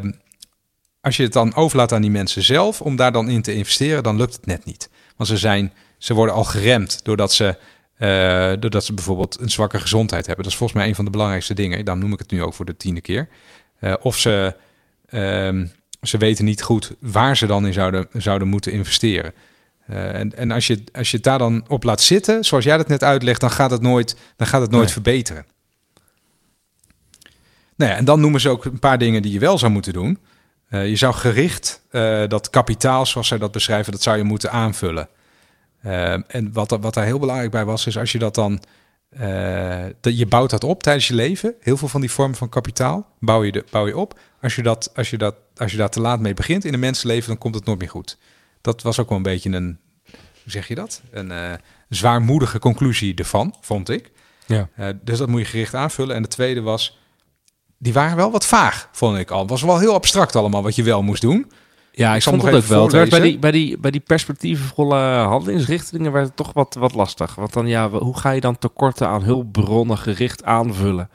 als 1.02 1.18
je 1.18 1.24
het 1.24 1.34
dan 1.34 1.56
overlaat 1.56 1.92
aan 1.92 2.02
die 2.02 2.12
mensen 2.12 2.44
zelf 2.44 2.82
om 2.82 2.96
daar 2.96 3.12
dan 3.12 3.30
in 3.30 3.42
te 3.42 3.54
investeren, 3.54 4.04
dan 4.04 4.18
lukt 4.18 4.36
het 4.36 4.46
net 4.46 4.66
niet. 4.66 4.90
Want 5.16 5.30
ze, 5.30 5.38
zijn, 5.38 5.74
ze 5.98 6.14
worden 6.14 6.36
al 6.36 6.44
geremd 6.44 7.00
doordat 7.04 7.34
ze, 7.34 7.58
uh, 7.98 8.62
doordat 8.62 8.86
ze 8.86 8.94
bijvoorbeeld 8.94 9.40
een 9.40 9.50
zwakke 9.50 9.80
gezondheid 9.80 10.26
hebben. 10.26 10.44
Dat 10.44 10.54
is 10.54 10.60
volgens 10.60 10.80
mij 10.80 10.90
een 10.90 10.96
van 10.96 11.06
de 11.06 11.12
belangrijkste 11.12 11.54
dingen. 11.54 11.86
Dan 11.86 12.00
noem 12.00 12.14
ik 12.14 12.20
het 12.20 12.32
nu 12.32 12.44
ook 12.44 12.54
voor 12.54 12.66
de 12.66 12.78
tiende 12.78 13.02
keer. 13.02 13.28
Uh, 13.82 13.94
of 14.02 14.18
ze, 14.18 14.56
uh, 15.10 15.64
ze 16.02 16.18
weten 16.18 16.46
niet 16.46 16.62
goed 16.62 16.96
waar 17.00 17.38
ze 17.38 17.46
dan 17.46 17.66
in 17.66 17.74
zouden, 17.74 18.08
zouden 18.14 18.48
moeten 18.48 18.72
investeren. 18.72 19.34
Uh, 19.90 20.14
en 20.14 20.38
en 20.38 20.52
als, 20.52 20.68
je, 20.68 20.84
als 20.92 21.10
je 21.10 21.16
het 21.16 21.26
daar 21.26 21.38
dan 21.38 21.66
op 21.68 21.84
laat 21.84 22.02
zitten, 22.02 22.44
zoals 22.44 22.64
jij 22.64 22.78
dat 22.78 22.88
net 22.88 23.04
uitlegt, 23.04 23.42
dan 23.42 23.52
gaat 23.52 23.72
het 23.72 23.82
nooit, 23.82 24.16
dan 24.36 24.48
gaat 24.48 24.62
het 24.62 24.72
nooit 24.72 24.84
nee. 24.84 24.94
verbeteren. 24.94 25.46
Nou 27.80 27.92
ja, 27.92 27.98
en 27.98 28.06
dan 28.06 28.20
noemen 28.20 28.42
ze 28.42 28.50
ook 28.50 28.66
een 28.66 28.80
paar 28.80 28.98
dingen 28.98 29.22
die 29.22 29.32
je 29.32 29.40
wel 29.40 29.58
zou 29.58 29.72
moeten 29.72 29.94
doen. 29.94 30.20
Uh, 30.70 30.88
je 30.88 30.96
zou 30.96 31.14
gericht 31.14 31.82
uh, 31.92 32.28
dat 32.28 32.50
kapitaal, 32.50 33.06
zoals 33.06 33.28
zij 33.28 33.38
dat 33.38 33.52
beschrijven, 33.52 33.92
dat 33.92 34.02
zou 34.02 34.18
je 34.18 34.24
moeten 34.24 34.52
aanvullen. 34.52 35.10
Uh, 35.86 36.12
en 36.12 36.54
wat, 36.54 36.78
wat 36.82 36.94
daar 36.94 37.06
heel 37.06 37.20
belangrijk 37.20 37.52
bij 37.52 37.66
was, 37.66 37.88
is 37.88 37.98
als 37.98 38.12
je 38.12 38.20
dat 38.20 38.36
dan. 38.36 38.62
Dat 40.02 40.18
je 40.18 40.26
bouwt 40.26 40.50
dat 40.50 40.64
op 40.64 40.84
tijdens 40.84 41.08
je 41.08 41.14
leven. 41.14 41.56
Heel 41.60 41.78
veel 41.78 41.88
van 41.88 42.02
die 42.02 42.12
vormen 42.12 42.38
van 42.38 42.50
kapitaal 42.50 43.16
bouw 43.20 43.44
je, 43.44 43.52
de, 43.52 43.66
bouw 43.70 43.88
je 43.88 43.98
op. 43.98 44.20
Als 44.42 44.56
je, 44.56 44.64
dat, 44.64 44.92
als, 44.96 45.10
je 45.10 45.18
dat, 45.18 45.36
als 45.56 45.72
je 45.72 45.78
daar 45.78 45.90
te 45.90 46.02
laat 46.02 46.20
mee 46.20 46.34
begint 46.34 46.66
in 46.66 46.74
een 46.74 46.80
mensenleven, 46.80 47.28
dan 47.28 47.38
komt 47.38 47.56
het 47.56 47.66
nooit 47.66 47.80
meer 47.80 47.90
goed. 47.90 48.18
Dat 48.62 48.82
was 48.82 49.00
ook 49.00 49.10
wel 49.10 49.18
een 49.18 49.24
beetje 49.24 49.50
een. 49.50 49.80
Hoe 50.44 50.52
zeg 50.52 50.68
je 50.68 50.76
dat? 50.76 51.02
Een 51.12 51.60
zwaarmoedige 51.90 52.60
conclusie 52.60 53.16
ervan, 53.16 53.56
vond 53.62 53.90
ik. 53.90 54.12
Ja. 54.46 54.70
dus 55.02 55.18
dat 55.18 55.28
moet 55.28 55.40
je 55.40 55.46
gericht 55.46 55.76
aanvullen. 55.76 56.16
En 56.16 56.22
de 56.22 56.28
tweede 56.28 56.62
was 56.62 56.99
die 57.80 57.94
waren 57.94 58.18
wel 58.18 58.32
wat 58.32 58.46
vaag, 58.46 58.90
vond 58.92 59.18
ik 59.18 59.32
al. 59.32 59.40
Het 59.40 59.50
was 59.50 59.62
wel 59.62 59.80
heel 59.80 59.94
abstract 59.94 60.36
allemaal 60.36 60.64
wat 60.64 60.76
je 60.76 60.84
wel 60.84 61.02
moest 61.02 61.22
doen. 61.22 61.52
Ja, 61.92 62.16
ik 62.16 62.24
vond 62.24 62.42
het 62.44 62.56
ook 62.56 62.64
wel. 62.64 62.84
Het 62.84 62.92
werd 62.92 63.10
bij, 63.10 63.20
die, 63.20 63.40
bij, 63.40 63.52
die, 63.52 63.78
bij 63.78 63.92
die 63.92 64.00
perspectiefvolle 64.00 64.98
handelingsrichtingen 65.06 66.12
werd 66.12 66.26
het 66.26 66.36
toch 66.36 66.54
wat, 66.54 66.76
wat 66.80 66.94
lastig. 66.94 67.36
Want 67.36 67.54
dan, 67.54 67.68
ja, 67.68 67.90
hoe 67.90 68.18
ga 68.18 68.32
je 68.32 68.42
dan 68.42 68.58
tekorten 68.58 69.08
aan 69.08 69.24
hulpbronnen 69.24 69.98
gericht 69.98 70.44
aanvullen? 70.44 71.10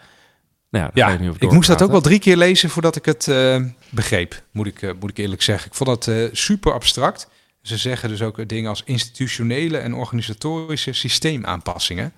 Nou 0.70 0.90
ja, 0.94 1.08
ja 1.08 1.32
ik 1.38 1.52
moest 1.52 1.68
dat 1.68 1.82
ook 1.82 1.90
wel 1.90 2.00
drie 2.00 2.18
keer 2.18 2.36
lezen 2.36 2.70
voordat 2.70 2.96
ik 2.96 3.04
het 3.04 3.26
uh, 3.26 3.64
begreep, 3.88 4.42
moet 4.50 4.66
ik, 4.66 4.82
uh, 4.82 4.90
moet 5.00 5.10
ik 5.10 5.18
eerlijk 5.18 5.42
zeggen. 5.42 5.66
Ik 5.66 5.74
vond 5.74 5.88
dat 5.88 6.06
uh, 6.06 6.28
super 6.32 6.72
abstract. 6.72 7.28
Ze 7.62 7.76
zeggen 7.76 8.08
dus 8.08 8.22
ook 8.22 8.48
dingen 8.48 8.68
als 8.68 8.82
institutionele 8.84 9.78
en 9.78 9.94
organisatorische 9.94 10.92
systeemaanpassingen 10.92 12.12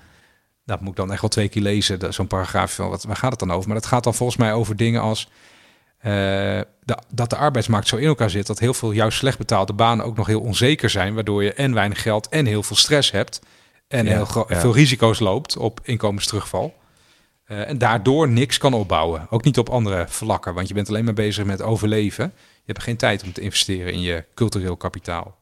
dat 0.66 0.80
moet 0.80 0.90
ik 0.90 0.96
dan 0.96 1.12
echt 1.12 1.20
wel 1.20 1.30
twee 1.30 1.48
keer 1.48 1.62
lezen, 1.62 2.14
zo'n 2.14 2.26
paragraaf 2.26 2.74
van 2.74 2.88
wat, 2.88 3.04
waar 3.04 3.16
gaat 3.16 3.30
het 3.30 3.40
dan 3.40 3.52
over? 3.52 3.68
Maar 3.68 3.80
dat 3.80 3.86
gaat 3.86 4.04
dan 4.04 4.14
volgens 4.14 4.38
mij 4.38 4.52
over 4.52 4.76
dingen 4.76 5.00
als 5.00 5.28
dat 7.10 7.30
de 7.30 7.36
arbeidsmarkt 7.36 7.88
zo 7.88 7.96
in 7.96 8.06
elkaar 8.06 8.30
zit 8.30 8.46
dat 8.46 8.58
heel 8.58 8.74
veel 8.74 8.90
juist 8.90 9.18
slecht 9.18 9.38
betaalde 9.38 9.72
banen 9.72 10.04
ook 10.04 10.16
nog 10.16 10.26
heel 10.26 10.40
onzeker 10.40 10.90
zijn, 10.90 11.14
waardoor 11.14 11.44
je 11.44 11.52
en 11.52 11.74
weinig 11.74 12.02
geld 12.02 12.28
en 12.28 12.46
heel 12.46 12.62
veel 12.62 12.76
stress 12.76 13.10
hebt 13.10 13.40
en 13.88 14.06
heel 14.06 14.26
veel 14.48 14.74
risico's 14.74 15.18
loopt 15.18 15.56
op 15.56 15.80
inkomensterugval. 15.82 16.74
Uh, 17.48 17.68
en 17.68 17.78
daardoor 17.78 18.28
niks 18.28 18.58
kan 18.58 18.72
opbouwen. 18.74 19.26
Ook 19.30 19.44
niet 19.44 19.58
op 19.58 19.68
andere 19.68 20.04
vlakken, 20.08 20.54
want 20.54 20.68
je 20.68 20.74
bent 20.74 20.88
alleen 20.88 21.04
maar 21.04 21.14
bezig 21.14 21.44
met 21.44 21.62
overleven. 21.62 22.32
Je 22.34 22.72
hebt 22.72 22.82
geen 22.82 22.96
tijd 22.96 23.22
om 23.22 23.32
te 23.32 23.40
investeren 23.40 23.92
in 23.92 24.00
je 24.00 24.24
cultureel 24.34 24.76
kapitaal. 24.76 25.38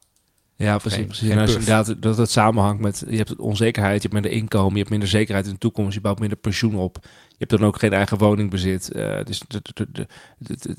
Ja, 0.56 0.78
precies. 0.78 1.06
precies. 1.06 1.28
en 1.28 1.38
als 1.38 1.50
je 1.50 1.58
inderdaad 1.58 2.02
dat 2.02 2.16
het 2.16 2.30
samenhangt 2.30 2.82
met 2.82 3.04
je 3.08 3.16
hebt 3.16 3.36
onzekerheid, 3.36 4.02
je 4.02 4.08
hebt 4.08 4.12
minder 4.12 4.30
inkomen, 4.30 4.72
je 4.72 4.78
hebt 4.78 4.90
minder 4.90 5.08
zekerheid 5.08 5.46
in 5.46 5.52
de 5.52 5.58
toekomst, 5.58 5.94
je 5.94 6.00
bouwt 6.00 6.18
minder 6.18 6.38
pensioen 6.38 6.74
op. 6.74 6.98
Je 7.02 7.34
hebt 7.38 7.50
dan 7.50 7.64
ook 7.64 7.78
geen 7.78 7.92
eigen 7.92 8.18
woningbezit. 8.18 8.90
Uh, 8.92 9.16
dus 9.24 9.42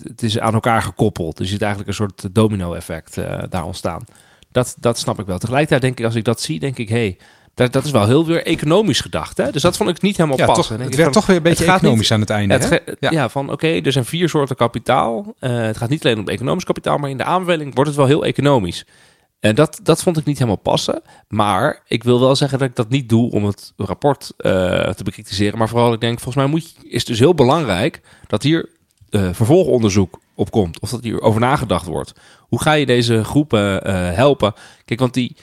het 0.04 0.24
is 0.24 0.40
aan 0.40 0.54
elkaar 0.54 0.82
gekoppeld. 0.82 1.38
Dus 1.38 1.46
je 1.46 1.52
ziet 1.52 1.62
eigenlijk 1.62 1.92
een 1.92 1.96
soort 1.96 2.36
domino-effect 2.36 3.18
uh, 3.18 3.44
daar 3.50 3.66
ontstaan. 3.66 4.04
Dat, 4.52 4.76
dat 4.80 4.98
snap 4.98 5.20
ik 5.20 5.26
wel. 5.26 5.38
Tegelijkertijd 5.38 5.82
denk 5.82 6.00
ik, 6.00 6.06
als 6.06 6.16
ik 6.16 6.24
dat 6.24 6.42
zie, 6.42 6.60
denk 6.60 6.78
ik, 6.78 6.90
hé, 6.90 6.96
hey, 6.96 7.18
dat, 7.56 7.74
dat 7.74 7.86
is 7.86 7.92
wel 7.92 8.06
heel 8.06 8.26
weer 8.26 8.46
economisch 8.46 9.02
gedacht. 9.02 9.38
Hè? 9.38 9.52
Dus 9.52 9.62
dat 9.62 9.78
vond 9.78 9.90
ik 9.90 10.02
niet 10.02 10.18
helemaal 10.18 10.38
ja, 10.38 10.46
het 10.78 10.96
werd 10.96 11.14
toch 11.14 11.26
weer 11.26 11.36
een 11.36 11.44
beetje 11.44 11.72
economisch 11.72 12.12
aan 12.12 12.20
het 12.20 12.30
einde. 12.30 12.82
ja. 13.00 13.30
van 13.30 13.52
oké, 13.52 13.68
er 13.68 13.92
zijn 13.92 14.06
vier 14.06 14.30
soorten 14.30 14.56
kapitaal. 14.56 15.36
Uh, 15.40 15.62
het 15.62 15.78
gaat 15.78 15.90
niet 15.90 16.06
alleen 16.06 16.20
om 16.20 16.28
economisch 16.28 16.64
kapitaal, 16.64 16.98
maar 16.98 17.10
in 17.10 17.18
de 17.18 17.24
aanbeveling 17.24 17.76
wordt 17.76 17.90
het 17.90 18.00
wel 18.00 18.08
heel 18.08 18.26
economisch. 18.26 18.86
En 19.46 19.56
dat, 19.56 19.80
dat 19.84 20.04
vond 20.04 20.18
ik 20.18 20.26
niet 20.26 20.38
helemaal 20.38 20.60
passen. 20.60 21.02
Maar 21.28 21.84
ik 21.88 22.04
wil 22.04 22.20
wel 22.20 22.36
zeggen 22.36 22.60
dat 22.60 22.68
ik 22.68 22.76
dat 22.76 22.90
niet 22.90 23.10
doe 23.10 23.32
om 23.32 23.46
het 23.46 23.74
rapport 23.78 24.34
uh, 24.38 24.52
te 24.90 25.04
bekritiseren. 25.04 25.58
Maar 25.58 25.70
vooral, 25.70 25.94
ik 25.94 26.02
denk, 26.02 26.20
volgens 26.20 26.44
mij 26.44 26.54
moet, 26.54 26.76
is 26.84 26.98
het 26.98 27.08
dus 27.08 27.20
heel 27.20 27.34
belangrijk 27.34 28.02
dat 28.28 28.44
hier 28.44 28.70
uh, 29.10 29.30
vervolgonderzoek 29.32 30.20
op 30.36 30.52
komt. 30.52 30.80
Of 30.80 30.90
dat 30.90 31.04
hier 31.04 31.22
over 31.22 31.40
nagedacht 31.40 31.86
wordt. 31.86 32.14
Hoe 32.40 32.62
ga 32.62 32.74
je 32.74 32.86
deze 32.86 33.24
groepen 33.24 33.88
helpen? 34.16 34.54
Kijk, 34.86 35.00
want 35.00 35.14
die, 35.14 35.36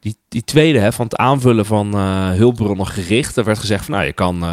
die, 0.00 0.16
die 0.28 0.44
tweede, 0.44 0.78
hè, 0.78 0.92
van 0.92 1.04
het 1.04 1.16
aanvullen 1.16 1.66
van 1.66 1.94
hulpbronnen 1.96 2.86
gericht. 2.86 3.36
Er 3.36 3.44
werd 3.44 3.58
gezegd 3.58 3.84
van 3.84 3.94
nou, 3.94 4.06
je 4.06 4.12
kan 4.12 4.44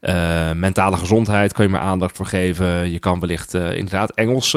uh, 0.00 0.14
uh, 0.14 0.52
mentale 0.52 0.96
gezondheid, 0.96 1.52
kan 1.52 1.64
je 1.64 1.70
maar 1.70 1.80
aandacht 1.80 2.16
voor 2.16 2.26
geven. 2.26 2.90
Je 2.90 2.98
kan 2.98 3.20
wellicht 3.20 3.54
inderdaad 3.54 4.14
Engels 4.14 4.56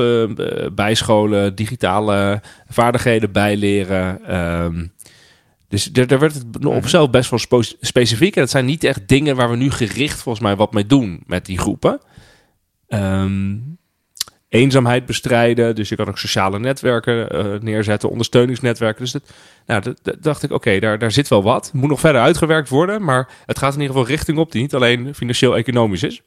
bijscholen, 0.72 1.56
digitale 1.56 2.42
vaardigheden 2.68 3.32
bijleren. 3.32 4.36
Um, 4.36 4.92
dus 5.68 5.86
daar 5.86 6.20
werd 6.20 6.34
het 6.34 6.46
op 6.56 6.64
mhm. 6.64 6.74
zichzelf 6.74 7.10
best 7.10 7.50
wel 7.50 7.64
specifiek. 7.80 8.36
En 8.36 8.42
het 8.42 8.52
zijn 8.52 8.66
niet 8.66 8.84
echt 8.84 9.08
dingen 9.08 9.36
waar 9.36 9.50
we 9.50 9.56
nu 9.56 9.72
gericht 9.72 10.22
volgens 10.22 10.44
mij 10.44 10.56
wat 10.56 10.74
mee 10.74 10.86
doen 10.86 11.24
met 11.26 11.46
die 11.46 11.58
groepen. 11.58 12.02
Um, 12.88 13.78
eenzaamheid 14.54 15.06
bestrijden. 15.06 15.76
Dus 15.76 15.90
je 15.90 15.96
kan 15.96 16.08
ook 16.08 16.18
sociale 16.18 16.60
netwerken 16.60 17.36
uh, 17.36 17.60
neerzetten, 17.62 18.10
ondersteuningsnetwerken. 18.10 19.02
Dus 19.02 19.12
dat, 19.12 19.24
nou, 19.66 19.96
dat, 20.02 20.24
dacht 20.24 20.44
ik, 20.44 20.52
oké, 20.52 20.80
daar, 20.80 21.00
daar 21.00 21.12
zit 21.12 21.28
wel 21.28 21.44
wat. 21.44 21.74
Moet 21.74 21.90
nog 21.90 22.00
verder 22.00 22.22
uitgewerkt 22.22 22.70
worden, 22.70 23.04
maar 23.04 23.30
het 23.46 23.58
gaat 23.58 23.74
in 23.74 23.82
ieder 23.82 23.96
geval 23.96 24.12
richting 24.12 24.38
op 24.38 24.52
die 24.52 24.62
niet 24.62 24.74
alleen 24.76 25.16
financieel-economisch 25.16 26.04
is. 26.04 26.22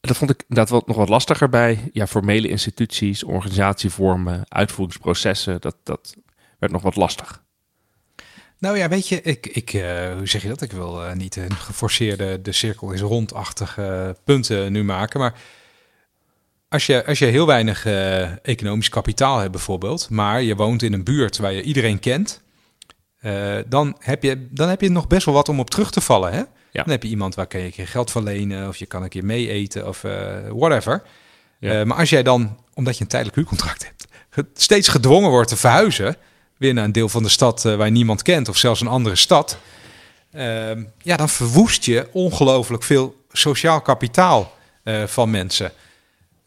Dat 0.00 0.16
vond 0.16 0.30
ik 0.30 0.40
inderdaad 0.48 0.68
wat, 0.68 0.86
nog 0.86 0.96
wat 0.96 1.08
lastiger 1.08 1.48
bij 1.48 1.90
ja, 1.92 2.06
formele 2.06 2.48
instituties, 2.48 3.24
organisatievormen, 3.24 4.44
uitvoeringsprocessen. 4.48 5.60
Dat, 5.60 5.76
dat 5.82 6.16
werd 6.58 6.72
nog 6.72 6.82
wat 6.82 6.96
lastig. 6.96 7.42
Nou 8.58 8.78
ja, 8.78 8.88
weet 8.88 9.08
je, 9.08 9.22
ik, 9.22 9.46
ik, 9.46 9.72
uh, 9.72 9.82
hoe 10.16 10.28
zeg 10.28 10.42
je 10.42 10.48
dat? 10.48 10.62
Ik 10.62 10.72
wil 10.72 11.04
uh, 11.04 11.12
niet 11.12 11.36
een 11.36 11.54
geforceerde 11.54 12.42
de 12.42 12.52
cirkel 12.52 12.90
is 12.90 13.00
rondachtige 13.00 14.16
punten 14.24 14.72
nu 14.72 14.84
maken, 14.84 15.20
maar 15.20 15.34
als 16.70 16.86
je, 16.86 17.06
als 17.06 17.18
je 17.18 17.24
heel 17.24 17.46
weinig 17.46 17.86
uh, 17.86 18.46
economisch 18.46 18.88
kapitaal 18.88 19.38
hebt 19.38 19.52
bijvoorbeeld, 19.52 20.10
maar 20.10 20.42
je 20.42 20.56
woont 20.56 20.82
in 20.82 20.92
een 20.92 21.04
buurt 21.04 21.38
waar 21.38 21.52
je 21.52 21.62
iedereen 21.62 21.98
kent, 21.98 22.42
uh, 23.22 23.56
dan, 23.66 23.96
heb 23.98 24.22
je, 24.22 24.46
dan 24.50 24.68
heb 24.68 24.80
je 24.80 24.90
nog 24.90 25.06
best 25.06 25.24
wel 25.24 25.34
wat 25.34 25.48
om 25.48 25.60
op 25.60 25.70
terug 25.70 25.90
te 25.90 26.00
vallen. 26.00 26.32
Hè? 26.32 26.38
Ja. 26.38 26.46
Dan 26.82 26.90
heb 26.90 27.02
je 27.02 27.08
iemand 27.08 27.34
waar 27.34 27.46
kan 27.46 27.60
je 27.60 27.66
een 27.66 27.72
keer 27.72 27.88
geld 27.88 28.10
van 28.10 28.22
lenen 28.22 28.68
of 28.68 28.76
je 28.76 28.86
kan 28.86 29.02
een 29.02 29.08
keer 29.08 29.24
mee 29.24 29.48
eten 29.48 29.88
of 29.88 30.04
uh, 30.04 30.12
whatever. 30.52 31.02
Ja. 31.58 31.84
maar 31.84 31.96
als 31.96 32.10
jij 32.10 32.22
dan, 32.22 32.58
omdat 32.74 32.96
je 32.96 33.02
een 33.02 33.08
tijdelijk 33.08 33.36
huurcontract 33.36 33.92
hebt, 34.30 34.60
steeds 34.60 34.88
gedwongen 34.88 35.30
wordt 35.30 35.48
te 35.48 35.56
verhuizen, 35.56 36.16
weer 36.56 36.74
naar 36.74 36.84
een 36.84 36.92
deel 36.92 37.08
van 37.08 37.22
de 37.22 37.28
stad 37.28 37.62
waar 37.62 37.86
je 37.86 37.92
niemand 37.92 38.22
kent 38.22 38.48
of 38.48 38.56
zelfs 38.56 38.80
een 38.80 38.86
andere 38.86 39.16
stad, 39.16 39.58
ehm, 40.32 40.84
ja, 41.02 41.16
dan 41.16 41.28
verwoest 41.28 41.84
je 41.84 42.08
ongelooflijk 42.12 42.82
veel 42.82 43.24
sociaal 43.32 43.80
kapitaal 43.80 44.52
van 45.06 45.30
mensen. 45.30 45.72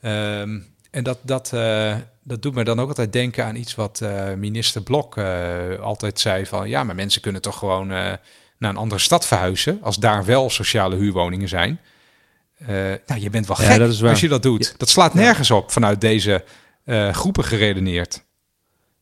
Ehm, 0.03 0.59
en 0.91 1.03
dat, 1.03 1.19
dat, 1.21 1.51
uh, 1.53 1.95
dat 2.23 2.41
doet 2.41 2.53
me 2.53 2.63
dan 2.63 2.79
ook 2.79 2.87
altijd 2.87 3.13
denken 3.13 3.45
aan 3.45 3.55
iets 3.55 3.75
wat 3.75 3.99
uh, 4.03 4.33
minister 4.33 4.81
Blok 4.81 5.17
uh, 5.17 5.79
altijd 5.79 6.19
zei 6.19 6.45
van 6.45 6.69
ja, 6.69 6.83
maar 6.83 6.95
mensen 6.95 7.21
kunnen 7.21 7.41
toch 7.41 7.57
gewoon 7.57 7.87
naar 7.87 8.19
een 8.57 8.77
andere 8.77 9.01
stad 9.01 9.25
verhuizen 9.25 9.79
als 9.81 9.97
daar 9.97 10.25
wel 10.25 10.49
sociale 10.49 10.95
huurwoningen 10.95 11.47
zijn. 11.47 11.79
nou, 13.05 13.21
je 13.21 13.29
bent 13.29 13.47
wel 13.47 13.55
gek 13.55 13.77
ja, 13.77 14.09
als 14.09 14.19
je 14.19 14.27
dat 14.27 14.43
doet. 14.43 14.75
Dat 14.77 14.89
slaat 14.89 15.13
nergens 15.13 15.51
op 15.51 15.71
vanuit 15.71 16.01
deze 16.01 16.43
groepen 17.11 17.43
geredeneerd. 17.43 18.23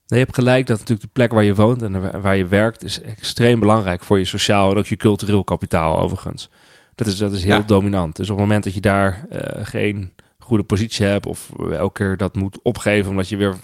Nee, 0.08 0.20
je 0.20 0.26
hebt 0.26 0.36
gelijk 0.36 0.68
dat 0.68 0.80
natuurlijk 0.80 1.08
de 1.08 1.14
plek 1.14 1.32
waar 1.32 1.44
je 1.44 1.56
woont 1.56 1.82
en 1.82 2.22
waar 2.22 2.36
je 2.36 2.48
werkt 2.48 2.84
is 2.84 3.02
extreem 3.02 3.60
belangrijk 3.60 4.04
voor 4.04 4.20
je 4.20 4.26
sociaal 4.26 4.72
en 4.72 4.78
ook 4.78 4.88
je 4.88 4.96
cultureel 4.96 5.44
kapitaal 5.44 6.00
overigens. 6.00 6.50
Dat 6.96 7.08
is, 7.08 7.18
dat 7.18 7.32
is 7.32 7.44
heel 7.44 7.66
dominant. 7.66 8.16
Dus 8.16 8.30
op 8.30 8.38
het 8.38 8.46
moment 8.46 8.64
dat 8.64 8.74
je 8.74 8.82
daar 8.82 9.26
geen 9.64 10.14
goede 10.52 10.66
positie 10.66 11.06
hebt 11.06 11.26
of 11.26 11.50
elke 11.72 12.04
keer 12.04 12.18
dat 12.18 12.36
moet 12.36 12.60
opgeven 12.62 13.10
omdat 13.10 13.30
je 13.30 13.38
weer 13.38 13.56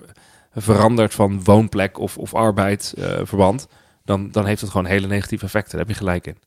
verandert 0.56 1.14
van 1.14 1.44
woonplek 1.44 2.00
of, 2.00 2.18
of 2.18 2.34
arbeidsverband, 2.34 3.68
uh, 3.70 3.76
dan, 4.06 4.32
dan 4.32 4.46
heeft 4.46 4.62
het 4.62 4.70
gewoon 4.70 4.86
hele 4.86 5.08
negatieve 5.08 5.46
effecten. 5.46 5.72
Daar 5.72 5.88
heb 5.88 5.90
je 5.90 6.04
gelijk 6.04 6.28
in. 6.28 6.38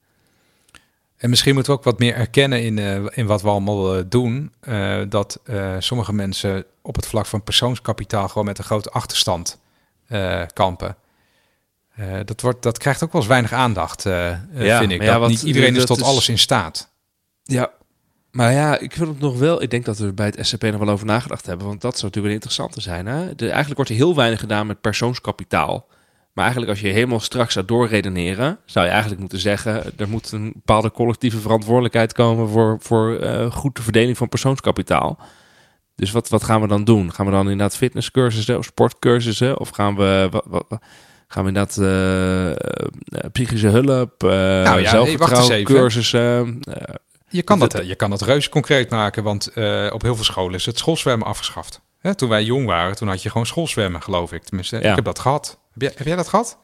En 1.17 1.31
misschien 1.31 1.55
moeten 1.55 1.73
we 1.73 1.79
ook 1.79 1.85
wat 1.85 1.99
meer 1.99 2.15
erkennen 2.15 2.63
in, 2.63 2.77
uh, 2.77 3.07
in 3.11 3.27
wat 3.27 3.43
we 3.43 3.49
allemaal 3.49 3.97
uh, 3.97 4.05
doen. 4.09 4.53
Uh, 4.69 5.03
dat 5.09 5.41
sommige 5.79 6.13
mensen 6.13 6.65
op 6.83 6.97
het 6.97 7.07
vlak 7.07 7.27
van 7.27 7.43
persoonskapitaal 7.43 8.29
gewoon 8.29 8.45
met 8.45 8.59
een 8.59 8.65
grote 8.65 8.91
achterstand 8.91 9.59
kampen. 10.53 10.97
dat, 12.25 12.41
wordt, 12.41 12.63
dat 12.63 12.79
krijgt 12.79 13.05
ook 13.05 13.13
wel 13.13 13.21
eens 13.21 13.31
weinig 13.31 13.53
aandacht, 13.53 14.03
ja, 14.03 14.79
vind 14.79 14.93
ik. 14.93 15.03
Ja, 15.03 15.19
dat 15.19 15.29
niet 15.29 15.43
iedereen 15.43 15.77
is 15.77 15.85
tot 15.85 16.03
alles 16.03 16.29
in 16.29 16.39
staat. 16.39 16.91
Ja, 17.43 17.71
maar 18.31 18.53
ja, 18.53 18.79
ik 18.79 18.93
vind 18.93 19.09
het 19.09 19.21
nog 19.21 19.39
wel. 19.39 19.63
Ik 19.63 19.71
denk 19.71 19.85
dat 19.85 19.99
we 19.99 20.13
bij 20.13 20.27
het 20.27 20.47
SCP 20.47 20.63
nog 20.63 20.79
wel 20.79 20.89
over 20.89 21.07
nagedacht 21.07 21.47
hebben. 21.47 21.67
Want 21.67 21.81
dat 21.81 21.99
zou 21.99 22.05
natuurlijk 22.05 22.27
wel 22.27 22.35
interessant 22.35 22.75
zijn. 22.83 23.07
Hè? 23.07 23.35
De, 23.35 23.45
eigenlijk 23.45 23.77
wordt 23.77 23.91
er 23.91 23.97
heel 23.97 24.15
weinig 24.15 24.41
gedaan 24.41 24.67
met 24.67 24.81
persoonskapitaal. 24.81 25.87
Maar 26.33 26.45
eigenlijk 26.45 26.73
als 26.73 26.81
je 26.81 26.95
helemaal 26.95 27.21
straks 27.21 27.53
zou 27.53 27.67
doorredeneren, 27.67 28.59
zou 28.65 28.85
je 28.85 28.91
eigenlijk 28.91 29.21
moeten 29.21 29.39
zeggen: 29.39 29.83
er 29.97 30.09
moet 30.09 30.33
een 30.33 30.53
bepaalde 30.55 30.91
collectieve 30.91 31.39
verantwoordelijkheid 31.39 32.13
komen 32.13 32.49
voor, 32.49 32.77
voor 32.81 33.21
uh, 33.21 33.51
goede 33.51 33.83
verdeling 33.83 34.17
van 34.17 34.29
persoonskapitaal. 34.29 35.19
Dus 35.95 36.11
wat, 36.11 36.29
wat 36.29 36.45
gaan 36.45 36.61
we 36.61 36.67
dan 36.67 36.85
doen? 36.85 37.13
Gaan 37.13 37.27
we 37.27 37.33
dan 37.33 37.41
inderdaad 37.41 37.77
fitnesscursussen 37.77 38.59
of 38.59 38.65
sportcursussen? 38.65 39.61
Of 39.61 39.69
gaan 39.69 39.97
we, 39.97 40.29
wat, 40.31 40.45
wat, 40.49 40.67
gaan 41.29 41.43
we 41.45 41.49
inderdaad 41.49 41.77
uh, 41.77 43.29
psychische 43.33 43.69
hulp, 43.69 44.23
uh, 44.25 44.31
nou 44.31 44.81
ja, 44.81 44.91
zelfvertrouwen, 44.91 45.65
cursussen, 45.65 46.61
je 47.31 47.43
kan, 47.43 47.59
dat, 47.59 47.87
je 47.87 47.95
kan 47.95 48.11
dat 48.11 48.23
reuze 48.23 48.49
concreet 48.49 48.91
maken, 48.91 49.23
want 49.23 49.51
uh, 49.55 49.91
op 49.93 50.03
heel 50.03 50.15
veel 50.15 50.25
scholen 50.25 50.55
is 50.55 50.67
het 50.67 50.79
schoolzwemmen 50.79 51.27
afgeschaft. 51.27 51.81
Hè, 51.99 52.15
toen 52.15 52.29
wij 52.29 52.45
jong 52.45 52.67
waren, 52.67 52.97
toen 52.97 53.09
had 53.09 53.23
je 53.23 53.31
gewoon 53.31 53.47
schoolzwemmen, 53.47 54.03
geloof 54.03 54.33
ik. 54.33 54.43
Tenminste, 54.43 54.77
ik 54.77 54.95
heb 54.95 55.05
dat 55.05 55.19
gehad. 55.19 55.59
Heb 55.73 55.83
jij, 55.83 55.93
heb 55.95 56.07
jij 56.07 56.17
dat 56.17 56.29
gehad? 56.29 56.59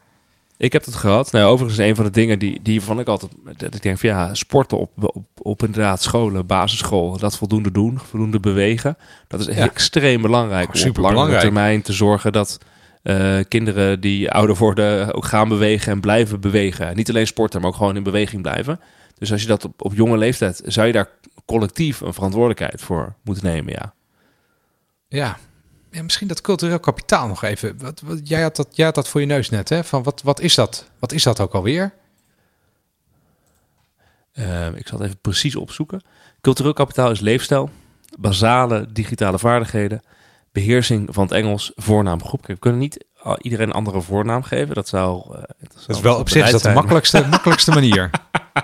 Ik 0.58 0.72
heb 0.72 0.84
het 0.84 0.94
gehad. 0.94 1.32
Nou, 1.32 1.46
overigens 1.46 1.80
een 1.80 1.94
van 1.94 2.04
de 2.04 2.10
dingen 2.10 2.38
die, 2.38 2.62
die 2.62 2.80
vond 2.80 3.00
ik 3.00 3.08
altijd... 3.08 3.32
Dat 3.56 3.74
ik 3.74 3.82
denk 3.82 3.98
van 3.98 4.08
ja, 4.08 4.34
sporten 4.34 4.78
op, 4.78 4.90
op, 4.96 5.26
op 5.42 5.62
inderdaad 5.62 6.02
scholen, 6.02 6.46
basisschool. 6.46 7.18
Dat 7.18 7.36
voldoende 7.36 7.70
doen, 7.70 7.98
voldoende 7.98 8.40
bewegen. 8.40 8.96
Dat 9.28 9.40
is 9.40 9.46
extreem 9.46 10.22
belangrijk. 10.22 10.68
Oh, 10.68 10.74
super 10.74 11.04
op 11.04 11.12
lange 11.12 11.38
termijn 11.38 11.82
te 11.82 11.92
zorgen 11.92 12.32
dat 12.32 12.58
uh, 13.02 13.38
kinderen 13.48 14.00
die 14.00 14.30
ouder 14.30 14.56
worden 14.56 15.14
ook 15.14 15.24
gaan 15.24 15.48
bewegen 15.48 15.92
en 15.92 16.00
blijven 16.00 16.40
bewegen. 16.40 16.96
Niet 16.96 17.08
alleen 17.08 17.26
sporten, 17.26 17.60
maar 17.60 17.70
ook 17.70 17.76
gewoon 17.76 17.96
in 17.96 18.02
beweging 18.02 18.42
blijven. 18.42 18.80
Dus 19.18 19.32
als 19.32 19.40
je 19.40 19.46
dat 19.46 19.64
op, 19.64 19.84
op 19.84 19.94
jonge 19.94 20.16
leeftijd, 20.16 20.62
zou 20.64 20.86
je 20.86 20.92
daar 20.92 21.08
collectief 21.44 22.00
een 22.00 22.14
verantwoordelijkheid 22.14 22.80
voor 22.80 23.14
moeten 23.22 23.44
nemen, 23.44 23.72
ja. 23.72 23.94
Ja, 25.08 25.38
ja 25.90 26.02
misschien 26.02 26.28
dat 26.28 26.40
cultureel 26.40 26.80
kapitaal 26.80 27.28
nog 27.28 27.42
even. 27.42 27.78
Wat, 27.78 28.00
wat, 28.00 28.28
jij, 28.28 28.42
had 28.42 28.56
dat, 28.56 28.68
jij 28.70 28.84
had 28.84 28.94
dat 28.94 29.08
voor 29.08 29.20
je 29.20 29.26
neus 29.26 29.50
net, 29.50 29.68
hè? 29.68 29.84
Van 29.84 30.02
wat, 30.02 30.22
wat 30.22 30.40
is 30.40 30.54
dat? 30.54 30.90
Wat 30.98 31.12
is 31.12 31.22
dat 31.22 31.40
ook 31.40 31.54
alweer? 31.54 31.94
Uh, 34.34 34.66
ik 34.66 34.86
zal 34.88 34.98
het 34.98 35.06
even 35.06 35.20
precies 35.20 35.56
opzoeken. 35.56 36.02
Cultureel 36.40 36.72
kapitaal 36.72 37.10
is 37.10 37.20
leefstijl, 37.20 37.70
basale 38.18 38.86
digitale 38.92 39.38
vaardigheden, 39.38 40.02
beheersing 40.60 41.08
van 41.10 41.22
het 41.22 41.32
Engels, 41.32 41.72
voornaamgroep. 41.74 42.46
We 42.46 42.56
kunnen 42.56 42.80
niet 42.80 43.04
iedereen 43.40 43.68
een 43.68 43.74
andere 43.74 44.00
voornaam 44.00 44.42
geven. 44.42 44.74
Dat 44.74 44.88
zou. 44.88 45.36
Uh, 45.36 45.42
dat, 45.86 45.96
is 45.96 46.00
wel 46.00 46.18
op 46.18 46.28
zich 46.28 46.50
dat 46.50 46.62
de 46.62 46.70
makkelijkste, 46.70 47.26
makkelijkste 47.30 47.70
manier. 47.70 48.10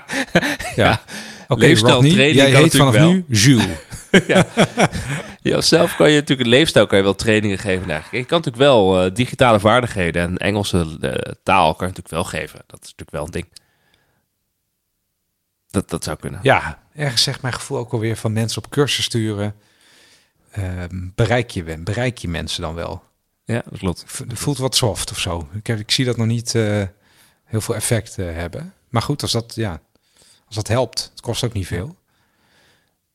ja. 0.83 1.01
Oké, 1.49 1.77
okay, 1.79 2.33
jij 2.33 2.51
heet 2.51 2.77
vanaf 2.77 2.99
nu 2.99 3.25
Jules. 3.29 3.67
ja. 5.43 5.61
zelf 5.61 5.97
kan 5.97 6.11
je 6.11 6.15
natuurlijk 6.15 6.49
een 6.49 6.55
leefstijl 6.55 6.87
kan 6.87 6.99
je 6.99 7.05
wel 7.05 7.15
trainingen 7.15 7.59
geven. 7.59 7.91
Eigenlijk. 7.91 8.23
Je 8.23 8.25
kan 8.25 8.39
natuurlijk 8.39 8.57
wel 8.57 9.05
uh, 9.05 9.15
digitale 9.15 9.61
vaardigheden 9.61 10.23
en 10.23 10.37
Engelse 10.37 10.97
uh, 11.01 11.11
taal 11.43 11.75
kan 11.75 11.89
je 11.89 11.95
natuurlijk 11.95 12.09
wel 12.09 12.25
geven. 12.25 12.61
Dat 12.67 12.79
is 12.83 12.95
natuurlijk 12.97 13.11
wel 13.11 13.25
een 13.25 13.31
ding. 13.31 13.49
Dat, 15.71 15.91
dat 15.91 16.05
zou 16.05 16.17
kunnen. 16.17 16.41
Ja, 16.43 16.83
ergens 16.95 17.23
zegt 17.23 17.43
mijn 17.43 17.55
gevoel 17.55 17.79
ook 17.79 17.93
alweer 17.93 18.17
van 18.17 18.33
mensen 18.33 18.65
op 18.65 18.71
cursus 18.71 19.05
sturen. 19.05 19.55
Ehm, 20.53 21.09
bereik, 21.15 21.51
je, 21.51 21.79
bereik 21.79 22.19
je 22.19 22.29
mensen 22.29 22.63
dan 22.63 22.75
wel? 22.75 23.03
Ja, 23.45 23.63
dat 23.71 23.79
klopt. 23.79 24.05
Het 24.29 24.39
voelt 24.39 24.59
wat 24.59 24.77
soft 24.77 25.11
of 25.11 25.19
zo. 25.19 25.49
Ik, 25.53 25.67
heb, 25.67 25.79
ik 25.79 25.91
zie 25.91 26.05
dat 26.05 26.17
nog 26.17 26.27
niet 26.27 26.55
uh, 26.55 26.83
heel 27.45 27.61
veel 27.61 27.75
effect 27.75 28.17
hebben. 28.17 28.75
Maar 28.89 29.03
goed, 29.03 29.23
als 29.23 29.33
dat, 29.33 29.55
ja, 29.55 29.81
als 30.47 30.55
dat 30.55 30.69
helpt, 30.69 31.09
het 31.11 31.21
kost 31.21 31.45
ook 31.45 31.53
niet 31.53 31.67
veel. 31.67 31.97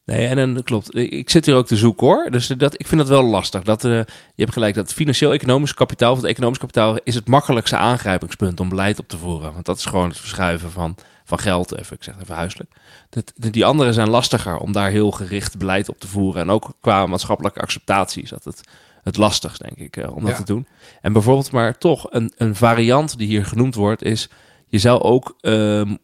Nee, 0.05 0.27
en 0.27 0.53
dan 0.53 0.63
klopt. 0.63 0.95
Ik 0.95 1.29
zit 1.29 1.45
hier 1.45 1.55
ook 1.55 1.67
te 1.67 1.75
zoeken 1.75 2.07
hoor. 2.07 2.31
Dus 2.31 2.47
dat, 2.47 2.73
ik 2.79 2.87
vind 2.87 3.01
dat 3.01 3.09
wel 3.09 3.23
lastig. 3.23 3.63
Dat, 3.63 3.83
uh, 3.83 3.91
je 4.35 4.43
hebt 4.43 4.53
gelijk 4.53 4.75
dat 4.75 4.93
financieel-economisch 4.93 5.73
kapitaal, 5.73 6.11
of 6.11 6.17
het 6.17 6.27
economisch 6.27 6.57
kapitaal, 6.57 6.99
is 7.03 7.15
het 7.15 7.27
makkelijkste 7.27 7.77
aangrijpingspunt 7.77 8.59
om 8.59 8.69
beleid 8.69 8.99
op 8.99 9.07
te 9.07 9.17
voeren. 9.17 9.53
Want 9.53 9.65
dat 9.65 9.77
is 9.77 9.85
gewoon 9.85 10.09
het 10.09 10.17
verschuiven 10.17 10.71
van, 10.71 10.95
van 11.27 11.39
geld, 11.39 11.77
even, 11.77 11.95
ik 11.95 12.03
zeg 12.03 12.21
even 12.21 12.35
huiselijk. 12.35 12.71
Dat, 13.09 13.33
die 13.35 13.65
andere 13.65 13.93
zijn 13.93 14.09
lastiger 14.09 14.57
om 14.57 14.71
daar 14.71 14.89
heel 14.89 15.11
gericht 15.11 15.57
beleid 15.57 15.89
op 15.89 15.99
te 15.99 16.07
voeren. 16.07 16.41
En 16.41 16.49
ook 16.49 16.73
qua 16.81 17.05
maatschappelijke 17.05 17.59
acceptatie 17.59 18.23
is 18.23 18.29
dat 18.29 18.43
het, 18.43 18.61
het 19.03 19.17
lastigst, 19.17 19.61
denk 19.61 19.77
ik, 19.77 19.97
uh, 19.97 20.15
om 20.15 20.25
dat 20.25 20.35
te 20.35 20.43
doen. 20.43 20.67
En 21.01 21.13
bijvoorbeeld, 21.13 21.51
maar 21.51 21.77
toch, 21.77 22.07
een, 22.09 22.33
een 22.37 22.55
variant 22.55 23.17
die 23.17 23.27
hier 23.27 23.45
genoemd 23.45 23.75
wordt, 23.75 24.03
is 24.03 24.29
je 24.67 24.77
zou 24.77 25.01
ook 25.01 25.37
um, 25.41 25.97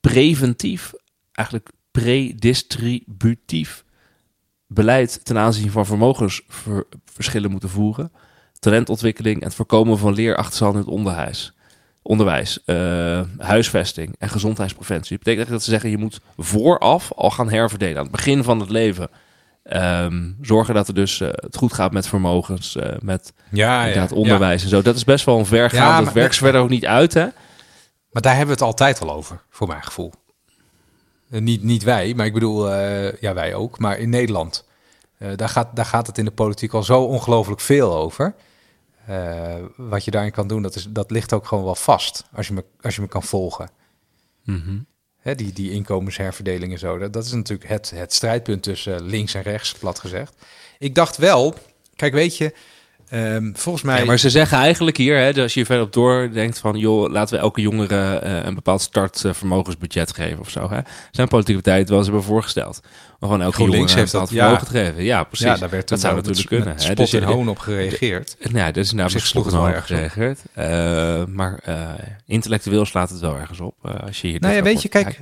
preventief 0.00 0.92
eigenlijk 1.32 1.70
predistributief 1.90 3.84
beleid 4.66 5.24
ten 5.24 5.38
aanzien 5.38 5.70
van 5.70 5.86
vermogensverschillen 5.86 7.50
moeten 7.50 7.68
voeren. 7.68 8.12
Talentontwikkeling 8.58 9.40
en 9.40 9.46
het 9.46 9.54
voorkomen 9.54 9.98
van 9.98 10.14
leerachterstand 10.14 10.72
in 10.72 10.80
het 10.80 10.88
onderwijs. 10.88 11.52
Onderwijs, 12.08 12.58
uh, 12.66 13.20
huisvesting 13.38 14.14
en 14.18 14.28
gezondheidspreventie. 14.28 15.16
Dat 15.16 15.24
betekent 15.24 15.48
dat 15.48 15.62
ze 15.62 15.70
zeggen, 15.70 15.90
je 15.90 15.98
moet 15.98 16.20
vooraf 16.36 17.12
al 17.12 17.30
gaan 17.30 17.50
herverdelen. 17.50 17.96
Aan 17.96 18.02
het 18.02 18.12
begin 18.12 18.44
van 18.44 18.60
het 18.60 18.70
leven. 18.70 19.08
Um, 19.72 20.36
zorgen 20.40 20.74
dat 20.74 20.88
er 20.88 20.94
dus 20.94 21.20
uh, 21.20 21.28
het 21.32 21.56
goed 21.56 21.72
gaat 21.72 21.92
met 21.92 22.06
vermogens, 22.08 22.76
uh, 22.76 22.84
met 23.00 23.32
ja, 23.50 23.84
ja, 23.84 24.06
onderwijs 24.14 24.62
en 24.62 24.68
zo. 24.68 24.82
Dat 24.82 24.96
is 24.96 25.04
best 25.04 25.24
wel 25.24 25.38
een 25.38 25.46
vergaand. 25.46 25.98
Ja, 25.98 26.04
dat 26.04 26.12
werkt 26.12 26.36
verder 26.36 26.60
ook 26.60 26.68
niet 26.68 26.86
uit, 26.86 27.14
hè? 27.14 27.26
Maar 28.10 28.22
daar 28.22 28.36
hebben 28.36 28.56
we 28.56 28.64
het 28.64 28.70
altijd 28.70 29.00
al 29.00 29.12
over, 29.12 29.40
voor 29.50 29.66
mijn 29.66 29.82
gevoel. 29.82 30.12
Eh, 31.30 31.40
niet, 31.40 31.62
niet 31.62 31.82
wij, 31.82 32.14
maar 32.14 32.26
ik 32.26 32.32
bedoel, 32.32 32.74
ja, 33.20 33.34
wij 33.34 33.54
ook, 33.54 33.78
maar 33.78 33.98
in 33.98 34.10
Nederland. 34.10 34.66
Daar, 35.36 35.48
gaat, 35.48 35.76
daar 35.76 35.86
gaat 35.86 36.06
het 36.06 36.18
in 36.18 36.24
de 36.24 36.30
politiek 36.30 36.72
al 36.72 36.82
zo 36.82 37.02
ongelooflijk 37.02 37.60
veel 37.60 37.94
over. 37.94 38.34
Uh, 39.10 39.54
wat 39.76 40.04
je 40.04 40.10
daarin 40.10 40.32
kan 40.32 40.48
doen, 40.48 40.62
dat, 40.62 40.74
is, 40.74 40.86
dat 40.90 41.10
ligt 41.10 41.32
ook 41.32 41.46
gewoon 41.46 41.64
wel 41.64 41.74
vast, 41.74 42.24
als 42.32 42.46
je 42.46 42.52
me, 42.52 42.64
als 42.80 42.94
je 42.94 43.00
me 43.00 43.08
kan 43.08 43.22
volgen. 43.22 43.70
Mm 44.44 44.62
-hmm. 44.64 44.86
Hè, 45.18 45.34
die, 45.34 45.52
die 45.52 45.70
inkomensherverdeling 45.70 46.72
en 46.72 46.78
zo, 46.78 46.98
dat, 46.98 47.12
dat 47.12 47.24
is 47.24 47.32
natuurlijk 47.32 47.68
het, 47.68 47.90
het 47.90 48.12
strijdpunt 48.12 48.62
tussen 48.62 49.02
links 49.02 49.34
en 49.34 49.42
rechts, 49.42 49.72
plat 49.72 49.98
gezegd. 49.98 50.34
Ik 50.78 50.94
dacht 50.94 51.16
wel, 51.16 51.54
kijk, 51.96 52.12
weet 52.12 52.36
je, 52.36 52.54
Um, 53.12 53.52
volgens 53.56 53.84
mij. 53.84 53.98
Ja, 53.98 54.04
maar 54.04 54.18
ze 54.18 54.30
zeggen 54.30 54.58
eigenlijk 54.58 54.96
hier, 54.96 55.16
hè, 55.16 55.42
als 55.42 55.54
je 55.54 55.64
verder 55.64 55.84
op 55.84 56.32
denkt 56.32 56.58
van, 56.58 56.76
joh, 56.76 57.10
laten 57.10 57.36
we 57.36 57.42
elke 57.42 57.60
jongere 57.60 58.20
uh, 58.24 58.44
een 58.44 58.54
bepaald 58.54 58.80
startvermogensbudget 58.80 60.14
geven 60.14 60.38
of 60.38 60.50
zo. 60.50 60.70
Hè. 60.70 60.80
Zijn 61.10 61.28
politieke 61.28 61.62
tijd 61.62 61.88
wel 61.88 61.98
eens 61.98 62.06
hebben 62.06 62.24
voorgesteld. 62.24 62.80
Maar 63.18 63.28
gewoon 63.28 63.44
elke 63.44 63.62
jongere 63.62 63.94
heeft 63.94 64.12
dat 64.12 64.28
vermogen 64.28 64.66
te 64.66 64.70
geven. 64.70 65.04
Ja, 65.04 65.24
precies. 65.24 65.46
Ja, 65.46 65.56
daar 65.56 65.70
werd 65.70 65.88
dat 65.88 66.00
zou 66.00 66.14
natuurlijk 66.14 66.46
kunnen. 66.46 66.76
Hè. 66.76 66.94
Dus 66.94 67.10
je 67.10 67.24
hoon 67.24 67.48
op 67.48 67.58
gereageerd. 67.58 68.36
Ja, 68.38 68.70
dus 68.70 68.92
nou, 68.92 69.10
zich 69.10 69.26
sloeg 69.26 69.44
het 69.44 69.54
wel 69.54 69.68
erg 69.68 69.86
gereageerd. 69.86 70.40
Uh, 70.58 71.24
maar 71.24 71.60
uh, 71.68 71.90
intellectueel 72.26 72.84
slaat 72.84 73.10
het 73.10 73.20
wel 73.20 73.36
ergens 73.36 73.60
op. 73.60 73.74
als 74.06 74.20
je 74.20 74.28
hier 74.28 74.40
nou 74.40 74.54
ja, 74.54 74.62
weet 74.62 74.82
je, 74.82 74.88
kijk, 74.88 75.20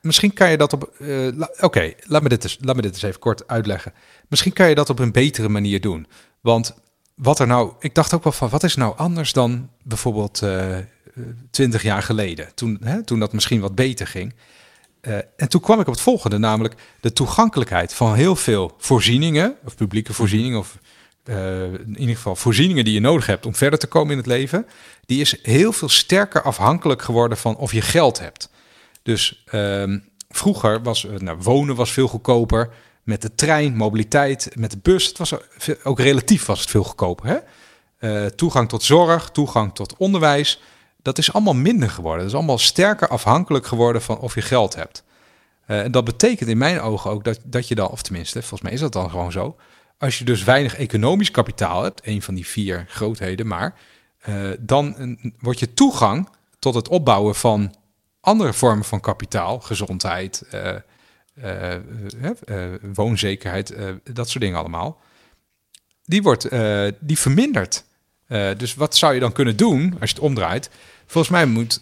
misschien 0.00 0.32
kan 0.32 0.50
je 0.50 0.56
dat 0.56 0.72
op. 0.72 0.82
Oké, 0.82 1.46
okay, 1.60 1.96
laat, 2.00 2.22
me 2.22 2.28
dit 2.28 2.44
eens, 2.44 2.58
laat 2.60 2.76
me 2.76 2.82
dit 2.82 2.92
eens 2.92 3.02
even 3.02 3.20
kort 3.20 3.48
uitleggen. 3.48 3.92
Misschien 4.28 4.52
kan 4.52 4.68
je 4.68 4.74
dat 4.74 4.90
op 4.90 4.98
een 4.98 5.12
betere 5.12 5.48
manier 5.48 5.80
doen. 5.80 6.06
Want 6.40 6.74
wat 7.14 7.38
er 7.38 7.46
nou, 7.46 7.72
ik 7.80 7.94
dacht 7.94 8.14
ook 8.14 8.24
wel 8.24 8.32
van, 8.32 8.48
wat 8.48 8.62
is 8.62 8.74
nou 8.74 8.96
anders 8.96 9.32
dan 9.32 9.70
bijvoorbeeld 9.82 10.42
uh, 10.42 10.76
twintig 11.50 11.82
jaar 11.82 12.02
geleden, 12.02 12.48
toen, 12.54 12.78
hè, 12.84 13.02
toen 13.02 13.18
dat 13.18 13.32
misschien 13.32 13.60
wat 13.60 13.74
beter 13.74 14.06
ging. 14.06 14.34
Uh, 15.02 15.16
en 15.36 15.48
toen 15.48 15.60
kwam 15.60 15.80
ik 15.80 15.86
op 15.86 15.92
het 15.92 16.02
volgende, 16.02 16.38
namelijk 16.38 16.74
de 17.00 17.12
toegankelijkheid 17.12 17.94
van 17.94 18.14
heel 18.14 18.36
veel 18.36 18.74
voorzieningen, 18.78 19.56
of 19.64 19.74
publieke 19.76 20.12
voorzieningen, 20.12 20.58
of 20.58 20.78
uh, 21.24 21.62
in 21.62 21.96
ieder 21.98 22.16
geval 22.16 22.36
voorzieningen 22.36 22.84
die 22.84 22.94
je 22.94 23.00
nodig 23.00 23.26
hebt 23.26 23.46
om 23.46 23.54
verder 23.54 23.78
te 23.78 23.86
komen 23.86 24.10
in 24.10 24.16
het 24.16 24.26
leven, 24.26 24.66
die 25.06 25.20
is 25.20 25.38
heel 25.42 25.72
veel 25.72 25.88
sterker 25.88 26.42
afhankelijk 26.42 27.02
geworden 27.02 27.38
van 27.38 27.56
of 27.56 27.72
je 27.72 27.80
geld 27.80 28.18
hebt. 28.18 28.50
Dus 29.02 29.44
uh, 29.52 29.96
vroeger 30.28 30.82
was 30.82 31.06
nou, 31.18 31.38
wonen 31.40 31.74
was 31.74 31.92
veel 31.92 32.08
goedkoper 32.08 32.70
met 33.02 33.22
de 33.22 33.34
trein, 33.34 33.76
mobiliteit, 33.76 34.50
met 34.54 34.70
de 34.70 34.78
bus. 34.82 35.06
Het 35.06 35.18
was 35.18 35.34
ook 35.82 36.00
relatief 36.00 36.46
was 36.46 36.60
het 36.60 36.70
veel 36.70 36.84
goedkoper. 36.84 37.26
Hè? 37.26 37.38
Uh, 38.00 38.26
toegang 38.26 38.68
tot 38.68 38.82
zorg, 38.82 39.30
toegang 39.30 39.74
tot 39.74 39.96
onderwijs. 39.96 40.60
Dat 41.08 41.18
is 41.18 41.32
allemaal 41.32 41.54
minder 41.54 41.90
geworden. 41.90 42.20
Dat 42.20 42.30
is 42.30 42.36
allemaal 42.36 42.58
sterker 42.58 43.08
afhankelijk 43.08 43.66
geworden 43.66 44.02
van 44.02 44.18
of 44.18 44.34
je 44.34 44.42
geld 44.42 44.74
hebt. 44.74 45.04
Uh, 45.66 45.80
en 45.80 45.90
dat 45.90 46.04
betekent 46.04 46.48
in 46.48 46.58
mijn 46.58 46.80
ogen 46.80 47.10
ook 47.10 47.24
dat, 47.24 47.40
dat 47.44 47.68
je 47.68 47.74
dan, 47.74 47.88
of 47.88 48.02
tenminste, 48.02 48.38
volgens 48.38 48.60
mij 48.60 48.72
is 48.72 48.80
dat 48.80 48.92
dan 48.92 49.10
gewoon 49.10 49.32
zo. 49.32 49.56
Als 49.98 50.18
je 50.18 50.24
dus 50.24 50.44
weinig 50.44 50.76
economisch 50.76 51.30
kapitaal 51.30 51.82
hebt, 51.82 52.00
een 52.04 52.22
van 52.22 52.34
die 52.34 52.46
vier 52.46 52.84
grootheden, 52.88 53.46
maar 53.46 53.74
uh, 54.28 54.50
dan 54.58 55.16
wordt 55.38 55.58
je 55.58 55.74
toegang 55.74 56.28
tot 56.58 56.74
het 56.74 56.88
opbouwen 56.88 57.34
van 57.34 57.74
andere 58.20 58.52
vormen 58.52 58.84
van 58.84 59.00
kapitaal, 59.00 59.60
gezondheid, 59.60 60.42
uh, 60.54 61.74
woonzekerheid, 62.94 63.74
dat 64.12 64.28
soort 64.28 64.44
dingen 64.44 64.58
allemaal. 64.58 65.00
Die, 66.04 66.22
wordt, 66.22 66.48
die 67.00 67.18
vermindert. 67.18 67.84
dus 68.56 68.74
wat 68.74 68.96
zou 68.96 69.14
je 69.14 69.20
dan 69.20 69.32
kunnen 69.32 69.56
doen 69.56 69.96
als 70.00 70.10
je 70.10 70.16
het 70.16 70.24
omdraait? 70.24 70.70
Volgens 71.08 71.32
mij 71.32 71.46
moet 71.46 71.80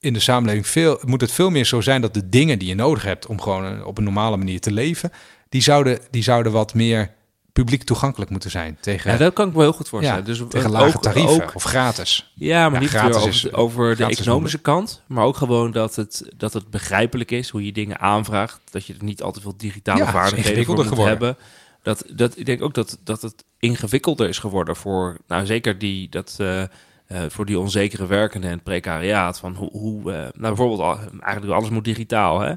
in 0.00 0.12
de 0.12 0.20
samenleving 0.20 0.66
veel, 0.66 1.00
moet 1.06 1.20
het 1.20 1.32
veel 1.32 1.50
meer 1.50 1.64
zo 1.64 1.80
zijn 1.80 2.00
dat 2.00 2.14
de 2.14 2.28
dingen 2.28 2.58
die 2.58 2.68
je 2.68 2.74
nodig 2.74 3.02
hebt 3.02 3.26
om 3.26 3.40
gewoon 3.40 3.84
op 3.84 3.98
een 3.98 4.04
normale 4.04 4.36
manier 4.36 4.60
te 4.60 4.72
leven, 4.72 5.12
die 5.48 5.62
zouden, 5.62 5.98
die 6.10 6.22
zouden 6.22 6.52
wat 6.52 6.74
meer 6.74 7.16
publiek 7.52 7.82
toegankelijk 7.82 8.30
moeten 8.30 8.50
zijn. 8.50 8.78
Tegen, 8.80 9.12
ja, 9.12 9.16
dat 9.16 9.32
kan 9.32 9.48
ik 9.48 9.54
me 9.54 9.60
heel 9.60 9.72
goed 9.72 9.88
voorstellen. 9.88 10.24
dus 10.24 10.42
tegen 10.48 10.70
lage 10.70 10.98
tarieven 10.98 11.42
ook, 11.42 11.54
of 11.54 11.62
gratis. 11.62 12.32
Ja, 12.34 12.68
maar 12.68 12.80
niet 12.80 12.88
gratis 12.88 13.46
over, 13.46 13.58
over 13.58 13.96
de 13.96 14.04
economische 14.04 14.58
kant, 14.58 15.02
maar 15.06 15.24
ook 15.24 15.36
gewoon 15.36 15.72
dat 15.72 15.96
het, 15.96 16.30
dat 16.36 16.52
het 16.52 16.70
begrijpelijk 16.70 17.30
is 17.30 17.48
hoe 17.48 17.64
je 17.64 17.72
dingen 17.72 18.00
aanvraagt. 18.00 18.60
Dat 18.70 18.86
je 18.86 18.94
er 18.94 19.04
niet 19.04 19.22
altijd 19.22 19.42
veel 19.44 19.56
digitale 19.56 19.98
ja, 19.98 20.10
vaardigheden 20.10 20.64
voor 20.64 20.84
moet 20.84 20.96
hebben. 20.96 21.36
Dat, 21.82 22.04
dat, 22.10 22.38
ik 22.38 22.46
denk 22.46 22.62
ook 22.62 22.74
dat, 22.74 22.98
dat 23.04 23.22
het 23.22 23.44
ingewikkelder 23.58 24.28
is 24.28 24.38
geworden 24.38 24.76
voor, 24.76 25.16
nou 25.26 25.46
zeker 25.46 25.78
die, 25.78 26.08
dat, 26.08 26.36
uh, 26.40 26.62
uh, 27.08 27.20
voor 27.28 27.46
die 27.46 27.58
onzekere 27.58 28.06
werkenden 28.06 28.50
en 28.50 28.54
het 28.54 28.64
precariaat. 28.64 29.38
Van 29.38 29.54
hoe, 29.54 29.70
hoe 29.70 30.00
uh, 30.00 30.16
nou 30.16 30.30
bijvoorbeeld, 30.54 30.98
eigenlijk 31.20 31.54
alles 31.54 31.70
moet 31.70 31.84
digitaal, 31.84 32.40
hè. 32.40 32.54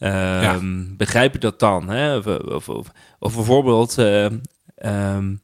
Um, 0.00 0.96
Begrijp 0.96 1.32
je 1.32 1.38
dat 1.38 1.60
dan? 1.60 1.88
Hè? 1.88 2.16
Of, 2.16 2.26
of, 2.26 2.68
of, 2.68 2.92
of 3.18 3.34
bijvoorbeeld 3.34 3.98
uh, 3.98 4.28
um, 5.16 5.40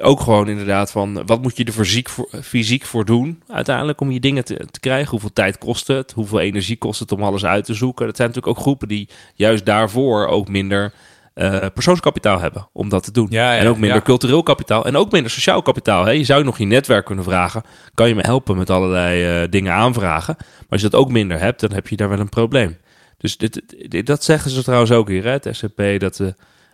ook 0.00 0.20
gewoon 0.20 0.48
inderdaad 0.48 0.90
van 0.90 1.26
wat 1.26 1.42
moet 1.42 1.56
je 1.56 1.64
er 1.64 1.72
fysiek 1.72 2.08
voor, 2.08 2.28
fysiek 2.42 2.84
voor 2.84 3.04
doen 3.04 3.42
uiteindelijk 3.46 4.00
om 4.00 4.10
je 4.10 4.20
dingen 4.20 4.44
te, 4.44 4.66
te, 4.70 4.80
krijgen? 4.80 5.10
Hoeveel 5.10 5.32
tijd 5.32 5.58
kost 5.58 5.86
het? 5.86 6.12
Hoeveel 6.12 6.40
energie 6.40 6.76
kost 6.76 7.00
het 7.00 7.12
om 7.12 7.22
alles 7.22 7.44
uit 7.44 7.64
te 7.64 7.74
zoeken? 7.74 8.06
Dat 8.06 8.16
zijn 8.16 8.28
natuurlijk 8.28 8.56
ook 8.56 8.62
groepen 8.62 8.88
die 8.88 9.08
juist 9.34 9.66
daarvoor 9.66 10.26
ook 10.26 10.48
minder 10.48 10.92
uh, 11.36 11.66
persoonskapitaal 11.74 12.40
hebben 12.40 12.68
om 12.72 12.88
dat 12.88 13.04
te 13.04 13.10
doen. 13.10 13.26
Ja, 13.30 13.52
ja, 13.52 13.60
en 13.60 13.66
ook 13.66 13.78
minder 13.78 14.02
cultureel 14.02 14.42
kapitaal 14.42 14.86
en 14.86 14.96
ook 14.96 15.12
minder 15.12 15.30
sociaal 15.30 15.62
kapitaal. 15.62 16.04
Hè? 16.04 16.10
Je 16.10 16.24
zou 16.24 16.44
nog 16.44 16.58
je 16.58 16.64
netwerk 16.64 17.04
kunnen 17.04 17.24
vragen. 17.24 17.62
Kan 17.94 18.08
je 18.08 18.14
me 18.14 18.20
helpen 18.20 18.56
met 18.56 18.70
allerlei 18.70 19.42
uh, 19.42 19.50
dingen 19.50 19.72
aanvragen? 19.72 20.34
Maar 20.38 20.66
als 20.68 20.80
je 20.80 20.88
dat 20.88 21.00
ook 21.00 21.10
minder 21.10 21.40
hebt, 21.40 21.60
dan 21.60 21.72
heb 21.72 21.88
je 21.88 21.96
daar 21.96 22.08
wel 22.08 22.18
een 22.18 22.28
probleem. 22.28 22.76
Dus 23.18 23.36
dit, 23.36 23.62
dit, 23.88 24.06
dat 24.06 24.24
zeggen 24.24 24.50
ze 24.50 24.62
trouwens 24.62 24.92
ook 24.92 25.08
hier, 25.08 25.24
hè, 25.24 25.30
het 25.30 25.48
SCP. 25.50 25.82
Dat 25.98 26.18
uh, 26.18 26.28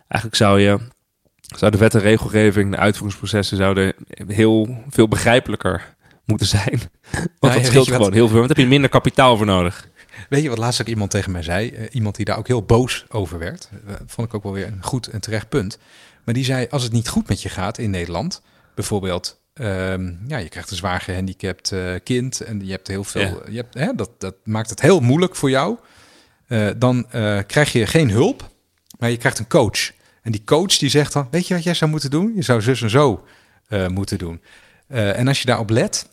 eigenlijk 0.07 0.35
zou 0.35 0.59
je, 0.59 0.77
zou 1.41 1.71
de 1.71 1.77
wet 1.77 1.95
en 1.95 2.01
regelgeving, 2.01 2.71
de 2.71 2.77
uitvoeringsprocessen 2.77 3.57
zouden 3.57 3.93
heel 4.27 4.83
veel 4.89 5.07
begrijpelijker 5.07 5.95
moeten 6.25 6.47
zijn. 6.47 6.81
Want 7.39 7.53
dat 7.53 7.65
scheelt 7.65 7.91
gewoon 7.91 8.13
heel 8.13 8.27
veel. 8.27 8.37
Want 8.37 8.49
heb 8.49 8.57
je 8.57 8.67
minder 8.67 8.89
kapitaal 8.89 9.37
voor 9.37 9.45
nodig. 9.45 9.87
Weet 10.29 10.43
je 10.43 10.49
wat 10.49 10.57
laatst 10.57 10.81
ook 10.81 10.87
iemand 10.87 11.11
tegen 11.11 11.31
mij 11.31 11.43
zei? 11.43 11.71
Uh, 11.71 11.85
iemand 11.91 12.15
die 12.15 12.25
daar 12.25 12.37
ook 12.37 12.47
heel 12.47 12.63
boos 12.63 13.05
over 13.09 13.39
werd. 13.39 13.69
Uh, 13.87 13.93
vond 14.05 14.27
ik 14.27 14.33
ook 14.33 14.43
wel 14.43 14.53
weer 14.53 14.67
een 14.67 14.83
goed 14.83 15.07
en 15.07 15.21
terecht 15.21 15.49
punt. 15.49 15.77
Maar 16.23 16.33
die 16.33 16.43
zei, 16.43 16.67
als 16.69 16.83
het 16.83 16.91
niet 16.91 17.07
goed 17.07 17.27
met 17.27 17.41
je 17.41 17.49
gaat 17.49 17.77
in 17.77 17.89
Nederland, 17.89 18.41
bijvoorbeeld, 18.75 19.39
um, 19.53 20.19
ja, 20.27 20.37
je 20.37 20.49
krijgt 20.49 20.71
een 20.71 20.77
zwaar 20.77 21.01
gehandicapt 21.01 21.71
uh, 21.71 21.95
kind 22.03 22.41
en 22.41 22.65
je 22.65 22.71
hebt 22.71 22.87
heel 22.87 23.03
veel, 23.03 23.21
ja. 23.21 23.41
je 23.49 23.57
hebt, 23.57 23.73
hè, 23.73 23.95
dat, 23.95 24.09
dat 24.17 24.35
maakt 24.43 24.69
het 24.69 24.81
heel 24.81 24.99
moeilijk 24.99 25.35
voor 25.35 25.49
jou. 25.49 25.77
Dan 26.77 27.07
krijg 27.47 27.71
je 27.71 27.87
geen 27.87 28.09
hulp. 28.09 28.51
Maar 28.99 29.09
je 29.09 29.17
krijgt 29.17 29.39
een 29.39 29.47
coach. 29.47 29.91
En 30.21 30.31
die 30.31 30.43
coach 30.43 30.77
die 30.77 30.89
zegt 30.89 31.13
dan, 31.13 31.27
weet 31.31 31.47
je 31.47 31.53
wat 31.53 31.63
jij 31.63 31.73
zou 31.73 31.91
moeten 31.91 32.09
doen? 32.09 32.31
Je 32.35 32.41
zou 32.41 32.61
zus 32.61 32.81
en 32.81 32.89
zo 32.89 33.25
moeten 33.87 34.17
doen. 34.17 34.41
En 34.87 35.27
als 35.27 35.39
je 35.39 35.45
daarop 35.45 35.69
let, 35.69 36.09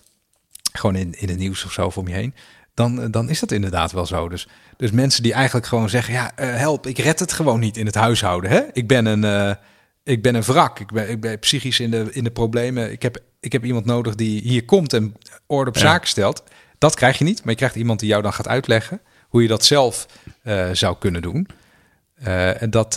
gewoon 0.72 0.96
in, 0.96 1.14
in 1.18 1.28
het 1.28 1.38
nieuws 1.38 1.64
of 1.64 1.72
zo 1.72 1.92
om 1.94 2.08
je 2.08 2.14
heen, 2.14 2.34
dan, 2.74 3.10
dan 3.10 3.28
is 3.28 3.40
dat 3.40 3.52
inderdaad 3.52 3.92
wel 3.92 4.06
zo. 4.06 4.28
Dus, 4.28 4.48
dus 4.76 4.90
mensen 4.90 5.22
die 5.22 5.32
eigenlijk 5.32 5.66
gewoon 5.66 5.88
zeggen, 5.88 6.14
ja, 6.14 6.32
uh, 6.40 6.56
help, 6.56 6.86
ik 6.86 6.98
red 6.98 7.18
het 7.18 7.32
gewoon 7.32 7.60
niet 7.60 7.76
in 7.76 7.86
het 7.86 7.94
huishouden. 7.94 8.50
Hè? 8.50 8.62
Ik 8.72 8.88
ben 8.88 9.06
een, 9.06 9.56
ik 10.02 10.22
ben 10.22 10.34
een 10.34 10.42
wrak, 10.42 10.78
ik 10.78 10.92
ben, 10.92 11.08
ik 11.10 11.20
ben 11.20 11.38
psychisch 11.38 11.80
in 11.80 11.90
de, 11.90 12.08
in 12.10 12.24
de 12.24 12.30
problemen. 12.30 12.92
Ik 12.92 13.02
heb, 13.02 13.18
ik 13.40 13.52
heb 13.52 13.64
iemand 13.64 13.84
nodig 13.84 14.14
die 14.14 14.40
hier 14.40 14.64
komt 14.64 14.92
en 14.92 15.16
orde 15.46 15.70
op 15.70 15.76
ja. 15.76 15.80
zaken 15.80 16.08
stelt. 16.08 16.42
Dat 16.78 16.94
krijg 16.94 17.18
je 17.18 17.24
niet, 17.24 17.38
maar 17.38 17.50
je 17.52 17.58
krijgt 17.58 17.76
iemand 17.76 18.00
die 18.00 18.08
jou 18.08 18.22
dan 18.22 18.32
gaat 18.32 18.48
uitleggen 18.48 19.00
hoe 19.28 19.42
je 19.42 19.48
dat 19.48 19.64
zelf 19.64 20.06
zou 20.72 20.96
kunnen 20.98 21.22
doen. 21.22 21.48
en 22.22 22.70
dat, 22.70 22.94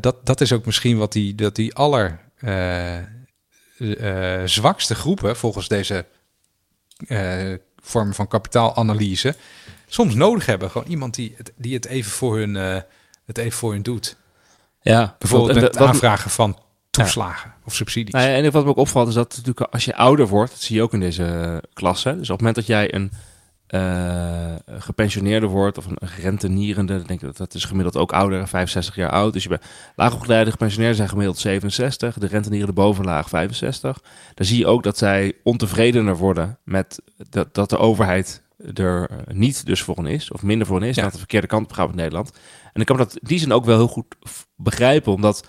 dat, 0.00 0.26
dat 0.26 0.40
is 0.40 0.52
ook 0.52 0.66
misschien 0.66 0.98
wat 0.98 1.12
die, 1.12 1.34
dat 1.34 1.54
die 1.54 1.74
aller 1.74 2.20
uh, 3.78 4.42
zwakste 4.44 4.94
groepen, 4.94 5.36
volgens 5.36 5.68
deze 5.68 6.04
uh, 7.88 7.92
vorm 7.92 8.14
van 8.14 8.28
kapitaalanalyse, 8.28 9.34
soms 9.86 10.14
nodig 10.14 10.46
hebben. 10.46 10.70
Gewoon 10.70 10.88
iemand 10.88 11.14
die 11.14 11.34
het, 11.36 11.52
die 11.56 11.74
het, 11.74 11.86
even, 11.86 12.10
voor 12.10 12.36
hun, 12.36 12.54
uh, 12.54 12.76
het 13.26 13.38
even 13.38 13.58
voor 13.58 13.72
hun 13.72 13.82
doet. 13.82 14.16
Ja, 14.80 15.16
bijvoorbeeld 15.18 15.54
met 15.54 15.62
het 15.62 15.76
aanvragen 15.76 16.30
van 16.30 16.58
toeslagen 16.90 17.50
ja. 17.50 17.56
of 17.64 17.74
subsidies. 17.74 18.12
Nou 18.12 18.28
ja, 18.28 18.34
en 18.34 18.50
wat 18.50 18.64
me 18.64 18.70
ook 18.70 18.76
opvalt 18.76 19.08
is 19.08 19.14
dat 19.14 19.36
natuurlijk 19.36 19.72
als 19.72 19.84
je 19.84 19.96
ouder 19.96 20.26
wordt, 20.26 20.50
dat 20.50 20.60
zie 20.60 20.76
je 20.76 20.82
ook 20.82 20.92
in 20.92 21.00
deze 21.00 21.62
klasse. 21.72 22.08
Dus 22.08 22.30
op 22.30 22.38
het 22.38 22.38
moment 22.38 22.54
dat 22.54 22.66
jij 22.66 22.94
een 22.94 23.12
uh, 23.74 24.54
gepensioneerde 24.78 25.46
wordt 25.46 25.78
of 25.78 25.86
een 25.86 26.08
gerentenierende, 26.08 27.02
denk 27.02 27.20
ik 27.20 27.26
dat 27.26 27.36
dat 27.36 27.54
is 27.54 27.64
gemiddeld 27.64 27.96
ook 27.96 28.12
ouder, 28.12 28.48
65 28.48 28.94
jaar 28.94 29.10
oud. 29.10 29.32
Dus 29.32 29.42
je 29.42 29.48
bent 29.48 29.64
laagopgeleide 29.96 30.50
gepensioneerden 30.50 30.96
zijn 30.96 31.08
gemiddeld 31.08 31.38
67, 31.38 32.18
de 32.18 32.26
rentenierende 32.26 32.72
bovenlaag 32.72 33.28
65. 33.28 34.00
Dan 34.34 34.46
zie 34.46 34.58
je 34.58 34.66
ook 34.66 34.82
dat 34.82 34.98
zij 34.98 35.32
ontevredener 35.42 36.16
worden 36.16 36.58
met 36.64 37.02
dat, 37.30 37.54
dat 37.54 37.70
de 37.70 37.78
overheid 37.78 38.42
er 38.74 39.10
niet 39.26 39.66
dus 39.66 39.82
voor 39.82 39.96
hen 39.96 40.06
is, 40.06 40.30
of 40.30 40.42
minder 40.42 40.66
voor 40.66 40.80
hen 40.80 40.88
is, 40.88 40.96
ja. 40.96 41.02
dat 41.02 41.12
de 41.12 41.18
verkeerde 41.18 41.46
kant 41.46 41.64
op 41.64 41.72
gaat 41.72 41.88
in 41.88 41.96
Nederland. 41.96 42.32
En 42.72 42.80
ik 42.80 42.86
kan 42.86 42.96
dat 42.96 43.18
die 43.22 43.38
zin 43.38 43.52
ook 43.52 43.64
wel 43.64 43.76
heel 43.76 43.88
goed 43.88 44.14
begrijpen, 44.56 45.12
omdat 45.12 45.46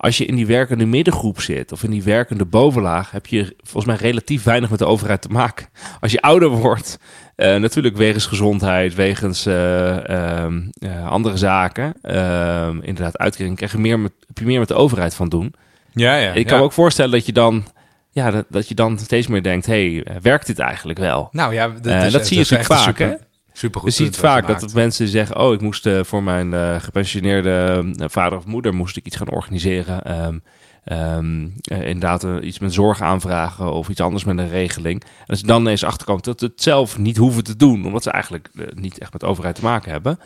als 0.00 0.18
je 0.18 0.24
in 0.24 0.36
die 0.36 0.46
werkende 0.46 0.86
middengroep 0.86 1.40
zit 1.40 1.72
of 1.72 1.82
in 1.82 1.90
die 1.90 2.02
werkende 2.02 2.44
bovenlaag, 2.44 3.10
heb 3.10 3.26
je 3.26 3.56
volgens 3.62 3.84
mij 3.84 3.96
relatief 3.96 4.42
weinig 4.42 4.70
met 4.70 4.78
de 4.78 4.84
overheid 4.84 5.22
te 5.22 5.28
maken. 5.28 5.66
Als 6.00 6.12
je 6.12 6.20
ouder 6.20 6.48
wordt, 6.48 6.98
uh, 7.36 7.56
natuurlijk 7.56 7.96
wegens 7.96 8.26
gezondheid, 8.26 8.94
wegens 8.94 9.46
uh, 9.46 9.96
uh, 9.96 11.06
andere 11.06 11.36
zaken, 11.36 11.94
ehm, 12.02 12.76
inderdaad 12.80 13.18
uitkering, 13.18 13.56
krijg 13.56 13.72
je 13.72 13.78
meer 13.78 13.98
met, 13.98 14.12
heb 14.26 14.38
je 14.38 14.44
meer 14.44 14.58
met 14.58 14.68
de 14.68 14.74
overheid 14.74 15.14
van 15.14 15.28
doen. 15.28 15.54
Ja, 15.92 16.16
ja. 16.16 16.32
Ik 16.32 16.46
kan 16.46 16.58
me 16.58 16.64
ook 16.64 16.72
voorstellen 16.72 17.10
dat 17.10 17.26
je 17.26 17.32
dan 17.32 17.64
ja, 18.10 18.30
dat, 18.30 18.44
dat 18.48 18.68
je 18.68 18.74
dan 18.74 18.98
steeds 18.98 19.26
meer 19.26 19.42
denkt: 19.42 19.66
hey, 19.66 20.06
werkt 20.22 20.46
dit 20.46 20.58
eigenlijk 20.58 20.98
wel? 20.98 21.28
Nou 21.32 21.54
ja, 21.54 21.68
dat, 21.68 22.12
dat 22.12 22.26
zie 22.26 22.36
je 22.36 22.42
natuurlijk 22.42 22.72
vaak. 22.72 22.84
Super, 22.84 23.18
je 23.60 23.90
ziet 23.90 24.16
vaak 24.16 24.46
dat 24.46 24.74
mensen 24.74 25.08
zeggen: 25.08 25.36
Oh, 25.36 25.52
ik 25.52 25.60
moest 25.60 25.86
uh, 25.86 26.04
voor 26.04 26.22
mijn 26.22 26.52
uh, 26.52 26.80
gepensioneerde 26.80 27.84
uh, 27.84 28.04
vader 28.08 28.38
of 28.38 28.46
moeder 28.46 28.74
moest 28.74 28.96
ik 28.96 29.06
iets 29.06 29.16
gaan 29.16 29.30
organiseren. 29.30 30.24
Um, 30.26 30.42
um, 30.84 31.54
inderdaad, 31.66 32.26
iets 32.42 32.58
met 32.58 32.72
zorg 32.72 33.00
aanvragen 33.00 33.72
of 33.72 33.88
iets 33.88 34.00
anders 34.00 34.24
met 34.24 34.38
een 34.38 34.48
regeling. 34.48 35.02
En 35.02 35.26
als 35.26 35.40
je 35.40 35.46
dan 35.46 35.66
eens 35.66 35.84
achterkomt 35.84 36.24
dat 36.24 36.38
ze 36.38 36.44
het 36.44 36.62
zelf 36.62 36.98
niet 36.98 37.16
hoeven 37.16 37.44
te 37.44 37.56
doen, 37.56 37.86
omdat 37.86 38.02
ze 38.02 38.10
eigenlijk 38.10 38.50
niet 38.74 38.98
echt 38.98 39.12
met 39.12 39.20
de 39.20 39.26
overheid 39.26 39.54
te 39.54 39.62
maken 39.62 39.90
hebben. 39.90 40.18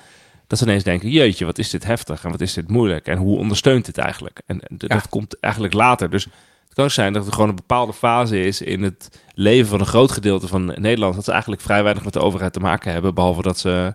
Dat 0.47 0.59
ze 0.59 0.65
ineens 0.65 0.85
denken: 0.85 1.11
Jeetje, 1.11 1.44
wat 1.44 1.59
is 1.59 1.70
dit 1.70 1.85
heftig 1.85 2.24
en 2.24 2.31
wat 2.31 2.40
is 2.40 2.52
dit 2.52 2.69
moeilijk 2.69 3.06
en 3.06 3.19
hoe 3.19 3.39
ondersteunt 3.39 3.85
dit 3.85 3.98
eigenlijk? 3.98 4.43
En, 4.47 4.61
en 4.61 4.77
ja. 4.78 4.86
dat 4.86 5.09
komt 5.09 5.40
eigenlijk 5.40 5.74
later. 5.74 6.11
Dus 6.11 6.27
het 6.75 6.83
kan 6.83 6.91
zijn 6.91 7.13
dat 7.13 7.27
er 7.27 7.33
gewoon 7.33 7.49
een 7.49 7.55
bepaalde 7.55 7.93
fase 7.93 8.41
is 8.41 8.61
in 8.61 8.83
het 8.83 9.21
leven 9.35 9.69
van 9.69 9.81
een 9.81 9.87
groot 9.87 10.13
gedeelte 10.13 10.49
van 10.49 10.65
Nederland. 10.65 11.15
Dat 11.15 11.25
ze 11.25 11.31
eigenlijk 11.31 11.63
vrij 11.63 11.83
weinig 11.83 12.05
met 12.05 12.13
de 12.13 12.21
overheid 12.21 12.53
te 12.53 12.61
maken 12.61 12.93
hebben. 12.93 13.15
Behalve 13.15 13.43
dat 13.43 13.59
ze 13.59 13.95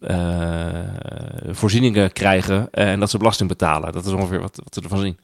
uh, 0.00 1.54
voorzieningen 1.54 2.12
krijgen 2.12 2.70
en 2.70 3.00
dat 3.00 3.10
ze 3.10 3.18
belasting 3.18 3.48
betalen. 3.48 3.92
Dat 3.92 4.06
is 4.06 4.12
ongeveer 4.12 4.40
wat, 4.40 4.60
wat 4.64 4.74
we 4.74 4.80
ervan 4.80 4.98
zien. 4.98 5.18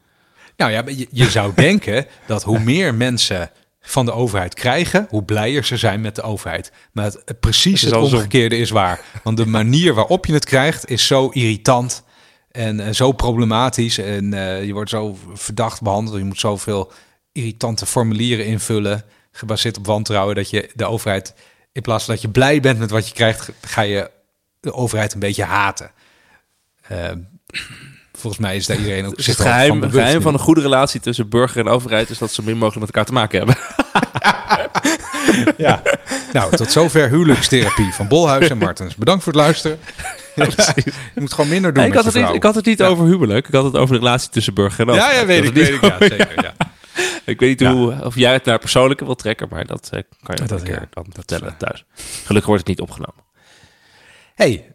Nou 0.57 0.73
ja, 0.73 0.83
je, 0.87 1.09
je 1.11 1.31
zou 1.31 1.53
denken 1.67 2.07
dat 2.27 2.43
hoe 2.43 2.59
meer 2.59 2.95
mensen 2.95 3.51
van 3.81 4.05
de 4.05 4.13
overheid 4.13 4.55
krijgen, 4.55 5.07
hoe 5.11 5.25
blijer 5.25 5.65
ze 5.65 5.77
zijn 5.77 6.01
met 6.01 6.15
de 6.15 6.23
overheid. 6.23 6.73
Maar 6.93 7.05
het, 7.05 7.41
precies 7.41 7.81
het, 7.83 7.91
het 7.91 8.03
omgekeerde 8.03 8.57
is 8.57 8.71
waar. 8.71 9.01
Want 9.23 9.37
de 9.37 9.47
manier 9.47 9.95
waarop 9.95 10.27
je 10.27 10.33
het 10.33 10.45
krijgt 10.45 10.91
is 10.91 11.07
zo 11.07 11.29
irritant 11.29 12.05
en, 12.51 12.81
en 12.81 12.95
zo 12.95 13.13
problematisch. 13.13 13.99
En 13.99 14.35
uh, 14.35 14.65
je 14.65 14.73
wordt 14.73 14.91
zo 14.91 15.19
verdacht 15.35 15.83
behandeld. 15.83 16.19
Je 16.19 16.25
moet 16.25 16.41
zoveel 16.41 16.93
irritante 17.33 17.87
formulieren 17.87 18.47
invullen, 18.47 19.05
gebaseerd 19.33 19.79
op 19.79 19.87
wantrouwen, 19.87 20.35
dat 20.35 20.51
je 20.51 20.71
de 20.75 20.87
overheid, 20.87 21.35
in 21.73 21.83
plaats 21.83 22.05
van 22.05 22.15
dat 22.15 22.23
je 22.23 22.29
blij 22.29 22.61
bent 22.61 22.79
met 22.79 22.91
wat 22.91 23.09
je 23.09 23.15
krijgt, 23.15 23.51
ga 23.61 23.81
je 23.81 24.11
de 24.61 24.73
overheid 24.73 25.13
een 25.13 25.21
beetje 25.21 25.45
haten. 25.45 25.91
Uh, 26.93 27.11
volgens 28.13 28.43
mij 28.43 28.57
is 28.57 28.67
daar 28.67 28.77
iedereen 28.77 29.07
ook 29.07 29.15
zich 29.17 29.27
het 29.37 29.47
geheim, 29.47 29.81
van 29.81 29.91
geheim 29.91 30.21
van 30.21 30.33
een 30.35 30.41
goede 30.41 30.61
relatie 30.61 31.01
tussen 31.01 31.29
burger 31.29 31.61
en 31.61 31.73
overheid 31.73 32.11
is 32.11 32.19
dat 32.19 32.33
ze 32.33 32.43
min 32.43 32.59
mogelijk 32.59 32.87
met 32.87 32.87
elkaar 32.87 33.05
te 33.05 33.13
maken 33.13 33.39
hebben. 33.39 33.57
ja. 35.67 35.83
Nou, 36.33 36.57
tot 36.57 36.73
zover 36.73 37.09
huwelijkstherapie 37.09 37.93
van 37.93 38.09
Bolhuis 38.09 38.49
en 38.49 38.59
Martens. 38.59 38.95
Bedankt 38.95 39.23
voor 39.23 39.33
het 39.33 39.43
luisteren. 39.43 39.79
je 41.15 41.21
moet 41.21 41.33
gewoon 41.33 41.51
minder 41.51 41.73
doen. 41.73 41.85
ik, 41.85 41.95
had 41.95 42.05
het 42.05 42.15
niet, 42.15 42.29
ik 42.29 42.43
had 42.43 42.55
het 42.55 42.65
niet 42.65 42.79
ja. 42.79 42.87
over 42.87 43.05
huwelijk. 43.05 43.49
Ik 43.49 43.55
had 43.55 43.65
het 43.65 43.77
over 43.77 43.95
de 43.95 44.01
relatie 44.01 44.31
tussen 44.31 44.55
burger 44.55 44.89
en. 44.89 44.95
Ja, 44.95 45.13
ja, 45.13 45.27
weet 45.27 45.45
ik. 45.45 45.53
Weet 45.55 45.69
ik 45.69 45.81
ja, 45.81 45.97
zeker, 45.99 46.43
ja. 46.43 46.55
Ik 47.25 47.41
weet 47.41 47.61
niet 47.61 47.69
hoe, 47.69 48.05
of 48.05 48.15
jij 48.15 48.33
het 48.33 48.45
naar 48.45 48.59
persoonlijke 48.59 49.05
wil 49.05 49.15
trekken, 49.15 49.49
maar 49.51 49.67
dat 49.67 49.91
uh, 49.95 50.01
kan 50.23 50.35
je 50.35 50.47
dat 50.47 50.61
een 50.61 50.67
keer 50.67 50.89
dan 50.91 51.07
vertellen 51.09 51.57
thuis. 51.57 51.85
Gelukkig 52.25 52.47
wordt 52.47 52.69
het 52.69 52.79
niet 52.79 52.81
opgenomen. 52.81 53.25
hey, 54.35 54.75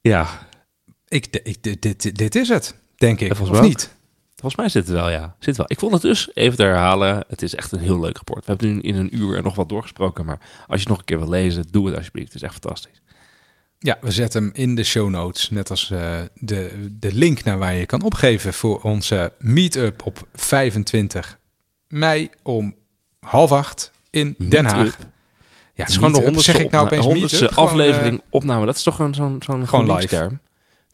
ja. 0.00 0.48
Ik, 1.08 1.26
ik, 1.42 1.62
dit, 1.62 1.82
dit, 1.82 2.16
dit 2.16 2.34
is 2.34 2.48
het, 2.48 2.74
denk 2.96 3.20
ik. 3.20 3.36
Volgens 3.36 3.58
mij 3.58 3.68
niet? 3.68 3.94
Volgens 4.36 4.56
mij 4.56 4.68
zit 4.68 4.86
het 4.86 4.96
wel, 4.96 5.10
ja. 5.10 5.36
Zit 5.38 5.56
wel. 5.56 5.66
Ik 5.68 5.78
vond 5.78 5.92
het 5.92 6.02
dus, 6.02 6.30
even 6.34 6.56
te 6.56 6.62
herhalen, 6.62 7.24
het 7.28 7.42
is 7.42 7.54
echt 7.54 7.72
een 7.72 7.78
heel 7.78 8.00
leuk 8.00 8.16
rapport. 8.16 8.44
We 8.44 8.50
hebben 8.50 8.74
nu 8.74 8.80
in 8.80 8.94
een 8.96 9.16
uur 9.16 9.36
er 9.36 9.42
nog 9.42 9.54
wat 9.54 9.68
doorgesproken, 9.68 10.24
maar 10.24 10.38
als 10.66 10.66
je 10.66 10.78
het 10.78 10.88
nog 10.88 10.98
een 10.98 11.04
keer 11.04 11.18
wil 11.18 11.28
lezen, 11.28 11.64
doe 11.70 11.86
het 11.86 11.96
alsjeblieft. 11.96 12.32
Het 12.32 12.42
is 12.42 12.42
echt 12.42 12.52
fantastisch. 12.52 13.02
Ja, 13.86 13.98
we 14.00 14.10
zetten 14.10 14.42
hem 14.42 14.50
in 14.54 14.74
de 14.74 14.84
show 14.84 15.08
notes. 15.08 15.50
Net 15.50 15.70
als 15.70 15.90
uh, 15.90 16.18
de, 16.34 16.88
de 16.90 17.12
link 17.12 17.44
naar 17.44 17.58
waar 17.58 17.74
je 17.74 17.86
kan 17.86 18.02
opgeven 18.02 18.54
voor 18.54 18.80
onze 18.80 19.32
meet-up 19.38 20.06
op 20.06 20.26
25 20.34 21.38
mei 21.88 22.30
om 22.42 22.74
half 23.20 23.52
acht 23.52 23.90
in 24.10 24.34
Den 24.38 24.64
Haag. 24.64 24.96
Ja, 24.98 25.06
het 25.74 25.88
is 25.88 25.94
gewoon 25.94 26.12
de 26.12 26.18
honderdste, 26.18 26.52
zeg 26.52 26.60
ik 26.60 26.70
nou 26.70 26.84
opeens 26.84 27.04
honderdste 27.04 27.50
aflevering 27.50 28.14
uh, 28.14 28.24
opname. 28.30 28.66
Dat 28.66 28.76
is 28.76 28.82
toch 28.82 28.96
gewoon 28.96 29.14
zo'n 29.14 29.42
zo'n 29.44 29.68
gewoon 29.68 29.94
live 29.94 30.06
term. 30.06 30.40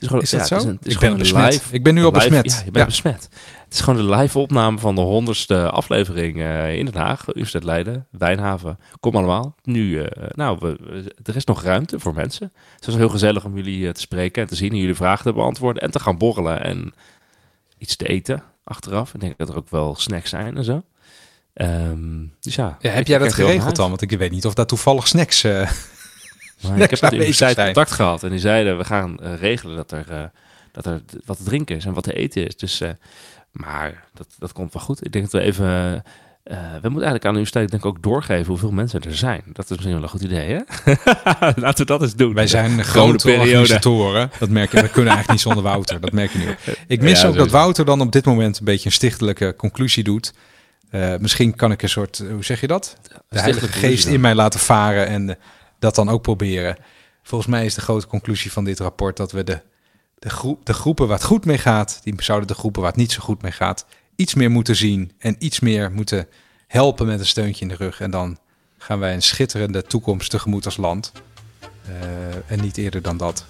Het 0.03 0.11
is, 0.11 0.16
gewoon, 0.16 0.23
is 0.23 0.31
dat 0.31 0.41
ja, 0.41 0.47
zo? 0.47 0.55
Het 0.55 0.65
is, 0.65 0.73
het 0.73 0.87
is 0.87 0.93
ik 0.95 1.01
ben 1.01 1.19
besmet. 1.19 1.53
Live, 1.53 1.74
ik 1.74 1.83
ben 1.83 1.95
nu 1.95 2.05
al 2.05 2.11
besmet. 2.11 2.53
Ja, 2.53 2.57
je 2.57 2.70
bent 2.70 2.77
ja. 2.77 2.85
besmet. 2.85 3.29
Het 3.65 3.73
is 3.73 3.81
gewoon 3.81 4.07
de 4.07 4.15
live 4.15 4.39
opname 4.39 4.79
van 4.79 4.95
de 4.95 5.01
honderdste 5.01 5.70
aflevering 5.70 6.37
uh, 6.37 6.74
in 6.77 6.85
Den 6.85 6.95
Haag, 6.95 7.29
Universiteit 7.29 7.65
Leiden, 7.65 8.07
Wijnhaven. 8.11 8.79
Kom 9.01 9.16
allemaal. 9.16 9.55
Nu, 9.62 9.99
uh, 9.99 10.07
nou, 10.29 10.59
we, 10.61 11.05
er 11.23 11.37
is 11.37 11.45
nog 11.45 11.62
ruimte 11.62 12.01
voor 12.01 12.15
mensen. 12.15 12.53
Het 12.74 12.87
was 12.87 12.95
heel 12.95 13.09
gezellig 13.09 13.45
om 13.45 13.57
jullie 13.57 13.79
uh, 13.79 13.91
te 13.91 14.01
spreken 14.01 14.43
en 14.43 14.49
te 14.49 14.55
zien 14.55 14.70
en 14.70 14.77
jullie 14.77 14.95
vragen 14.95 15.24
te 15.24 15.33
beantwoorden 15.33 15.83
en 15.83 15.91
te 15.91 16.01
gaan 16.01 16.19
borrelen 16.19 16.65
en 16.65 16.93
iets 17.79 17.97
te 17.97 18.07
eten 18.07 18.43
achteraf. 18.65 19.15
Ik 19.15 19.20
denk 19.20 19.39
dat 19.39 19.49
er 19.49 19.57
ook 19.57 19.70
wel 19.70 19.95
snacks 19.95 20.31
zijn 20.31 20.57
en 20.57 20.65
zo. 20.65 20.83
Um, 21.55 22.35
dus 22.41 22.55
ja, 22.55 22.77
ja 22.81 22.91
heb 22.91 23.07
jij 23.07 23.19
dat 23.19 23.33
geregeld 23.33 23.77
dan? 23.77 23.89
Want 23.89 24.03
ik 24.03 24.11
weet 24.11 24.31
niet 24.31 24.47
of 24.47 24.55
daar 24.55 24.66
toevallig 24.66 25.09
snacks. 25.09 25.47
Snacks 26.62 26.82
ik 26.82 26.90
heb 26.90 27.01
met 27.01 27.10
de 27.10 27.16
universiteit 27.16 27.56
contact 27.56 27.90
gehad 27.90 28.22
en 28.22 28.30
die 28.30 28.39
zeiden: 28.39 28.78
we 28.78 28.84
gaan 28.84 29.18
uh, 29.22 29.34
regelen 29.34 29.76
dat 29.76 29.93
er, 29.93 30.06
uh, 30.10 30.22
dat 30.72 30.86
er 30.86 31.01
wat 31.24 31.36
te 31.36 31.44
drinken 31.44 31.76
is 31.76 31.84
en 31.84 31.93
wat 31.93 32.05
te 32.05 32.12
eten 32.12 32.47
is. 32.47 32.56
Dus, 32.56 32.82
maar 33.51 34.05
dat, 34.14 34.26
dat 34.39 34.52
komt 34.52 34.72
wel 34.72 34.82
goed. 34.82 35.05
Ik 35.06 35.12
denk 35.12 35.30
dat 35.30 35.40
we 35.40 35.47
even. 35.47 35.64
we 36.44 36.89
moeten 36.89 36.93
eigenlijk 36.93 37.24
aan 37.24 37.32
de 37.32 37.39
universiteit 37.39 37.70
denk 37.70 37.82
ik 37.82 37.89
ook 37.89 38.02
doorgeven 38.02 38.47
hoeveel 38.47 38.70
mensen 38.70 39.01
er 39.02 39.16
zijn. 39.16 39.43
Dat 39.47 39.64
is 39.64 39.70
misschien 39.70 39.93
wel 39.93 40.02
een 40.02 40.09
goed 40.09 40.22
idee, 40.22 40.48
hè? 40.48 40.60
Laten 41.64 41.76
we 41.76 41.84
dat 41.84 42.02
eens 42.02 42.14
doen. 42.14 42.34
Wij 42.34 42.47
zijn 42.47 42.84
grote 42.84 43.24
periode. 43.24 43.51
organisatoren. 43.51 44.30
Dat 44.39 44.48
merk 44.48 44.72
je. 44.72 44.80
We 44.80 44.89
kunnen 44.89 45.12
eigenlijk 45.12 45.30
niet 45.30 45.40
zonder 45.40 45.62
Wouter. 45.62 46.01
Dat 46.01 46.12
merk 46.12 46.32
je 46.32 46.39
nu. 46.39 46.74
Ik 46.86 47.01
mis 47.01 47.20
ja, 47.20 47.28
ook 47.28 47.36
dat 47.36 47.51
Wouter 47.51 47.84
dan 47.84 48.01
op 48.01 48.12
dit 48.12 48.24
moment 48.24 48.59
een 48.59 48.64
beetje 48.64 48.86
een 48.86 48.93
stichtelijke 48.93 49.55
conclusie 49.56 50.05
doet. 50.05 50.32
Misschien 51.18 51.55
kan 51.55 51.72
ik 51.72 51.82
een 51.82 51.89
soort, 51.89 52.24
hoe 52.30 52.44
zeg 52.44 52.60
je 52.60 52.66
dat? 52.66 52.97
De 53.28 53.40
heilige 53.40 53.68
geest 53.68 54.06
in 54.06 54.20
mij 54.20 54.34
laten 54.34 54.60
varen 54.60 55.06
en 55.06 55.36
dat 55.83 55.95
dan 55.95 56.09
ook 56.09 56.23
proberen. 56.23 56.77
Volgens 57.23 57.51
mij 57.51 57.65
is 57.65 57.75
de 57.75 57.81
grote 57.81 58.07
conclusie 58.07 58.53
van 58.53 58.65
dit 58.65 58.79
rapport 58.79 59.17
dat 59.17 59.33
we 59.33 59.45
de, 59.45 59.61
de, 60.19 60.31
groep, 60.31 60.67
de 60.67 60.73
groepen 60.73 61.07
waar 61.07 61.17
het 61.17 61.27
goed 61.27 61.45
mee 61.45 61.59
gaat, 61.59 62.01
die 62.03 62.15
zouden 62.23 62.49
de 62.49 62.55
groepen 62.55 62.83
waar 62.83 62.91
het 62.91 63.01
niet 63.01 63.13
zo 63.13 63.21
goed 63.21 63.43
mee 63.43 63.53
gaat, 63.53 63.87
iets 64.17 64.35
meer 64.35 64.51
moeten 64.51 64.77
zien 64.77 65.13
en 65.19 65.37
iets 65.39 65.61
meer 65.61 65.93
moeten 65.93 66.29
helpen 66.67 67.07
met 67.07 67.21
een 67.21 67.27
steuntje 67.27 67.63
in 67.63 67.69
de 67.69 67.75
rug. 67.75 68.01
En 68.01 68.11
dan 68.11 68.39
gaan 68.79 68.99
wij 68.99 69.15
een 69.15 69.23
schitterende 69.23 69.83
toekomst 69.83 70.31
tegemoet 70.31 70.65
als 70.65 70.77
land. 70.77 71.13
Uh, 71.89 71.97
en 72.47 72.61
niet 72.61 72.77
eerder 72.77 73.03
dan 73.03 73.17
dat. 73.17 73.45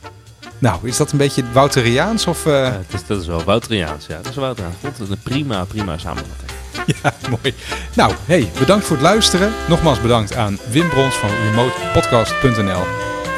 Nou, 0.58 0.88
is 0.88 0.96
dat 0.96 1.12
een 1.12 1.18
beetje 1.18 1.52
Wouteriaans 1.52 2.26
of... 2.26 2.46
Uh... 2.46 2.52
Ja, 2.52 2.70
dat, 2.70 3.00
is, 3.00 3.06
dat 3.06 3.20
is 3.20 3.26
wel 3.26 3.44
Wouteriaans, 3.44 4.06
ja. 4.06 4.16
Dat 4.16 4.26
is 4.26 4.36
Wouteriaans. 4.36 4.80
Dat 4.80 5.00
is 5.00 5.08
een 5.08 5.22
prima, 5.22 5.64
prima 5.64 5.98
samenvatting. 5.98 6.61
Ja, 7.02 7.14
mooi. 7.30 7.54
Nou, 7.94 8.14
hey, 8.26 8.50
bedankt 8.58 8.84
voor 8.84 8.96
het 8.96 9.04
luisteren. 9.04 9.52
Nogmaals 9.68 10.00
bedankt 10.00 10.36
aan 10.36 10.58
Wim 10.70 10.88
Brons 10.88 11.14
van 11.14 11.30
remotepodcast.nl 11.44 12.82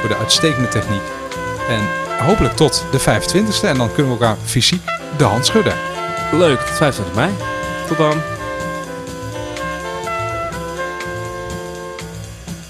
voor 0.01 0.09
de 0.09 0.17
uitstekende 0.17 0.69
techniek. 0.69 1.03
En 1.69 1.81
hopelijk 2.27 2.55
tot 2.55 2.85
de 2.91 3.01
25e. 3.01 3.65
En 3.65 3.79
dan 3.79 3.93
kunnen 3.93 4.19
we 4.19 4.25
elkaar 4.25 4.37
fysiek 4.45 4.83
de 5.17 5.25
hand 5.25 5.47
schudden. 5.47 5.75
Leuk, 6.33 6.59
tot 6.59 6.77
25 6.77 7.15
mei. 7.15 7.31
Tot 7.89 7.97
dan. 7.97 8.23